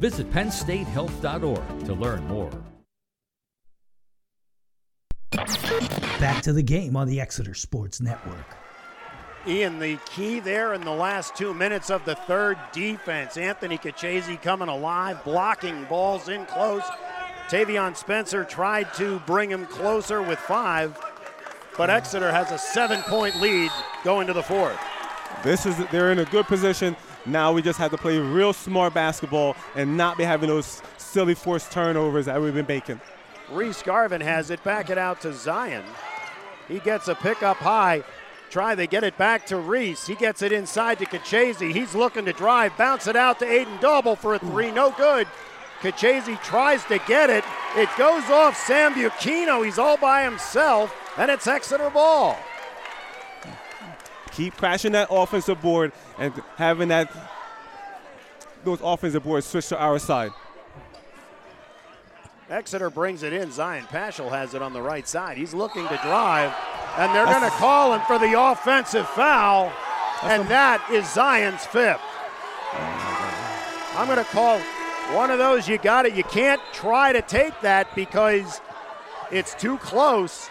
Visit 0.00 0.30
PennStateHealth.org 0.32 1.84
to 1.84 1.94
learn 1.94 2.26
more. 2.26 2.50
Back 5.30 6.42
to 6.42 6.54
the 6.54 6.62
game 6.62 6.96
on 6.96 7.06
the 7.06 7.20
Exeter 7.20 7.52
Sports 7.52 8.00
Network. 8.00 8.56
Ian, 9.46 9.78
the 9.78 9.98
key 10.06 10.40
there 10.40 10.72
in 10.72 10.80
the 10.80 10.90
last 10.90 11.36
two 11.36 11.52
minutes 11.52 11.90
of 11.90 12.04
the 12.06 12.14
third 12.14 12.58
defense. 12.72 13.36
Anthony 13.36 13.76
Kachese 13.76 14.40
coming 14.40 14.68
alive, 14.68 15.22
blocking 15.22 15.84
balls 15.84 16.28
in 16.28 16.46
close. 16.46 16.82
Tavion 17.48 17.94
Spencer 17.94 18.44
tried 18.44 18.92
to 18.94 19.18
bring 19.20 19.50
him 19.50 19.66
closer 19.66 20.22
with 20.22 20.38
five, 20.38 20.98
but 21.76 21.90
Exeter 21.90 22.30
has 22.30 22.50
a 22.52 22.58
seven 22.58 23.02
point 23.02 23.38
lead 23.40 23.70
going 24.02 24.26
to 24.26 24.32
the 24.32 24.42
fourth. 24.42 24.78
This 25.42 25.66
is 25.66 25.76
they're 25.90 26.12
in 26.12 26.20
a 26.20 26.24
good 26.26 26.46
position. 26.46 26.96
Now 27.26 27.52
we 27.52 27.62
just 27.62 27.78
have 27.78 27.90
to 27.90 27.98
play 27.98 28.18
real 28.18 28.52
smart 28.52 28.94
basketball 28.94 29.56
and 29.74 29.96
not 29.96 30.16
be 30.16 30.24
having 30.24 30.48
those 30.48 30.82
silly 30.96 31.34
forced 31.34 31.70
turnovers 31.70 32.26
that 32.26 32.40
we've 32.40 32.54
been 32.54 32.66
making. 32.66 33.00
Reese 33.50 33.82
Garvin 33.82 34.20
has 34.20 34.50
it, 34.50 34.62
back 34.64 34.90
it 34.90 34.98
out 34.98 35.20
to 35.22 35.32
Zion. 35.32 35.84
He 36.68 36.78
gets 36.78 37.08
a 37.08 37.14
pick 37.14 37.42
up 37.42 37.58
high. 37.58 38.04
Try, 38.48 38.74
they 38.74 38.86
get 38.86 39.04
it 39.04 39.16
back 39.16 39.46
to 39.46 39.56
Reese. 39.56 40.06
He 40.06 40.14
gets 40.14 40.42
it 40.42 40.52
inside 40.52 40.98
to 40.98 41.06
Kachese. 41.06 41.72
He's 41.72 41.94
looking 41.94 42.24
to 42.24 42.32
drive, 42.32 42.76
bounce 42.76 43.06
it 43.06 43.16
out 43.16 43.38
to 43.40 43.44
Aiden 43.44 43.78
Dauble 43.80 44.16
for 44.16 44.34
a 44.34 44.38
three, 44.38 44.70
no 44.70 44.90
good. 44.92 45.26
Kachese 45.80 46.40
tries 46.42 46.84
to 46.84 46.98
get 47.06 47.30
it. 47.30 47.44
It 47.76 47.88
goes 47.96 48.24
off 48.24 48.58
Sambuchino. 48.66 49.64
He's 49.64 49.78
all 49.78 49.96
by 49.96 50.24
himself, 50.24 50.94
and 51.16 51.30
it's 51.30 51.46
Exeter 51.46 51.90
ball. 51.90 52.36
Keep 54.32 54.56
crashing 54.56 54.92
that 54.92 55.08
offensive 55.10 55.60
board 55.60 55.92
and 56.20 56.34
having 56.56 56.88
that 56.88 57.10
those 58.62 58.78
offensive 58.82 59.24
boards 59.24 59.46
switch 59.46 59.68
to 59.68 59.78
our 59.78 59.98
side. 59.98 60.30
Exeter 62.50 62.90
brings 62.90 63.22
it 63.22 63.32
in. 63.32 63.50
Zion 63.50 63.86
Paschal 63.86 64.28
has 64.28 64.54
it 64.54 64.60
on 64.60 64.72
the 64.72 64.82
right 64.82 65.08
side. 65.08 65.38
He's 65.38 65.54
looking 65.54 65.88
to 65.88 65.96
drive, 66.02 66.52
and 66.98 67.14
they're 67.14 67.24
going 67.24 67.42
to 67.42 67.56
call 67.56 67.94
him 67.94 68.02
for 68.06 68.18
the 68.18 68.38
offensive 68.38 69.08
foul, 69.08 69.72
and 70.22 70.46
that 70.48 70.84
is 70.90 71.10
Zion's 71.10 71.64
fifth. 71.64 72.00
I'm 73.96 74.06
going 74.06 74.18
to 74.18 74.30
call 74.30 74.58
one 75.14 75.30
of 75.30 75.38
those. 75.38 75.68
You 75.68 75.78
got 75.78 76.06
it. 76.06 76.14
You 76.14 76.24
can't 76.24 76.60
try 76.72 77.12
to 77.12 77.22
take 77.22 77.58
that 77.62 77.94
because 77.94 78.60
it's 79.30 79.54
too 79.54 79.78
close. 79.78 80.50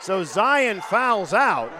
So 0.00 0.24
Zion 0.24 0.80
fouls 0.80 1.34
out 1.34 1.70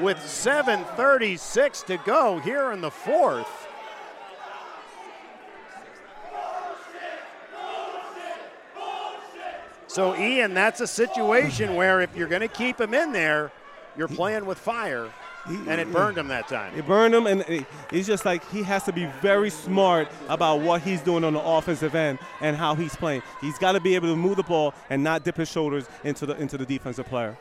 with 0.00 0.18
7:36 0.18 1.82
to 1.86 1.96
go 1.98 2.38
here 2.38 2.72
in 2.72 2.80
the 2.80 2.90
fourth. 2.90 3.64
So, 9.94 10.16
Ian, 10.16 10.54
that's 10.54 10.80
a 10.80 10.88
situation 10.88 11.76
where 11.76 12.00
if 12.00 12.16
you're 12.16 12.26
going 12.26 12.40
to 12.40 12.48
keep 12.48 12.80
him 12.80 12.94
in 12.94 13.12
there, 13.12 13.52
you're 13.96 14.08
playing 14.08 14.44
with 14.44 14.58
fire, 14.58 15.08
and 15.46 15.80
it 15.80 15.92
burned 15.92 16.18
him 16.18 16.26
that 16.28 16.48
time. 16.48 16.76
It 16.76 16.84
burned 16.84 17.14
him, 17.14 17.28
and 17.28 17.44
it's 17.92 18.08
just 18.08 18.24
like 18.24 18.44
he 18.50 18.64
has 18.64 18.82
to 18.86 18.92
be 18.92 19.06
very 19.22 19.50
smart 19.50 20.08
about 20.28 20.62
what 20.62 20.82
he's 20.82 21.00
doing 21.00 21.22
on 21.22 21.34
the 21.34 21.40
offensive 21.40 21.94
end 21.94 22.18
and 22.40 22.56
how 22.56 22.74
he's 22.74 22.96
playing. 22.96 23.22
He's 23.40 23.56
got 23.56 23.72
to 23.72 23.80
be 23.80 23.94
able 23.94 24.08
to 24.08 24.16
move 24.16 24.34
the 24.34 24.42
ball 24.42 24.74
and 24.90 25.04
not 25.04 25.22
dip 25.22 25.36
his 25.36 25.48
shoulders 25.48 25.86
into 26.02 26.26
the 26.26 26.34
into 26.38 26.58
the 26.58 26.66
defensive 26.66 27.06
player. 27.06 27.36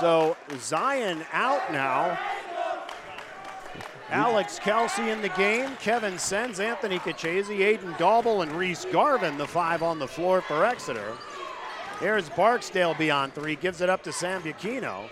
So 0.00 0.36
Zion 0.58 1.24
out 1.32 1.72
now. 1.72 2.18
Alex 4.10 4.58
Kelsey 4.58 5.10
in 5.10 5.22
the 5.22 5.28
game. 5.30 5.70
Kevin 5.80 6.18
Sens, 6.18 6.60
Anthony 6.60 6.98
Kachese, 6.98 7.58
Aiden 7.58 7.96
Dauble, 7.96 8.42
and 8.42 8.52
Reese 8.52 8.84
Garvin, 8.86 9.38
the 9.38 9.46
five 9.46 9.82
on 9.82 9.98
the 9.98 10.06
floor 10.06 10.40
for 10.40 10.64
Exeter. 10.64 11.12
Here's 12.00 12.28
Barksdale 12.28 12.94
beyond 12.94 13.34
three, 13.34 13.56
gives 13.56 13.80
it 13.80 13.88
up 13.88 14.02
to 14.02 14.10
Sambuchino. 14.10 15.08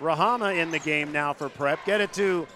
Rahama 0.00 0.56
in 0.56 0.70
the 0.70 0.80
game 0.80 1.12
now 1.12 1.32
for 1.32 1.48
prep. 1.48 1.84
Get 1.86 2.00
it 2.00 2.12
to 2.14 2.46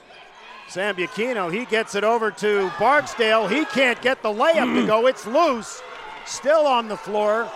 Sambuchino. 0.68 1.52
He 1.52 1.64
gets 1.64 1.94
it 1.94 2.04
over 2.04 2.30
to 2.32 2.70
Barksdale. 2.78 3.46
He 3.46 3.64
can't 3.66 4.00
get 4.02 4.22
the 4.22 4.28
layup 4.28 4.74
to 4.74 4.86
go. 4.86 5.06
It's 5.06 5.26
loose. 5.26 5.80
Still 6.26 6.66
on 6.66 6.88
the 6.88 6.96
floor. 6.96 7.50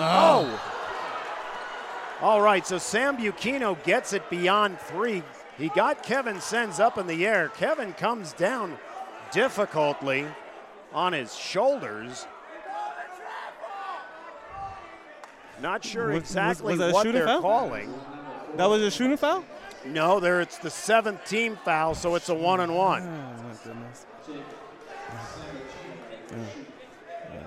Oh. 0.00 0.60
oh. 2.22 2.26
All 2.26 2.40
right, 2.42 2.66
so 2.66 2.76
Sambuchino 2.76 3.82
gets 3.84 4.12
it 4.12 4.28
beyond 4.28 4.78
three. 4.80 5.22
He 5.56 5.68
got 5.70 6.02
Kevin 6.02 6.40
Sens 6.40 6.78
up 6.80 6.98
in 6.98 7.06
the 7.06 7.26
air. 7.26 7.48
Kevin 7.56 7.92
comes 7.94 8.32
down 8.34 8.78
difficultly 9.32 10.26
on 10.92 11.12
his 11.12 11.34
shoulders. 11.34 12.26
Not 15.60 15.84
sure 15.84 16.06
Was- 16.06 16.14
was- 16.14 16.22
exactly 16.22 16.72
was 16.72 16.78
that 16.78 16.90
a 16.90 16.92
what 16.92 17.02
shooting 17.02 17.18
they're 17.18 17.26
foul? 17.26 17.40
calling. 17.42 17.94
That 18.56 18.66
was 18.68 18.82
a 18.82 18.90
shooting 18.90 19.16
foul? 19.16 19.44
No, 19.86 20.20
there 20.20 20.40
it's 20.40 20.58
the 20.58 20.70
seventh 20.70 21.24
team 21.24 21.58
foul, 21.64 21.94
so 21.94 22.14
it's 22.14 22.28
a 22.28 22.34
one 22.34 22.60
and 22.60 22.74
one. 22.74 23.02
Oh, 23.02 23.42
my 23.42 23.54
goodness. 23.64 24.06
Yeah. 24.28 24.36
Yeah. 27.32 27.40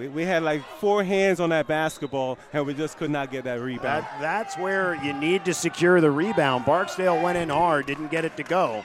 We, 0.00 0.08
we 0.08 0.22
had 0.22 0.42
like 0.42 0.64
four 0.78 1.04
hands 1.04 1.40
on 1.40 1.50
that 1.50 1.66
basketball, 1.66 2.38
and 2.54 2.64
we 2.64 2.72
just 2.72 2.96
could 2.96 3.10
not 3.10 3.30
get 3.30 3.44
that 3.44 3.60
rebound. 3.60 4.04
That, 4.04 4.20
that's 4.22 4.56
where 4.56 4.94
you 5.04 5.12
need 5.12 5.44
to 5.44 5.52
secure 5.52 6.00
the 6.00 6.10
rebound. 6.10 6.64
Barksdale 6.64 7.22
went 7.22 7.36
in 7.36 7.50
hard, 7.50 7.84
didn't 7.84 8.10
get 8.10 8.24
it 8.24 8.34
to 8.38 8.42
go. 8.42 8.82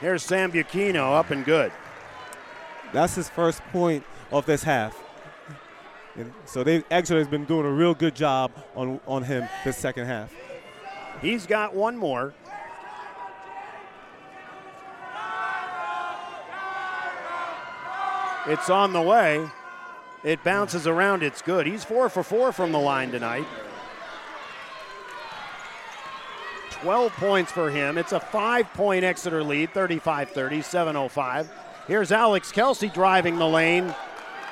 Here's 0.00 0.26
Sambuchino 0.26 1.14
up 1.14 1.30
and 1.30 1.44
good. 1.44 1.72
That's 2.94 3.16
his 3.16 3.28
first 3.28 3.60
point 3.64 4.04
of 4.32 4.46
this 4.46 4.62
half. 4.62 4.98
And 6.16 6.32
So 6.46 6.64
they 6.64 6.82
Exeter 6.90 7.18
has 7.18 7.28
been 7.28 7.44
doing 7.44 7.66
a 7.66 7.70
real 7.70 7.92
good 7.92 8.14
job 8.14 8.50
on 8.74 8.98
on 9.06 9.24
him 9.24 9.46
this 9.62 9.76
second 9.76 10.06
half. 10.06 10.32
He's 11.20 11.44
got 11.44 11.74
one 11.74 11.98
more. 11.98 12.32
It's 18.46 18.68
on 18.70 18.92
the 18.92 19.00
way. 19.00 19.48
It 20.22 20.42
bounces 20.44 20.86
around. 20.86 21.22
It's 21.22 21.42
good. 21.42 21.66
He's 21.66 21.84
four 21.84 22.08
for 22.08 22.22
four 22.22 22.52
from 22.52 22.72
the 22.72 22.78
line 22.78 23.10
tonight. 23.10 23.46
12 26.70 27.12
points 27.12 27.50
for 27.52 27.70
him. 27.70 27.96
It's 27.96 28.12
a 28.12 28.20
five 28.20 28.70
point 28.74 29.04
Exeter 29.04 29.42
lead, 29.42 29.72
35 29.72 30.30
30, 30.30 30.62
705. 30.62 31.50
Here's 31.86 32.12
Alex 32.12 32.52
Kelsey 32.52 32.88
driving 32.88 33.36
the 33.38 33.46
lane. 33.46 33.94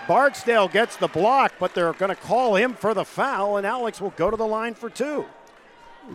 Barksdale 0.09 0.69
gets 0.69 0.97
the 0.97 1.09
block, 1.09 1.53
but 1.61 1.75
they're 1.75 1.93
going 1.93 2.09
to 2.09 2.21
call 2.21 2.57
him 2.57 2.75
for 2.75 2.93
the 2.93 3.05
foul, 3.05 3.57
and 3.57 3.67
Alex 3.67 4.01
will 4.01 4.11
go 4.11 4.31
to 4.31 4.37
the 4.37 4.47
line 4.47 4.75
for 4.75 4.91
two. 4.91 5.25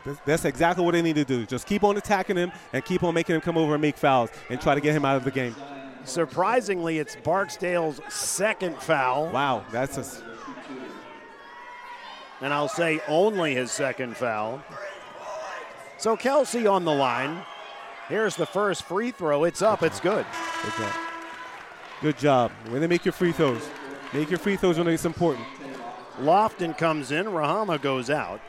That's- 0.04 0.18
That's 0.26 0.46
exactly 0.46 0.84
what 0.84 0.92
they 0.92 1.02
need 1.02 1.16
to 1.16 1.24
do. 1.24 1.46
Just 1.46 1.66
keep 1.66 1.84
on 1.84 1.96
attacking 1.98 2.36
him 2.36 2.52
and 2.74 2.84
keep 2.84 3.04
on 3.04 3.14
making 3.14 3.36
him 3.36 3.42
come 3.42 3.58
over 3.58 3.74
and 3.76 3.82
make 3.82 3.98
fouls 3.98 4.30
and 4.50 4.60
try 4.60 4.76
to 4.76 4.82
get 4.82 4.94
him 4.94 5.06
out 5.06 5.16
of 5.16 5.24
the 5.24 5.32
game. 5.32 5.56
Surprisingly, 6.08 7.00
it's 7.00 7.18
Barksdale's 7.18 8.00
second 8.10 8.78
foul, 8.78 9.30
Wow, 9.30 9.66
that's 9.72 9.98
a. 9.98 10.24
and 12.42 12.54
I'll 12.54 12.70
say 12.70 13.02
only 13.08 13.54
his 13.54 13.72
second 13.72 14.16
foul. 14.16 14.62
So 15.98 16.16
Kelsey 16.16 16.66
on 16.66 16.86
the 16.86 16.94
line. 16.94 17.42
Here's 18.08 18.36
the 18.38 18.46
first 18.46 18.84
free 18.84 19.12
throw. 19.12 19.44
It's 19.44 19.62
up. 19.62 19.84
It's 19.84 20.00
good. 20.00 20.26
good 20.64 20.74
job. 20.78 20.94
Good 22.02 22.18
job. 22.18 22.52
When 22.70 22.80
they 22.80 22.88
make 22.88 23.04
your 23.04 23.12
free 23.12 23.34
throws, 23.34 23.68
make 24.14 24.30
your 24.30 24.40
free 24.40 24.56
throws 24.56 24.78
when 24.78 24.88
it's 24.88 25.04
important. 25.04 25.46
Lofton 26.22 26.78
comes 26.78 27.12
in. 27.12 27.26
Rahama 27.26 27.82
goes 27.82 28.10
out 28.10 28.40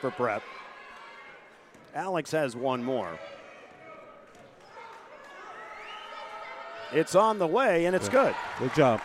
for 0.00 0.12
prep. 0.12 0.42
Alex 1.96 2.30
has 2.30 2.54
one 2.54 2.84
more. 2.84 3.18
It's 6.92 7.14
on 7.14 7.38
the 7.38 7.46
way, 7.46 7.86
and 7.86 7.96
it's 7.96 8.08
good. 8.08 8.34
Good 8.58 8.74
job. 8.74 9.00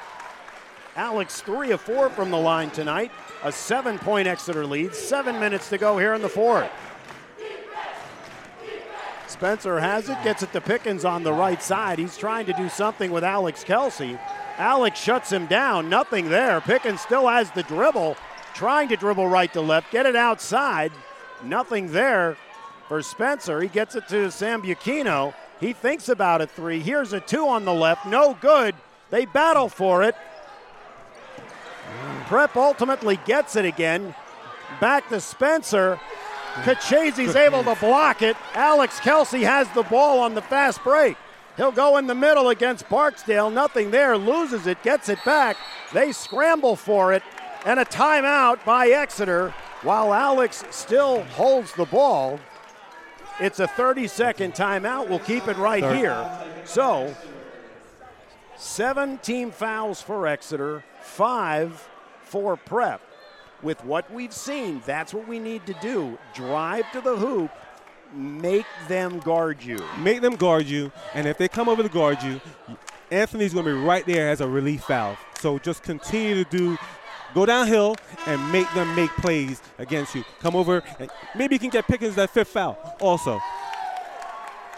Alex, 0.96 1.42
three 1.42 1.72
of 1.72 1.80
four 1.80 2.10
from 2.10 2.32
the 2.32 2.38
line 2.38 2.72
tonight. 2.72 3.12
A 3.44 3.52
seven 3.52 4.00
point 4.00 4.28
Exeter 4.28 4.66
lead. 4.66 4.96
Seven 4.96 5.40
minutes 5.40 5.70
to 5.70 5.78
go 5.78 5.98
here 5.98 6.14
in 6.14 6.22
the 6.22 6.30
fourth. 6.30 6.70
Spencer 9.28 9.80
has 9.80 10.10
it, 10.10 10.18
gets 10.24 10.42
it 10.42 10.52
to 10.54 10.62
Pickens 10.62 11.06
on 11.06 11.24
the 11.24 11.34
right 11.34 11.62
side. 11.62 12.00
He's 12.00 12.18
trying 12.18 12.48
to 12.48 12.54
do 12.54 12.70
something 12.70 13.12
with 13.12 13.24
Alex 13.24 13.64
Kelsey. 13.64 14.18
Alex 14.58 15.00
shuts 15.00 15.32
him 15.32 15.46
down. 15.46 15.90
Nothing 15.90 16.30
there. 16.30 16.60
Pickens 16.62 17.02
still 17.02 17.28
has 17.28 17.52
the 17.52 17.62
dribble, 17.64 18.18
trying 18.56 18.88
to 18.90 18.96
dribble 18.96 19.28
right 19.28 19.52
to 19.54 19.62
left, 19.62 19.92
get 19.92 20.08
it 20.08 20.16
outside. 20.16 20.92
Nothing 21.44 21.92
there 21.92 22.38
for 22.88 23.04
Spencer. 23.04 23.62
He 23.62 23.68
gets 23.68 23.96
it 23.96 24.08
to 24.08 24.28
Sambuchino. 24.28 25.36
He 25.60 25.74
thinks 25.74 26.08
about 26.10 26.42
a 26.42 26.48
three. 26.48 26.80
Here's 26.80 27.14
a 27.14 27.20
two 27.20 27.48
on 27.48 27.66
the 27.66 27.74
left. 27.74 28.06
No 28.06 28.38
good. 28.40 28.76
They 29.10 29.26
battle 29.26 29.70
for 29.70 30.04
it. 30.04 30.16
Prep 32.28 32.56
ultimately 32.56 33.20
gets 33.26 33.56
it 33.56 33.66
again. 33.66 34.14
Back 34.80 35.10
to 35.10 35.20
Spencer. 35.20 36.00
Kachese's 36.64 37.36
able 37.36 37.64
to 37.64 37.76
block 37.76 38.22
it. 38.22 38.36
Alex 38.54 39.00
Kelsey 39.00 39.44
has 39.44 39.70
the 39.70 39.84
ball 39.84 40.20
on 40.20 40.36
the 40.36 40.42
fast 40.42 40.84
break. 40.84 41.18
He'll 41.56 41.72
go 41.72 41.98
in 41.98 42.08
the 42.08 42.16
middle 42.16 42.50
against 42.50 42.88
Barksdale. 42.90 43.50
Nothing 43.50 43.92
there. 43.92 44.18
Loses 44.18 44.68
it. 44.68 44.82
Gets 44.84 45.10
it 45.10 45.20
back. 45.26 45.58
They 45.94 46.12
scramble 46.12 46.76
for 46.76 47.14
it. 47.14 47.24
And 47.66 47.80
a 47.80 47.86
timeout 47.86 48.64
by 48.66 48.90
Exeter 48.90 49.54
while 49.82 50.14
Alex 50.14 50.64
still 50.70 51.24
holds 51.24 51.74
the 51.74 51.86
ball. 51.86 52.40
It's 53.40 53.60
a 53.60 53.68
30 53.68 54.08
second 54.08 54.54
timeout. 54.54 55.10
We'll 55.10 55.20
keep 55.20 55.48
it 55.48 55.58
right 55.58 55.84
here. 55.96 56.30
So, 56.66 57.16
seven 58.58 59.20
team 59.20 59.52
fouls 59.52 60.02
for 60.02 60.26
Exeter, 60.28 60.84
five 61.02 61.88
for 62.24 62.58
prep. 62.58 63.02
With 63.62 63.84
what 63.84 64.12
we've 64.12 64.34
seen, 64.34 64.82
that's 64.86 65.14
what 65.14 65.28
we 65.28 65.40
need 65.40 65.66
to 65.68 65.74
do. 65.82 66.18
Drive 66.34 66.92
to 66.92 67.02
the 67.02 67.16
hoop, 67.16 67.52
make 68.14 68.66
them 68.88 69.20
guard 69.20 69.64
you. 69.64 69.80
Make 70.00 70.22
them 70.22 70.36
guard 70.36 70.66
you, 70.66 70.92
and 71.14 71.28
if 71.28 71.38
they 71.38 71.48
come 71.48 71.70
over 71.70 71.82
to 71.82 71.90
guard 71.90 72.22
you, 72.22 72.40
Anthony's 73.10 73.54
going 73.54 73.66
to 73.66 73.74
be 73.74 73.80
right 73.80 74.06
there 74.06 74.30
as 74.30 74.42
a 74.42 74.48
relief 74.48 74.86
valve. 74.86 75.18
So 75.40 75.58
just 75.60 75.82
continue 75.84 76.44
to 76.44 76.50
do, 76.50 76.78
go 77.34 77.46
downhill 77.46 77.96
and 78.26 78.52
make 78.52 78.72
them 78.74 78.94
make 78.96 79.12
plays 79.18 79.62
against 79.78 80.16
you. 80.16 80.24
Come 80.40 80.56
over, 80.56 80.84
and 81.00 81.10
maybe 81.36 81.56
you 81.56 81.60
can 81.60 81.70
get 81.70 81.88
Pickens 81.88 82.16
that 82.16 82.30
fifth 82.30 82.50
foul 82.50 82.78
also. 83.00 83.40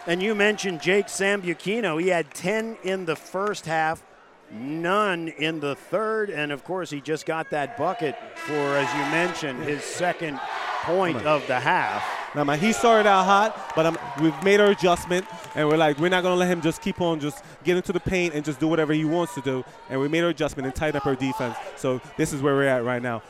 And 0.07 0.23
you 0.23 0.34
mentioned 0.34 0.81
Jake 0.81 1.07
Sambuchino. 1.07 2.01
He 2.01 2.07
had 2.07 2.34
10 2.34 2.77
in 2.84 3.05
the 3.05 3.15
first 3.15 3.65
half, 3.65 4.03
none 4.51 5.27
in 5.27 5.59
the 5.59 5.76
third. 5.76 6.30
And 6.30 6.51
of 6.51 6.63
course, 6.63 6.89
he 6.89 7.01
just 7.01 7.26
got 7.26 7.49
that 7.51 7.77
bucket 7.77 8.15
for, 8.35 8.53
as 8.53 8.91
you 8.93 9.11
mentioned, 9.11 9.63
his 9.63 9.84
second 9.84 10.39
point 10.84 11.26
of 11.26 11.45
the 11.47 11.59
half. 11.59 12.03
Now, 12.35 12.43
man, 12.43 12.59
he 12.59 12.73
started 12.73 13.09
out 13.09 13.26
hot, 13.26 13.73
but 13.76 13.85
um, 13.88 13.97
we've 14.21 14.43
made 14.43 14.59
our 14.59 14.69
adjustment, 14.69 15.26
and 15.55 15.67
we're 15.67 15.77
like, 15.77 15.97
we're 15.97 16.09
not 16.09 16.21
going 16.21 16.34
to 16.35 16.39
let 16.39 16.47
him 16.47 16.61
just 16.61 16.81
keep 16.81 17.01
on 17.01 17.19
just 17.19 17.43
get 17.63 17.76
into 17.76 17.91
the 17.91 17.99
paint 17.99 18.35
and 18.35 18.45
just 18.45 18.59
do 18.59 18.67
whatever 18.67 18.93
he 18.93 19.03
wants 19.03 19.34
to 19.34 19.41
do. 19.41 19.63
And 19.89 19.99
we 19.99 20.07
made 20.07 20.23
our 20.23 20.30
adjustment 20.30 20.67
and 20.67 20.76
tighten 20.76 20.97
up 20.97 21.07
our 21.07 21.15
defense. 21.15 21.57
So 21.76 21.99
this 22.17 22.31
is 22.31 22.41
where 22.41 22.53
we're 22.53 22.67
at 22.67 22.84
right 22.84 23.01
now. 23.01 23.23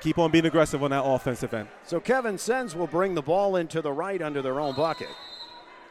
Keep 0.00 0.18
on 0.18 0.30
being 0.30 0.46
aggressive 0.46 0.82
on 0.82 0.90
that 0.90 1.04
offensive 1.04 1.52
end. 1.52 1.68
So 1.84 2.00
Kevin 2.00 2.38
Sens 2.38 2.74
will 2.74 2.86
bring 2.86 3.14
the 3.14 3.22
ball 3.22 3.56
into 3.56 3.82
the 3.82 3.92
right 3.92 4.20
under 4.20 4.42
their 4.42 4.60
own 4.60 4.74
bucket. 4.74 5.08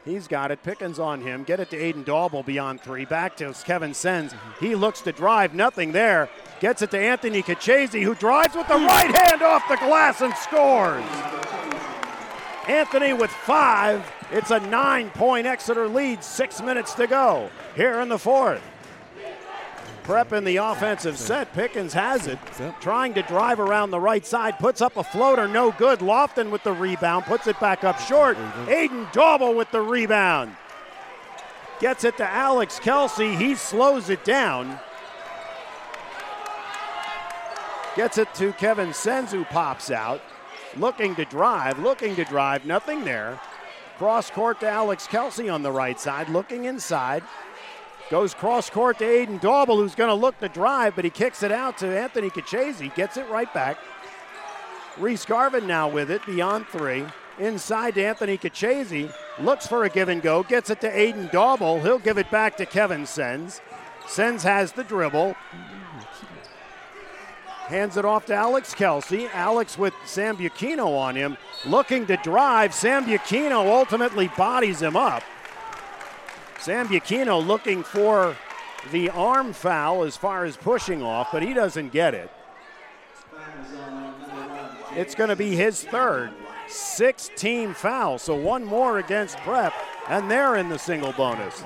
He's 0.05 0.27
got 0.27 0.51
it. 0.51 0.63
Pickens 0.63 0.97
on 0.97 1.21
him. 1.21 1.43
Get 1.43 1.59
it 1.59 1.69
to 1.71 1.77
Aiden 1.77 2.05
Dauble 2.05 2.45
beyond 2.45 2.81
three. 2.81 3.05
Back 3.05 3.35
to 3.37 3.53
Kevin 3.65 3.93
Sens. 3.93 4.33
He 4.59 4.75
looks 4.75 5.01
to 5.01 5.11
drive. 5.11 5.53
Nothing 5.53 5.91
there. 5.91 6.29
Gets 6.61 6.81
it 6.81 6.91
to 6.91 6.99
Anthony 6.99 7.43
Kachese, 7.43 8.03
who 8.03 8.15
drives 8.15 8.55
with 8.55 8.67
the 8.67 8.75
right 8.75 9.13
hand 9.13 9.41
off 9.41 9.67
the 9.67 9.75
glass 9.77 10.21
and 10.21 10.33
scores. 10.35 11.03
Anthony 12.67 13.13
with 13.13 13.31
five. 13.31 14.05
It's 14.31 14.51
a 14.51 14.59
nine 14.59 15.09
point 15.11 15.47
Exeter 15.47 15.87
lead. 15.87 16.23
Six 16.23 16.61
minutes 16.61 16.93
to 16.95 17.07
go 17.07 17.49
here 17.75 17.99
in 17.99 18.09
the 18.09 18.19
fourth. 18.19 18.61
Prep 20.03 20.33
in 20.33 20.43
the 20.43 20.57
offensive 20.57 21.17
set. 21.17 21.53
Pickens 21.53 21.93
has 21.93 22.27
it. 22.27 22.39
Yep. 22.59 22.81
Trying 22.81 23.13
to 23.13 23.21
drive 23.21 23.59
around 23.59 23.91
the 23.91 23.99
right 23.99 24.25
side. 24.25 24.57
Puts 24.59 24.81
up 24.81 24.97
a 24.97 25.03
floater. 25.03 25.47
No 25.47 25.71
good. 25.71 25.99
Lofton 25.99 26.49
with 26.49 26.63
the 26.63 26.73
rebound. 26.73 27.25
Puts 27.25 27.47
it 27.47 27.59
back 27.59 27.83
up 27.83 27.99
short. 27.99 28.37
Aiden 28.65 29.11
Dauble 29.11 29.55
with 29.55 29.71
the 29.71 29.81
rebound. 29.81 30.55
Gets 31.79 32.03
it 32.03 32.17
to 32.17 32.29
Alex 32.29 32.79
Kelsey. 32.79 33.35
He 33.35 33.55
slows 33.55 34.09
it 34.09 34.23
down. 34.25 34.79
Gets 37.95 38.17
it 38.17 38.33
to 38.35 38.53
Kevin 38.53 38.89
Senzu. 38.89 39.47
Pops 39.49 39.91
out. 39.91 40.21
Looking 40.77 41.15
to 41.15 41.25
drive. 41.25 41.79
Looking 41.79 42.15
to 42.15 42.23
drive. 42.25 42.65
Nothing 42.65 43.03
there. 43.03 43.39
Cross 43.97 44.31
court 44.31 44.59
to 44.61 44.69
Alex 44.69 45.07
Kelsey 45.07 45.49
on 45.49 45.61
the 45.61 45.71
right 45.71 45.99
side. 45.99 46.29
Looking 46.29 46.65
inside. 46.65 47.23
Goes 48.09 48.33
cross 48.33 48.71
court 48.71 48.97
to 48.99 49.05
Aiden 49.05 49.39
Dauble, 49.39 49.75
who's 49.75 49.93
going 49.93 50.09
to 50.09 50.15
look 50.15 50.39
to 50.39 50.49
drive, 50.49 50.95
but 50.95 51.05
he 51.05 51.11
kicks 51.11 51.43
it 51.43 51.51
out 51.51 51.77
to 51.77 51.87
Anthony 51.87 52.31
Kachese. 52.31 52.93
Gets 52.95 53.17
it 53.17 53.29
right 53.29 53.53
back. 53.53 53.77
Reese 54.97 55.25
Garvin 55.25 55.67
now 55.67 55.87
with 55.87 56.09
it 56.09 56.25
beyond 56.25 56.67
three. 56.67 57.05
Inside 57.37 57.93
to 57.93 58.03
Anthony 58.03 58.37
Kachese. 58.37 59.13
Looks 59.39 59.67
for 59.67 59.83
a 59.83 59.89
give 59.89 60.09
and 60.09 60.23
go. 60.23 60.41
Gets 60.41 60.71
it 60.71 60.81
to 60.81 60.91
Aiden 60.91 61.31
Dauble. 61.31 61.81
He'll 61.83 61.99
give 61.99 62.17
it 62.17 62.31
back 62.31 62.57
to 62.57 62.65
Kevin 62.65 63.05
Sens. 63.05 63.61
Sens 64.07 64.41
has 64.41 64.71
the 64.71 64.83
dribble. 64.83 65.35
Hands 67.67 67.95
it 67.95 68.05
off 68.05 68.25
to 68.25 68.33
Alex 68.33 68.73
Kelsey. 68.73 69.27
Alex 69.27 69.77
with 69.77 69.93
Sambuchino 70.03 70.97
on 70.97 71.15
him, 71.15 71.37
looking 71.67 72.07
to 72.07 72.17
drive. 72.17 72.71
Sambuchino 72.71 73.67
ultimately 73.67 74.29
bodies 74.29 74.81
him 74.81 74.95
up. 74.95 75.21
Sambuchino 76.69 77.43
looking 77.45 77.81
for 77.81 78.37
the 78.91 79.09
arm 79.09 79.53
foul 79.53 80.03
as 80.03 80.15
far 80.15 80.45
as 80.45 80.55
pushing 80.55 81.01
off, 81.01 81.29
but 81.31 81.41
he 81.41 81.51
doesn't 81.51 81.91
get 81.91 82.13
it. 82.13 82.31
It's 84.95 85.15
going 85.15 85.31
to 85.31 85.35
be 85.35 85.55
his 85.55 85.83
third. 85.83 86.29
Six 86.67 87.31
team 87.35 87.73
foul, 87.73 88.19
so 88.19 88.35
one 88.35 88.63
more 88.63 88.99
against 88.99 89.37
Prep, 89.37 89.73
and 90.09 90.29
they're 90.29 90.57
in 90.57 90.69
the 90.69 90.77
single 90.77 91.11
bonus. 91.13 91.63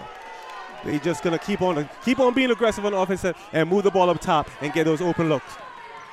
They're 0.86 1.00
just 1.00 1.24
gonna 1.24 1.40
keep 1.40 1.62
on 1.62 1.90
keep 2.06 2.20
on 2.20 2.34
being 2.34 2.52
aggressive 2.52 2.86
on 2.86 2.94
offense 2.94 3.26
and 3.52 3.70
move 3.70 3.84
the 3.84 3.92
ball 3.92 4.10
up 4.10 4.20
top 4.22 4.50
and 4.62 4.72
get 4.72 4.86
those 4.86 5.02
open 5.02 5.28
looks. 5.28 5.58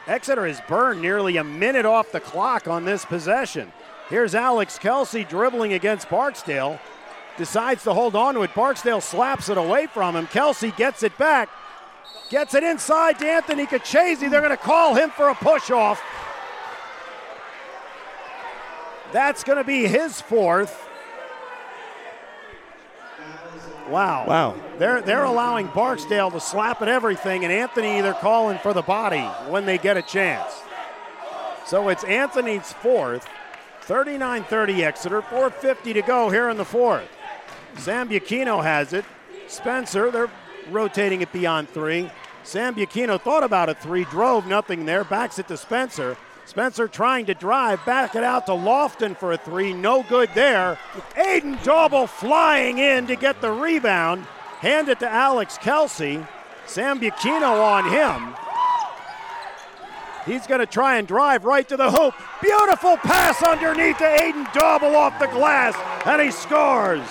Exeter 0.08 0.46
has 0.46 0.60
burned 0.68 1.00
nearly 1.00 1.36
a 1.36 1.44
minute 1.44 1.84
off 1.84 2.10
the 2.10 2.18
clock 2.18 2.66
on 2.66 2.84
this 2.84 3.04
possession. 3.04 3.72
Here's 4.08 4.34
Alex 4.34 4.76
Kelsey 4.78 5.22
dribbling 5.22 5.72
against 5.72 6.08
Barksdale. 6.08 6.80
Decides 7.40 7.84
to 7.84 7.94
hold 7.94 8.14
on 8.14 8.34
to 8.34 8.42
it. 8.42 8.54
Barksdale 8.54 9.00
slaps 9.00 9.48
it 9.48 9.56
away 9.56 9.86
from 9.86 10.14
him. 10.14 10.26
Kelsey 10.26 10.72
gets 10.72 11.02
it 11.02 11.16
back. 11.16 11.48
Gets 12.28 12.54
it 12.54 12.62
inside 12.62 13.18
to 13.20 13.26
Anthony 13.26 13.64
Kachese. 13.64 14.28
They're 14.28 14.42
going 14.42 14.50
to 14.50 14.58
call 14.58 14.94
him 14.94 15.08
for 15.08 15.30
a 15.30 15.34
push 15.34 15.70
off. 15.70 16.02
That's 19.10 19.42
going 19.42 19.56
to 19.56 19.64
be 19.64 19.86
his 19.86 20.20
fourth. 20.20 20.86
Wow. 23.88 24.26
Wow. 24.26 24.56
They're 24.78 25.00
they're 25.00 25.24
allowing 25.24 25.68
Barksdale 25.68 26.30
to 26.32 26.40
slap 26.40 26.82
at 26.82 26.88
everything 26.88 27.44
and 27.44 27.52
Anthony 27.52 28.02
they're 28.02 28.12
calling 28.12 28.58
for 28.58 28.74
the 28.74 28.82
body 28.82 29.24
when 29.48 29.64
they 29.64 29.78
get 29.78 29.96
a 29.96 30.02
chance. 30.02 30.52
So 31.64 31.88
it's 31.88 32.04
Anthony's 32.04 32.70
fourth. 32.70 33.26
39-30 33.86 34.80
Exeter, 34.80 35.22
450 35.22 35.94
to 35.94 36.02
go 36.02 36.28
here 36.28 36.50
in 36.50 36.58
the 36.58 36.66
fourth. 36.66 37.08
Sambuchino 37.76 38.62
has 38.62 38.92
it. 38.92 39.04
Spencer, 39.46 40.10
they're 40.10 40.30
rotating 40.70 41.22
it 41.22 41.32
beyond 41.32 41.68
three. 41.68 42.10
Sambuchino 42.44 43.20
thought 43.20 43.42
about 43.42 43.68
a 43.68 43.74
three, 43.74 44.04
drove 44.04 44.46
nothing 44.46 44.86
there, 44.86 45.04
backs 45.04 45.38
it 45.38 45.48
to 45.48 45.56
Spencer. 45.56 46.16
Spencer 46.46 46.88
trying 46.88 47.26
to 47.26 47.34
drive, 47.34 47.84
back 47.84 48.16
it 48.16 48.24
out 48.24 48.46
to 48.46 48.52
Lofton 48.52 49.16
for 49.16 49.32
a 49.32 49.36
three, 49.36 49.72
no 49.72 50.02
good 50.02 50.30
there. 50.34 50.78
Aiden 51.14 51.56
Dauble 51.58 52.08
flying 52.08 52.78
in 52.78 53.06
to 53.06 53.14
get 53.14 53.40
the 53.40 53.52
rebound, 53.52 54.24
hand 54.58 54.88
it 54.88 54.98
to 55.00 55.08
Alex 55.08 55.58
Kelsey. 55.58 56.24
Sambuchino 56.66 57.62
on 57.62 57.90
him. 57.90 58.34
He's 60.26 60.46
going 60.46 60.60
to 60.60 60.66
try 60.66 60.96
and 60.96 61.08
drive 61.08 61.44
right 61.44 61.68
to 61.68 61.76
the 61.76 61.90
hoop. 61.90 62.14
Beautiful 62.42 62.96
pass 62.98 63.42
underneath 63.42 63.98
to 63.98 64.04
Aiden 64.04 64.46
Dauble 64.46 64.94
off 64.94 65.18
the 65.18 65.26
glass, 65.26 65.74
and 66.06 66.20
he 66.20 66.30
scores. 66.30 67.02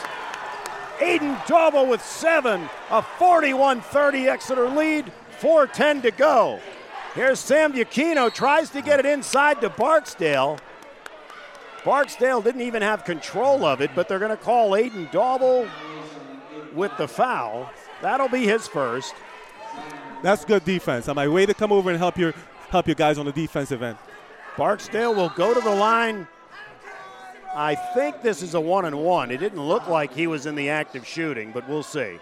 Aiden 0.99 1.37
Dauble 1.45 1.87
with 1.87 2.03
seven, 2.03 2.69
a 2.89 3.01
41 3.01 3.81
30 3.81 4.27
Exeter 4.27 4.69
lead, 4.69 5.11
4.10 5.39 6.01
to 6.03 6.11
go. 6.11 6.59
Here's 7.15 7.39
Sambuchino, 7.39 8.33
tries 8.33 8.69
to 8.71 8.81
get 8.81 8.99
it 8.99 9.05
inside 9.05 9.61
to 9.61 9.69
Barksdale. 9.69 10.59
Barksdale 11.85 12.41
didn't 12.41 12.61
even 12.61 12.81
have 12.81 13.05
control 13.05 13.65
of 13.65 13.81
it, 13.81 13.91
but 13.95 14.07
they're 14.07 14.19
going 14.19 14.31
to 14.31 14.37
call 14.37 14.71
Aiden 14.71 15.09
Dauble 15.11 15.69
with 16.73 16.95
the 16.97 17.07
foul. 17.07 17.71
That'll 18.01 18.29
be 18.29 18.45
his 18.45 18.67
first. 18.67 19.13
That's 20.21 20.43
good 20.43 20.65
defense. 20.65 21.07
I'm 21.07 21.15
like, 21.15 21.29
way 21.29 21.45
to 21.45 21.53
come 21.53 21.71
over 21.71 21.89
and 21.89 21.97
help 21.97 22.17
your 22.17 22.33
help 22.69 22.87
your 22.87 22.95
guys 22.95 23.17
on 23.17 23.25
the 23.25 23.31
defensive 23.31 23.81
end. 23.81 23.97
Barksdale 24.57 25.15
will 25.15 25.29
go 25.29 25.53
to 25.53 25.61
the 25.61 25.73
line. 25.73 26.27
I 27.55 27.75
think 27.75 28.21
this 28.21 28.41
is 28.43 28.53
a 28.53 28.61
one 28.61 28.85
and 28.85 29.03
one. 29.03 29.31
It 29.31 29.37
didn't 29.37 29.61
look 29.61 29.87
like 29.87 30.13
he 30.13 30.27
was 30.27 30.45
in 30.45 30.55
the 30.55 30.69
act 30.69 30.95
of 30.95 31.05
shooting, 31.05 31.51
but 31.51 31.67
we'll 31.67 31.83
see. 31.83 32.19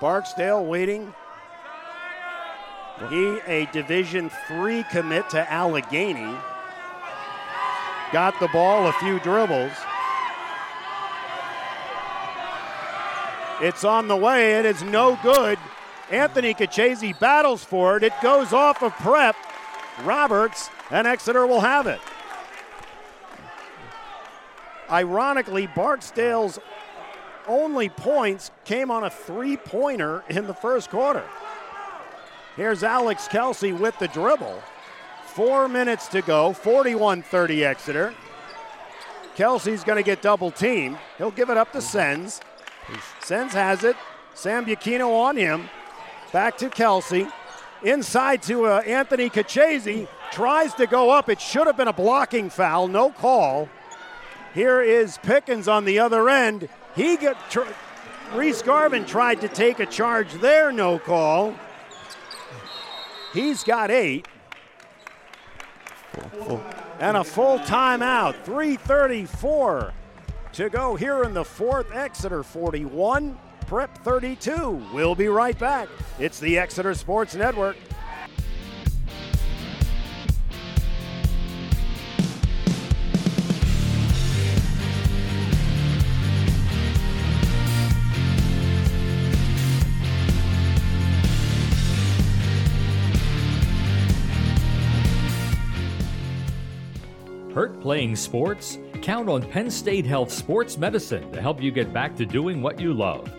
Barksdale 0.00 0.64
waiting. 0.64 1.12
He 3.10 3.40
a 3.46 3.66
Division 3.72 4.30
three 4.46 4.84
commit 4.90 5.28
to 5.30 5.52
Allegheny. 5.52 6.36
Got 8.12 8.38
the 8.38 8.48
ball, 8.48 8.86
a 8.86 8.92
few 8.94 9.18
dribbles. 9.20 9.72
It's 13.60 13.82
on 13.82 14.08
the 14.08 14.16
way. 14.16 14.58
It 14.58 14.66
is 14.66 14.82
no 14.82 15.18
good. 15.22 15.58
Anthony 16.10 16.54
Kachese 16.54 17.18
battles 17.18 17.64
for 17.64 17.96
it. 17.96 18.02
It 18.02 18.12
goes 18.22 18.52
off 18.52 18.82
of 18.82 18.92
prep. 18.94 19.36
Roberts 20.02 20.70
and 20.90 21.06
Exeter 21.06 21.46
will 21.46 21.60
have 21.60 21.86
it. 21.86 22.00
Ironically, 24.90 25.66
Barksdale's 25.66 26.58
only 27.46 27.88
points 27.88 28.50
came 28.64 28.90
on 28.90 29.04
a 29.04 29.10
three 29.10 29.56
pointer 29.56 30.24
in 30.28 30.46
the 30.46 30.54
first 30.54 30.90
quarter. 30.90 31.24
Here's 32.56 32.82
Alex 32.82 33.28
Kelsey 33.28 33.72
with 33.72 33.98
the 33.98 34.08
dribble. 34.08 34.62
Four 35.26 35.68
minutes 35.68 36.06
to 36.08 36.22
go, 36.22 36.52
41 36.52 37.22
30 37.22 37.64
Exeter. 37.64 38.14
Kelsey's 39.34 39.82
going 39.82 39.96
to 39.96 40.04
get 40.04 40.22
double 40.22 40.50
teamed. 40.50 40.98
He'll 41.18 41.32
give 41.32 41.50
it 41.50 41.56
up 41.56 41.72
to 41.72 41.80
Sens. 41.80 42.40
Sens 43.20 43.52
has 43.52 43.82
it. 43.82 43.96
Sambuchino 44.34 45.12
on 45.12 45.36
him. 45.36 45.68
Back 46.34 46.58
to 46.58 46.68
Kelsey. 46.68 47.28
Inside 47.84 48.42
to 48.42 48.64
uh, 48.64 48.80
Anthony 48.80 49.30
Kachese. 49.30 50.08
Tries 50.32 50.74
to 50.74 50.88
go 50.88 51.10
up. 51.10 51.28
It 51.28 51.40
should 51.40 51.68
have 51.68 51.76
been 51.76 51.86
a 51.86 51.92
blocking 51.92 52.50
foul. 52.50 52.88
No 52.88 53.10
call. 53.10 53.68
Here 54.52 54.82
is 54.82 55.16
Pickens 55.18 55.68
on 55.68 55.84
the 55.84 56.00
other 56.00 56.28
end. 56.28 56.68
He 56.96 57.16
got 57.16 57.36
tr- 57.52 57.60
Reese 58.32 58.62
Garvin 58.62 59.04
tried 59.04 59.42
to 59.42 59.48
take 59.48 59.78
a 59.78 59.86
charge 59.86 60.32
there. 60.40 60.72
No 60.72 60.98
call. 60.98 61.54
He's 63.32 63.62
got 63.62 63.92
eight. 63.92 64.26
And 66.98 67.16
a 67.16 67.22
full 67.22 67.60
timeout. 67.60 68.42
334 68.42 69.92
to 70.54 70.68
go 70.68 70.96
here 70.96 71.22
in 71.22 71.32
the 71.32 71.44
fourth. 71.44 71.92
Exeter 71.94 72.42
41, 72.42 73.38
Prep 73.66 73.96
32. 73.98 74.82
We'll 74.92 75.14
be 75.14 75.28
right 75.28 75.58
back. 75.58 75.88
It's 76.18 76.38
the 76.38 76.58
Exeter 76.58 76.94
Sports 76.94 77.34
Network. 77.34 77.76
Hurt 97.54 97.80
playing 97.80 98.16
sports? 98.16 98.78
Count 99.00 99.28
on 99.28 99.42
Penn 99.42 99.70
State 99.70 100.04
Health 100.04 100.32
Sports 100.32 100.76
Medicine 100.76 101.30
to 101.30 101.40
help 101.40 101.62
you 101.62 101.70
get 101.70 101.92
back 101.92 102.16
to 102.16 102.26
doing 102.26 102.60
what 102.60 102.80
you 102.80 102.92
love. 102.92 103.30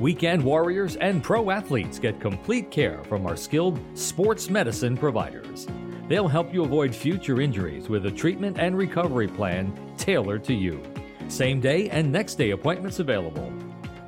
Weekend 0.00 0.42
warriors 0.42 0.96
and 0.96 1.22
pro 1.22 1.50
athletes 1.50 1.98
get 1.98 2.20
complete 2.20 2.70
care 2.70 3.04
from 3.04 3.26
our 3.26 3.36
skilled 3.36 3.78
sports 3.94 4.50
medicine 4.50 4.96
providers. 4.96 5.66
They'll 6.08 6.28
help 6.28 6.52
you 6.52 6.64
avoid 6.64 6.94
future 6.94 7.40
injuries 7.40 7.88
with 7.88 8.06
a 8.06 8.10
treatment 8.10 8.58
and 8.58 8.76
recovery 8.76 9.28
plan 9.28 9.72
tailored 9.96 10.44
to 10.44 10.54
you. 10.54 10.82
Same 11.28 11.60
day 11.60 11.88
and 11.90 12.10
next 12.10 12.34
day 12.34 12.50
appointments 12.50 12.98
available. 12.98 13.52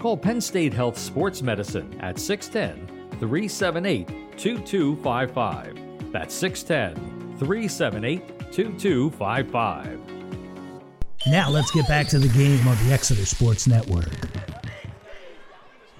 Call 0.01 0.17
Penn 0.17 0.41
State 0.41 0.75
Health 0.75 0.99
Sports 0.99 1.43
Medicine 1.43 1.99
at 2.01 2.19
610 2.19 3.19
378 3.21 4.09
2255. 4.37 6.13
That's 6.13 6.35
610 6.35 7.39
378 7.39 8.53
2255. 8.53 10.01
Now 11.27 11.49
let's 11.49 11.71
get 11.71 11.89
back 11.89 12.07
to 12.09 12.19
the 12.19 12.29
game 12.29 12.67
on 12.69 12.77
the 12.85 12.93
Exeter 12.93 13.25
Sports 13.25 13.67
Network. 13.67 14.11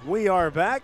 We 0.05 0.27
are 0.27 0.51
back. 0.51 0.83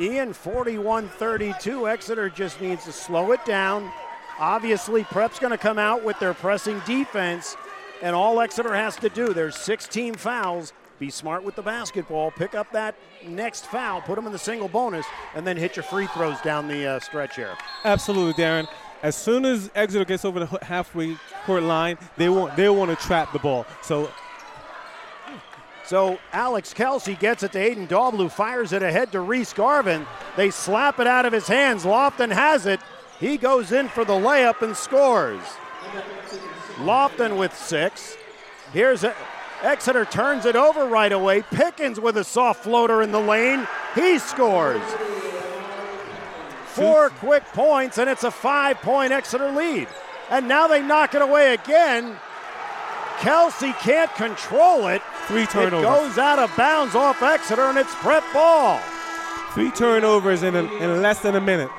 Ian 0.00 0.32
41 0.32 1.08
32. 1.08 1.88
Exeter 1.88 2.28
just 2.28 2.60
needs 2.60 2.84
to 2.84 2.92
slow 2.92 3.30
it 3.30 3.44
down. 3.44 3.92
Obviously, 4.40 5.04
Prep's 5.04 5.38
going 5.38 5.52
to 5.52 5.58
come 5.58 5.78
out 5.78 6.02
with 6.02 6.18
their 6.18 6.34
pressing 6.34 6.80
defense, 6.84 7.56
and 8.02 8.16
all 8.16 8.40
Exeter 8.40 8.74
has 8.74 8.96
to 8.96 9.08
do, 9.08 9.32
there's 9.32 9.56
16 9.56 10.14
fouls. 10.14 10.72
Be 10.98 11.10
smart 11.10 11.44
with 11.44 11.54
the 11.54 11.62
basketball. 11.62 12.32
Pick 12.32 12.56
up 12.56 12.72
that 12.72 12.96
next 13.24 13.66
foul, 13.66 14.00
put 14.00 14.16
them 14.16 14.26
in 14.26 14.32
the 14.32 14.38
single 14.38 14.68
bonus, 14.68 15.06
and 15.36 15.46
then 15.46 15.56
hit 15.56 15.76
your 15.76 15.84
free 15.84 16.08
throws 16.08 16.40
down 16.40 16.66
the 16.66 16.86
uh, 16.86 16.98
stretch 16.98 17.36
here. 17.36 17.56
Absolutely, 17.84 18.42
Darren. 18.42 18.66
As 19.02 19.14
soon 19.14 19.44
as 19.44 19.70
Exeter 19.76 20.04
gets 20.04 20.24
over 20.24 20.40
the 20.40 20.58
halfway 20.62 21.16
court 21.44 21.62
line, 21.62 21.98
they 22.16 22.28
want 22.28 22.56
they 22.56 22.68
want 22.68 22.90
to 22.90 23.06
trap 23.06 23.32
the 23.32 23.38
ball. 23.38 23.66
So 23.82 24.10
So 25.92 26.18
Alex 26.32 26.72
Kelsey 26.72 27.16
gets 27.16 27.42
it 27.42 27.52
to 27.52 27.58
Aiden 27.58 27.86
Dauble, 27.86 28.16
who 28.16 28.30
fires 28.30 28.72
it 28.72 28.82
ahead 28.82 29.12
to 29.12 29.20
Reese 29.20 29.52
Garvin. 29.52 30.06
They 30.38 30.48
slap 30.48 30.98
it 31.00 31.06
out 31.06 31.26
of 31.26 31.34
his 31.34 31.46
hands. 31.46 31.84
Lofton 31.84 32.32
has 32.32 32.64
it. 32.64 32.80
He 33.20 33.36
goes 33.36 33.72
in 33.72 33.90
for 33.90 34.02
the 34.02 34.14
layup 34.14 34.62
and 34.62 34.74
scores. 34.74 35.42
Lofton 36.76 37.36
with 37.36 37.54
six. 37.54 38.16
Here's 38.72 39.04
a, 39.04 39.14
Exeter 39.60 40.06
turns 40.06 40.46
it 40.46 40.56
over 40.56 40.86
right 40.86 41.12
away. 41.12 41.42
Pickens 41.42 42.00
with 42.00 42.16
a 42.16 42.24
soft 42.24 42.62
floater 42.62 43.02
in 43.02 43.12
the 43.12 43.20
lane. 43.20 43.68
He 43.94 44.18
scores. 44.18 44.80
Four 46.68 47.10
quick 47.10 47.44
points, 47.48 47.98
and 47.98 48.08
it's 48.08 48.24
a 48.24 48.30
five 48.30 48.78
point 48.78 49.12
Exeter 49.12 49.52
lead. 49.52 49.88
And 50.30 50.48
now 50.48 50.68
they 50.68 50.80
knock 50.80 51.14
it 51.14 51.20
away 51.20 51.52
again. 51.52 52.16
Kelsey 53.18 53.74
can't 53.74 54.10
control 54.14 54.88
it. 54.88 55.02
Three 55.26 55.46
turnovers. 55.46 55.80
It 55.80 55.82
goes 55.82 56.18
out 56.18 56.38
of 56.38 56.54
bounds 56.56 56.94
off 56.94 57.22
Exeter, 57.22 57.62
and 57.62 57.78
it's 57.78 57.94
prep 57.96 58.24
ball. 58.32 58.80
Three 59.54 59.70
turnovers 59.70 60.42
in, 60.42 60.54
a, 60.56 60.62
in 60.64 61.02
less 61.02 61.20
than 61.20 61.36
a 61.36 61.40
minute. 61.40 61.70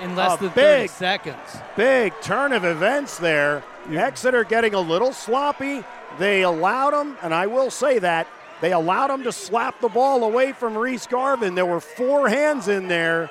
In 0.00 0.16
less 0.16 0.38
A 0.38 0.44
than 0.44 0.52
big- 0.54 0.88
30 0.90 0.98
seconds. 0.98 1.56
Big 1.76 2.12
turn 2.20 2.52
of 2.52 2.64
events 2.64 3.18
there. 3.18 3.62
Exeter 3.90 4.44
getting 4.44 4.74
a 4.74 4.80
little 4.80 5.12
sloppy. 5.12 5.84
They 6.18 6.42
allowed 6.42 6.92
them, 6.92 7.16
and 7.22 7.34
I 7.34 7.46
will 7.46 7.70
say 7.70 7.98
that, 7.98 8.26
they 8.60 8.72
allowed 8.72 9.08
them 9.08 9.24
to 9.24 9.32
slap 9.32 9.80
the 9.80 9.88
ball 9.88 10.24
away 10.24 10.52
from 10.52 10.78
Reese 10.78 11.06
Garvin. 11.06 11.54
There 11.54 11.66
were 11.66 11.80
four 11.80 12.28
hands 12.28 12.68
in 12.68 12.88
there. 12.88 13.30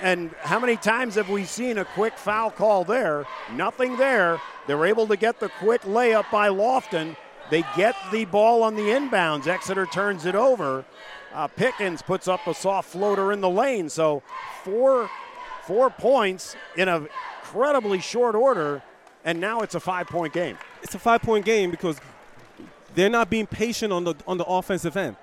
And 0.00 0.30
how 0.40 0.58
many 0.58 0.76
times 0.76 1.16
have 1.16 1.28
we 1.28 1.44
seen 1.44 1.78
a 1.78 1.84
quick 1.84 2.16
foul 2.16 2.50
call 2.50 2.84
there? 2.84 3.26
Nothing 3.52 3.96
there. 3.96 4.40
They're 4.66 4.86
able 4.86 5.06
to 5.08 5.16
get 5.16 5.38
the 5.38 5.48
quick 5.48 5.82
layup 5.82 6.30
by 6.30 6.48
Lofton. 6.48 7.16
They 7.50 7.62
get 7.76 7.94
the 8.10 8.24
ball 8.24 8.62
on 8.62 8.74
the 8.74 8.82
inbounds. 8.82 9.46
Exeter 9.46 9.86
turns 9.86 10.24
it 10.24 10.34
over. 10.34 10.84
Uh, 11.34 11.46
Pickens 11.46 12.00
puts 12.02 12.26
up 12.26 12.46
a 12.46 12.54
soft 12.54 12.88
floater 12.88 13.32
in 13.32 13.40
the 13.40 13.50
lane. 13.50 13.88
So 13.88 14.22
four, 14.64 15.10
four 15.64 15.90
points 15.90 16.56
in 16.76 16.88
a 16.88 17.06
incredibly 17.46 18.00
short 18.00 18.34
order, 18.34 18.82
and 19.24 19.40
now 19.40 19.60
it's 19.60 19.74
a 19.74 19.80
five-point 19.80 20.32
game. 20.32 20.58
It's 20.82 20.94
a 20.94 20.98
five 20.98 21.22
point 21.22 21.44
game 21.44 21.70
because 21.70 22.00
they're 22.94 23.10
not 23.10 23.30
being 23.30 23.46
patient 23.46 23.92
on 23.92 24.04
the 24.04 24.14
on 24.26 24.36
the 24.36 24.44
offensive 24.44 24.96
end. 24.96 25.16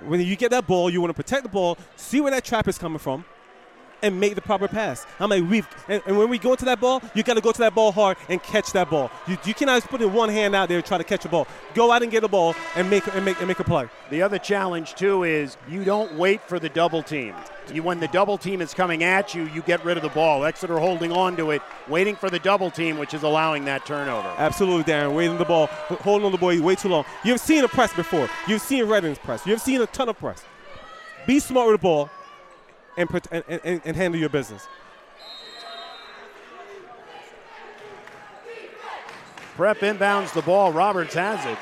When 0.00 0.20
you 0.20 0.34
get 0.34 0.50
that 0.50 0.66
ball, 0.66 0.90
you 0.90 1.00
want 1.00 1.10
to 1.10 1.22
protect 1.22 1.44
the 1.44 1.48
ball, 1.48 1.78
see 1.96 2.20
where 2.20 2.30
that 2.30 2.44
trap 2.44 2.66
is 2.66 2.78
coming 2.78 2.98
from, 2.98 3.24
and 4.02 4.18
make 4.18 4.34
the 4.34 4.42
proper 4.42 4.68
pass. 4.68 5.06
I'm 5.20 5.30
like, 5.30 5.48
we've 5.48 5.66
and, 5.88 6.02
and 6.06 6.18
when 6.18 6.28
we 6.28 6.38
go 6.38 6.54
to 6.54 6.64
that 6.66 6.80
ball, 6.80 7.02
you 7.14 7.22
got 7.22 7.34
to 7.34 7.40
go 7.40 7.52
to 7.52 7.58
that 7.58 7.74
ball 7.74 7.92
hard 7.92 8.16
and 8.28 8.42
catch 8.42 8.72
that 8.72 8.90
ball. 8.90 9.10
You, 9.26 9.38
you 9.44 9.54
cannot 9.54 9.76
just 9.76 9.88
put 9.88 10.02
in 10.02 10.12
one 10.12 10.28
hand 10.28 10.54
out 10.54 10.68
there 10.68 10.78
and 10.78 10.86
try 10.86 10.98
to 10.98 11.04
catch 11.04 11.24
a 11.24 11.28
ball. 11.28 11.46
Go 11.74 11.92
out 11.92 12.02
and 12.02 12.10
get 12.10 12.24
a 12.24 12.28
ball 12.28 12.54
and 12.74 12.90
make 12.90 13.06
and 13.14 13.24
make 13.24 13.38
and 13.38 13.48
make 13.48 13.60
a 13.60 13.64
play. 13.64 13.88
The 14.10 14.22
other 14.22 14.38
challenge 14.38 14.94
too 14.94 15.24
is 15.24 15.56
you 15.68 15.84
don't 15.84 16.14
wait 16.14 16.42
for 16.42 16.58
the 16.58 16.68
double 16.68 17.02
team. 17.02 17.34
You 17.72 17.82
when 17.82 18.00
the 18.00 18.08
double 18.08 18.38
team 18.38 18.60
is 18.60 18.74
coming 18.74 19.04
at 19.04 19.34
you, 19.34 19.44
you 19.54 19.62
get 19.62 19.84
rid 19.84 19.96
of 19.96 20.02
the 20.02 20.08
ball. 20.10 20.44
Exeter 20.44 20.78
holding 20.78 21.12
on 21.12 21.36
to 21.36 21.52
it, 21.52 21.62
waiting 21.88 22.16
for 22.16 22.28
the 22.28 22.38
double 22.40 22.70
team, 22.70 22.98
which 22.98 23.14
is 23.14 23.22
allowing 23.22 23.64
that 23.66 23.86
turnover. 23.86 24.28
Absolutely, 24.36 24.92
Darren. 24.92 25.14
Waiting 25.14 25.38
the 25.38 25.44
ball, 25.44 25.66
holding 25.66 26.26
on 26.26 26.32
the 26.32 26.38
ball 26.38 26.60
way 26.60 26.74
too 26.74 26.88
long. 26.88 27.04
You've 27.24 27.40
seen 27.40 27.64
a 27.64 27.68
press 27.68 27.92
before. 27.94 28.28
You've 28.48 28.62
seen 28.62 28.86
Reading's 28.86 29.18
press. 29.18 29.46
You've 29.46 29.60
seen 29.60 29.80
a 29.80 29.86
ton 29.86 30.08
of 30.08 30.18
press. 30.18 30.44
Be 31.26 31.38
smart 31.38 31.68
with 31.68 31.80
the 31.80 31.82
ball 31.82 32.10
and, 32.96 33.08
and, 33.30 33.44
and, 33.64 33.80
and 33.84 33.96
handle 33.96 34.20
your 34.20 34.28
business. 34.28 34.66
Prep 39.56 39.78
inbounds 39.78 40.32
the 40.32 40.42
ball. 40.42 40.72
Roberts 40.72 41.14
has 41.14 41.44
it. 41.44 41.58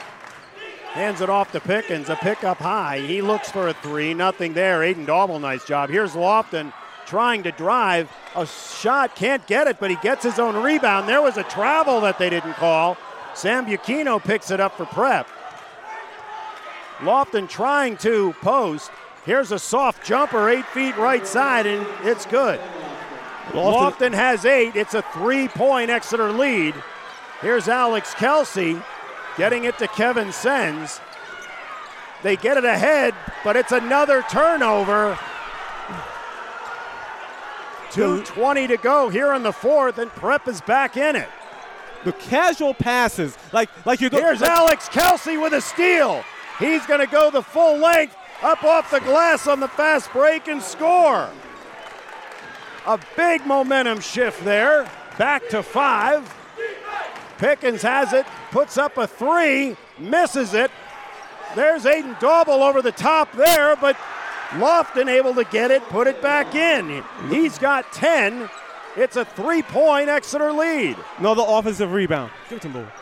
Hands 0.93 1.21
it 1.21 1.29
off 1.29 1.53
to 1.53 1.61
Pickens. 1.61 2.09
A 2.09 2.17
pick 2.17 2.45
up 2.45 2.59
high. 2.59 3.01
He 3.01 3.23
looks 3.23 3.51
for 3.51 3.69
a 3.69 3.75
three. 3.75 4.15
Nothing 4.15 4.55
there. 4.55 4.81
Aiden 4.81 5.07
Dauble, 5.07 5.41
nice 5.41 5.65
job. 5.65 5.91
Here's 5.91 6.13
Lofton 6.13 6.73
trying 7.07 7.43
to 7.45 7.53
drive. 7.53 8.11
A 8.37 8.47
shot. 8.47 9.17
Can't 9.17 9.45
get 9.47 9.67
it, 9.67 9.79
but 9.81 9.91
he 9.91 9.97
gets 9.97 10.25
his 10.25 10.39
own 10.39 10.57
rebound. 10.63 11.09
There 11.09 11.23
was 11.23 11.37
a 11.37 11.43
travel 11.45 12.01
that 12.03 12.19
they 12.19 12.31
didn't 12.31 12.55
call. 12.55 12.97
Sambuchino 13.35 14.23
picks 14.23 14.51
it 14.51 14.61
up 14.61 14.77
for 14.77 14.87
Prep. 14.87 15.29
Lofton 16.99 17.49
trying 17.49 17.97
to 17.99 18.33
post. 18.41 18.91
Here's 19.31 19.53
a 19.53 19.61
soft 19.61 20.05
jumper, 20.05 20.49
eight 20.49 20.67
feet 20.67 20.97
right 20.97 21.25
side, 21.25 21.65
and 21.65 21.87
it's 22.03 22.27
good. 22.27 22.59
Lofton 23.51 24.13
has 24.13 24.45
eight. 24.45 24.75
It's 24.75 24.95
a 24.95 25.03
three 25.03 25.47
point 25.47 25.89
Exeter 25.89 26.33
lead. 26.33 26.75
Here's 27.41 27.69
Alex 27.69 28.13
Kelsey 28.15 28.77
getting 29.37 29.67
it 29.67 29.79
to 29.79 29.87
Kevin 29.87 30.33
Sens. 30.33 31.01
They 32.25 32.35
get 32.35 32.57
it 32.57 32.65
ahead, 32.65 33.15
but 33.45 33.55
it's 33.55 33.71
another 33.71 34.25
turnover. 34.29 35.17
2.20 37.91 38.67
to 38.67 38.77
go 38.79 39.11
here 39.11 39.33
in 39.35 39.45
the 39.45 39.53
fourth, 39.53 39.99
and 39.99 40.11
Prep 40.11 40.49
is 40.49 40.61
back 40.61 40.97
in 40.97 41.15
it. 41.15 41.29
The 42.03 42.15
casual 42.15 42.75
passes, 42.75 43.39
like 43.53 43.71
like 43.87 44.01
you're 44.01 44.11
going. 44.11 44.25
Here's 44.25 44.43
Alex 44.43 44.89
Kelsey 44.89 45.37
with 45.37 45.53
a 45.53 45.61
steal. 45.61 46.25
He's 46.59 46.85
going 46.87 46.99
to 46.99 47.07
go 47.07 47.31
the 47.31 47.43
full 47.43 47.79
length 47.79 48.17
up 48.43 48.65
off 48.65 48.91
the 48.91 49.01
glass 49.01 49.47
on 49.47 49.61
the 49.61 49.69
fast 49.69 50.13
break 50.13 50.49
and 50.49 50.63
score. 50.63 51.31
A 52.87 52.99
big 53.17 53.47
momentum 53.47 54.01
shift 54.01 54.43
there. 54.45 54.91
Back 55.19 55.49
to 55.51 55.63
five. 55.63 56.35
Pickens 57.39 57.83
has 57.83 58.13
it, 58.13 58.27
puts 58.51 58.77
up 58.77 58.99
a 58.99 59.07
three, 59.07 59.75
misses 59.99 60.53
it. 60.53 60.71
There's 61.57 61.85
Aiden 61.85 62.15
Dauble 62.21 62.61
over 62.61 62.83
the 62.83 62.93
top 62.93 63.33
there, 63.33 63.77
but 63.77 63.97
Lofton 64.51 65.09
able 65.09 65.35
to 65.35 65.45
get 65.45 65.71
it, 65.71 65.83
put 65.85 66.07
it 66.07 66.21
back 66.21 66.55
in. 66.55 67.03
He's 67.31 67.59
got 67.59 67.93
10. 67.93 68.49
It's 68.97 69.17
a 69.17 69.25
three 69.25 69.63
point 69.63 70.09
Exeter 70.09 70.53
lead. 70.53 70.97
Another 71.19 71.43
offensive 71.47 71.93
rebound. 71.93 72.31
Give 72.49 72.59
it 72.59 72.63
to. 72.63 72.93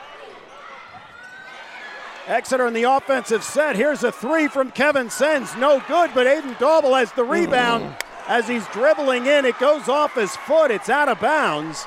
Exeter 2.28 2.66
in 2.66 2.74
the 2.74 2.82
offensive 2.82 3.42
set. 3.42 3.74
Here's 3.74 4.04
a 4.04 4.12
three 4.12 4.48
from 4.48 4.70
Kevin 4.70 5.08
Sens. 5.08 5.56
No 5.56 5.82
good, 5.88 6.10
but 6.14 6.26
Aiden 6.26 6.54
Dauble 6.56 6.98
has 6.98 7.10
the 7.12 7.24
rebound 7.24 7.96
as 8.28 8.46
he's 8.46 8.66
dribbling 8.68 9.24
in. 9.24 9.46
It 9.46 9.58
goes 9.58 9.88
off 9.88 10.14
his 10.14 10.36
foot. 10.36 10.70
It's 10.70 10.90
out 10.90 11.08
of 11.08 11.18
bounds. 11.20 11.86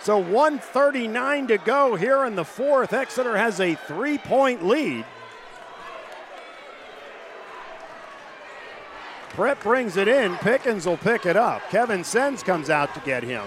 So 0.00 0.18
139 0.18 1.48
to 1.48 1.58
go 1.58 1.94
here 1.94 2.24
in 2.24 2.36
the 2.36 2.44
fourth. 2.44 2.94
Exeter 2.94 3.36
has 3.36 3.60
a 3.60 3.74
three 3.74 4.16
point 4.16 4.64
lead. 4.66 5.04
Prep 9.30 9.62
brings 9.62 9.98
it 9.98 10.08
in. 10.08 10.36
Pickens 10.36 10.86
will 10.86 10.96
pick 10.96 11.26
it 11.26 11.36
up. 11.36 11.60
Kevin 11.68 12.02
Sens 12.02 12.42
comes 12.42 12.70
out 12.70 12.94
to 12.94 13.00
get 13.00 13.22
him. 13.22 13.46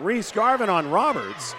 Reese 0.00 0.32
Garvin 0.32 0.68
on 0.68 0.90
Roberts. 0.90 1.54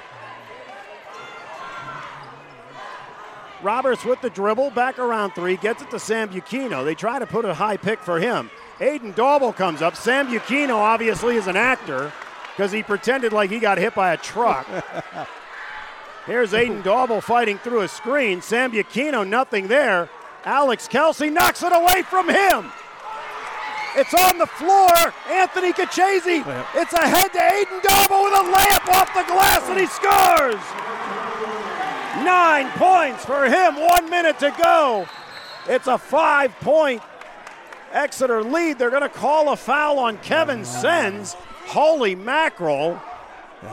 Roberts 3.64 4.04
with 4.04 4.22
the 4.22 4.30
dribble, 4.30 4.72
back 4.72 5.00
around 5.00 5.32
three, 5.32 5.58
gets 5.58 5.82
it 5.82 5.90
to 5.92 5.98
Sambuchino. 5.98 6.84
They 6.84 6.96
try 6.96 7.20
to 7.20 7.26
put 7.26 7.46
a 7.46 7.54
high 7.54 7.78
pick 7.78 8.00
for 8.00 8.20
him. 8.20 8.50
Aiden 8.80 9.14
Dauble 9.14 9.56
comes 9.56 9.82
up. 9.82 9.94
Sambuchino 9.94 10.76
obviously 10.76 11.36
is 11.36 11.48
an 11.48 11.56
actor 11.56 12.12
because 12.56 12.72
he 12.72 12.84
pretended 12.84 13.32
like 13.34 13.50
he 13.50 13.60
got 13.60 13.78
hit 13.78 13.94
by 13.94 14.14
a 14.14 14.18
truck. 14.18 14.68
Here's 16.26 16.52
Aiden 16.52 16.84
Dauble 16.84 17.22
fighting 17.22 17.58
through 17.60 17.82
a 17.82 17.88
screen. 17.88 18.42
Sambuchino, 18.42 19.28
nothing 19.28 19.68
there. 19.68 20.10
Alex 20.46 20.88
Kelsey 20.88 21.30
knocks 21.30 21.62
it 21.64 21.74
away 21.76 22.02
from 22.04 22.30
him. 22.30 22.72
It's 23.96 24.14
on 24.14 24.38
the 24.38 24.48
floor. 24.48 25.14
Anthony 25.30 25.74
Cachese. 25.74 26.44
It's 26.76 26.94
ahead 26.94 27.34
to 27.34 27.40
Aiden 27.40 27.82
Dauble 27.82 28.24
with 28.24 28.34
a 28.34 28.52
layup 28.52 28.88
off 28.94 29.14
the 29.14 29.24
glass, 29.32 29.68
and 29.70 29.80
he 29.80 29.86
scores. 29.88 31.01
Nine 32.23 32.69
points 32.77 33.26
for 33.26 33.45
him. 33.45 33.76
One 33.76 34.10
minute 34.10 34.39
to 34.39 34.53
go. 34.61 35.07
It's 35.68 35.88
a 35.88 35.98
five 35.98 36.52
point 36.60 37.02
Exeter 37.91 38.43
lead. 38.43 38.80
They're 38.80 38.89
going 38.89 39.02
to 39.02 39.10
call 39.10 39.52
a 39.52 39.57
foul 39.57 39.99
on 39.99 40.18
Kevin 40.19 40.64
Sens. 40.65 41.34
Holy 41.65 42.15
mackerel. 42.15 43.02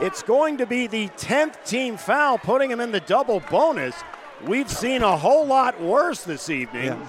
It's 0.00 0.22
going 0.22 0.58
to 0.58 0.66
be 0.66 0.86
the 0.86 1.08
10th 1.10 1.64
team 1.64 1.96
foul, 1.96 2.36
putting 2.38 2.70
him 2.70 2.80
in 2.80 2.92
the 2.92 3.00
double 3.00 3.40
bonus. 3.50 3.94
We've 4.44 4.70
seen 4.70 5.02
a 5.02 5.16
whole 5.16 5.46
lot 5.46 5.80
worse 5.80 6.24
this 6.24 6.50
evening. 6.50 7.00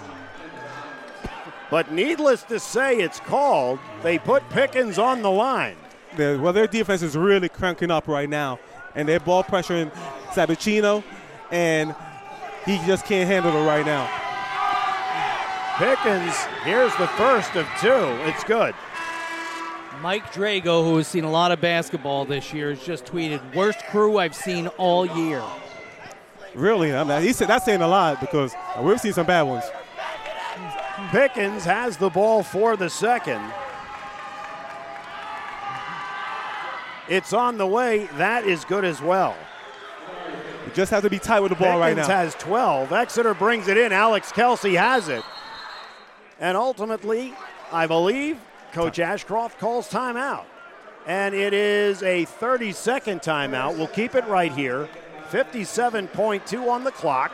But 1.69 1.91
needless 1.91 2.43
to 2.43 2.59
say, 2.59 2.97
it's 2.97 3.19
called. 3.19 3.79
They 4.01 4.17
put 4.17 4.47
Pickens 4.49 4.97
on 4.97 5.21
the 5.21 5.29
line. 5.29 5.75
Well, 6.17 6.53
their 6.53 6.67
defense 6.67 7.03
is 7.03 7.15
really 7.15 7.49
cranking 7.49 7.91
up 7.91 8.07
right 8.07 8.29
now, 8.29 8.59
and 8.95 9.07
they're 9.07 9.19
ball 9.19 9.43
pressuring 9.43 9.91
Sambuchino, 10.29 11.03
and 11.51 11.95
he 12.65 12.77
just 12.85 13.05
can't 13.05 13.29
handle 13.29 13.55
it 13.55 13.65
right 13.65 13.85
now. 13.85 14.09
Pickens, 15.77 16.35
here's 16.63 16.95
the 16.97 17.07
first 17.07 17.55
of 17.55 17.65
two. 17.79 17.89
It's 18.27 18.43
good. 18.43 18.75
Mike 20.01 20.31
Drago, 20.33 20.83
who 20.83 20.97
has 20.97 21.07
seen 21.07 21.23
a 21.23 21.31
lot 21.31 21.51
of 21.51 21.59
basketball 21.61 22.25
this 22.25 22.53
year, 22.53 22.69
has 22.69 22.83
just 22.83 23.05
tweeted, 23.05 23.55
worst 23.55 23.79
crew 23.87 24.17
I've 24.17 24.35
seen 24.35 24.67
all 24.77 25.05
year. 25.05 25.43
Really? 26.55 26.93
I 26.93 27.03
mean, 27.03 27.21
he 27.21 27.33
said 27.33 27.47
that's 27.47 27.65
saying 27.65 27.81
a 27.81 27.87
lot 27.87 28.19
because 28.19 28.53
we've 28.81 28.99
seen 28.99 29.13
some 29.13 29.25
bad 29.25 29.43
ones. 29.43 29.65
Pickens 31.11 31.63
has 31.63 31.97
the 31.97 32.09
ball 32.09 32.43
for 32.43 32.75
the 32.75 32.89
second. 32.89 33.41
It's 37.07 37.33
on 37.33 37.57
the 37.57 37.67
way. 37.67 38.07
That 38.17 38.45
is 38.45 38.65
good 38.65 38.85
as 38.85 39.01
well. 39.01 39.35
Just 40.73 40.91
have 40.91 41.03
to 41.03 41.09
be 41.09 41.19
tight 41.19 41.39
with 41.41 41.49
the 41.49 41.55
ball 41.55 41.79
Pickens 41.79 41.97
right 41.97 42.07
now. 42.07 42.07
has 42.07 42.35
12. 42.35 42.91
Exeter 42.91 43.33
brings 43.33 43.67
it 43.67 43.77
in. 43.77 43.91
Alex 43.91 44.31
Kelsey 44.31 44.75
has 44.75 45.09
it. 45.09 45.23
And 46.39 46.55
ultimately, 46.55 47.33
I 47.71 47.87
believe 47.87 48.39
Coach 48.71 48.99
Ashcroft 48.99 49.59
calls 49.59 49.89
timeout. 49.89 50.45
And 51.05 51.33
it 51.33 51.53
is 51.53 52.03
a 52.03 52.25
30 52.25 52.71
second 52.71 53.21
timeout. 53.21 53.77
We'll 53.77 53.87
keep 53.87 54.15
it 54.15 54.25
right 54.27 54.51
here. 54.51 54.87
57.2 55.31 56.69
on 56.69 56.83
the 56.83 56.91
clock. 56.91 57.31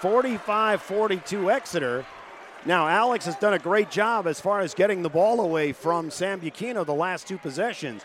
45 0.00 0.80
42 0.80 1.50
Exeter. 1.50 2.06
Now, 2.66 2.88
Alex 2.88 3.24
has 3.24 3.36
done 3.36 3.54
a 3.54 3.58
great 3.58 3.90
job 3.90 4.26
as 4.26 4.40
far 4.40 4.60
as 4.60 4.74
getting 4.74 5.02
the 5.02 5.08
ball 5.08 5.40
away 5.40 5.72
from 5.72 6.10
Sambuchino 6.10 6.84
the 6.84 6.94
last 6.94 7.26
two 7.26 7.38
possessions. 7.38 8.02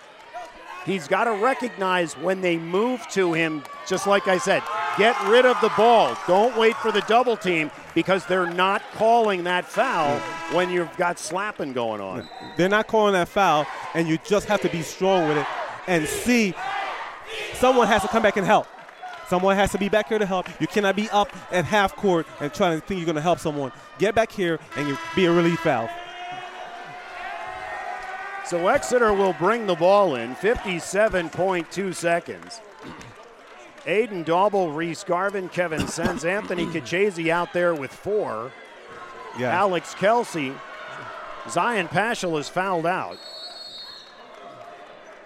He's 0.85 1.07
got 1.07 1.23
to 1.23 1.31
recognize 1.31 2.13
when 2.13 2.41
they 2.41 2.57
move 2.57 3.05
to 3.09 3.33
him, 3.33 3.63
just 3.87 4.05
like 4.05 4.27
I 4.27 4.37
said, 4.37 4.61
get 4.97 5.19
rid 5.27 5.45
of 5.45 5.59
the 5.59 5.71
ball. 5.75 6.15
Don't 6.27 6.55
wait 6.57 6.75
for 6.75 6.91
the 6.91 7.01
double 7.01 7.35
team 7.35 7.71
because 7.95 8.25
they're 8.27 8.49
not 8.49 8.83
calling 8.93 9.45
that 9.45 9.65
foul 9.65 10.19
when 10.55 10.69
you've 10.69 10.95
got 10.95 11.17
slapping 11.17 11.73
going 11.73 12.01
on. 12.01 12.29
They're 12.55 12.69
not 12.69 12.87
calling 12.87 13.13
that 13.13 13.27
foul, 13.27 13.65
and 13.95 14.07
you 14.07 14.19
just 14.25 14.47
have 14.47 14.61
to 14.61 14.69
be 14.69 14.83
strong 14.83 15.27
with 15.27 15.37
it 15.37 15.47
and 15.87 16.07
see 16.07 16.53
someone 17.53 17.87
has 17.87 18.03
to 18.03 18.07
come 18.07 18.21
back 18.21 18.37
and 18.37 18.45
help. 18.45 18.67
Someone 19.27 19.55
has 19.55 19.71
to 19.71 19.79
be 19.79 19.89
back 19.89 20.09
here 20.09 20.19
to 20.19 20.25
help. 20.25 20.47
You 20.61 20.67
cannot 20.67 20.95
be 20.95 21.09
up 21.09 21.35
at 21.51 21.65
half 21.65 21.95
court 21.95 22.27
and 22.39 22.53
trying 22.53 22.79
to 22.79 22.85
think 22.85 22.99
you're 22.99 23.05
going 23.05 23.15
to 23.15 23.21
help 23.21 23.39
someone. 23.39 23.71
Get 23.97 24.13
back 24.13 24.31
here 24.31 24.59
and 24.75 24.87
you 24.87 24.97
be 25.15 25.25
a 25.25 25.31
relief 25.31 25.63
valve. 25.63 25.89
So 28.47 28.67
Exeter 28.67 29.11
will 29.11 29.33
bring 29.33 29.65
the 29.65 29.75
ball 29.75 30.15
in 30.15 30.35
57.2 30.35 31.95
seconds. 31.95 32.61
Aiden 33.85 34.23
Dauble, 34.23 34.75
Reese 34.75 35.03
Garvin, 35.03 35.49
Kevin 35.49 35.87
Sens, 35.87 36.25
Anthony 36.25 36.65
Kachese 36.67 37.29
out 37.29 37.53
there 37.53 37.73
with 37.73 37.91
four. 37.91 38.51
Yeah. 39.39 39.49
Alex 39.49 39.95
Kelsey. 39.95 40.53
Zion 41.49 41.87
Paschal 41.87 42.37
is 42.37 42.47
fouled 42.47 42.85
out. 42.85 43.17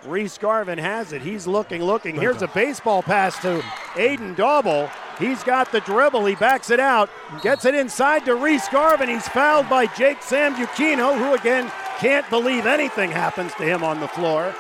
Reese 0.06 0.38
Garvin 0.38 0.78
has 0.78 1.12
it. 1.12 1.22
He's 1.22 1.46
looking, 1.46 1.84
looking. 1.84 2.16
Here's 2.16 2.42
a 2.42 2.48
baseball 2.48 3.04
pass 3.04 3.38
to 3.42 3.60
Aiden 3.94 4.36
Dauble. 4.36 4.90
He's 5.18 5.44
got 5.44 5.72
the 5.72 5.82
dribble. 5.82 6.26
He 6.26 6.36
backs 6.36 6.70
it 6.70 6.80
out. 6.80 7.10
Gets 7.42 7.66
it 7.66 7.76
inside 7.76 8.26
to 8.26 8.36
Reese 8.36 8.70
Garvin. 8.70 9.10
He's 9.10 9.28
fouled 9.28 9.70
by 9.70 9.88
Jake 9.88 10.22
Sam 10.22 10.56
who 10.56 11.34
again 11.34 11.72
can't 11.98 12.30
believe 12.30 12.66
anything 12.66 13.12
happens 13.12 13.54
to 13.56 13.64
him 13.64 13.84
on 13.84 14.00
the 14.00 14.08
floor. 14.08 14.56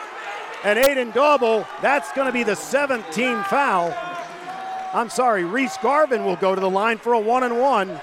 And 0.65 0.77
Aiden 0.77 1.13
Dauble, 1.13 1.65
that's 1.81 2.11
going 2.11 2.27
to 2.27 2.33
be 2.33 2.43
the 2.43 2.55
seventh 2.55 3.09
team 3.11 3.41
foul. 3.45 3.95
I'm 4.93 5.09
sorry, 5.09 5.45
Reese 5.45 5.77
Garvin 5.77 6.25
will 6.25 6.35
go 6.35 6.53
to 6.53 6.59
the 6.59 6.69
line 6.69 6.97
for 6.97 7.13
a 7.13 7.19
one 7.19 7.43
and 7.43 7.59
one, 7.59 8.01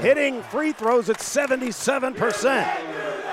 hitting 0.00 0.42
free 0.44 0.70
throws 0.70 1.10
at 1.10 1.16
77%. 1.16 3.25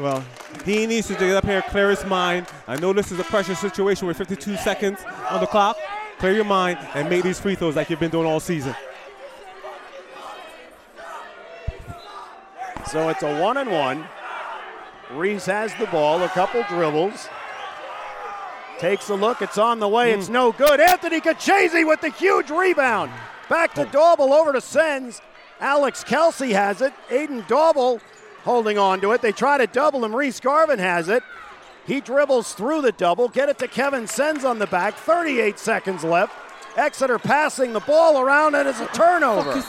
Well, 0.00 0.24
he 0.64 0.86
needs 0.86 1.08
to 1.08 1.14
get 1.14 1.36
up 1.36 1.44
here, 1.44 1.60
clear 1.60 1.90
his 1.90 2.06
mind. 2.06 2.46
I 2.66 2.76
know 2.76 2.94
this 2.94 3.12
is 3.12 3.18
a 3.18 3.24
pressure 3.24 3.54
situation 3.54 4.06
with 4.06 4.16
52 4.16 4.56
seconds 4.56 4.98
on 5.28 5.40
the 5.40 5.46
clock. 5.46 5.76
Clear 6.18 6.32
your 6.32 6.46
mind 6.46 6.78
and 6.94 7.10
make 7.10 7.22
these 7.22 7.38
free 7.38 7.54
throws 7.54 7.76
like 7.76 7.90
you've 7.90 8.00
been 8.00 8.10
doing 8.10 8.26
all 8.26 8.40
season. 8.40 8.74
So 12.90 13.10
it's 13.10 13.22
a 13.22 13.40
one 13.42 13.58
and 13.58 13.70
one. 13.70 14.06
Reese 15.12 15.44
has 15.46 15.74
the 15.74 15.86
ball, 15.86 16.22
a 16.22 16.28
couple 16.28 16.62
dribbles. 16.62 17.28
Takes 18.78 19.10
a 19.10 19.14
look, 19.14 19.42
it's 19.42 19.58
on 19.58 19.80
the 19.80 19.88
way, 19.88 20.12
it's 20.12 20.28
mm. 20.28 20.32
no 20.32 20.52
good. 20.52 20.80
Anthony 20.80 21.20
Kachese 21.20 21.86
with 21.86 22.00
the 22.00 22.08
huge 22.08 22.48
rebound. 22.50 23.12
Back 23.50 23.74
to 23.74 23.82
oh. 23.82 23.86
Dauble, 23.86 24.30
over 24.30 24.54
to 24.54 24.62
Sens. 24.62 25.20
Alex 25.60 26.02
Kelsey 26.02 26.52
has 26.52 26.80
it. 26.80 26.94
Aiden 27.10 27.46
Dauble 27.46 28.00
holding 28.44 28.78
on 28.78 29.00
to 29.00 29.12
it. 29.12 29.22
They 29.22 29.32
try 29.32 29.58
to 29.58 29.66
double 29.66 30.04
him. 30.04 30.14
Reese 30.14 30.40
Garvin 30.40 30.78
has 30.78 31.08
it. 31.08 31.22
He 31.86 32.00
dribbles 32.00 32.52
through 32.52 32.82
the 32.82 32.92
double. 32.92 33.28
Get 33.28 33.48
it 33.48 33.58
to 33.58 33.68
Kevin 33.68 34.06
Sens 34.06 34.44
on 34.44 34.58
the 34.58 34.66
back. 34.66 34.94
38 34.94 35.58
seconds 35.58 36.04
left. 36.04 36.32
Exeter 36.76 37.18
passing 37.18 37.72
the 37.72 37.80
ball 37.80 38.20
around 38.20 38.54
and 38.54 38.68
it's 38.68 38.80
a 38.80 38.86
turnover. 38.86 39.62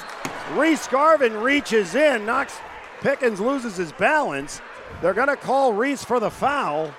Reese 0.54 0.88
Garvin 0.88 1.34
reaches 1.38 1.96
in, 1.96 2.26
knocks 2.26 2.58
Pickens 3.02 3.40
loses 3.40 3.76
his 3.76 3.92
balance. 3.94 4.62
They're 5.02 5.14
going 5.14 5.28
to 5.28 5.36
call 5.36 5.74
Reese 5.74 6.04
for 6.04 6.20
the 6.20 6.30
foul, 6.30 6.94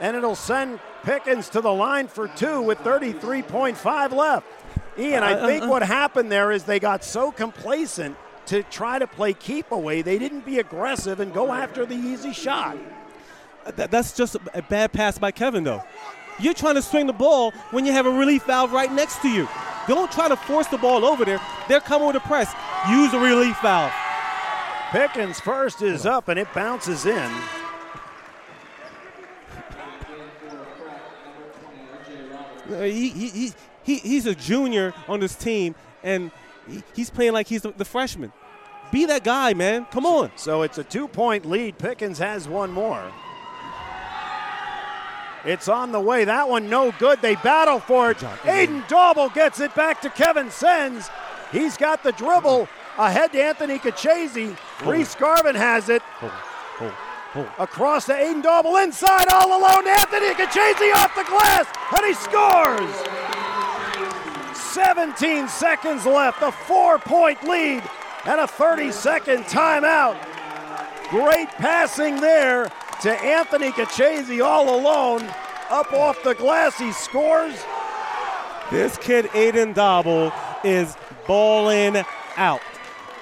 and 0.00 0.16
it'll 0.16 0.34
send 0.34 0.80
Pickens 1.04 1.48
to 1.50 1.60
the 1.60 1.72
line 1.72 2.08
for 2.08 2.26
two 2.28 2.60
with 2.62 2.78
33.5 2.78 4.12
left. 4.12 4.46
Ian, 4.98 5.22
I 5.22 5.34
uh, 5.34 5.36
uh, 5.36 5.46
think 5.46 5.64
uh. 5.64 5.68
what 5.68 5.82
happened 5.82 6.32
there 6.32 6.50
is 6.50 6.64
they 6.64 6.80
got 6.80 7.04
so 7.04 7.30
complacent 7.30 8.16
to 8.46 8.62
try 8.64 8.98
to 8.98 9.06
play 9.06 9.32
keep 9.32 9.70
away, 9.70 10.02
they 10.02 10.18
didn't 10.18 10.44
be 10.44 10.58
aggressive 10.58 11.20
and 11.20 11.32
go 11.32 11.52
after 11.52 11.84
the 11.86 11.94
easy 11.94 12.32
shot. 12.32 12.76
That's 13.74 14.12
just 14.12 14.36
a 14.54 14.62
bad 14.62 14.92
pass 14.92 15.18
by 15.18 15.32
Kevin, 15.32 15.64
though. 15.64 15.82
You're 16.38 16.54
trying 16.54 16.76
to 16.76 16.82
swing 16.82 17.06
the 17.06 17.12
ball 17.12 17.50
when 17.70 17.84
you 17.86 17.92
have 17.92 18.06
a 18.06 18.10
relief 18.10 18.44
valve 18.44 18.72
right 18.72 18.92
next 18.92 19.22
to 19.22 19.28
you. 19.28 19.48
Don't 19.88 20.10
try 20.12 20.28
to 20.28 20.36
force 20.36 20.66
the 20.66 20.78
ball 20.78 21.04
over 21.04 21.24
there. 21.24 21.40
They're 21.68 21.80
coming 21.80 22.06
with 22.06 22.16
a 22.16 22.20
press. 22.20 22.52
Use 22.88 23.12
a 23.14 23.18
relief 23.18 23.56
valve. 23.62 23.92
Pickens 24.90 25.40
first 25.40 25.82
is 25.82 26.06
up 26.06 26.28
and 26.28 26.38
it 26.38 26.52
bounces 26.54 27.06
in. 27.06 27.32
Uh, 32.70 32.82
He, 32.82 33.08
he, 33.10 33.28
he, 33.28 33.52
he, 33.84 33.96
he's 33.98 34.26
a 34.26 34.34
junior 34.34 34.92
on 35.08 35.20
this 35.20 35.36
team, 35.36 35.74
and 36.02 36.32
he, 36.68 36.82
he's 36.94 37.10
playing 37.10 37.32
like 37.32 37.46
he's 37.46 37.62
the, 37.62 37.72
the 37.72 37.84
freshman. 37.84 38.32
Be 38.90 39.06
that 39.06 39.24
guy, 39.24 39.54
man. 39.54 39.86
Come 39.86 40.06
on. 40.06 40.30
So 40.36 40.62
it's 40.62 40.78
a 40.78 40.84
two 40.84 41.08
point 41.08 41.44
lead. 41.44 41.78
Pickens 41.78 42.18
has 42.18 42.48
one 42.48 42.70
more. 42.70 43.12
It's 45.44 45.68
on 45.68 45.92
the 45.92 46.00
way. 46.00 46.24
That 46.24 46.48
one 46.48 46.68
no 46.68 46.92
good. 46.98 47.22
They 47.22 47.36
battle 47.36 47.78
for 47.78 48.10
it. 48.10 48.18
Aiden 48.18 48.82
Dauble 48.88 49.32
gets 49.32 49.60
it 49.60 49.74
back 49.74 50.00
to 50.02 50.10
Kevin 50.10 50.50
Sens. 50.50 51.08
He's 51.52 51.76
got 51.76 52.02
the 52.02 52.12
dribble 52.12 52.68
ahead 52.98 53.32
to 53.32 53.42
Anthony 53.42 53.78
Kachese. 53.78 54.56
Reese 54.84 55.14
Garvin 55.14 55.54
has 55.54 55.88
it. 55.88 56.02
Across 57.58 58.06
to 58.06 58.12
Aiden 58.12 58.42
Dauble 58.42 58.82
inside 58.82 59.28
all 59.28 59.48
alone. 59.48 59.86
Anthony 59.86 60.34
Kachese 60.34 60.94
off 60.94 61.14
the 61.14 61.24
glass 61.24 61.66
and 61.96 62.06
he 62.06 62.14
scores. 62.14 63.15
17 64.76 65.48
seconds 65.48 66.04
left. 66.04 66.42
A 66.42 66.52
four 66.52 66.98
point 66.98 67.42
lead 67.44 67.82
and 68.26 68.40
a 68.42 68.46
30 68.46 68.92
second 68.92 69.44
timeout. 69.44 70.22
Great 71.08 71.48
passing 71.48 72.20
there 72.20 72.70
to 73.00 73.10
Anthony 73.10 73.70
Kachese 73.70 74.44
all 74.44 74.78
alone. 74.78 75.22
Up 75.70 75.90
off 75.94 76.22
the 76.22 76.34
glass, 76.34 76.78
he 76.78 76.92
scores. 76.92 77.54
This 78.70 78.98
kid, 78.98 79.24
Aiden 79.26 79.72
Dauble, 79.72 80.30
is 80.62 80.94
balling 81.26 82.04
out. 82.36 82.60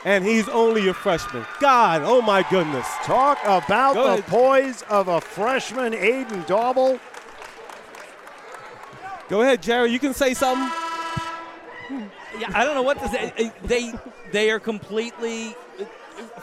And 0.05 0.25
he's 0.25 0.49
only 0.49 0.89
a 0.89 0.95
freshman. 0.95 1.47
God, 1.61 2.03
oh 2.05 2.21
my 2.21 2.45
goodness. 2.51 2.89
Talk 3.05 3.39
about 3.45 3.95
Go 3.95 4.03
the 4.03 4.13
ahead. 4.15 4.27
poise 4.27 4.83
of 4.91 5.07
a 5.07 5.21
freshman, 5.21 5.93
Aiden 5.93 6.45
Dauble. 6.49 6.99
Go 9.29 9.43
ahead, 9.43 9.63
Jerry. 9.63 9.93
You 9.93 10.01
can 10.01 10.15
say 10.15 10.35
something. 10.35 10.84
Yeah, 12.39 12.51
I 12.55 12.65
don't 12.65 12.75
know 12.75 12.83
what 12.83 12.99
to 13.01 13.09
say. 13.09 13.33
Uh, 13.39 13.51
They 13.67 13.93
they 14.33 14.51
are 14.51 14.59
completely 14.61 15.55
uh, 15.81 15.85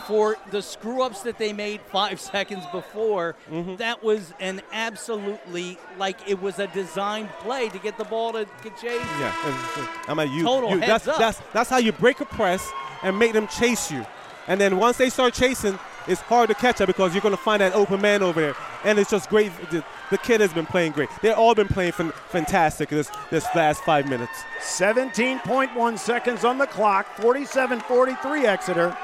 for 0.07 0.38
the 0.52 0.61
screw 0.61 1.02
ups 1.03 1.22
that 1.22 1.38
they 1.38 1.53
made 1.53 1.82
five 1.91 2.19
seconds 2.34 2.64
before. 2.72 3.36
Mm-hmm. 3.49 3.76
That 3.78 4.03
was 4.03 4.34
an 4.40 4.61
absolutely 4.73 5.78
like 5.98 6.18
it 6.30 6.41
was 6.41 6.60
a 6.60 6.68
designed 6.68 7.30
play 7.40 7.69
to 7.69 7.80
get 7.80 7.98
the 7.98 8.06
ball 8.06 8.34
to 8.34 8.45
Kachase. 8.64 8.99
Yeah, 9.19 9.34
and 9.45 9.90
I'm 10.07 10.19
at 10.19 10.30
you. 10.32 10.44
Total 10.44 10.69
you- 10.72 10.78
heads 10.80 11.06
that's, 11.06 11.07
up. 11.07 11.18
That's, 11.18 11.41
that's 11.53 11.69
how 11.69 11.78
you 11.78 11.91
break 11.91 12.19
a 12.22 12.26
press 12.26 12.69
and 13.03 13.18
make 13.18 13.34
them 13.34 13.48
chase 13.48 13.91
you. 13.91 14.06
And 14.48 14.60
then 14.60 14.78
once 14.78 14.98
they 14.98 15.10
start 15.10 15.34
chasing, 15.34 15.78
it's 16.07 16.22
hard 16.22 16.49
to 16.49 16.56
catch 16.56 16.82
up 16.82 16.88
because 16.88 17.14
you're 17.14 17.22
going 17.22 17.36
to 17.36 17.41
find 17.41 17.61
that 17.61 17.73
open 17.73 18.02
man 18.02 18.23
over 18.23 18.41
there. 18.41 18.56
And 18.84 18.98
it's 18.98 19.11
just 19.11 19.30
great. 19.30 19.52
The, 19.69 19.84
the 20.10 20.18
kid 20.18 20.41
has 20.41 20.53
been 20.53 20.65
playing 20.65 20.94
great. 20.94 21.10
They've 21.22 21.36
all 21.36 21.53
been 21.53 21.68
playing 21.68 21.91
fan- 21.91 22.14
fantastic 22.30 22.90
this, 22.90 23.11
this 23.30 23.45
last 23.56 23.84
five 23.84 24.10
minutes. 24.10 24.44
17.1 24.61 25.99
seconds 25.99 26.44
on 26.44 26.57
the 26.57 26.68
clock, 26.68 27.07
47 27.18 27.80
43 27.82 28.45
Exeter. 28.45 28.98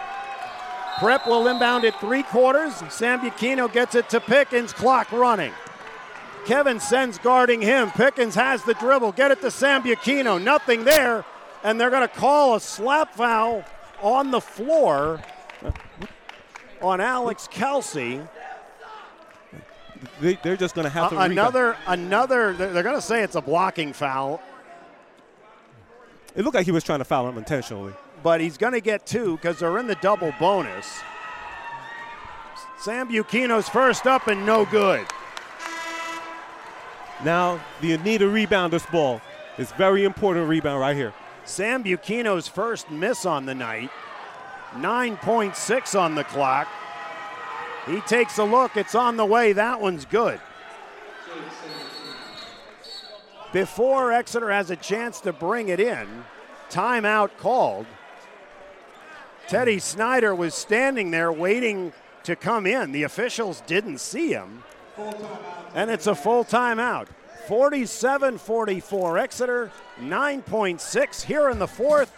Prep 1.00 1.28
will 1.28 1.48
inbound 1.48 1.86
at 1.86 2.00
three 2.00 2.24
quarters. 2.24 2.74
Sambuchino 2.74 3.72
gets 3.72 3.94
it 3.94 4.10
to 4.10 4.20
Pickens, 4.20 4.74
clock 4.74 5.12
running. 5.12 5.54
Kevin 6.46 6.80
Sens 6.80 7.20
guarding 7.20 7.62
him. 7.62 7.92
Pickens 7.92 8.34
has 8.34 8.64
the 8.64 8.74
dribble. 8.76 9.12
Get 9.12 9.32
it 9.32 9.42
to 9.42 9.48
Sambuchino. 9.48 10.42
Nothing 10.42 10.86
there. 10.86 11.26
And 11.64 11.80
they're 11.80 11.90
going 11.90 12.08
to 12.08 12.14
call 12.14 12.56
a 12.56 12.60
slap 12.60 13.14
foul 13.14 13.64
on 14.02 14.32
the 14.32 14.42
floor 14.42 15.22
on 16.82 17.02
Alex 17.02 17.48
Kelsey. 17.50 18.22
They, 20.20 20.38
are 20.46 20.56
just 20.56 20.76
going 20.76 20.86
to 20.86 20.92
have 20.92 21.10
to 21.10 21.20
uh, 21.20 21.26
another 21.26 21.76
another. 21.88 22.54
They're, 22.54 22.72
they're 22.72 22.84
going 22.84 22.96
to 22.96 23.02
say 23.02 23.24
it's 23.24 23.36
a 23.36 23.42
blocking 23.42 23.94
foul. 23.94 24.42
It 26.36 26.44
looked 26.44 26.56
like 26.56 26.66
he 26.66 26.72
was 26.72 26.84
trying 26.84 27.00
to 27.00 27.06
foul 27.06 27.28
him 27.28 27.38
intentionally. 27.38 27.94
But 28.22 28.42
he's 28.42 28.58
going 28.58 28.74
to 28.74 28.82
get 28.82 29.06
two 29.06 29.38
because 29.38 29.60
they're 29.60 29.78
in 29.80 29.88
the 29.88 29.96
double 29.96 30.34
bonus. 30.40 31.00
Sambuchino's 32.80 33.68
first 33.68 34.06
up 34.06 34.28
and 34.28 34.46
no 34.46 34.66
good. 34.66 35.06
Now 37.24 37.60
the 37.82 37.94
Anita 37.94 38.26
rebounder 38.26 38.92
ball. 38.92 39.22
is 39.58 39.72
very 39.72 40.04
important 40.04 40.48
rebound 40.48 40.80
right 40.80 40.96
here. 40.96 41.14
Sambuchino's 41.46 42.48
first 42.48 42.92
miss 42.92 43.26
on 43.26 43.46
the 43.46 43.56
night. 43.56 43.90
9.6 44.78 46.00
on 46.00 46.16
the 46.16 46.24
clock. 46.24 46.68
He 47.86 48.02
takes 48.02 48.38
a 48.38 48.44
look. 48.44 48.76
It's 48.76 48.96
on 48.96 49.18
the 49.18 49.26
way. 49.26 49.54
That 49.54 49.80
one's 49.80 50.06
good. 50.06 50.40
Before 53.54 54.12
Exeter 54.12 54.52
has 54.52 54.72
a 54.72 54.76
chance 54.76 55.22
to 55.22 55.32
bring 55.32 55.70
it 55.70 55.80
in, 55.80 56.08
timeout 56.70 57.38
called. 57.38 57.86
Teddy 59.48 59.80
Snyder 59.80 60.36
was 60.36 60.54
standing 60.54 61.12
there 61.12 61.32
waiting 61.32 61.94
to 62.24 62.36
come 62.36 62.66
in. 62.66 62.92
The 62.92 63.04
officials 63.04 63.62
didn't 63.66 64.00
see 64.00 64.32
him. 64.34 64.64
And 65.74 65.90
it's 65.90 66.08
a 66.08 66.16
full 66.16 66.44
timeout. 66.44 67.08
47 67.48 68.38
44 68.38 69.18
Exeter, 69.18 69.72
9.6 70.02 71.22
here 71.24 71.50
in 71.50 71.60
the 71.60 71.68
fourth. 71.68 72.12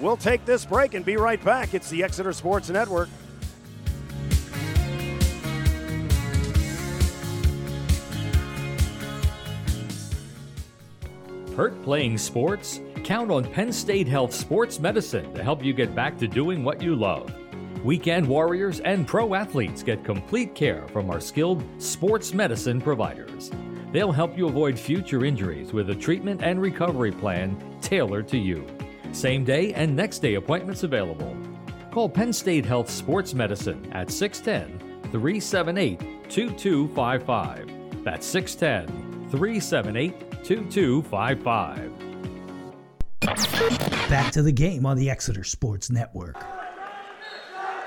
We'll 0.00 0.16
take 0.16 0.44
this 0.44 0.64
break 0.64 0.94
and 0.94 1.04
be 1.04 1.16
right 1.16 1.42
back. 1.44 1.74
It's 1.74 1.88
the 1.88 2.02
Exeter 2.02 2.32
Sports 2.32 2.70
Network. 2.70 3.08
Hurt 11.56 11.80
playing 11.84 12.18
sports? 12.18 12.80
Count 13.04 13.30
on 13.30 13.44
Penn 13.44 13.72
State 13.72 14.08
Health 14.08 14.34
Sports 14.34 14.80
Medicine 14.80 15.32
to 15.34 15.42
help 15.42 15.62
you 15.62 15.72
get 15.72 15.94
back 15.94 16.18
to 16.18 16.26
doing 16.26 16.64
what 16.64 16.82
you 16.82 16.96
love. 16.96 17.32
Weekend 17.84 18.26
warriors 18.26 18.80
and 18.80 19.06
pro 19.06 19.34
athletes 19.34 19.82
get 19.82 20.04
complete 20.04 20.54
care 20.54 20.88
from 20.88 21.10
our 21.10 21.20
skilled 21.20 21.62
sports 21.80 22.34
medicine 22.34 22.80
providers. 22.80 23.52
They'll 23.92 24.10
help 24.10 24.36
you 24.36 24.48
avoid 24.48 24.76
future 24.76 25.24
injuries 25.24 25.72
with 25.72 25.90
a 25.90 25.94
treatment 25.94 26.42
and 26.42 26.60
recovery 26.60 27.12
plan 27.12 27.56
tailored 27.80 28.26
to 28.28 28.38
you. 28.38 28.66
Same 29.14 29.44
day 29.44 29.72
and 29.74 29.94
next 29.94 30.18
day 30.18 30.34
appointments 30.34 30.82
available. 30.82 31.36
Call 31.92 32.08
Penn 32.08 32.32
State 32.32 32.66
Health 32.66 32.90
Sports 32.90 33.32
Medicine 33.34 33.88
at 33.92 34.10
610 34.10 35.10
378 35.12 36.28
2255. 36.28 38.04
That's 38.04 38.26
610 38.26 39.30
378 39.30 40.44
2255. 40.44 41.92
Back 44.10 44.32
to 44.32 44.42
the 44.42 44.52
game 44.52 44.84
on 44.84 44.96
the 44.96 45.08
Exeter 45.08 45.44
Sports 45.44 45.90
Network. 45.90 46.36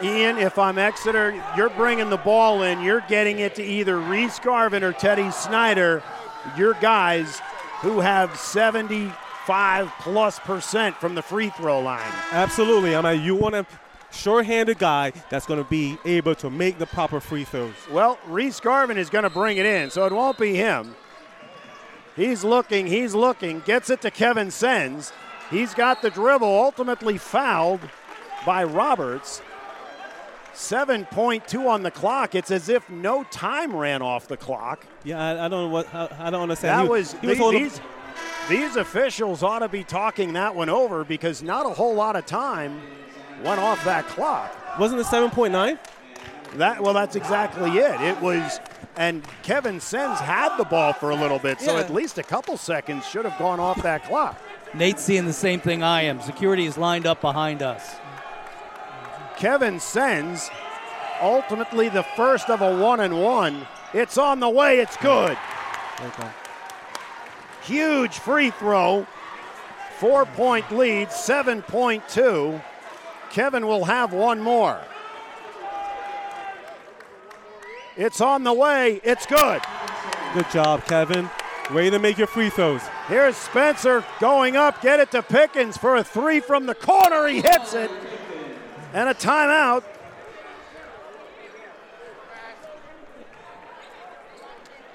Ian, 0.02 0.38
if 0.38 0.58
I'm 0.58 0.78
Exeter, 0.78 1.42
you're 1.56 1.70
bringing 1.72 2.10
the 2.10 2.18
ball 2.18 2.64
in. 2.64 2.82
You're 2.82 3.04
getting 3.10 3.40
it 3.40 3.56
to 3.56 3.64
either 3.64 4.00
Reese 4.00 4.40
Garvin 4.40 4.84
or 4.84 4.94
Teddy 4.94 5.30
Snyder, 5.32 6.02
your 6.56 6.76
guys 6.76 7.42
who 7.82 8.00
have 8.00 8.38
75 9.48 9.94
plus 10.02 10.40
percent 10.40 10.96
from 10.98 11.16
the 11.16 11.22
free 11.22 11.50
throw 11.50 11.80
line. 11.80 12.12
Absolutely. 12.32 12.96
I 12.98 13.02
mean, 13.02 13.24
you 13.24 13.34
want 13.34 13.56
a 13.56 13.66
sure-handed 14.12 14.78
guy 14.78 15.14
that's 15.30 15.46
going 15.46 15.64
to 15.64 15.70
be 15.70 15.98
able 16.04 16.36
to 16.36 16.50
make 16.50 16.78
the 16.80 16.86
proper 16.86 17.22
free 17.22 17.46
throws. 17.46 17.74
Well, 17.90 18.20
Reese 18.28 18.60
Garvin 18.60 18.98
is 18.98 19.10
going 19.10 19.24
to 19.24 19.30
bring 19.30 19.56
it 19.56 19.66
in, 19.66 19.90
so 19.90 20.06
it 20.06 20.12
won't 20.12 20.38
be 20.38 20.56
him. 20.56 20.96
He's 22.18 22.44
looking, 22.44 22.88
he's 22.88 23.16
looking, 23.16 23.62
gets 23.62 23.90
it 23.90 24.02
to 24.02 24.12
Kevin 24.12 24.52
Sens. 24.52 25.14
He's 25.50 25.74
got 25.74 26.02
the 26.02 26.10
dribble, 26.10 26.48
ultimately 26.48 27.18
fouled 27.18 27.80
by 28.46 28.66
Roberts. 28.66 29.42
7.2 30.56 31.68
on 31.68 31.84
the 31.84 31.92
clock. 31.92 32.36
It's 32.36 32.50
as 32.52 32.68
if 32.68 32.90
no 32.90 33.24
time 33.26 33.74
ran 33.74 34.02
off 34.02 34.28
the 34.28 34.38
clock. 34.38 34.86
Yeah, 35.04 35.24
I, 35.24 35.46
I 35.46 35.48
don't 35.48 35.52
know 35.52 35.70
what 35.70 35.94
I, 35.94 36.10
I, 36.20 36.30
don't 36.32 36.42
understand. 36.42 36.80
That 36.80 36.84
he, 36.84 36.90
was, 36.90 37.12
he 37.22 37.28
was 37.28 37.38
these, 37.52 37.82
these 38.50 38.76
officials 38.76 39.44
ought 39.44 39.60
to 39.60 39.70
be 39.70 39.84
talking 39.84 40.34
that 40.34 40.56
one 40.56 40.70
over 40.70 41.04
because 41.04 41.44
not 41.44 41.66
a 41.66 41.70
whole 41.70 41.94
lot 41.94 42.16
of 42.16 42.26
time 42.26 42.80
went 43.44 43.60
off 43.60 43.84
that 43.86 44.08
clock. 44.08 44.56
Wasn't 44.80 45.00
it 45.00 45.06
7.9? 45.06 45.78
That 46.56 46.82
well, 46.82 46.94
that's 46.94 47.16
exactly 47.16 47.72
it. 47.72 48.00
It 48.02 48.20
was, 48.22 48.60
and 48.96 49.24
Kevin 49.44 49.80
Sens 49.82 50.20
had 50.20 50.56
the 50.58 50.64
ball 50.64 50.94
for 50.94 51.10
a 51.10 51.16
little 51.16 51.40
bit, 51.40 51.60
so 51.60 51.74
Yeah. 51.74 51.82
at 51.82 51.94
least 51.94 52.18
a 52.18 52.24
couple 52.24 52.56
seconds 52.58 53.06
should 53.06 53.26
have 53.26 53.38
gone 53.38 53.60
off 53.60 53.82
that 53.84 54.06
clock. 54.06 54.38
Nate's 54.74 55.04
seeing 55.04 55.26
the 55.26 55.34
same 55.34 55.60
thing 55.60 55.84
I 55.84 56.04
am. 56.04 56.22
Security 56.22 56.66
is 56.66 56.78
lined 56.78 57.06
up 57.06 57.20
behind 57.22 57.62
us. 57.62 57.98
Kevin 59.38 59.80
Sens, 59.80 60.50
ultimately 61.22 61.90
the 61.90 62.04
first 62.16 62.50
of 62.50 62.62
a 62.62 62.76
one 62.78 63.02
and 63.02 63.22
one. 63.22 63.68
It's 63.94 64.18
on 64.18 64.40
the 64.40 64.50
way. 64.50 64.80
It's 64.80 64.98
good. 64.98 65.38
Okay. 66.02 66.28
Huge 67.68 68.20
free 68.20 68.50
throw. 68.50 69.06
Four 70.00 70.26
point 70.26 70.72
lead, 70.72 71.10
7.2. 71.10 72.62
Kevin 73.30 73.68
will 73.68 73.84
have 73.84 74.14
one 74.14 74.40
more. 74.40 74.80
It's 77.98 78.22
on 78.22 78.44
the 78.44 78.54
way. 78.54 79.02
It's 79.04 79.26
good. 79.26 79.62
Good 80.34 80.50
job, 80.52 80.86
Kevin. 80.86 81.30
Way 81.74 81.90
to 81.90 82.00
make 82.00 82.18
your 82.18 82.28
free 82.28 82.50
throws. 82.50 82.82
Here's 83.08 83.36
Spencer 83.36 84.06
going 84.20 84.56
up. 84.56 84.82
Get 84.82 85.02
it 85.02 85.12
to 85.12 85.22
Pickens 85.22 85.76
for 85.78 85.98
a 85.98 86.04
three 86.04 86.40
from 86.40 86.68
the 86.68 86.76
corner. 86.76 87.28
He 87.28 87.42
hits 87.42 87.74
it. 87.74 87.92
And 88.94 89.10
a 89.10 89.14
timeout. 89.14 89.84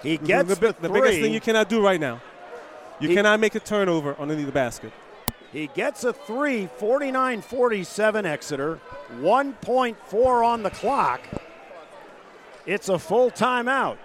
He 0.03 0.17
gets 0.17 0.49
the, 0.49 0.73
the, 0.73 0.77
the 0.81 0.89
biggest 0.89 1.21
thing 1.21 1.35
you 1.35 1.41
cannot 1.41 1.69
do 1.69 1.85
right 1.85 2.01
now. 2.01 2.23
You 3.03 3.09
He- 3.09 3.15
cannot 3.17 3.41
make 3.41 3.55
a 3.57 3.61
turnover 3.61 4.17
underneath 4.19 4.47
the 4.47 4.53
basket. 4.53 4.93
He 5.53 5.67
gets 5.67 6.05
a 6.05 6.13
three, 6.13 6.69
49 6.79 7.43
47 7.43 8.25
Exeter, 8.25 8.79
1.4 9.21 10.45
on 10.45 10.63
the 10.63 10.71
clock. 10.71 11.21
It's 12.65 12.89
a 12.89 12.99
full 12.99 13.31
timeout. 13.31 13.99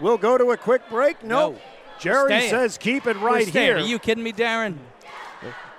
We'll 0.00 0.16
go 0.16 0.38
to 0.38 0.52
a 0.52 0.56
quick 0.56 0.82
break. 0.88 1.22
No. 1.24 1.52
No. 1.52 1.58
Jerry 1.98 2.48
says 2.48 2.78
keep 2.78 3.06
it 3.06 3.16
right 3.16 3.48
here. 3.48 3.76
Are 3.78 3.80
you 3.80 3.98
kidding 3.98 4.22
me, 4.22 4.32
Darren? 4.32 4.76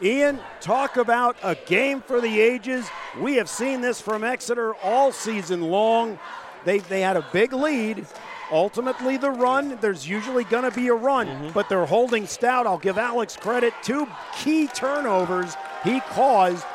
Ian, 0.02 0.40
talk 0.62 0.98
about 0.98 1.38
a 1.42 1.56
game 1.56 2.02
for 2.02 2.22
the 2.22 2.40
ages. 2.40 2.88
We 3.20 3.36
have 3.36 3.50
seen 3.50 3.82
this 3.82 4.00
from 4.00 4.24
Exeter 4.24 4.76
all 4.76 5.12
season 5.12 5.62
long. 5.70 6.20
They, 6.66 6.80
they 6.80 7.02
had 7.02 7.18
a 7.18 7.26
big 7.34 7.54
lead. 7.54 8.06
Ultimately, 8.52 9.18
the 9.18 9.30
run, 9.30 9.78
there's 9.80 10.08
usually 10.08 10.44
going 10.44 10.64
to 10.64 10.76
be 10.76 10.88
a 10.88 10.94
run, 10.94 11.52
but 11.54 11.70
they're 11.70 11.86
holding 11.86 12.26
stout. 12.26 12.66
I'll 12.66 12.80
give 12.80 12.98
Alex 12.98 13.38
credit. 13.38 13.74
Two 13.84 14.08
key 14.38 14.68
turnovers 14.68 15.56
he 15.84 16.00
caused 16.02 16.66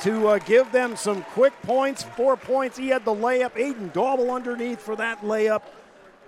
to 0.00 0.28
uh, 0.28 0.38
give 0.38 0.72
them 0.72 0.96
some 0.96 1.22
quick 1.22 1.52
points, 1.62 2.02
four 2.02 2.36
points. 2.36 2.76
He 2.76 2.88
had 2.88 3.04
the 3.04 3.14
layup. 3.14 3.52
Aiden 3.52 3.92
Dauble 3.92 4.34
underneath 4.34 4.80
for 4.80 4.96
that 4.96 5.20
layup. 5.20 5.62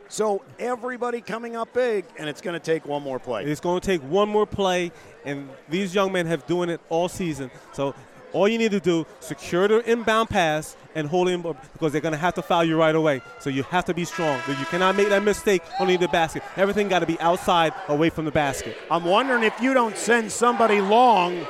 So 0.09 0.43
everybody 0.59 1.21
coming 1.21 1.57
up 1.57 1.73
big, 1.73 2.05
and 2.19 2.29
it's 2.29 2.41
going 2.41 2.55
to 2.55 2.65
take 2.65 2.87
one 2.87 3.03
more 3.03 3.19
play. 3.19 3.45
It's 3.45 3.61
going 3.61 3.81
to 3.81 3.87
take 3.87 4.03
one 4.03 4.29
more 4.29 4.47
play, 4.47 4.93
and 5.25 5.49
these 5.69 5.95
young 5.95 6.13
men 6.13 6.27
have 6.27 6.47
doing 6.47 6.69
it 6.69 6.81
all 6.89 7.09
season. 7.09 7.51
So 7.73 7.95
all 8.35 8.49
you 8.49 8.59
need 8.59 8.73
to 8.73 8.81
do, 8.81 9.07
secure 9.21 9.69
the 9.69 9.91
inbound 9.91 10.29
pass 10.29 10.77
and 10.95 11.09
hold 11.09 11.29
him 11.29 11.43
because 11.73 11.93
they're 11.93 12.01
going 12.01 12.13
to 12.13 12.19
have 12.19 12.35
to 12.35 12.43
foul 12.43 12.65
you 12.65 12.77
right 12.77 12.95
away. 12.95 13.23
So 13.39 13.49
you 13.49 13.63
have 13.65 13.85
to 13.87 13.95
be 13.95 14.05
strong. 14.05 14.41
You 14.49 14.67
cannot 14.67 14.97
make 14.97 15.09
that 15.09 15.23
mistake 15.23 15.63
underneath 15.79 16.01
the 16.01 16.09
basket. 16.09 16.43
Everything 16.57 16.89
got 16.89 16.99
to 16.99 17.07
be 17.07 17.19
outside, 17.21 17.73
away 17.89 18.11
from 18.11 18.25
the 18.25 18.33
basket. 18.33 18.77
I'm 18.91 19.05
wondering 19.05 19.45
if 19.45 19.59
you 19.61 19.73
don't 19.73 19.97
send 19.97 20.31
somebody 20.31 20.81
long, 20.81 21.47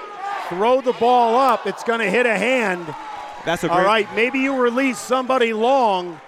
throw 0.49 0.81
the 0.83 0.93
ball 0.93 1.37
up, 1.37 1.67
it's 1.67 1.83
going 1.83 2.01
to 2.01 2.11
hit 2.11 2.27
a 2.27 2.37
hand. 2.37 2.95
That's 3.45 3.65
a 3.65 3.69
great. 3.69 3.85
right, 3.85 4.15
maybe 4.15 4.39
you 4.39 4.57
release 4.57 4.99
somebody 4.99 5.53
long, 5.53 6.21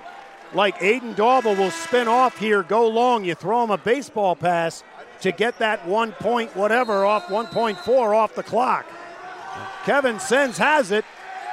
like 0.53 0.79
Aiden 0.79 1.15
Dauble 1.15 1.57
will 1.57 1.71
spin 1.71 2.09
off 2.09 2.39
here, 2.39 2.63
go 2.63 2.89
long. 2.89 3.25
You 3.25 3.35
throw 3.35 3.65
him 3.65 3.71
a 3.71 3.79
baseball 3.79 4.37
pass 4.37 4.83
to 5.21 5.33
get 5.33 5.59
that 5.59 5.87
one 5.87 6.13
point, 6.13 6.55
whatever, 6.57 7.05
off 7.05 7.27
1.4 7.27 7.89
off 8.17 8.35
the 8.35 8.43
clock. 8.43 8.87
Kevin 9.87 10.19
Sens 10.19 10.59
has 10.59 10.91
it, 10.91 11.05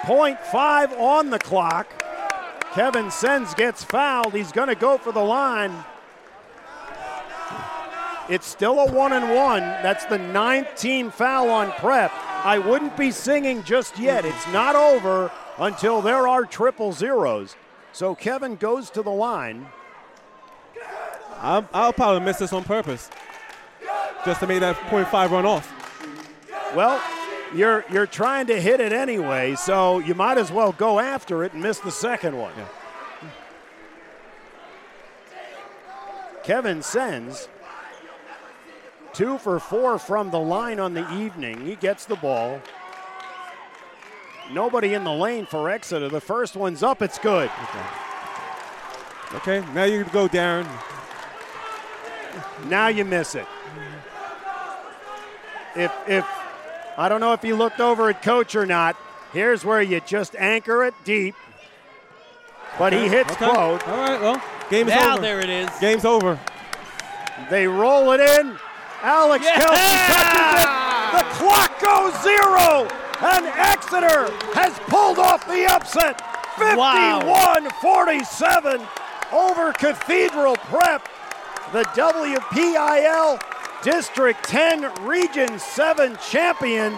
0.5 0.05 0.99
on 0.99 1.29
the 1.29 1.37
clock. 1.37 1.87
Kevin 2.73 3.11
Sens 3.11 3.53
gets 3.53 3.83
fouled. 3.83 4.33
He's 4.33 4.51
going 4.51 4.69
to 4.69 4.75
go 4.75 4.97
for 4.97 5.11
the 5.11 5.21
line. 5.21 5.71
It's 8.27 8.47
still 8.47 8.79
a 8.79 8.91
one 8.91 9.13
and 9.13 9.35
one. 9.35 9.61
That's 9.61 10.05
the 10.05 10.17
19 10.17 11.11
foul 11.11 11.51
on 11.51 11.73
prep. 11.73 12.11
I 12.43 12.57
wouldn't 12.57 12.97
be 12.97 13.11
singing 13.11 13.61
just 13.61 13.99
yet. 13.99 14.25
It's 14.25 14.47
not 14.47 14.75
over 14.75 15.31
until 15.59 16.01
there 16.01 16.27
are 16.27 16.43
triple 16.43 16.91
zeros. 16.91 17.55
So 17.91 18.15
Kevin 18.15 18.55
goes 18.55 18.89
to 18.91 19.03
the 19.03 19.11
line. 19.11 19.67
I'll, 21.37 21.69
I'll 21.71 21.93
probably 21.93 22.25
miss 22.25 22.37
this 22.37 22.51
on 22.51 22.63
purpose, 22.63 23.11
just 24.25 24.39
to 24.39 24.47
make 24.47 24.61
that 24.61 24.75
.5 24.75 25.29
run 25.29 25.45
off. 25.45 25.71
Well, 26.75 26.99
you're 27.55 27.85
you're 27.91 28.07
trying 28.07 28.47
to 28.47 28.59
hit 28.59 28.79
it 28.79 28.93
anyway, 28.93 29.55
so 29.55 29.99
you 29.99 30.15
might 30.15 30.37
as 30.37 30.51
well 30.51 30.71
go 30.71 30.99
after 30.99 31.43
it 31.43 31.53
and 31.53 31.61
miss 31.61 31.79
the 31.79 31.91
second 31.91 32.37
one. 32.37 32.53
Yeah. 32.57 32.67
Kevin 36.43 36.81
Sens 36.81 37.47
two 39.13 39.37
for 39.37 39.59
four 39.59 39.99
from 39.99 40.31
the 40.31 40.39
line 40.39 40.79
on 40.79 40.93
the 40.93 41.09
evening. 41.13 41.65
He 41.65 41.75
gets 41.75 42.05
the 42.05 42.15
ball. 42.15 42.59
Nobody 44.51 44.93
in 44.93 45.03
the 45.03 45.13
lane 45.13 45.45
for 45.45 45.69
Exeter. 45.69 46.09
The 46.09 46.19
first 46.19 46.55
one's 46.55 46.83
up. 46.83 47.01
It's 47.01 47.17
good. 47.17 47.49
Okay, 49.35 49.63
now 49.73 49.85
you 49.85 50.03
go, 50.05 50.27
Darren. 50.27 50.67
Now 52.67 52.87
you 52.87 53.05
miss 53.05 53.35
it. 53.35 53.45
If 55.75 55.91
if 56.07 56.25
I 56.97 57.09
don't 57.09 57.19
know 57.19 57.33
if 57.33 57.43
you 57.43 57.55
looked 57.55 57.79
over 57.79 58.09
at 58.09 58.21
coach 58.21 58.55
or 58.55 58.65
not. 58.65 58.95
Here's 59.31 59.65
where 59.65 59.81
you 59.81 59.99
just 60.01 60.35
anchor 60.35 60.83
it 60.83 60.93
deep. 61.03 61.35
But 62.77 62.93
he 62.93 63.07
hits 63.07 63.31
okay. 63.33 63.45
quote. 63.45 63.87
All 63.87 63.97
right, 63.97 64.19
well, 64.21 64.41
game's 64.69 64.89
now 64.89 65.13
over. 65.13 65.21
there 65.21 65.39
it 65.39 65.49
is. 65.49 65.69
Game's 65.79 66.05
over. 66.05 66.39
They 67.49 67.67
roll 67.67 68.11
it 68.11 68.19
in. 68.19 68.57
Alex 69.01 69.43
Yeah! 69.45 69.59
Kelsey 69.59 70.13
touches 70.13 70.63
it. 70.63 70.83
The 71.13 71.23
clock 71.37 71.81
goes 71.81 72.23
zero. 72.23 72.87
And 73.21 73.45
Exeter 73.47 74.31
has 74.53 74.77
pulled 74.89 75.19
off 75.19 75.47
the 75.47 75.65
upset. 75.65 76.21
51 76.57 77.69
47 77.81 78.81
over 79.31 79.73
Cathedral 79.73 80.55
Prep. 80.57 81.07
The 81.71 81.83
WPIL 81.85 83.39
District 83.83 84.41
10 84.45 85.03
Region 85.03 85.59
7 85.59 86.17
champion. 86.29 86.95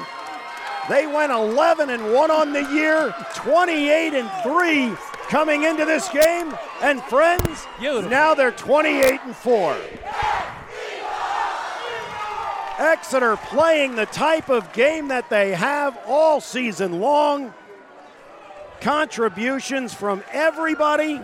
They 0.88 1.08
went 1.08 1.32
11 1.32 1.90
and 1.90 2.14
1 2.14 2.32
on 2.32 2.54
the 2.54 2.62
year, 2.72 3.14
28 3.34 4.14
and 4.14 4.30
3 4.44 4.96
coming 5.28 5.64
into 5.64 5.84
this 5.86 6.08
game. 6.10 6.56
And 6.84 7.02
friends, 7.04 7.66
Beautiful. 7.80 8.10
now 8.10 8.36
they're 8.36 8.52
28 8.52 9.20
and 9.24 9.36
4. 9.36 9.78
Exeter 12.78 13.38
playing 13.38 13.96
the 13.96 14.06
type 14.06 14.50
of 14.50 14.72
game 14.74 15.08
that 15.08 15.30
they 15.30 15.54
have 15.54 15.98
all 16.06 16.40
season 16.40 17.00
long. 17.00 17.52
Contributions 18.82 19.94
from 19.94 20.24
everybody. 20.32 21.22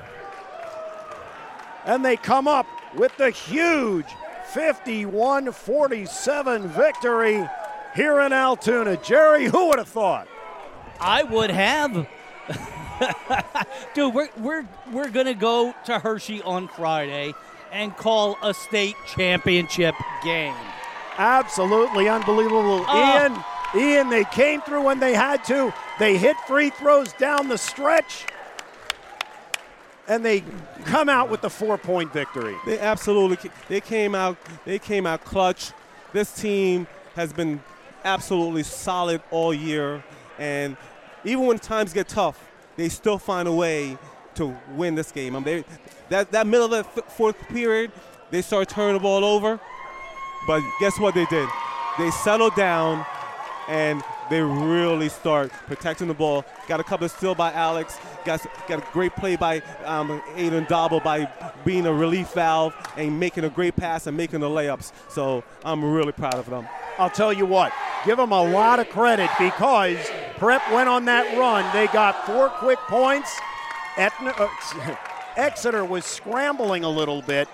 And 1.86 2.04
they 2.04 2.18
come 2.18 2.48
up 2.48 2.66
with 2.96 3.16
the 3.18 3.30
huge 3.30 4.08
51 4.53 5.52
47 5.52 6.68
victory 6.68 7.48
here 7.95 8.19
in 8.19 8.34
Altoona. 8.34 8.98
Jerry, 8.98 9.45
who 9.45 9.69
would 9.69 9.78
have 9.78 9.88
thought? 9.88 10.28
I 10.99 11.23
would 11.23 11.49
have. 11.49 12.07
Dude, 13.94 14.14
we're, 14.14 14.30
we're, 14.38 14.68
we're 14.91 15.10
going 15.10 15.26
to 15.26 15.34
go 15.34 15.73
to 15.86 15.99
Hershey 15.99 16.41
on 16.41 16.68
Friday 16.68 17.34
and 17.72 17.95
call 17.95 18.38
a 18.44 18.53
state 18.53 18.95
championship 19.07 19.95
game. 20.23 20.56
Absolutely 21.18 22.10
unbelievable. 22.10 22.86
Oh. 22.88 23.44
Ian, 23.73 23.84
Ian, 23.84 24.10
they 24.10 24.26
came 24.26 24.61
through 24.61 24.84
when 24.84 24.99
they 24.99 25.14
had 25.14 25.44
to. 25.45 25.73
They 25.98 26.18
hit 26.18 26.36
free 26.41 26.72
throws 26.72 27.14
down 27.14 27.48
the 27.48 27.57
stretch. 27.57 28.26
And 30.07 30.26
they 30.26 30.44
come 30.86 31.10
out 31.10 31.30
with 31.30 31.41
the 31.41 31.49
four-point 31.49 32.11
victory. 32.11 32.56
They 32.65 32.80
absolutely 32.80 33.38
they 33.69 33.82
came 33.82 34.15
out 34.15 34.38
they 34.65 34.80
came 34.80 35.06
out 35.06 35.23
clutch. 35.23 35.72
This 36.11 36.34
team 36.34 36.88
has 37.15 37.32
been 37.32 37.61
absolutely 38.03 38.64
solid 38.64 39.22
all 39.32 39.53
year, 39.53 40.03
and 40.40 40.76
even 41.23 41.45
when 41.45 41.60
times 41.60 41.94
get 41.94 42.07
tough, 42.07 42.49
they 42.76 42.90
still 42.90 43.18
find 43.18 43.48
a 43.48 43.52
way 43.52 43.98
to 44.36 44.57
win 44.72 44.95
this 44.95 45.11
game. 45.11 45.36
I 45.36 45.40
mean, 45.40 45.44
they, 45.44 45.64
that 46.10 46.32
that 46.32 46.48
middle 46.48 46.73
of 46.73 46.88
the 46.95 47.02
fourth 47.03 47.38
period, 47.48 47.91
they 48.32 48.41
start 48.41 48.69
turning 48.69 48.95
the 48.95 48.99
ball 48.99 49.23
over, 49.23 49.60
but 50.48 50.61
guess 50.80 50.99
what 50.99 51.14
they 51.14 51.26
did? 51.26 51.48
They 51.98 52.10
settled 52.11 52.56
down, 52.56 53.06
and 53.68 54.03
they 54.30 54.41
really 54.41 55.10
start 55.10 55.52
protecting 55.68 56.07
the 56.07 56.14
ball. 56.14 56.44
Got 56.68 56.80
a 56.80 56.84
couple 56.84 57.06
of 57.06 57.11
steal 57.11 57.36
by 57.36 57.53
Alex. 57.53 57.99
Got, 58.26 58.45
got 58.68 58.80
a 58.80 58.91
great 58.91 59.15
play 59.15 59.35
by 59.35 59.61
um, 59.85 60.22
Aiden 60.35 60.68
Dauble 60.68 61.03
by 61.03 61.31
being 61.65 61.85
a 61.85 61.93
relief 61.93 62.34
valve 62.34 62.73
and 62.98 63.19
making 63.19 63.43
a 63.43 63.49
great 63.49 63.76
pass 63.76 64.07
and 64.07 64.15
making 64.15 64.41
the 64.41 64.49
layups. 64.49 64.91
So 65.10 65.43
I'm 65.64 65.84
really 65.84 66.11
proud 66.11 66.35
of 66.35 66.49
them. 66.49 66.68
I'll 66.98 67.10
tell 67.10 67.34
you 67.34 67.45
what, 67.45 67.73
give 68.06 68.18
them 68.18 68.31
a 68.31 68.43
lot 68.43 68.80
of 68.80 68.89
credit 68.89 69.30
because 69.39 69.98
Prep 70.38 70.61
went 70.72 70.89
on 70.89 71.06
that 71.06 71.38
run. 71.38 71.72
They 71.73 71.88
got 71.88 72.26
four 72.26 72.49
quick 72.49 72.80
points. 72.80 73.39
Etna, 73.98 74.31
uh, 74.38 74.95
Exeter 75.38 75.85
was 75.85 76.06
scrambling 76.06 76.84
a 76.84 76.89
little 76.89 77.22
bit. 77.22 77.48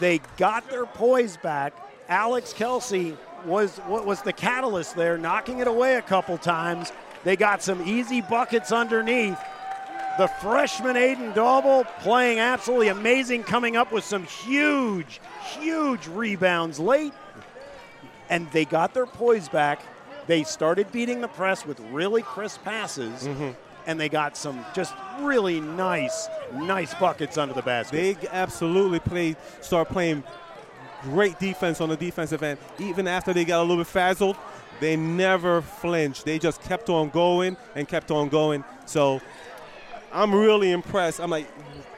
They 0.00 0.20
got 0.36 0.68
their 0.68 0.86
poise 0.86 1.36
back. 1.36 1.72
Alex 2.08 2.52
Kelsey 2.52 3.16
was 3.44 3.78
what 3.86 4.06
was 4.06 4.22
the 4.22 4.32
catalyst 4.32 4.96
there, 4.96 5.16
knocking 5.16 5.60
it 5.60 5.66
away 5.66 5.96
a 5.96 6.02
couple 6.02 6.36
times. 6.38 6.92
They 7.24 7.36
got 7.36 7.62
some 7.62 7.86
easy 7.86 8.20
buckets 8.20 8.72
underneath. 8.72 9.38
The 10.20 10.28
freshman 10.28 10.96
Aiden 10.96 11.32
Dauble 11.32 11.86
playing 12.00 12.40
absolutely 12.40 12.88
amazing, 12.88 13.42
coming 13.42 13.78
up 13.78 13.90
with 13.90 14.04
some 14.04 14.24
huge, 14.24 15.18
huge 15.58 16.06
rebounds 16.08 16.78
late 16.78 17.14
and 18.28 18.46
they 18.52 18.66
got 18.66 18.92
their 18.92 19.06
poise 19.06 19.48
back. 19.48 19.80
They 20.26 20.42
started 20.42 20.92
beating 20.92 21.22
the 21.22 21.28
press 21.28 21.64
with 21.64 21.80
really 21.90 22.20
crisp 22.20 22.62
passes, 22.64 23.26
mm-hmm. 23.26 23.52
and 23.86 23.98
they 23.98 24.10
got 24.10 24.36
some 24.36 24.62
just 24.74 24.92
really 25.20 25.58
nice, 25.58 26.28
nice 26.52 26.92
buckets 26.92 27.38
under 27.38 27.54
the 27.54 27.62
basket. 27.62 28.20
They 28.20 28.28
absolutely 28.28 29.00
played, 29.00 29.38
start 29.62 29.88
playing 29.88 30.22
great 31.00 31.38
defense 31.38 31.80
on 31.80 31.88
the 31.88 31.96
defensive 31.96 32.42
end. 32.42 32.58
Even 32.78 33.08
after 33.08 33.32
they 33.32 33.46
got 33.46 33.60
a 33.60 33.62
little 33.62 33.78
bit 33.78 33.86
frazzled, 33.86 34.36
they 34.80 34.96
never 34.96 35.62
flinched. 35.62 36.26
They 36.26 36.38
just 36.38 36.62
kept 36.62 36.90
on 36.90 37.08
going 37.08 37.56
and 37.74 37.88
kept 37.88 38.10
on 38.10 38.28
going. 38.28 38.64
So 38.84 39.20
I'm 40.12 40.34
really 40.34 40.70
impressed. 40.70 41.20
I'm 41.20 41.30
like, 41.30 41.46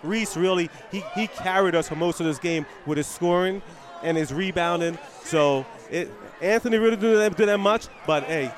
Reese 0.03 0.37
really, 0.37 0.71
he, 0.91 1.03
he 1.15 1.27
carried 1.29 1.75
us 1.75 1.89
for 1.89 1.97
most 1.97 2.21
of 2.21 2.27
this 2.27 2.39
game 2.39 2.67
with 2.87 2.99
his 2.99 3.07
scoring 3.07 3.63
and 4.03 4.17
his 4.17 4.33
rebounding. 4.33 4.99
So 5.25 5.65
it, 5.91 6.11
Anthony 6.41 6.79
really 6.79 6.97
didn't 6.97 7.13
do 7.13 7.17
that, 7.19 7.37
do 7.37 7.47
that 7.47 7.59
much, 7.59 7.87
but 8.07 8.25
hey, 8.25 8.53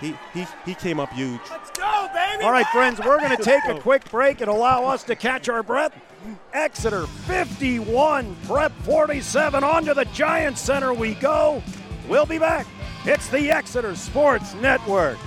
he, 0.00 0.14
he, 0.32 0.46
he 0.64 0.74
came 0.74 0.98
up 0.98 1.12
huge. 1.12 1.40
Let's 1.50 1.70
go, 1.70 2.08
baby! 2.14 2.42
All 2.42 2.50
right, 2.50 2.66
friends, 2.68 2.98
we're 2.98 3.18
going 3.18 3.36
to 3.36 3.42
take 3.42 3.64
a 3.66 3.78
quick 3.78 4.10
break 4.10 4.40
and 4.40 4.50
allow 4.50 4.84
us 4.84 5.02
to 5.04 5.14
catch 5.14 5.48
our 5.48 5.62
breath. 5.62 5.94
Exeter 6.52 7.06
51, 7.06 8.36
Prep 8.46 8.72
47. 8.82 9.62
On 9.62 9.84
to 9.84 9.94
the 9.94 10.04
Giant 10.06 10.58
Center 10.58 10.92
we 10.92 11.14
go. 11.14 11.62
We'll 12.08 12.26
be 12.26 12.38
back. 12.38 12.66
It's 13.04 13.28
the 13.28 13.50
Exeter 13.50 13.94
Sports 13.94 14.54
Network. 14.54 15.18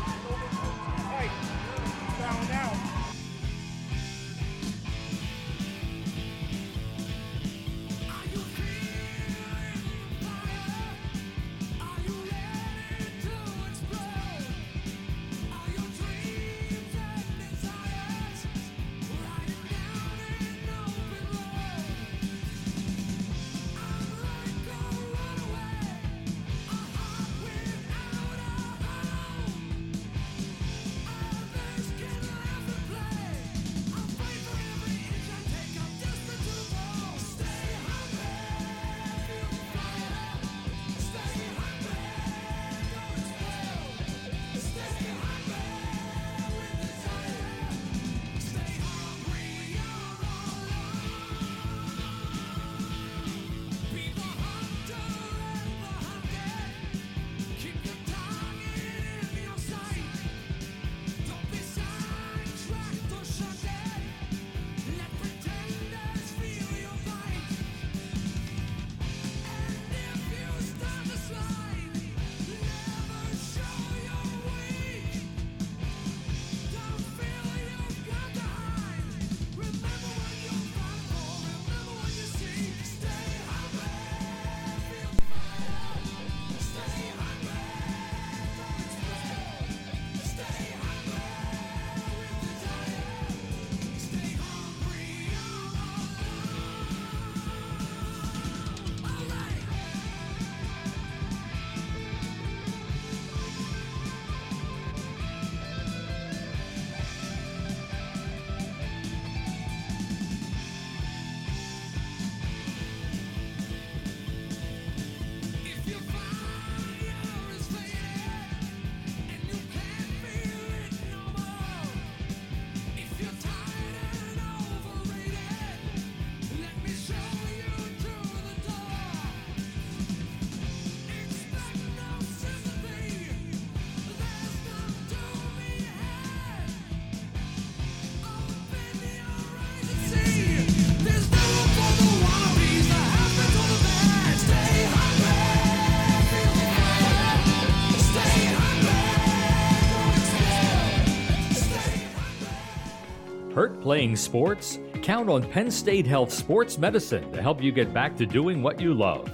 Playing 153.84 154.15
sports? 154.15 154.80
Count 155.01 155.30
on 155.30 155.43
Penn 155.43 155.69
State 155.69 156.07
Health 156.07 156.31
Sports 156.31 156.77
Medicine 156.77 157.30
to 157.34 157.41
help 157.41 157.61
you 157.61 157.69
get 157.69 157.93
back 157.93 158.15
to 158.15 158.26
doing 158.26 158.64
what 158.64 158.80
you 158.80 158.93
love. 158.93 159.30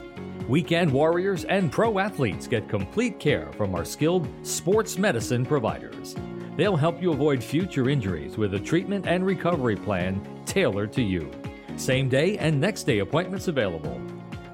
Weekend 0.50 0.92
warriors 0.92 1.46
and 1.46 1.72
pro 1.72 2.00
athletes 2.00 2.48
get 2.48 2.68
complete 2.68 3.20
care 3.20 3.52
from 3.54 3.76
our 3.76 3.86
skilled 3.86 4.28
sports 4.42 4.98
medicine 4.98 5.46
providers. 5.46 6.16
They'll 6.58 6.76
help 6.76 7.00
you 7.00 7.14
avoid 7.14 7.44
future 7.44 7.90
injuries 7.90 8.38
with 8.38 8.56
a 8.56 8.60
treatment 8.60 9.06
and 9.08 9.24
recovery 9.24 9.76
plan 9.76 10.20
tailored 10.48 10.92
to 10.94 11.04
you. 11.04 11.32
Same 11.78 12.10
day 12.10 12.36
and 12.40 12.60
next 12.60 12.84
day 12.84 13.00
appointments 13.00 13.48
available. 13.48 14.02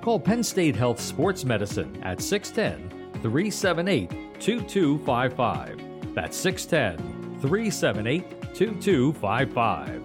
Call 0.01 0.19
Penn 0.19 0.43
State 0.43 0.76
Health 0.76 0.99
Sports 0.99 1.45
Medicine 1.45 2.03
at 2.03 2.22
610 2.22 3.22
378 3.22 4.41
2255. 4.41 6.13
That's 6.13 6.35
610 6.35 7.39
378 7.39 8.35
2255. 8.56 10.05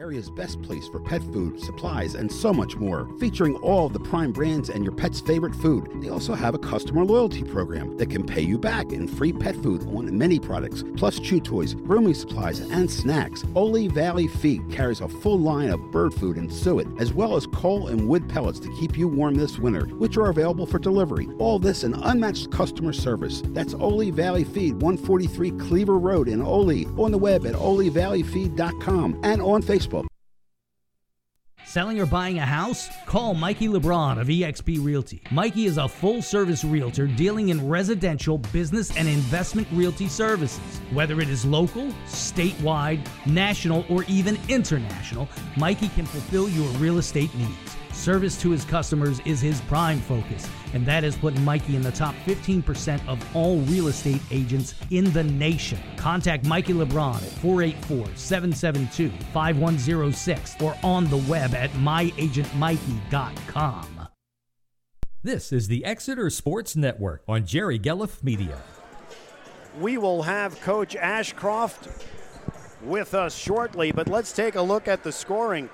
Area's 0.00 0.30
best 0.30 0.62
place 0.62 0.88
for 0.88 0.98
pet 0.98 1.22
food, 1.24 1.60
supplies, 1.60 2.14
and 2.14 2.32
so 2.32 2.54
much 2.54 2.74
more. 2.76 3.06
Featuring 3.18 3.56
all 3.56 3.90
the 3.90 4.00
prime 4.00 4.32
brands 4.32 4.70
and 4.70 4.82
your 4.82 4.94
pet's 4.94 5.20
favorite 5.20 5.54
food. 5.54 5.90
They 6.00 6.08
also 6.08 6.32
have 6.32 6.54
a 6.54 6.58
customer 6.58 7.04
loyalty 7.04 7.42
program 7.42 7.98
that 7.98 8.08
can 8.08 8.24
pay 8.24 8.40
you 8.40 8.56
back 8.56 8.92
in 8.92 9.06
free 9.06 9.30
pet 9.30 9.54
food 9.56 9.86
on 9.88 10.16
many 10.16 10.38
products, 10.40 10.82
plus 10.96 11.18
chew 11.18 11.38
toys, 11.38 11.74
grooming 11.74 12.14
supplies, 12.14 12.60
and 12.60 12.90
snacks. 12.90 13.44
Oley 13.54 13.88
Valley 13.88 14.26
Feed 14.26 14.70
carries 14.70 15.02
a 15.02 15.08
full 15.08 15.38
line 15.38 15.68
of 15.68 15.90
bird 15.90 16.14
food 16.14 16.38
and 16.38 16.50
suet, 16.50 16.86
as 16.98 17.12
well 17.12 17.36
as 17.36 17.46
coal 17.48 17.88
and 17.88 18.08
wood 18.08 18.26
pellets 18.26 18.58
to 18.60 18.74
keep 18.80 18.96
you 18.96 19.06
warm 19.06 19.34
this 19.34 19.58
winter, 19.58 19.84
which 19.96 20.16
are 20.16 20.30
available 20.30 20.64
for 20.64 20.78
delivery. 20.78 21.28
All 21.38 21.58
this 21.58 21.82
and 21.84 21.94
unmatched 22.04 22.50
customer 22.50 22.94
service. 22.94 23.42
That's 23.48 23.74
Oley 23.74 24.10
Valley 24.10 24.44
Feed, 24.44 24.80
143 24.80 25.50
Cleaver 25.58 25.98
Road 25.98 26.26
in 26.26 26.40
Oley, 26.40 26.86
on 26.96 27.10
the 27.10 27.18
web 27.18 27.44
at 27.44 27.52
oleyvalleyfeed.com 27.52 29.20
and 29.24 29.42
on 29.42 29.62
Facebook. 29.62 29.89
Selling 31.70 32.00
or 32.00 32.06
buying 32.06 32.40
a 32.40 32.44
house? 32.44 32.90
Call 33.06 33.32
Mikey 33.32 33.68
LeBron 33.68 34.20
of 34.20 34.26
eXp 34.26 34.84
Realty. 34.84 35.22
Mikey 35.30 35.66
is 35.66 35.78
a 35.78 35.86
full 35.86 36.20
service 36.20 36.64
realtor 36.64 37.06
dealing 37.06 37.50
in 37.50 37.68
residential, 37.68 38.38
business, 38.38 38.90
and 38.96 39.06
investment 39.06 39.68
realty 39.70 40.08
services. 40.08 40.80
Whether 40.92 41.20
it 41.20 41.28
is 41.28 41.44
local, 41.44 41.86
statewide, 42.06 43.06
national, 43.24 43.84
or 43.88 44.02
even 44.08 44.36
international, 44.48 45.28
Mikey 45.56 45.90
can 45.90 46.06
fulfill 46.06 46.48
your 46.48 46.68
real 46.78 46.98
estate 46.98 47.32
needs. 47.36 47.76
Service 47.92 48.40
to 48.40 48.50
his 48.50 48.64
customers 48.64 49.20
is 49.24 49.40
his 49.40 49.60
prime 49.62 50.00
focus, 50.00 50.48
and 50.72 50.86
that 50.86 51.02
has 51.04 51.16
put 51.16 51.38
Mikey 51.40 51.74
in 51.76 51.82
the 51.82 51.92
top 51.92 52.14
15% 52.26 53.06
of 53.08 53.36
all 53.36 53.58
real 53.62 53.88
estate 53.88 54.22
agents 54.30 54.74
in 54.90 55.12
the 55.12 55.24
nation. 55.24 55.78
Contact 55.96 56.46
Mikey 56.46 56.72
LeBron 56.72 57.16
at 57.16 57.22
484 57.40 58.06
772 58.14 59.10
5106 59.32 60.56
or 60.62 60.76
on 60.82 61.04
the 61.06 61.18
web 61.28 61.54
at 61.54 61.70
myagentmikey.com. 61.70 64.08
This 65.22 65.52
is 65.52 65.68
the 65.68 65.84
Exeter 65.84 66.30
Sports 66.30 66.76
Network 66.76 67.22
on 67.28 67.44
Jerry 67.44 67.78
Gelliff 67.78 68.22
Media. 68.22 68.56
We 69.78 69.98
will 69.98 70.22
have 70.22 70.58
Coach 70.62 70.96
Ashcroft 70.96 71.88
with 72.82 73.12
us 73.12 73.36
shortly, 73.36 73.92
but 73.92 74.08
let's 74.08 74.32
take 74.32 74.54
a 74.54 74.62
look 74.62 74.88
at 74.88 75.02
the 75.02 75.12
scoring. 75.12 75.68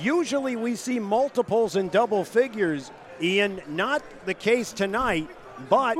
Usually 0.00 0.56
we 0.56 0.76
see 0.76 0.98
multiples 0.98 1.76
in 1.76 1.88
double 1.88 2.24
figures. 2.24 2.90
Ian, 3.20 3.60
not 3.68 4.02
the 4.26 4.34
case 4.34 4.72
tonight, 4.72 5.28
but 5.68 5.96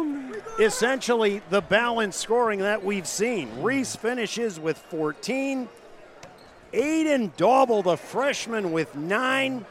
essentially 0.58 1.42
the 1.50 1.60
balanced 1.60 2.20
scoring 2.20 2.60
that 2.60 2.84
we've 2.84 3.06
seen. 3.06 3.62
Reese 3.62 3.96
finishes 3.96 4.58
with 4.58 4.78
14. 4.78 5.68
Aiden 6.72 7.30
Dauble, 7.36 7.84
the 7.84 7.96
freshman, 7.96 8.72
with 8.72 8.94
nine. 8.96 9.64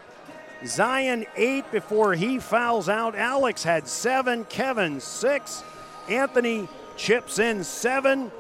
Zion, 0.66 1.26
eight 1.36 1.70
before 1.72 2.14
he 2.14 2.38
fouls 2.38 2.88
out. 2.88 3.16
Alex 3.16 3.64
had 3.64 3.88
seven. 3.88 4.46
Kevin, 4.46 5.00
six. 5.00 5.64
Anthony 6.08 6.68
chips 6.98 7.40
in 7.40 7.64
seven. 7.64 8.32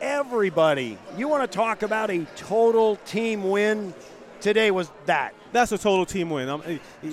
Everybody, 0.00 0.98
you 1.16 1.28
want 1.28 1.50
to 1.50 1.56
talk 1.56 1.82
about 1.82 2.10
a 2.10 2.26
total 2.36 2.96
team 2.96 3.48
win? 3.48 3.94
Today 4.40 4.70
was 4.70 4.90
that. 5.06 5.34
That's 5.52 5.72
a 5.72 5.78
total 5.78 6.06
team 6.06 6.30
win. 6.30 6.48
Um, 6.48 6.62
eh, 6.66 6.78
eh, 7.04 7.08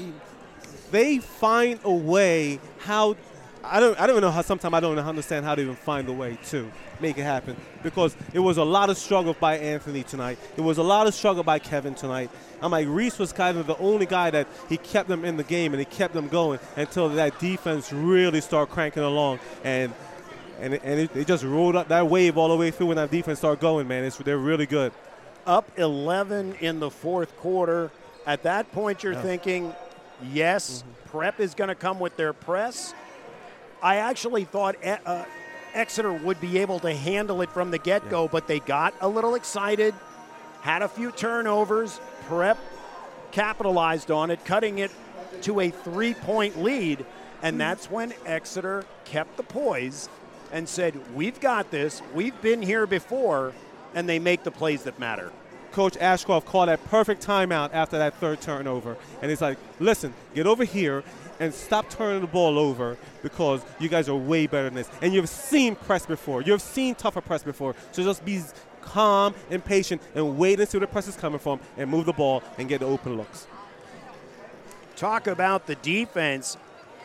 they 0.91 1.19
find 1.19 1.79
a 1.83 1.91
way 1.91 2.59
how 2.79 3.15
I 3.63 3.79
don't 3.79 3.99
I 3.99 4.07
don't 4.07 4.21
know 4.21 4.31
how 4.31 4.41
sometimes 4.41 4.73
I 4.73 4.79
don't 4.79 4.97
understand 4.97 5.45
how 5.45 5.55
to 5.55 5.61
even 5.61 5.75
find 5.75 6.07
a 6.07 6.13
way 6.13 6.37
to 6.45 6.71
make 6.99 7.17
it 7.17 7.23
happen 7.23 7.55
because 7.83 8.15
it 8.33 8.39
was 8.39 8.57
a 8.57 8.63
lot 8.63 8.89
of 8.89 8.97
struggle 8.97 9.35
by 9.39 9.57
Anthony 9.57 10.03
tonight. 10.03 10.39
It 10.55 10.61
was 10.61 10.77
a 10.77 10.83
lot 10.83 11.07
of 11.07 11.13
struggle 11.13 11.43
by 11.43 11.59
Kevin 11.59 11.93
tonight. 11.93 12.29
I'm 12.61 12.71
like 12.71 12.87
Reese 12.87 13.19
was 13.19 13.33
kind 13.33 13.57
of 13.57 13.67
the 13.67 13.77
only 13.77 14.05
guy 14.05 14.29
that 14.31 14.47
he 14.69 14.77
kept 14.77 15.09
them 15.09 15.25
in 15.25 15.37
the 15.37 15.43
game 15.43 15.73
and 15.73 15.79
he 15.79 15.85
kept 15.85 16.13
them 16.13 16.27
going 16.27 16.59
until 16.75 17.09
that 17.09 17.39
defense 17.39 17.91
really 17.91 18.41
started 18.41 18.71
cranking 18.71 19.03
along 19.03 19.39
and 19.63 19.93
and 20.59 20.73
and 20.75 20.99
it, 21.01 21.15
it 21.15 21.27
just 21.27 21.43
rolled 21.43 21.75
up 21.75 21.89
that 21.89 22.07
wave 22.07 22.37
all 22.37 22.49
the 22.49 22.55
way 22.55 22.71
through 22.71 22.87
when 22.87 22.97
that 22.97 23.11
defense 23.11 23.39
started 23.39 23.59
going. 23.59 23.87
Man, 23.87 24.03
it's, 24.03 24.17
they're 24.17 24.37
really 24.37 24.65
good. 24.65 24.91
Up 25.47 25.71
11 25.77 26.55
in 26.59 26.81
the 26.81 26.91
fourth 26.91 27.35
quarter. 27.37 27.89
At 28.25 28.43
that 28.43 28.69
point, 28.73 29.01
you're 29.01 29.13
Yeah. 29.13 29.21
thinking, 29.21 29.75
yes, 30.21 30.83
mm-hmm. 30.83 31.09
prep 31.09 31.39
is 31.39 31.55
going 31.55 31.69
to 31.69 31.75
come 31.75 31.99
with 31.99 32.17
their 32.17 32.33
press. 32.33 32.93
I 33.81 33.95
actually 33.95 34.43
thought 34.43 34.75
E- 34.85 34.97
uh, 35.05 35.23
Exeter 35.73 36.11
would 36.11 36.41
be 36.41 36.57
able 36.59 36.79
to 36.79 36.93
handle 36.93 37.41
it 37.41 37.49
from 37.51 37.71
the 37.71 37.77
get 37.77 38.09
go, 38.09 38.27
but 38.27 38.47
they 38.47 38.59
got 38.59 38.93
a 38.99 39.07
little 39.07 39.35
excited, 39.35 39.95
had 40.61 40.81
a 40.81 40.89
few 40.89 41.11
turnovers. 41.11 42.01
Prep 42.27 42.57
capitalized 43.31 44.11
on 44.11 44.31
it, 44.31 44.43
cutting 44.43 44.79
it 44.79 44.91
to 45.43 45.61
a 45.61 45.69
three 45.69 46.13
point 46.13 46.61
lead. 46.61 47.05
And 47.41 47.53
hmm. 47.53 47.59
that's 47.59 47.89
when 47.89 48.13
Exeter 48.25 48.83
kept 49.05 49.37
the 49.37 49.43
poise 49.43 50.09
and 50.51 50.67
said, 50.67 51.15
We've 51.15 51.39
got 51.39 51.71
this, 51.71 52.01
we've 52.13 52.39
been 52.41 52.61
here 52.61 52.85
before, 52.85 53.53
and 53.97 54.07
they 54.07 54.19
make 54.19 54.43
the 54.43 54.51
plays 54.51 54.83
that 54.83 54.99
matter. 54.99 55.31
Coach 55.71 55.97
Ashcroft 55.97 56.45
called 56.45 56.69
that 56.69 56.83
perfect 56.85 57.25
timeout 57.25 57.71
after 57.73 57.97
that 57.97 58.13
third 58.15 58.39
turnover. 58.39 58.95
And 59.23 59.31
he's 59.31 59.41
like, 59.41 59.57
listen, 59.79 60.13
get 60.35 60.45
over 60.45 60.63
here 60.63 61.03
and 61.39 61.51
stop 61.51 61.89
turning 61.89 62.21
the 62.21 62.27
ball 62.27 62.59
over 62.59 62.95
because 63.23 63.63
you 63.79 63.89
guys 63.89 64.07
are 64.07 64.15
way 64.15 64.45
better 64.45 64.65
than 64.65 64.75
this. 64.75 64.89
And 65.01 65.15
you've 65.15 65.27
seen 65.27 65.75
press 65.75 66.05
before. 66.05 66.43
You've 66.43 66.61
seen 66.61 66.93
tougher 66.93 67.21
press 67.21 67.41
before. 67.41 67.73
So 67.91 68.03
just 68.03 68.23
be 68.23 68.39
calm 68.81 69.33
and 69.49 69.65
patient 69.65 69.99
and 70.13 70.37
wait 70.37 70.59
and 70.59 70.69
see 70.69 70.77
where 70.77 70.85
the 70.85 70.91
press 70.91 71.07
is 71.07 71.15
coming 71.15 71.39
from 71.39 71.59
and 71.75 71.89
move 71.89 72.05
the 72.05 72.13
ball 72.13 72.43
and 72.59 72.69
get 72.69 72.81
the 72.81 72.85
open 72.85 73.17
looks. 73.17 73.47
Talk 74.95 75.25
about 75.25 75.65
the 75.65 75.75
defense. 75.75 76.55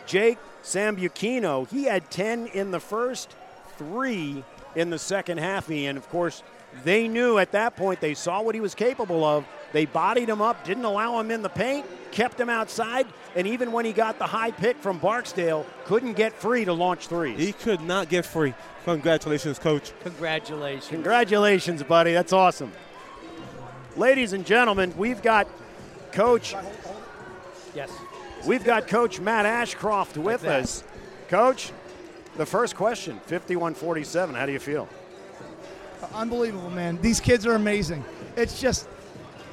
Jake 0.06 0.36
Sambuchino, 0.62 1.70
he 1.70 1.84
had 1.84 2.10
10 2.10 2.48
in 2.48 2.70
the 2.70 2.80
first, 2.80 3.34
three 3.78 4.44
in 4.74 4.90
the 4.90 4.98
second 4.98 5.38
half. 5.38 5.70
And 5.70 5.98
of 5.98 6.08
course, 6.08 6.42
they 6.84 7.08
knew 7.08 7.38
at 7.38 7.52
that 7.52 7.76
point, 7.76 8.00
they 8.00 8.14
saw 8.14 8.42
what 8.42 8.54
he 8.54 8.60
was 8.60 8.74
capable 8.74 9.24
of. 9.24 9.44
They 9.72 9.86
bodied 9.86 10.28
him 10.28 10.42
up, 10.42 10.64
didn't 10.64 10.84
allow 10.84 11.18
him 11.18 11.30
in 11.30 11.42
the 11.42 11.48
paint, 11.48 11.86
kept 12.10 12.38
him 12.38 12.50
outside, 12.50 13.06
and 13.34 13.46
even 13.46 13.72
when 13.72 13.84
he 13.84 13.92
got 13.92 14.18
the 14.18 14.26
high 14.26 14.50
pick 14.50 14.76
from 14.76 14.98
Barksdale, 14.98 15.64
couldn't 15.86 16.12
get 16.14 16.34
free 16.34 16.64
to 16.64 16.72
launch 16.72 17.06
threes. 17.06 17.38
He 17.38 17.52
could 17.52 17.80
not 17.80 18.08
get 18.08 18.26
free. 18.26 18.54
Congratulations, 18.84 19.58
coach. 19.58 19.92
Congratulations. 20.02 20.88
Congratulations, 20.88 21.82
buddy. 21.82 22.12
That's 22.12 22.32
awesome. 22.32 22.72
Ladies 23.96 24.32
and 24.32 24.44
gentlemen, 24.44 24.92
we've 24.96 25.22
got 25.22 25.46
Coach 26.12 26.54
Yes. 27.74 27.90
We've 28.44 28.64
got 28.64 28.86
Coach 28.86 29.20
Matt 29.20 29.46
Ashcroft 29.46 30.18
with 30.18 30.42
that. 30.42 30.64
us. 30.64 30.84
Coach, 31.28 31.72
the 32.36 32.44
first 32.44 32.76
question, 32.76 33.20
51-47. 33.28 34.34
How 34.34 34.46
do 34.46 34.52
you 34.52 34.58
feel? 34.58 34.88
Unbelievable, 36.14 36.70
man. 36.70 36.98
These 37.00 37.20
kids 37.20 37.46
are 37.46 37.54
amazing. 37.54 38.04
It's 38.36 38.60
just 38.60 38.88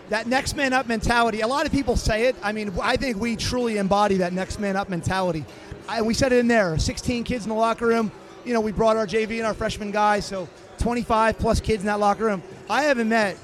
that 0.10 0.28
next 0.28 0.56
man 0.56 0.74
up 0.74 0.88
mentality. 0.88 1.42
A 1.42 1.48
lot 1.48 1.66
of 1.66 1.72
people 1.72 1.96
say 1.96 2.26
it. 2.26 2.36
I 2.42 2.52
mean, 2.52 2.74
I 2.82 2.98
think 2.98 3.18
we 3.18 3.36
truly 3.36 3.78
embody 3.78 4.18
that 4.18 4.34
next 4.34 4.60
man 4.60 4.76
up 4.76 4.90
mentality. 4.90 5.46
I, 5.88 6.02
we 6.02 6.14
said 6.14 6.34
it 6.34 6.40
in 6.40 6.48
there 6.48 6.78
16 6.78 7.24
kids 7.24 7.46
in 7.46 7.50
the 7.50 7.56
locker 7.56 7.88
room. 7.88 8.12
You 8.46 8.54
know, 8.54 8.62
we 8.62 8.72
brought 8.72 8.98
our 8.98 9.06
JV 9.06 9.38
and 9.38 9.46
our 9.46 9.54
freshman 9.54 9.92
guys, 9.92 10.26
so 10.26 10.48
25 10.80 11.38
plus 11.38 11.60
kids 11.60 11.84
in 11.84 11.88
that 11.88 12.00
locker 12.00 12.26
room. 12.26 12.42
I 12.70 12.84
haven't 12.84 13.10
met, 13.10 13.38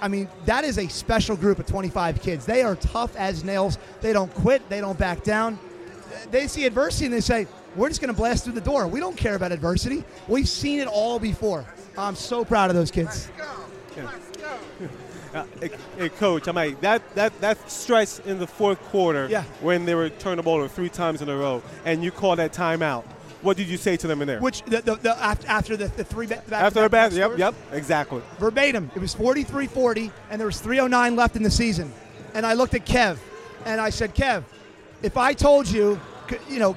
I 0.00 0.08
mean, 0.08 0.28
that 0.46 0.64
is 0.64 0.78
a 0.78 0.88
special 0.88 1.36
group 1.36 1.58
of 1.58 1.66
25 1.66 2.22
kids. 2.22 2.46
They 2.46 2.62
are 2.62 2.74
tough 2.76 3.14
as 3.16 3.44
nails. 3.44 3.78
They 4.00 4.12
don't 4.12 4.32
quit, 4.34 4.68
they 4.68 4.80
don't 4.80 4.98
back 4.98 5.22
down. 5.22 5.58
They 6.30 6.46
see 6.46 6.66
adversity 6.66 7.06
and 7.06 7.14
they 7.14 7.20
say, 7.20 7.46
we're 7.76 7.88
just 7.88 8.00
going 8.00 8.12
to 8.12 8.18
blast 8.18 8.44
through 8.44 8.54
the 8.54 8.60
door. 8.60 8.86
We 8.86 9.00
don't 9.00 9.16
care 9.16 9.34
about 9.34 9.52
adversity. 9.52 10.04
We've 10.28 10.48
seen 10.48 10.80
it 10.80 10.88
all 10.88 11.18
before. 11.18 11.64
I'm 11.96 12.14
so 12.16 12.44
proud 12.44 12.70
of 12.70 12.76
those 12.76 12.90
kids. 12.90 13.28
Uh, 15.34 15.44
hey, 15.60 15.70
hey, 15.96 16.08
coach, 16.10 16.46
I'm 16.46 16.54
like 16.56 16.78
that 16.82 17.14
that 17.14 17.40
that 17.40 17.70
stress 17.70 18.18
in 18.18 18.38
the 18.38 18.46
fourth 18.46 18.78
quarter 18.90 19.28
Yeah. 19.30 19.44
when 19.62 19.86
they 19.86 19.94
were 19.94 20.10
turning 20.10 20.36
the 20.36 20.42
ball 20.42 20.56
over 20.56 20.68
three 20.68 20.90
times 20.90 21.22
in 21.22 21.30
a 21.30 21.34
row, 21.34 21.62
and 21.86 22.04
you 22.04 22.10
call 22.10 22.36
that 22.36 22.52
timeout. 22.52 23.04
what 23.40 23.56
did 23.56 23.66
you 23.66 23.78
say 23.78 23.96
to 23.96 24.06
them 24.06 24.20
in 24.20 24.28
there? 24.28 24.40
Which 24.40 24.60
the, 24.64 24.82
the, 24.82 24.96
the 24.96 25.16
after, 25.24 25.48
after 25.48 25.76
the, 25.78 25.86
the 25.88 26.04
three 26.04 26.26
back 26.26 26.44
After 26.52 26.82
the 26.82 26.90
back, 26.90 27.12
yep, 27.12 27.38
yep, 27.38 27.54
exactly. 27.72 28.20
verbatim. 28.38 28.90
It 28.94 28.98
was 29.00 29.14
43-40, 29.14 30.10
and 30.30 30.38
there 30.38 30.46
was 30.46 30.60
309 30.60 31.16
left 31.16 31.34
in 31.34 31.42
the 31.42 31.50
season. 31.50 31.90
And 32.34 32.44
I 32.44 32.52
looked 32.52 32.74
at 32.74 32.84
Kev, 32.84 33.16
and 33.64 33.80
I 33.80 33.88
said, 33.88 34.14
Kev, 34.14 34.44
if 35.02 35.16
I 35.16 35.32
told 35.32 35.66
you, 35.66 35.98
you 36.46 36.58
know, 36.58 36.76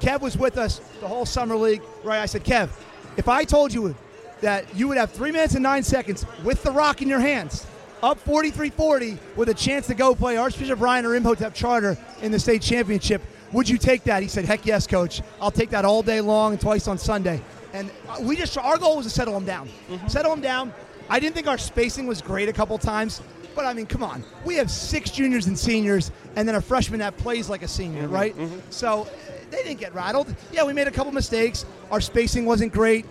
Kev 0.00 0.20
was 0.20 0.36
with 0.36 0.58
us 0.58 0.82
the 1.00 1.08
whole 1.08 1.24
summer 1.24 1.56
league, 1.56 1.82
right? 2.04 2.20
I 2.20 2.26
said, 2.26 2.44
Kev, 2.44 2.68
if 3.16 3.26
I 3.26 3.44
told 3.44 3.72
you 3.72 3.96
that 4.40 4.74
you 4.76 4.88
would 4.88 4.98
have 4.98 5.10
three 5.10 5.30
minutes 5.32 5.54
and 5.54 5.62
nine 5.62 5.82
seconds 5.82 6.26
with 6.44 6.62
the 6.62 6.70
rock 6.70 7.02
in 7.02 7.08
your 7.08 7.20
hands, 7.20 7.66
up 8.02 8.22
43-40 8.24 9.18
with 9.36 9.48
a 9.48 9.54
chance 9.54 9.86
to 9.86 9.94
go 9.94 10.14
play 10.14 10.36
Archbishop 10.36 10.80
Ryan 10.80 11.06
or 11.06 11.14
Imhotep 11.14 11.54
Charter 11.54 11.96
in 12.22 12.30
the 12.32 12.38
state 12.38 12.62
championship, 12.62 13.22
would 13.52 13.68
you 13.68 13.78
take 13.78 14.04
that? 14.04 14.22
He 14.22 14.28
said, 14.28 14.44
heck 14.44 14.66
yes, 14.66 14.86
coach. 14.86 15.22
I'll 15.40 15.50
take 15.50 15.70
that 15.70 15.84
all 15.84 16.02
day 16.02 16.20
long 16.20 16.52
and 16.52 16.60
twice 16.60 16.88
on 16.88 16.98
Sunday. 16.98 17.40
And 17.72 17.90
we 18.20 18.36
just, 18.36 18.56
our 18.58 18.78
goal 18.78 18.96
was 18.96 19.06
to 19.06 19.10
settle 19.10 19.36
him 19.36 19.44
down. 19.44 19.68
Settle 20.08 20.32
him 20.32 20.40
down. 20.40 20.72
I 21.08 21.20
didn't 21.20 21.34
think 21.34 21.46
our 21.46 21.58
spacing 21.58 22.06
was 22.06 22.20
great 22.20 22.48
a 22.48 22.52
couple 22.52 22.76
times, 22.78 23.22
but 23.54 23.64
I 23.64 23.72
mean, 23.72 23.86
come 23.86 24.02
on. 24.02 24.24
We 24.44 24.56
have 24.56 24.70
six 24.70 25.10
juniors 25.10 25.46
and 25.46 25.58
seniors, 25.58 26.10
and 26.34 26.46
then 26.48 26.56
a 26.56 26.60
freshman 26.60 27.00
that 27.00 27.16
plays 27.16 27.48
like 27.48 27.62
a 27.62 27.68
senior, 27.68 28.08
right? 28.08 28.34
So 28.70 29.02
uh, 29.02 29.06
they 29.50 29.62
didn't 29.62 29.78
get 29.78 29.94
rattled. 29.94 30.34
Yeah, 30.52 30.64
we 30.64 30.72
made 30.72 30.88
a 30.88 30.90
couple 30.90 31.12
mistakes. 31.12 31.64
Our 31.90 32.00
spacing 32.00 32.44
wasn't 32.44 32.72
great. 32.72 33.06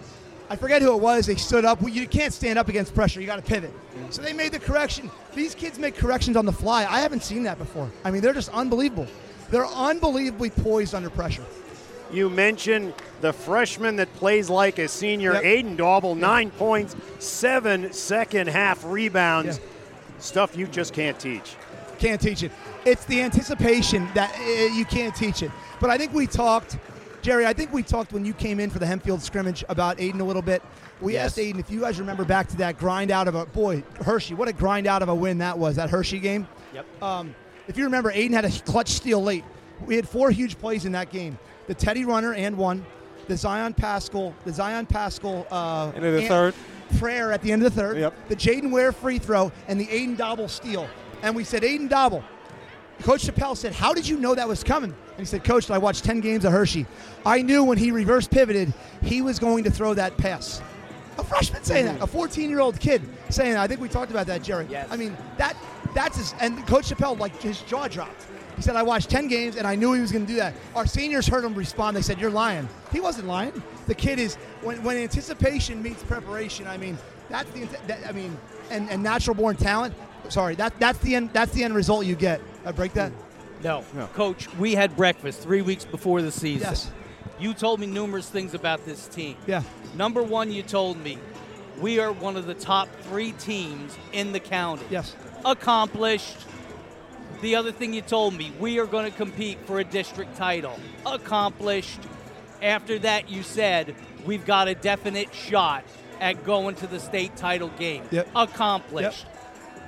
I 0.50 0.56
forget 0.56 0.82
who 0.82 0.94
it 0.94 1.02
was. 1.02 1.26
They 1.26 1.36
stood 1.36 1.66
up. 1.66 1.80
You 1.88 2.08
can't 2.08 2.34
stand 2.34 2.60
up 2.60 2.68
against 2.70 2.94
pressure. 2.94 3.20
You 3.20 3.26
got 3.26 3.38
to 3.38 3.42
pivot. 3.42 3.74
So 4.12 4.22
they 4.22 4.34
made 4.34 4.52
the 4.52 4.60
correction. 4.60 5.10
These 5.34 5.56
kids 5.56 5.80
make 5.80 5.96
corrections 5.96 6.38
on 6.38 6.46
the 6.46 6.52
fly. 6.52 6.86
I 6.86 7.00
haven't 7.00 7.24
seen 7.24 7.44
that 7.44 7.58
before. 7.58 7.90
I 8.04 8.12
mean, 8.12 8.22
they're 8.22 8.34
just 8.34 8.50
unbelievable. 8.50 9.08
They're 9.50 9.66
unbelievably 9.66 10.52
poised 10.52 10.94
under 10.94 11.10
pressure. 11.10 11.44
You 12.12 12.30
mentioned 12.30 12.94
the 13.22 13.34
freshman 13.34 13.96
that 13.96 14.14
plays 14.16 14.50
like 14.50 14.78
a 14.78 14.88
senior, 14.88 15.34
Yep. 15.34 15.44
Aiden 15.44 15.76
Dauble, 15.78 16.16
nine 16.16 16.52
points, 16.52 16.96
seven 17.20 17.92
second 17.92 18.48
half 18.48 18.84
rebounds. 18.86 19.60
Stuff 20.20 20.56
you 20.56 20.68
just 20.68 20.94
can't 20.94 21.20
teach. 21.20 21.56
Can't 21.98 22.22
teach 22.22 22.44
it. 22.44 22.52
It's 22.86 23.06
the 23.06 23.22
anticipation 23.22 24.08
that 24.14 24.34
uh, 24.40 24.76
you 24.76 24.86
can't 24.86 25.16
teach 25.16 25.42
it. 25.42 25.52
But 25.82 25.90
I 25.90 25.98
think 25.98 26.14
we 26.14 26.28
talked, 26.28 26.78
Jerry. 27.26 27.48
I 27.48 27.54
think 27.54 27.74
we 27.74 27.82
talked 27.82 28.14
when 28.14 28.24
you 28.24 28.34
came 28.34 28.60
in 28.60 28.70
for 28.70 28.78
the 28.78 28.86
Hempfield 28.86 29.20
scrimmage 29.20 29.64
about 29.68 29.98
Aiden 29.98 30.20
a 30.20 30.24
little 30.24 30.44
bit. 30.44 30.62
We 31.02 31.14
Yes. 31.14 31.26
asked 31.26 31.38
Aiden 31.40 31.58
if 31.60 31.72
you 31.72 31.80
guys 31.80 32.00
remember 32.00 32.24
back 32.24 32.48
to 32.50 32.58
that 32.58 32.78
grind 32.78 33.10
out 33.10 33.28
of 33.28 33.34
a 33.34 33.48
boy 33.48 33.82
Hershey. 34.06 34.36
What 34.36 34.48
a 34.48 34.54
grind 34.54 34.86
out 34.86 35.02
of 35.02 35.10
a 35.10 35.16
win 35.16 35.40
that 35.40 35.58
was. 35.58 35.76
That 35.78 35.90
Hershey 35.90 36.20
game. 36.20 36.48
Yep. 36.76 36.86
Um, 37.02 37.34
if 37.68 37.78
you 37.80 37.86
remember, 37.86 38.12
Aiden 38.12 38.30
had 38.34 38.46
a 38.46 38.52
clutch 38.52 38.90
steal 38.90 39.24
late. 39.24 39.44
We 39.88 39.96
had 39.96 40.08
four 40.08 40.30
huge 40.30 40.60
plays 40.60 40.86
in 40.86 40.92
that 40.92 41.10
game. 41.10 41.40
The 41.66 41.74
Teddy 41.74 42.06
runner 42.06 42.36
and 42.36 42.58
one, 42.58 42.86
the 43.28 43.36
Zion 43.36 43.74
Pascal, 43.74 44.36
the 44.46 44.54
Zion 44.54 44.86
Pascal, 44.86 45.48
uh, 45.52 45.92
And 45.96 46.04
the 46.06 46.28
third. 46.28 46.54
prayer 47.00 47.32
at 47.32 47.42
the 47.42 47.52
end 47.52 47.66
of 47.66 47.74
the 47.74 47.82
third, 47.82 47.98
Yep. 47.98 48.14
the 48.30 48.36
Jaden 48.36 48.70
Ware 48.70 48.92
free 48.92 49.18
throw, 49.18 49.52
and 49.68 49.80
the 49.82 49.88
Aiden 49.88 50.16
Dauble 50.16 50.48
steal. 50.48 50.88
And 51.24 51.36
we 51.36 51.44
said, 51.44 51.64
Aiden 51.64 51.90
Dauble. 51.90 52.24
Coach 53.02 53.28
Chappelle 53.28 53.58
said, 53.58 53.74
How 53.74 53.94
did 53.94 54.08
you 54.08 54.18
know 54.18 54.36
that 54.36 54.48
was 54.48 54.64
coming? 54.64 54.92
And 54.92 55.20
he 55.20 55.26
said, 55.26 55.44
Coach, 55.44 55.70
I 55.70 55.78
watched 55.78 56.04
10 56.04 56.22
games 56.22 56.46
of 56.46 56.52
Hershey. 56.52 56.86
I 57.26 57.42
knew 57.42 57.64
when 57.64 57.78
he 57.78 57.92
reverse 57.92 58.28
pivoted, 58.28 58.74
he 59.04 59.22
was 59.22 59.40
going 59.40 59.64
to 59.66 59.72
throw 59.72 59.94
that 59.94 60.18
pass. 60.18 60.62
A 61.18 61.24
freshman 61.24 61.64
saying 61.64 61.86
that, 61.86 62.02
a 62.02 62.08
14 62.08 62.50
year 62.50 62.60
old 62.60 62.80
kid 62.80 63.02
saying 63.30 63.54
that. 63.54 63.62
I 63.62 63.68
think 63.68 63.80
we 63.80 63.88
talked 63.88 64.12
about 64.12 64.28
that, 64.28 64.44
Jerry. 64.44 64.68
Yes. 64.70 64.88
I 64.92 64.98
mean, 64.98 65.16
that 65.38 65.56
that's 65.94 66.18
his, 66.18 66.36
and 66.42 66.66
Coach 66.68 66.90
Chappelle, 66.90 67.18
like, 67.18 67.42
his 67.42 67.62
jaw 67.62 67.88
dropped. 67.88 68.28
He 68.56 68.62
said, 68.62 68.76
I 68.76 68.84
watched 68.84 69.10
10 69.10 69.28
games 69.28 69.56
and 69.56 69.68
I 69.68 69.76
knew 69.76 69.94
he 69.94 70.02
was 70.02 70.12
going 70.12 70.26
to 70.26 70.32
do 70.32 70.38
that. 70.38 70.54
Our 70.76 70.86
seniors 70.86 71.28
heard 71.28 71.44
him 71.44 71.56
respond. 71.56 71.96
They 71.96 72.02
said, 72.02 72.20
You're 72.20 72.32
lying. 72.32 72.68
He 72.92 73.00
wasn't 73.00 73.28
lying. 73.28 73.62
The 73.88 73.96
kid 73.96 74.20
is, 74.20 74.36
when, 74.62 74.82
when 74.84 74.98
anticipation 74.98 75.82
meets 75.82 76.04
preparation, 76.04 76.68
I 76.68 76.78
mean, 76.78 76.98
that's 77.30 77.50
the, 77.52 77.68
that, 77.88 78.08
I 78.08 78.12
mean, 78.12 78.38
and, 78.70 78.90
and 78.90 79.04
natural 79.04 79.36
born 79.36 79.56
talent, 79.56 79.94
sorry, 80.30 80.56
that, 80.56 80.78
that's, 80.80 81.00
the 81.00 81.16
end, 81.16 81.32
that's 81.34 81.52
the 81.54 81.64
end 81.64 81.76
result 81.76 82.06
you 82.06 82.16
get. 82.16 82.42
I 82.66 82.72
break 82.72 82.94
that? 82.94 83.12
No. 83.64 83.84
Coach, 84.14 84.54
we 84.56 84.76
had 84.76 84.96
breakfast 84.96 85.42
three 85.42 85.62
weeks 85.62 85.86
before 85.86 86.22
the 86.22 86.32
season. 86.32 86.68
Yes. 86.70 86.92
You 87.40 87.54
told 87.54 87.80
me 87.80 87.88
numerous 87.88 88.30
things 88.30 88.54
about 88.54 88.86
this 88.86 89.08
team. 89.08 89.38
Yeah. 89.48 89.64
Number 89.96 90.24
one, 90.24 90.52
you 90.52 90.64
told 90.64 90.98
me 90.98 91.18
we 91.80 92.00
are 92.00 92.12
one 92.12 92.38
of 92.38 92.46
the 92.46 92.54
top 92.54 92.88
three 93.04 93.34
teams 93.34 93.98
in 94.14 94.32
the 94.32 94.40
county. 94.40 94.86
Yes. 94.90 95.16
Accomplished. 95.44 96.38
The 97.42 97.56
other 97.56 97.72
thing 97.72 97.94
you 97.94 98.02
told 98.02 98.34
me, 98.34 98.54
we 98.60 98.80
are 98.80 98.86
going 98.86 99.10
to 99.10 99.16
compete 99.16 99.60
for 99.66 99.80
a 99.80 99.84
district 99.84 100.38
title. 100.38 100.80
Accomplished. 101.06 102.00
After 102.62 102.98
that, 103.00 103.30
you 103.30 103.44
said 103.44 103.96
we've 104.26 104.46
got 104.46 104.68
a 104.68 104.76
definite 104.76 105.34
shot 105.34 105.84
at 106.22 106.44
going 106.46 106.76
to 106.76 106.88
the 106.88 107.00
state 107.00 107.36
title 107.36 107.70
game. 107.78 108.04
Yep. 108.12 108.30
Accomplished. 108.36 109.26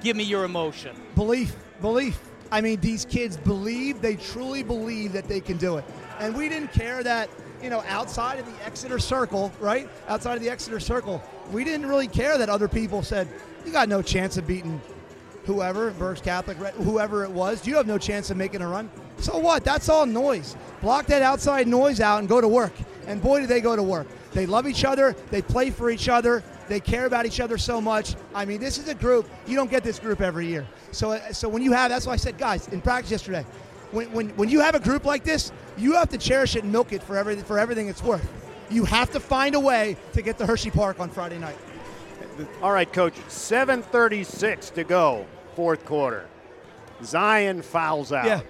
Give 0.01 0.15
me 0.15 0.23
your 0.23 0.43
emotion. 0.43 0.95
Belief, 1.15 1.55
belief. 1.79 2.19
I 2.51 2.61
mean, 2.61 2.79
these 2.79 3.05
kids 3.05 3.37
believe, 3.37 4.01
they 4.01 4.15
truly 4.15 4.63
believe 4.63 5.13
that 5.13 5.27
they 5.27 5.39
can 5.39 5.57
do 5.57 5.77
it. 5.77 5.85
And 6.19 6.35
we 6.35 6.49
didn't 6.49 6.71
care 6.71 7.03
that, 7.03 7.29
you 7.61 7.69
know, 7.69 7.83
outside 7.87 8.39
of 8.39 8.45
the 8.45 8.65
Exeter 8.65 8.99
circle, 8.99 9.51
right? 9.59 9.89
Outside 10.07 10.35
of 10.35 10.43
the 10.43 10.49
Exeter 10.49 10.79
circle, 10.79 11.21
we 11.51 11.63
didn't 11.63 11.85
really 11.85 12.07
care 12.07 12.37
that 12.37 12.49
other 12.49 12.67
people 12.67 13.03
said, 13.03 13.27
you 13.65 13.71
got 13.71 13.89
no 13.89 14.01
chance 14.01 14.37
of 14.37 14.47
beating 14.47 14.81
whoever, 15.45 15.91
Berks 15.91 16.21
Catholic, 16.21 16.57
whoever 16.57 17.23
it 17.23 17.31
was. 17.31 17.65
You 17.65 17.75
have 17.75 17.87
no 17.87 17.97
chance 17.97 18.29
of 18.29 18.37
making 18.37 18.61
a 18.61 18.67
run. 18.67 18.89
So 19.19 19.37
what? 19.37 19.63
That's 19.63 19.89
all 19.89 20.05
noise. 20.05 20.55
Block 20.81 21.07
that 21.07 21.21
outside 21.21 21.67
noise 21.67 21.99
out 21.99 22.19
and 22.19 22.27
go 22.27 22.39
to 22.41 22.47
work. 22.47 22.73
And 23.07 23.21
boy, 23.21 23.41
do 23.41 23.47
they 23.47 23.61
go 23.61 23.75
to 23.75 23.83
work. 23.83 24.07
They 24.33 24.45
love 24.45 24.67
each 24.67 24.85
other. 24.85 25.15
They 25.31 25.41
play 25.41 25.69
for 25.69 25.89
each 25.89 26.09
other. 26.09 26.43
They 26.67 26.79
care 26.79 27.05
about 27.05 27.25
each 27.25 27.39
other 27.39 27.57
so 27.57 27.79
much. 27.79 28.15
I 28.35 28.45
mean, 28.45 28.59
this 28.59 28.77
is 28.77 28.87
a 28.89 28.95
group. 28.95 29.29
You 29.45 29.55
don't 29.55 29.71
get 29.71 29.83
this 29.83 29.99
group 29.99 30.21
every 30.21 30.47
year. 30.47 30.67
So, 30.91 31.11
uh, 31.11 31.31
so 31.31 31.47
when 31.47 31.61
you 31.61 31.71
have, 31.71 31.89
that's 31.89 32.05
why 32.05 32.13
I 32.13 32.17
said, 32.17 32.37
guys, 32.37 32.67
in 32.67 32.81
practice 32.81 33.11
yesterday, 33.11 33.45
when, 33.91 34.11
when, 34.11 34.29
when 34.31 34.49
you 34.49 34.59
have 34.59 34.75
a 34.75 34.79
group 34.79 35.05
like 35.05 35.23
this, 35.23 35.51
you 35.77 35.93
have 35.93 36.09
to 36.09 36.17
cherish 36.17 36.55
it 36.55 36.63
and 36.63 36.71
milk 36.71 36.91
it 36.91 37.01
for 37.01 37.17
everything, 37.17 37.45
for 37.45 37.57
everything 37.57 37.87
it's 37.87 38.03
worth. 38.03 38.27
You 38.69 38.83
have 38.83 39.11
to 39.11 39.19
find 39.19 39.55
a 39.55 39.59
way 39.59 39.95
to 40.13 40.21
get 40.21 40.37
to 40.39 40.45
Hershey 40.45 40.71
Park 40.71 40.99
on 40.99 41.09
Friday 41.09 41.39
night. 41.39 41.57
All 42.61 42.71
right, 42.71 42.91
coach, 42.91 43.15
7:36 43.29 44.73
to 44.73 44.83
go, 44.83 45.25
fourth 45.55 45.85
quarter. 45.85 46.27
Zion 47.03 47.61
fouls 47.61 48.11
out. 48.11 48.25
Yeah. 48.25 48.41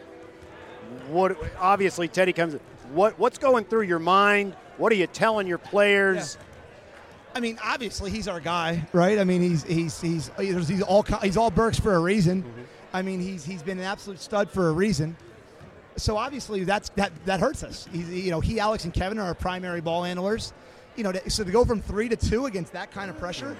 What? 1.10 1.38
Obviously, 1.60 2.08
Teddy 2.08 2.34
comes. 2.34 2.56
What? 2.92 3.18
What's 3.20 3.38
going 3.38 3.66
through 3.66 3.84
your 3.84 4.00
mind? 4.00 4.56
What 4.78 4.92
are 4.92 4.96
you 4.96 5.08
telling 5.08 5.48
your 5.48 5.58
players? 5.58 6.38
I 7.38 7.40
mean, 7.40 7.60
obviously 7.64 8.10
he's 8.10 8.28
our 8.28 8.40
guy, 8.40 8.84
right? 8.94 9.20
I 9.20 9.24
mean, 9.24 9.44
he's 9.44 9.64
he's 9.64 10.02
he's 10.02 10.32
he's, 10.40 10.68
he's 10.68 10.82
all 10.82 11.04
he's 11.22 11.38
all 11.38 11.52
Berks 11.52 11.80
for 11.80 11.94
a 11.94 12.00
reason. 12.00 12.42
Mm-hmm. 12.42 12.62
I 12.94 13.04
mean, 13.04 13.22
he's 13.22 13.46
he's 13.46 13.62
been 13.62 13.78
an 13.78 13.84
absolute 13.84 14.20
stud 14.20 14.50
for 14.50 14.70
a 14.70 14.72
reason. 14.72 15.16
So 15.98 16.18
obviously 16.18 16.64
that's 16.64 16.90
that 16.96 17.12
that 17.28 17.40
hurts 17.40 17.64
us. 17.64 17.88
He's, 17.92 18.10
you 18.10 18.32
know, 18.32 18.40
he, 18.40 18.60
Alex, 18.60 18.86
and 18.86 18.94
Kevin 18.94 19.20
are 19.20 19.26
our 19.26 19.36
primary 19.36 19.82
ball 19.82 20.02
handlers. 20.04 20.52
You 20.96 21.04
know, 21.04 21.14
so 21.28 21.44
to 21.44 21.52
go 21.52 21.64
from 21.64 21.80
three 21.80 22.10
to 22.10 22.16
two 22.16 22.48
against 22.48 22.74
that 22.74 22.90
kind 22.90 23.08
of 23.08 23.20
pressure, 23.20 23.56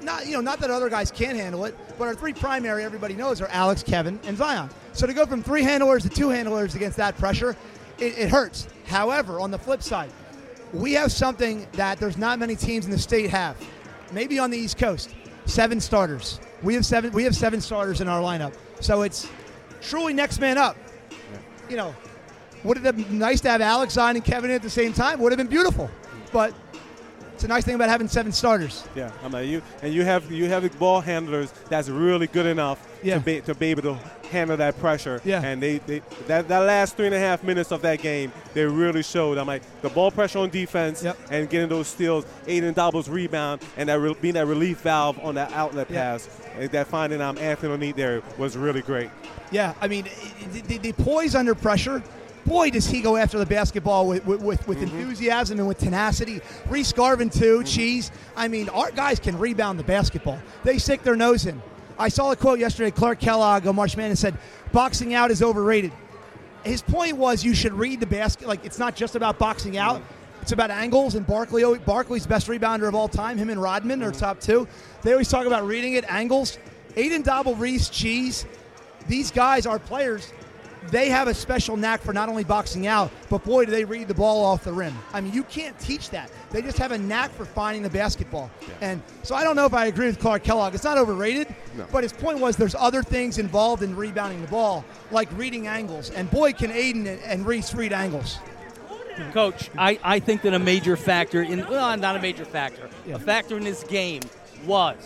not 0.00 0.26
you 0.26 0.32
know, 0.32 0.40
not 0.40 0.58
that 0.58 0.72
other 0.72 0.90
guys 0.90 1.12
can't 1.12 1.38
handle 1.38 1.64
it, 1.64 1.76
but 1.98 2.08
our 2.08 2.16
three 2.16 2.32
primary, 2.32 2.82
everybody 2.82 3.14
knows, 3.14 3.40
are 3.40 3.48
Alex, 3.52 3.84
Kevin, 3.84 4.18
and 4.24 4.36
Zion. 4.36 4.68
So 4.94 5.06
to 5.06 5.14
go 5.14 5.26
from 5.26 5.44
three 5.44 5.62
handlers 5.62 6.02
to 6.02 6.08
two 6.08 6.30
handlers 6.30 6.74
against 6.74 6.96
that 6.96 7.16
pressure, 7.18 7.56
it, 8.00 8.18
it 8.18 8.30
hurts. 8.30 8.66
However, 8.86 9.38
on 9.38 9.52
the 9.52 9.58
flip 9.60 9.80
side, 9.80 10.10
we 10.72 10.92
have 10.94 11.12
something 11.12 11.66
that 11.72 11.98
there's 11.98 12.16
not 12.16 12.38
many 12.38 12.56
teams 12.56 12.84
in 12.84 12.90
the 12.90 12.98
state 12.98 13.30
have. 13.30 13.56
Maybe 14.12 14.38
on 14.38 14.50
the 14.50 14.58
East 14.58 14.78
Coast, 14.78 15.14
seven 15.46 15.80
starters. 15.80 16.40
We 16.62 16.74
have 16.74 16.86
seven. 16.86 17.12
We 17.12 17.24
have 17.24 17.34
seven 17.34 17.60
starters 17.60 18.00
in 18.00 18.08
our 18.08 18.20
lineup. 18.20 18.54
So 18.80 19.02
it's 19.02 19.28
truly 19.80 20.12
next 20.12 20.38
man 20.38 20.58
up. 20.58 20.76
You 21.68 21.76
know, 21.76 21.94
would 22.64 22.76
it 22.76 22.84
have 22.84 22.96
been 22.96 23.18
nice 23.18 23.40
to 23.42 23.50
have 23.50 23.60
Alex 23.60 23.96
on 23.96 24.16
and 24.16 24.24
Kevin 24.24 24.50
at 24.50 24.62
the 24.62 24.70
same 24.70 24.92
time? 24.92 25.20
Would 25.20 25.32
have 25.32 25.38
been 25.38 25.46
beautiful. 25.46 25.90
But 26.32 26.54
it's 27.42 27.46
a 27.46 27.48
nice 27.48 27.64
thing 27.64 27.74
about 27.74 27.88
having 27.88 28.06
seven 28.06 28.30
starters. 28.30 28.84
Yeah, 28.94 29.10
I 29.24 29.26
mean 29.28 29.48
you 29.48 29.62
and 29.82 29.92
you 29.92 30.04
have 30.04 30.30
you 30.30 30.46
have 30.46 30.78
ball 30.78 31.00
handlers 31.00 31.52
that's 31.68 31.88
really 31.88 32.28
good 32.28 32.46
enough 32.46 32.78
Yeah. 33.02 33.14
to 33.18 33.20
be 33.20 33.40
to 33.40 33.54
be 33.56 33.66
able 33.72 33.82
to 33.82 33.98
handle 34.30 34.56
that 34.58 34.78
pressure. 34.78 35.20
Yeah. 35.24 35.42
And 35.42 35.60
they, 35.60 35.78
they 35.78 36.02
that, 36.28 36.46
that 36.46 36.60
last 36.60 36.96
three 36.96 37.06
and 37.06 37.14
a 37.16 37.18
half 37.18 37.42
minutes 37.42 37.72
of 37.72 37.82
that 37.82 37.98
game, 38.00 38.30
they 38.54 38.64
really 38.64 39.02
showed. 39.02 39.38
I'm 39.38 39.48
like 39.48 39.62
the 39.82 39.88
ball 39.88 40.12
pressure 40.12 40.38
on 40.38 40.50
defense 40.50 41.02
Yep. 41.02 41.18
and 41.32 41.50
getting 41.50 41.68
those 41.68 41.88
steals, 41.88 42.24
Aiden 42.46 42.74
Dauble's 42.74 43.08
rebound, 43.08 43.60
and 43.76 43.88
that 43.88 43.98
re- 43.98 44.14
being 44.20 44.34
that 44.34 44.46
relief 44.46 44.78
valve 44.82 45.18
on 45.18 45.34
that 45.34 45.52
outlet 45.52 45.88
Yeah. 45.90 46.12
pass. 46.12 46.28
That 46.70 46.86
finding 46.86 47.20
um, 47.20 47.38
Anthony 47.38 47.72
O'Neal 47.72 47.94
there 47.96 48.22
was 48.38 48.56
really 48.56 48.82
great. 48.82 49.10
Yeah, 49.50 49.74
I 49.80 49.88
mean, 49.88 50.06
the, 50.52 50.60
the, 50.60 50.78
the 50.78 50.92
poise 50.92 51.34
under 51.34 51.56
pressure. 51.56 52.02
Boy, 52.46 52.70
does 52.70 52.86
he 52.86 53.00
go 53.00 53.16
after 53.16 53.38
the 53.38 53.46
basketball 53.46 54.08
with, 54.08 54.26
with, 54.26 54.40
with, 54.40 54.66
with 54.66 54.78
mm-hmm. 54.78 54.96
enthusiasm 54.96 55.58
and 55.58 55.68
with 55.68 55.78
tenacity. 55.78 56.40
Reese 56.68 56.92
Garvin, 56.92 57.30
too, 57.30 57.58
mm-hmm. 57.58 57.64
cheese. 57.64 58.10
I 58.36 58.48
mean, 58.48 58.68
our 58.70 58.90
guys 58.90 59.20
can 59.20 59.38
rebound 59.38 59.78
the 59.78 59.84
basketball. 59.84 60.38
They 60.64 60.78
stick 60.78 61.02
their 61.02 61.16
nose 61.16 61.46
in. 61.46 61.62
I 61.98 62.08
saw 62.08 62.32
a 62.32 62.36
quote 62.36 62.58
yesterday. 62.58 62.90
Clark 62.90 63.20
Kellogg 63.20 63.66
on 63.66 63.76
March 63.76 63.96
Madness 63.96 64.20
said, 64.20 64.36
boxing 64.72 65.14
out 65.14 65.30
is 65.30 65.42
overrated. 65.42 65.92
His 66.64 66.82
point 66.82 67.16
was 67.16 67.44
you 67.44 67.54
should 67.54 67.72
read 67.72 68.00
the 68.00 68.06
basket. 68.06 68.48
Like, 68.48 68.64
it's 68.64 68.78
not 68.78 68.96
just 68.96 69.14
about 69.14 69.38
boxing 69.38 69.76
out. 69.76 70.00
Mm-hmm. 70.00 70.42
It's 70.42 70.50
about 70.50 70.72
angles, 70.72 71.14
and 71.14 71.24
Barkley. 71.24 71.62
Barkley's 71.78 72.26
best 72.26 72.48
rebounder 72.48 72.88
of 72.88 72.96
all 72.96 73.08
time. 73.08 73.38
Him 73.38 73.48
and 73.48 73.62
Rodman 73.62 74.02
are 74.02 74.10
top 74.10 74.40
two. 74.40 74.66
They 75.02 75.12
always 75.12 75.28
talk 75.28 75.46
about 75.46 75.64
reading 75.64 75.92
it, 75.92 76.04
angles. 76.08 76.58
Aiden 76.96 77.22
Dauble, 77.22 77.58
Reese, 77.58 77.88
Cheese. 77.88 78.44
These 79.06 79.30
guys 79.30 79.66
are 79.66 79.78
players. 79.78 80.32
They 80.90 81.08
have 81.10 81.28
a 81.28 81.34
special 81.34 81.76
knack 81.76 82.00
for 82.00 82.12
not 82.12 82.28
only 82.28 82.44
boxing 82.44 82.86
out, 82.86 83.10
but 83.30 83.44
boy, 83.44 83.64
do 83.64 83.70
they 83.70 83.84
read 83.84 84.08
the 84.08 84.14
ball 84.14 84.44
off 84.44 84.64
the 84.64 84.72
rim. 84.72 84.94
I 85.12 85.20
mean, 85.20 85.32
you 85.32 85.44
can't 85.44 85.78
teach 85.78 86.10
that. 86.10 86.30
They 86.50 86.60
just 86.60 86.78
have 86.78 86.92
a 86.92 86.98
knack 86.98 87.30
for 87.30 87.44
finding 87.44 87.82
the 87.82 87.90
basketball. 87.90 88.50
And 88.80 89.00
so 89.22 89.34
I 89.34 89.44
don't 89.44 89.56
know 89.56 89.66
if 89.66 89.74
I 89.74 89.86
agree 89.86 90.06
with 90.06 90.18
Clark 90.18 90.42
Kellogg. 90.42 90.74
It's 90.74 90.84
not 90.84 90.98
overrated, 90.98 91.54
No. 91.76 91.86
but 91.92 92.02
his 92.02 92.12
point 92.12 92.38
was 92.40 92.56
there's 92.56 92.74
other 92.74 93.02
things 93.02 93.38
involved 93.38 93.82
in 93.82 93.94
rebounding 93.96 94.42
the 94.42 94.48
ball, 94.48 94.84
like 95.10 95.28
reading 95.36 95.66
angles. 95.66 96.10
And 96.10 96.30
boy, 96.30 96.52
can 96.52 96.70
Aiden 96.70 97.06
and, 97.06 97.20
and 97.22 97.46
Reese 97.46 97.74
read 97.74 97.92
angles. 97.92 98.38
Coach, 99.32 99.70
I, 99.76 99.98
I 100.02 100.18
think 100.20 100.42
that 100.42 100.54
a 100.54 100.58
major 100.58 100.96
factor 100.96 101.42
in 101.42 101.60
well, 101.68 101.96
not 101.98 102.16
a 102.16 102.20
major 102.20 102.46
factor, 102.46 102.88
a 103.12 103.18
factor 103.18 103.56
in 103.58 103.64
this 103.64 103.84
game 103.84 104.22
was 104.64 104.96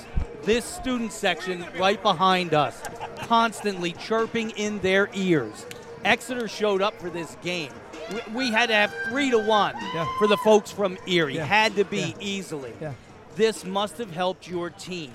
this 0.45 0.65
student 0.65 1.13
section 1.13 1.65
right 1.79 2.01
behind 2.01 2.55
us, 2.55 2.81
constantly 3.19 3.93
chirping 3.93 4.51
in 4.51 4.79
their 4.81 5.09
ears. 5.15 5.67
Exeter 6.05 6.49
showed 6.49 6.83
up 6.83 7.01
for 7.01 7.11
this 7.11 7.37
game. 7.43 7.73
We, 8.13 8.35
we 8.35 8.51
had 8.51 8.67
to 8.69 8.75
have 8.75 8.95
three 9.09 9.31
to 9.31 9.39
one 9.39 9.75
for 10.19 10.27
the 10.29 10.37
folks 10.39 10.71
from 10.71 10.97
Erie. 11.07 11.37
Yeah. 11.37 11.45
Had 11.45 11.75
to 11.77 11.85
be 11.85 11.99
Yeah. 11.99 12.15
easily. 12.21 12.73
Yeah. 12.81 12.93
This 13.35 13.65
must 13.65 13.99
have 13.99 14.11
helped 14.13 14.49
your 14.49 14.71
team. 14.71 15.13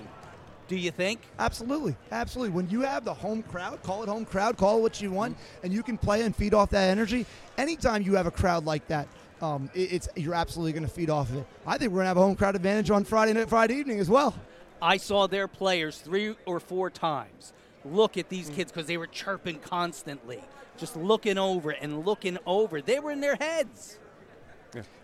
Do 0.67 0.75
you 0.77 0.91
think? 0.91 1.19
Absolutely, 1.39 1.95
absolutely. 2.11 2.53
When 2.55 2.69
you 2.69 2.81
have 2.81 3.03
the 3.03 3.13
home 3.13 3.43
crowd, 3.43 3.81
call 3.83 4.03
it 4.03 4.09
home 4.09 4.23
crowd, 4.25 4.55
call 4.57 4.77
it 4.77 4.81
what 4.81 5.01
you 5.01 5.11
want, 5.11 5.35
and 5.63 5.73
you 5.73 5.83
can 5.83 5.97
play 5.97 6.21
and 6.21 6.33
feed 6.33 6.53
off 6.53 6.69
that 6.69 6.89
energy. 6.89 7.25
Anytime 7.57 8.03
you 8.03 8.15
have 8.15 8.25
a 8.25 8.31
crowd 8.31 8.63
like 8.65 8.87
that, 8.87 9.07
um, 9.41 9.69
it- 9.73 9.91
it's 9.93 10.09
you're 10.15 10.33
absolutely 10.35 10.71
going 10.71 10.83
to 10.85 10.89
feed 10.89 11.09
off 11.09 11.29
of 11.29 11.37
it. 11.37 11.45
I 11.67 11.77
think 11.77 11.91
we're 11.91 11.97
going 11.97 12.05
to 12.05 12.09
have 12.09 12.17
a 12.17 12.21
home 12.21 12.35
crowd 12.35 12.55
advantage 12.55 12.89
on 12.89 13.03
Friday 13.03 13.33
night, 13.33 13.49
Friday 13.49 13.75
evening 13.75 13.99
as 13.99 14.09
well. 14.09 14.33
I 14.81 14.95
saw 14.97 15.27
their 15.27 15.47
players 15.47 15.97
three 15.97 16.35
or 16.45 16.59
four 16.61 16.89
times 16.89 17.51
look 17.85 18.17
at 18.17 18.29
these 18.29 18.49
kids 18.49 18.71
because 18.71 18.87
they 18.87 18.97
were 18.97 19.07
chirping 19.07 19.59
constantly, 19.59 20.39
just 20.77 20.95
looking 20.95 21.37
over 21.37 21.71
and 21.71 22.05
looking 22.05 22.37
over. 22.45 22.81
They 22.81 22.99
were 22.99 23.11
in 23.11 23.21
their 23.21 23.35
heads. 23.35 23.97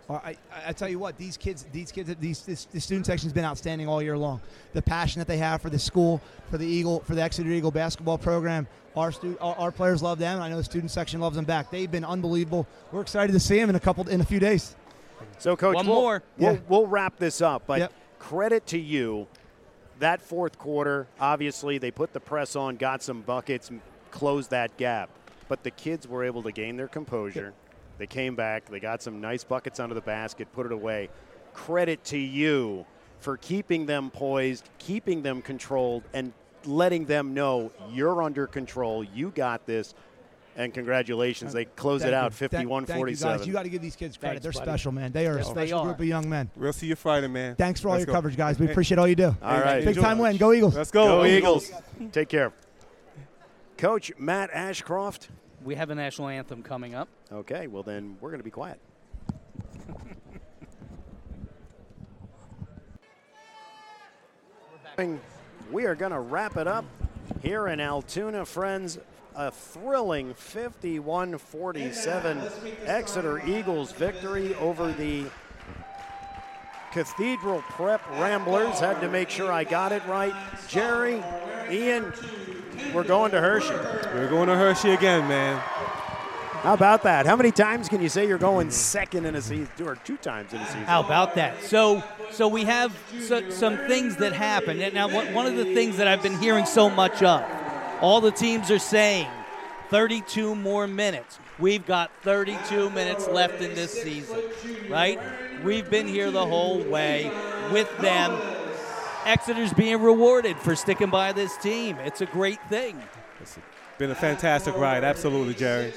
Uh, 0.09 0.13
I, 0.23 0.29
I, 0.29 0.37
I 0.67 0.71
tell 0.71 0.87
you 0.87 0.99
what, 0.99 1.17
these 1.17 1.35
kids, 1.35 1.65
these 1.73 1.91
kids, 1.91 2.15
these 2.21 2.41
this, 2.43 2.63
the 2.65 2.79
student 2.79 3.05
section's 3.05 3.33
been 3.33 3.43
outstanding 3.43 3.89
all 3.89 4.01
year 4.01 4.17
long. 4.17 4.39
The 4.71 4.81
passion 4.81 5.19
that 5.19 5.27
they 5.27 5.37
have 5.37 5.61
for 5.61 5.69
the 5.69 5.79
school, 5.79 6.21
for 6.49 6.57
the 6.57 6.65
Eagle, 6.65 7.01
for 7.01 7.13
the 7.13 7.21
Exeter 7.21 7.49
Eagle 7.49 7.71
basketball 7.71 8.17
program. 8.17 8.67
Our, 8.95 9.11
stu- 9.11 9.37
our, 9.41 9.53
our 9.55 9.71
players 9.71 10.01
love 10.01 10.17
them. 10.17 10.35
and 10.35 10.43
I 10.43 10.49
know 10.49 10.55
the 10.57 10.63
student 10.63 10.91
section 10.91 11.19
loves 11.19 11.35
them 11.35 11.43
back. 11.45 11.69
They've 11.69 11.91
been 11.91 12.05
unbelievable. 12.05 12.65
We're 12.93 13.01
excited 13.01 13.33
to 13.33 13.39
see 13.39 13.59
them 13.59 13.69
in 13.69 13.75
a 13.75 13.79
couple 13.81 14.07
in 14.07 14.21
a 14.21 14.25
few 14.25 14.39
days. 14.39 14.75
So, 15.39 15.55
Coach, 15.57 15.75
One 15.75 15.85
we'll, 15.87 15.95
more. 15.95 16.23
We'll, 16.37 16.53
Yeah. 16.53 16.59
we'll 16.69 16.87
wrap 16.87 17.17
this 17.17 17.41
up, 17.41 17.63
but 17.67 17.79
Yep. 17.79 17.93
credit 18.19 18.65
to 18.67 18.79
you. 18.79 19.27
That 19.99 20.21
fourth 20.21 20.59
quarter, 20.59 21.07
obviously, 21.19 21.79
they 21.79 21.91
put 21.91 22.13
the 22.13 22.19
press 22.19 22.55
on, 22.55 22.75
got 22.75 23.01
some 23.01 23.21
buckets, 23.21 23.71
closed 24.11 24.51
that 24.51 24.77
gap. 24.77 25.09
But 25.47 25.63
the 25.63 25.71
kids 25.71 26.07
were 26.07 26.23
able 26.23 26.43
to 26.43 26.51
gain 26.51 26.77
their 26.77 26.87
composure. 26.87 27.53
They 27.97 28.05
came 28.05 28.35
back, 28.35 28.65
they 28.65 28.79
got 28.79 29.01
some 29.01 29.21
nice 29.21 29.43
buckets 29.43 29.79
under 29.79 29.95
the 29.95 30.01
basket, 30.01 30.51
put 30.53 30.67
it 30.67 30.71
away. 30.71 31.09
Credit 31.53 32.03
to 32.05 32.17
you 32.17 32.85
for 33.19 33.37
keeping 33.37 33.87
them 33.87 34.11
poised, 34.11 34.69
keeping 34.77 35.23
them 35.23 35.41
controlled, 35.41 36.03
and 36.13 36.31
letting 36.65 37.05
them 37.05 37.33
know 37.33 37.71
you're 37.91 38.21
under 38.21 38.45
control. 38.45 39.03
You 39.03 39.31
got 39.31 39.65
this. 39.65 39.95
And 40.57 40.73
congratulations. 40.73 41.53
They 41.53 41.65
uh, 41.65 41.69
close 41.75 42.03
it 42.03 42.15
out 42.15 42.31
you. 42.31 42.37
51 42.37 42.85
thank 42.85 42.95
you, 42.95 43.01
47. 43.01 43.37
guys. 43.37 43.47
You 43.47 43.53
got 43.53 43.63
to 43.63 43.69
give 43.69 43.81
these 43.81 43.95
kids 43.95 44.17
credit. 44.17 44.41
Thanks, 44.41 44.43
They're 44.43 44.65
buddy. 44.65 44.71
special, 44.71 44.91
man. 44.91 45.11
They 45.11 45.27
are 45.27 45.37
Yes, 45.37 45.47
a 45.47 45.51
special 45.51 45.79
are. 45.79 45.85
group 45.85 45.99
of 45.99 46.05
young 46.05 46.27
men. 46.27 46.49
We'll 46.55 46.73
see 46.73 46.87
you 46.87 46.95
Friday, 46.95 47.27
man. 47.27 47.55
Thanks 47.55 47.79
for 47.79 47.89
all 47.89 47.93
Let's 47.93 48.01
your 48.01 48.07
go. 48.07 48.13
coverage, 48.13 48.35
guys. 48.35 48.57
We 48.59 48.67
appreciate 48.67 48.97
all 48.97 49.07
you 49.07 49.15
do. 49.15 49.35
All 49.41 49.59
right. 49.59 49.79
Big 49.79 49.89
Enjoy. 49.89 50.01
time 50.01 50.17
win. 50.17 50.37
Go 50.37 50.51
Eagles. 50.53 50.75
Let's 50.75 50.89
go. 50.89 51.21
Go 51.21 51.25
Eagles. 51.25 51.71
Take 52.11 52.29
care. 52.29 52.51
Coach 53.77 54.11
Matt 54.17 54.49
Ashcroft. 54.51 55.29
We 55.63 55.75
have 55.75 55.91
a 55.91 55.95
national 55.95 56.29
anthem 56.29 56.63
coming 56.63 56.95
up. 56.95 57.07
Okay, 57.31 57.67
well 57.67 57.83
then 57.83 58.17
we're 58.19 58.29
going 58.29 58.39
to 58.39 58.43
be 58.43 58.49
quiet. 58.49 58.79
We 65.71 65.85
are 65.85 65.93
going 65.95 66.11
to 66.11 66.19
wrap 66.19 66.57
it 66.57 66.67
up 66.67 66.85
here 67.43 67.67
in 67.67 67.79
Altoona, 67.79 68.45
friends. 68.45 68.97
A 69.39 69.51
thrilling 69.51 70.33
51 70.33 71.37
47 71.37 72.41
Exeter 72.87 73.47
Eagles 73.47 73.91
victory 73.91 74.55
over 74.55 74.91
the 74.91 75.25
Cathedral 76.91 77.61
Prep 77.69 78.01
Ramblers. 78.13 78.79
Had 78.79 78.99
to 79.01 79.07
make 79.07 79.29
sure 79.29 79.51
I 79.51 79.63
got 79.63 79.91
it 79.91 80.03
right. 80.07 80.33
Jerry, 80.67 81.23
Ian, 81.69 82.11
we're 82.95 83.03
going 83.03 83.29
to 83.29 83.39
Hershey. 83.39 83.75
We're 84.15 84.27
going 84.27 84.47
to 84.47 84.55
Hershey 84.55 84.89
again, 84.89 85.27
man. 85.27 85.61
How 86.63 86.73
about 86.73 87.03
that? 87.03 87.27
How 87.27 87.35
many 87.35 87.51
times 87.51 87.87
can 87.87 88.01
you 88.01 88.09
say 88.09 88.27
you're 88.27 88.39
going 88.39 88.71
second 88.71 89.27
in 89.27 89.35
a 89.35 89.41
season, 89.43 89.69
or 89.85 89.97
two 89.97 90.17
times 90.17 90.51
in 90.51 90.59
a 90.59 90.65
season? 90.65 90.81
How 90.85 91.03
about 91.03 91.35
that? 91.35 91.61
So, 91.61 92.03
so 92.31 92.47
we 92.47 92.63
have 92.63 92.97
so, 93.19 93.47
some 93.51 93.77
things 93.77 94.15
that 94.15 94.33
happen. 94.33 94.81
And 94.81 94.95
now, 94.95 95.07
one 95.07 95.31
one 95.35 95.45
of 95.45 95.55
the 95.55 95.75
things 95.75 95.97
that 95.97 96.07
I've 96.07 96.23
been 96.23 96.39
hearing 96.39 96.65
so 96.65 96.89
much 96.89 97.21
of, 97.21 97.43
all 98.01 98.21
the 98.21 98.31
teams 98.31 98.71
are 98.71 98.79
saying, 98.79 99.27
32 99.89 100.55
more 100.55 100.87
minutes. 100.87 101.39
We've 101.59 101.85
got 101.85 102.11
32 102.21 102.89
minutes 102.91 103.27
left 103.27 103.61
in 103.61 103.73
this 103.73 103.91
season, 103.91 104.39
right? 104.89 105.19
We've 105.63 105.89
been 105.89 106.07
here 106.07 106.29
the 106.29 106.45
whole 106.45 106.83
way 106.83 107.31
with 107.71 107.89
them. 107.97 108.39
Exeter's 109.25 109.73
being 109.73 110.01
rewarded 110.01 110.57
for 110.57 110.75
sticking 110.75 111.09
by 111.09 111.33
this 111.33 111.57
team. 111.57 111.97
It's 111.99 112.21
a 112.21 112.25
great 112.27 112.59
thing. 112.69 113.01
Been 113.97 114.11
a 114.11 114.15
fantastic 114.15 114.77
ride, 114.77 115.03
absolutely, 115.03 115.55
Jerry. 115.55 115.93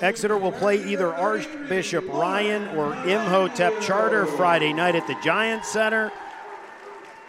Exeter 0.00 0.36
will 0.36 0.52
play 0.52 0.84
either 0.84 1.14
Archbishop 1.14 2.06
Ryan 2.08 2.76
or 2.76 2.92
Imhotep 3.08 3.80
Charter 3.80 4.26
Friday 4.26 4.72
night 4.72 4.96
at 4.96 5.06
the 5.06 5.16
Giant 5.22 5.64
Center. 5.64 6.10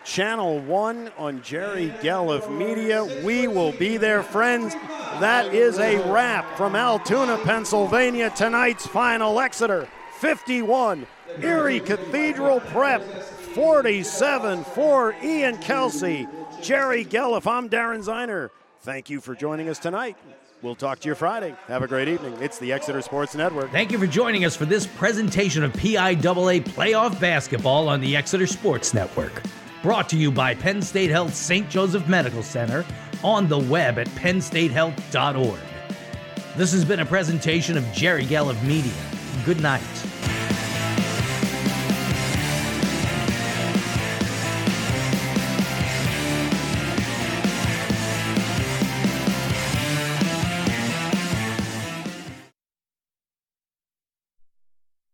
Channel 0.08 0.60
1 0.60 1.12
on 1.18 1.42
Jerry 1.42 1.90
Gelliff 2.02 2.50
Media. 2.50 3.04
We 3.26 3.50
will 3.50 3.74
be 3.74 3.98
there, 3.98 4.24
friends. 4.24 4.74
That 5.20 5.54
is 5.54 5.80
a 5.80 5.98
wrap 6.10 6.56
from 6.56 6.78
Altoona, 6.78 7.38
Pennsylvania. 7.40 8.30
Tonight's 8.30 8.88
final 8.88 9.38
Exeter 9.38 9.86
51, 10.20 11.06
Erie 11.42 11.82
Cathedral 11.82 12.62
Prep 12.62 13.04
47 13.04 14.64
for 14.64 15.14
Ian 15.22 15.58
Kelsey. 15.58 16.26
Jerry 16.62 17.04
Gelliff, 17.04 17.46
I'm 17.46 17.70
Darren 17.70 18.02
Ziner. 18.02 18.50
Thank 18.80 19.10
you 19.10 19.20
for 19.20 19.36
joining 19.36 19.68
us 19.68 19.78
tonight. 19.78 20.16
We'll 20.62 20.76
talk 20.76 21.00
to 21.02 21.10
you 21.10 21.16
Friday. 21.16 21.54
Have 21.68 21.84
a 21.84 21.88
great 21.88 22.08
evening. 22.08 22.34
It's 22.40 22.58
the 22.60 22.72
Exeter 22.72 23.02
Sports 23.02 23.36
Network. 23.36 23.72
Thank 23.72 23.92
you 23.92 24.00
for 24.00 24.08
joining 24.08 24.46
us 24.46 24.56
for 24.56 24.66
this 24.66 24.88
presentation 24.88 25.64
of 25.64 25.74
PIAA 25.74 26.64
playoff 26.64 27.20
basketball 27.20 27.90
on 27.90 28.00
the 28.00 28.16
Exeter 28.16 28.48
Sports 28.48 28.94
Network. 28.94 29.44
Brought 29.84 30.10
to 30.10 30.18
you 30.18 30.32
by 30.32 30.56
Penn 30.56 30.82
State 30.82 31.12
Health 31.12 31.36
St. 31.36 31.70
Joseph 31.70 32.08
Medical 32.08 32.41
Center 32.41 32.84
on 33.24 33.48
the 33.48 33.60
web 33.60 33.99
at 33.99 34.08
pennstatehealth.org. 34.10 35.60
This 36.56 36.72
has 36.72 36.84
been 36.84 37.02
a 37.02 37.06
presentation 37.06 37.78
of 37.78 37.86
Jerry 37.94 38.26
Gelliff 38.26 38.62
Media. 38.64 38.91
Good 39.45 39.62
night. 39.62 40.07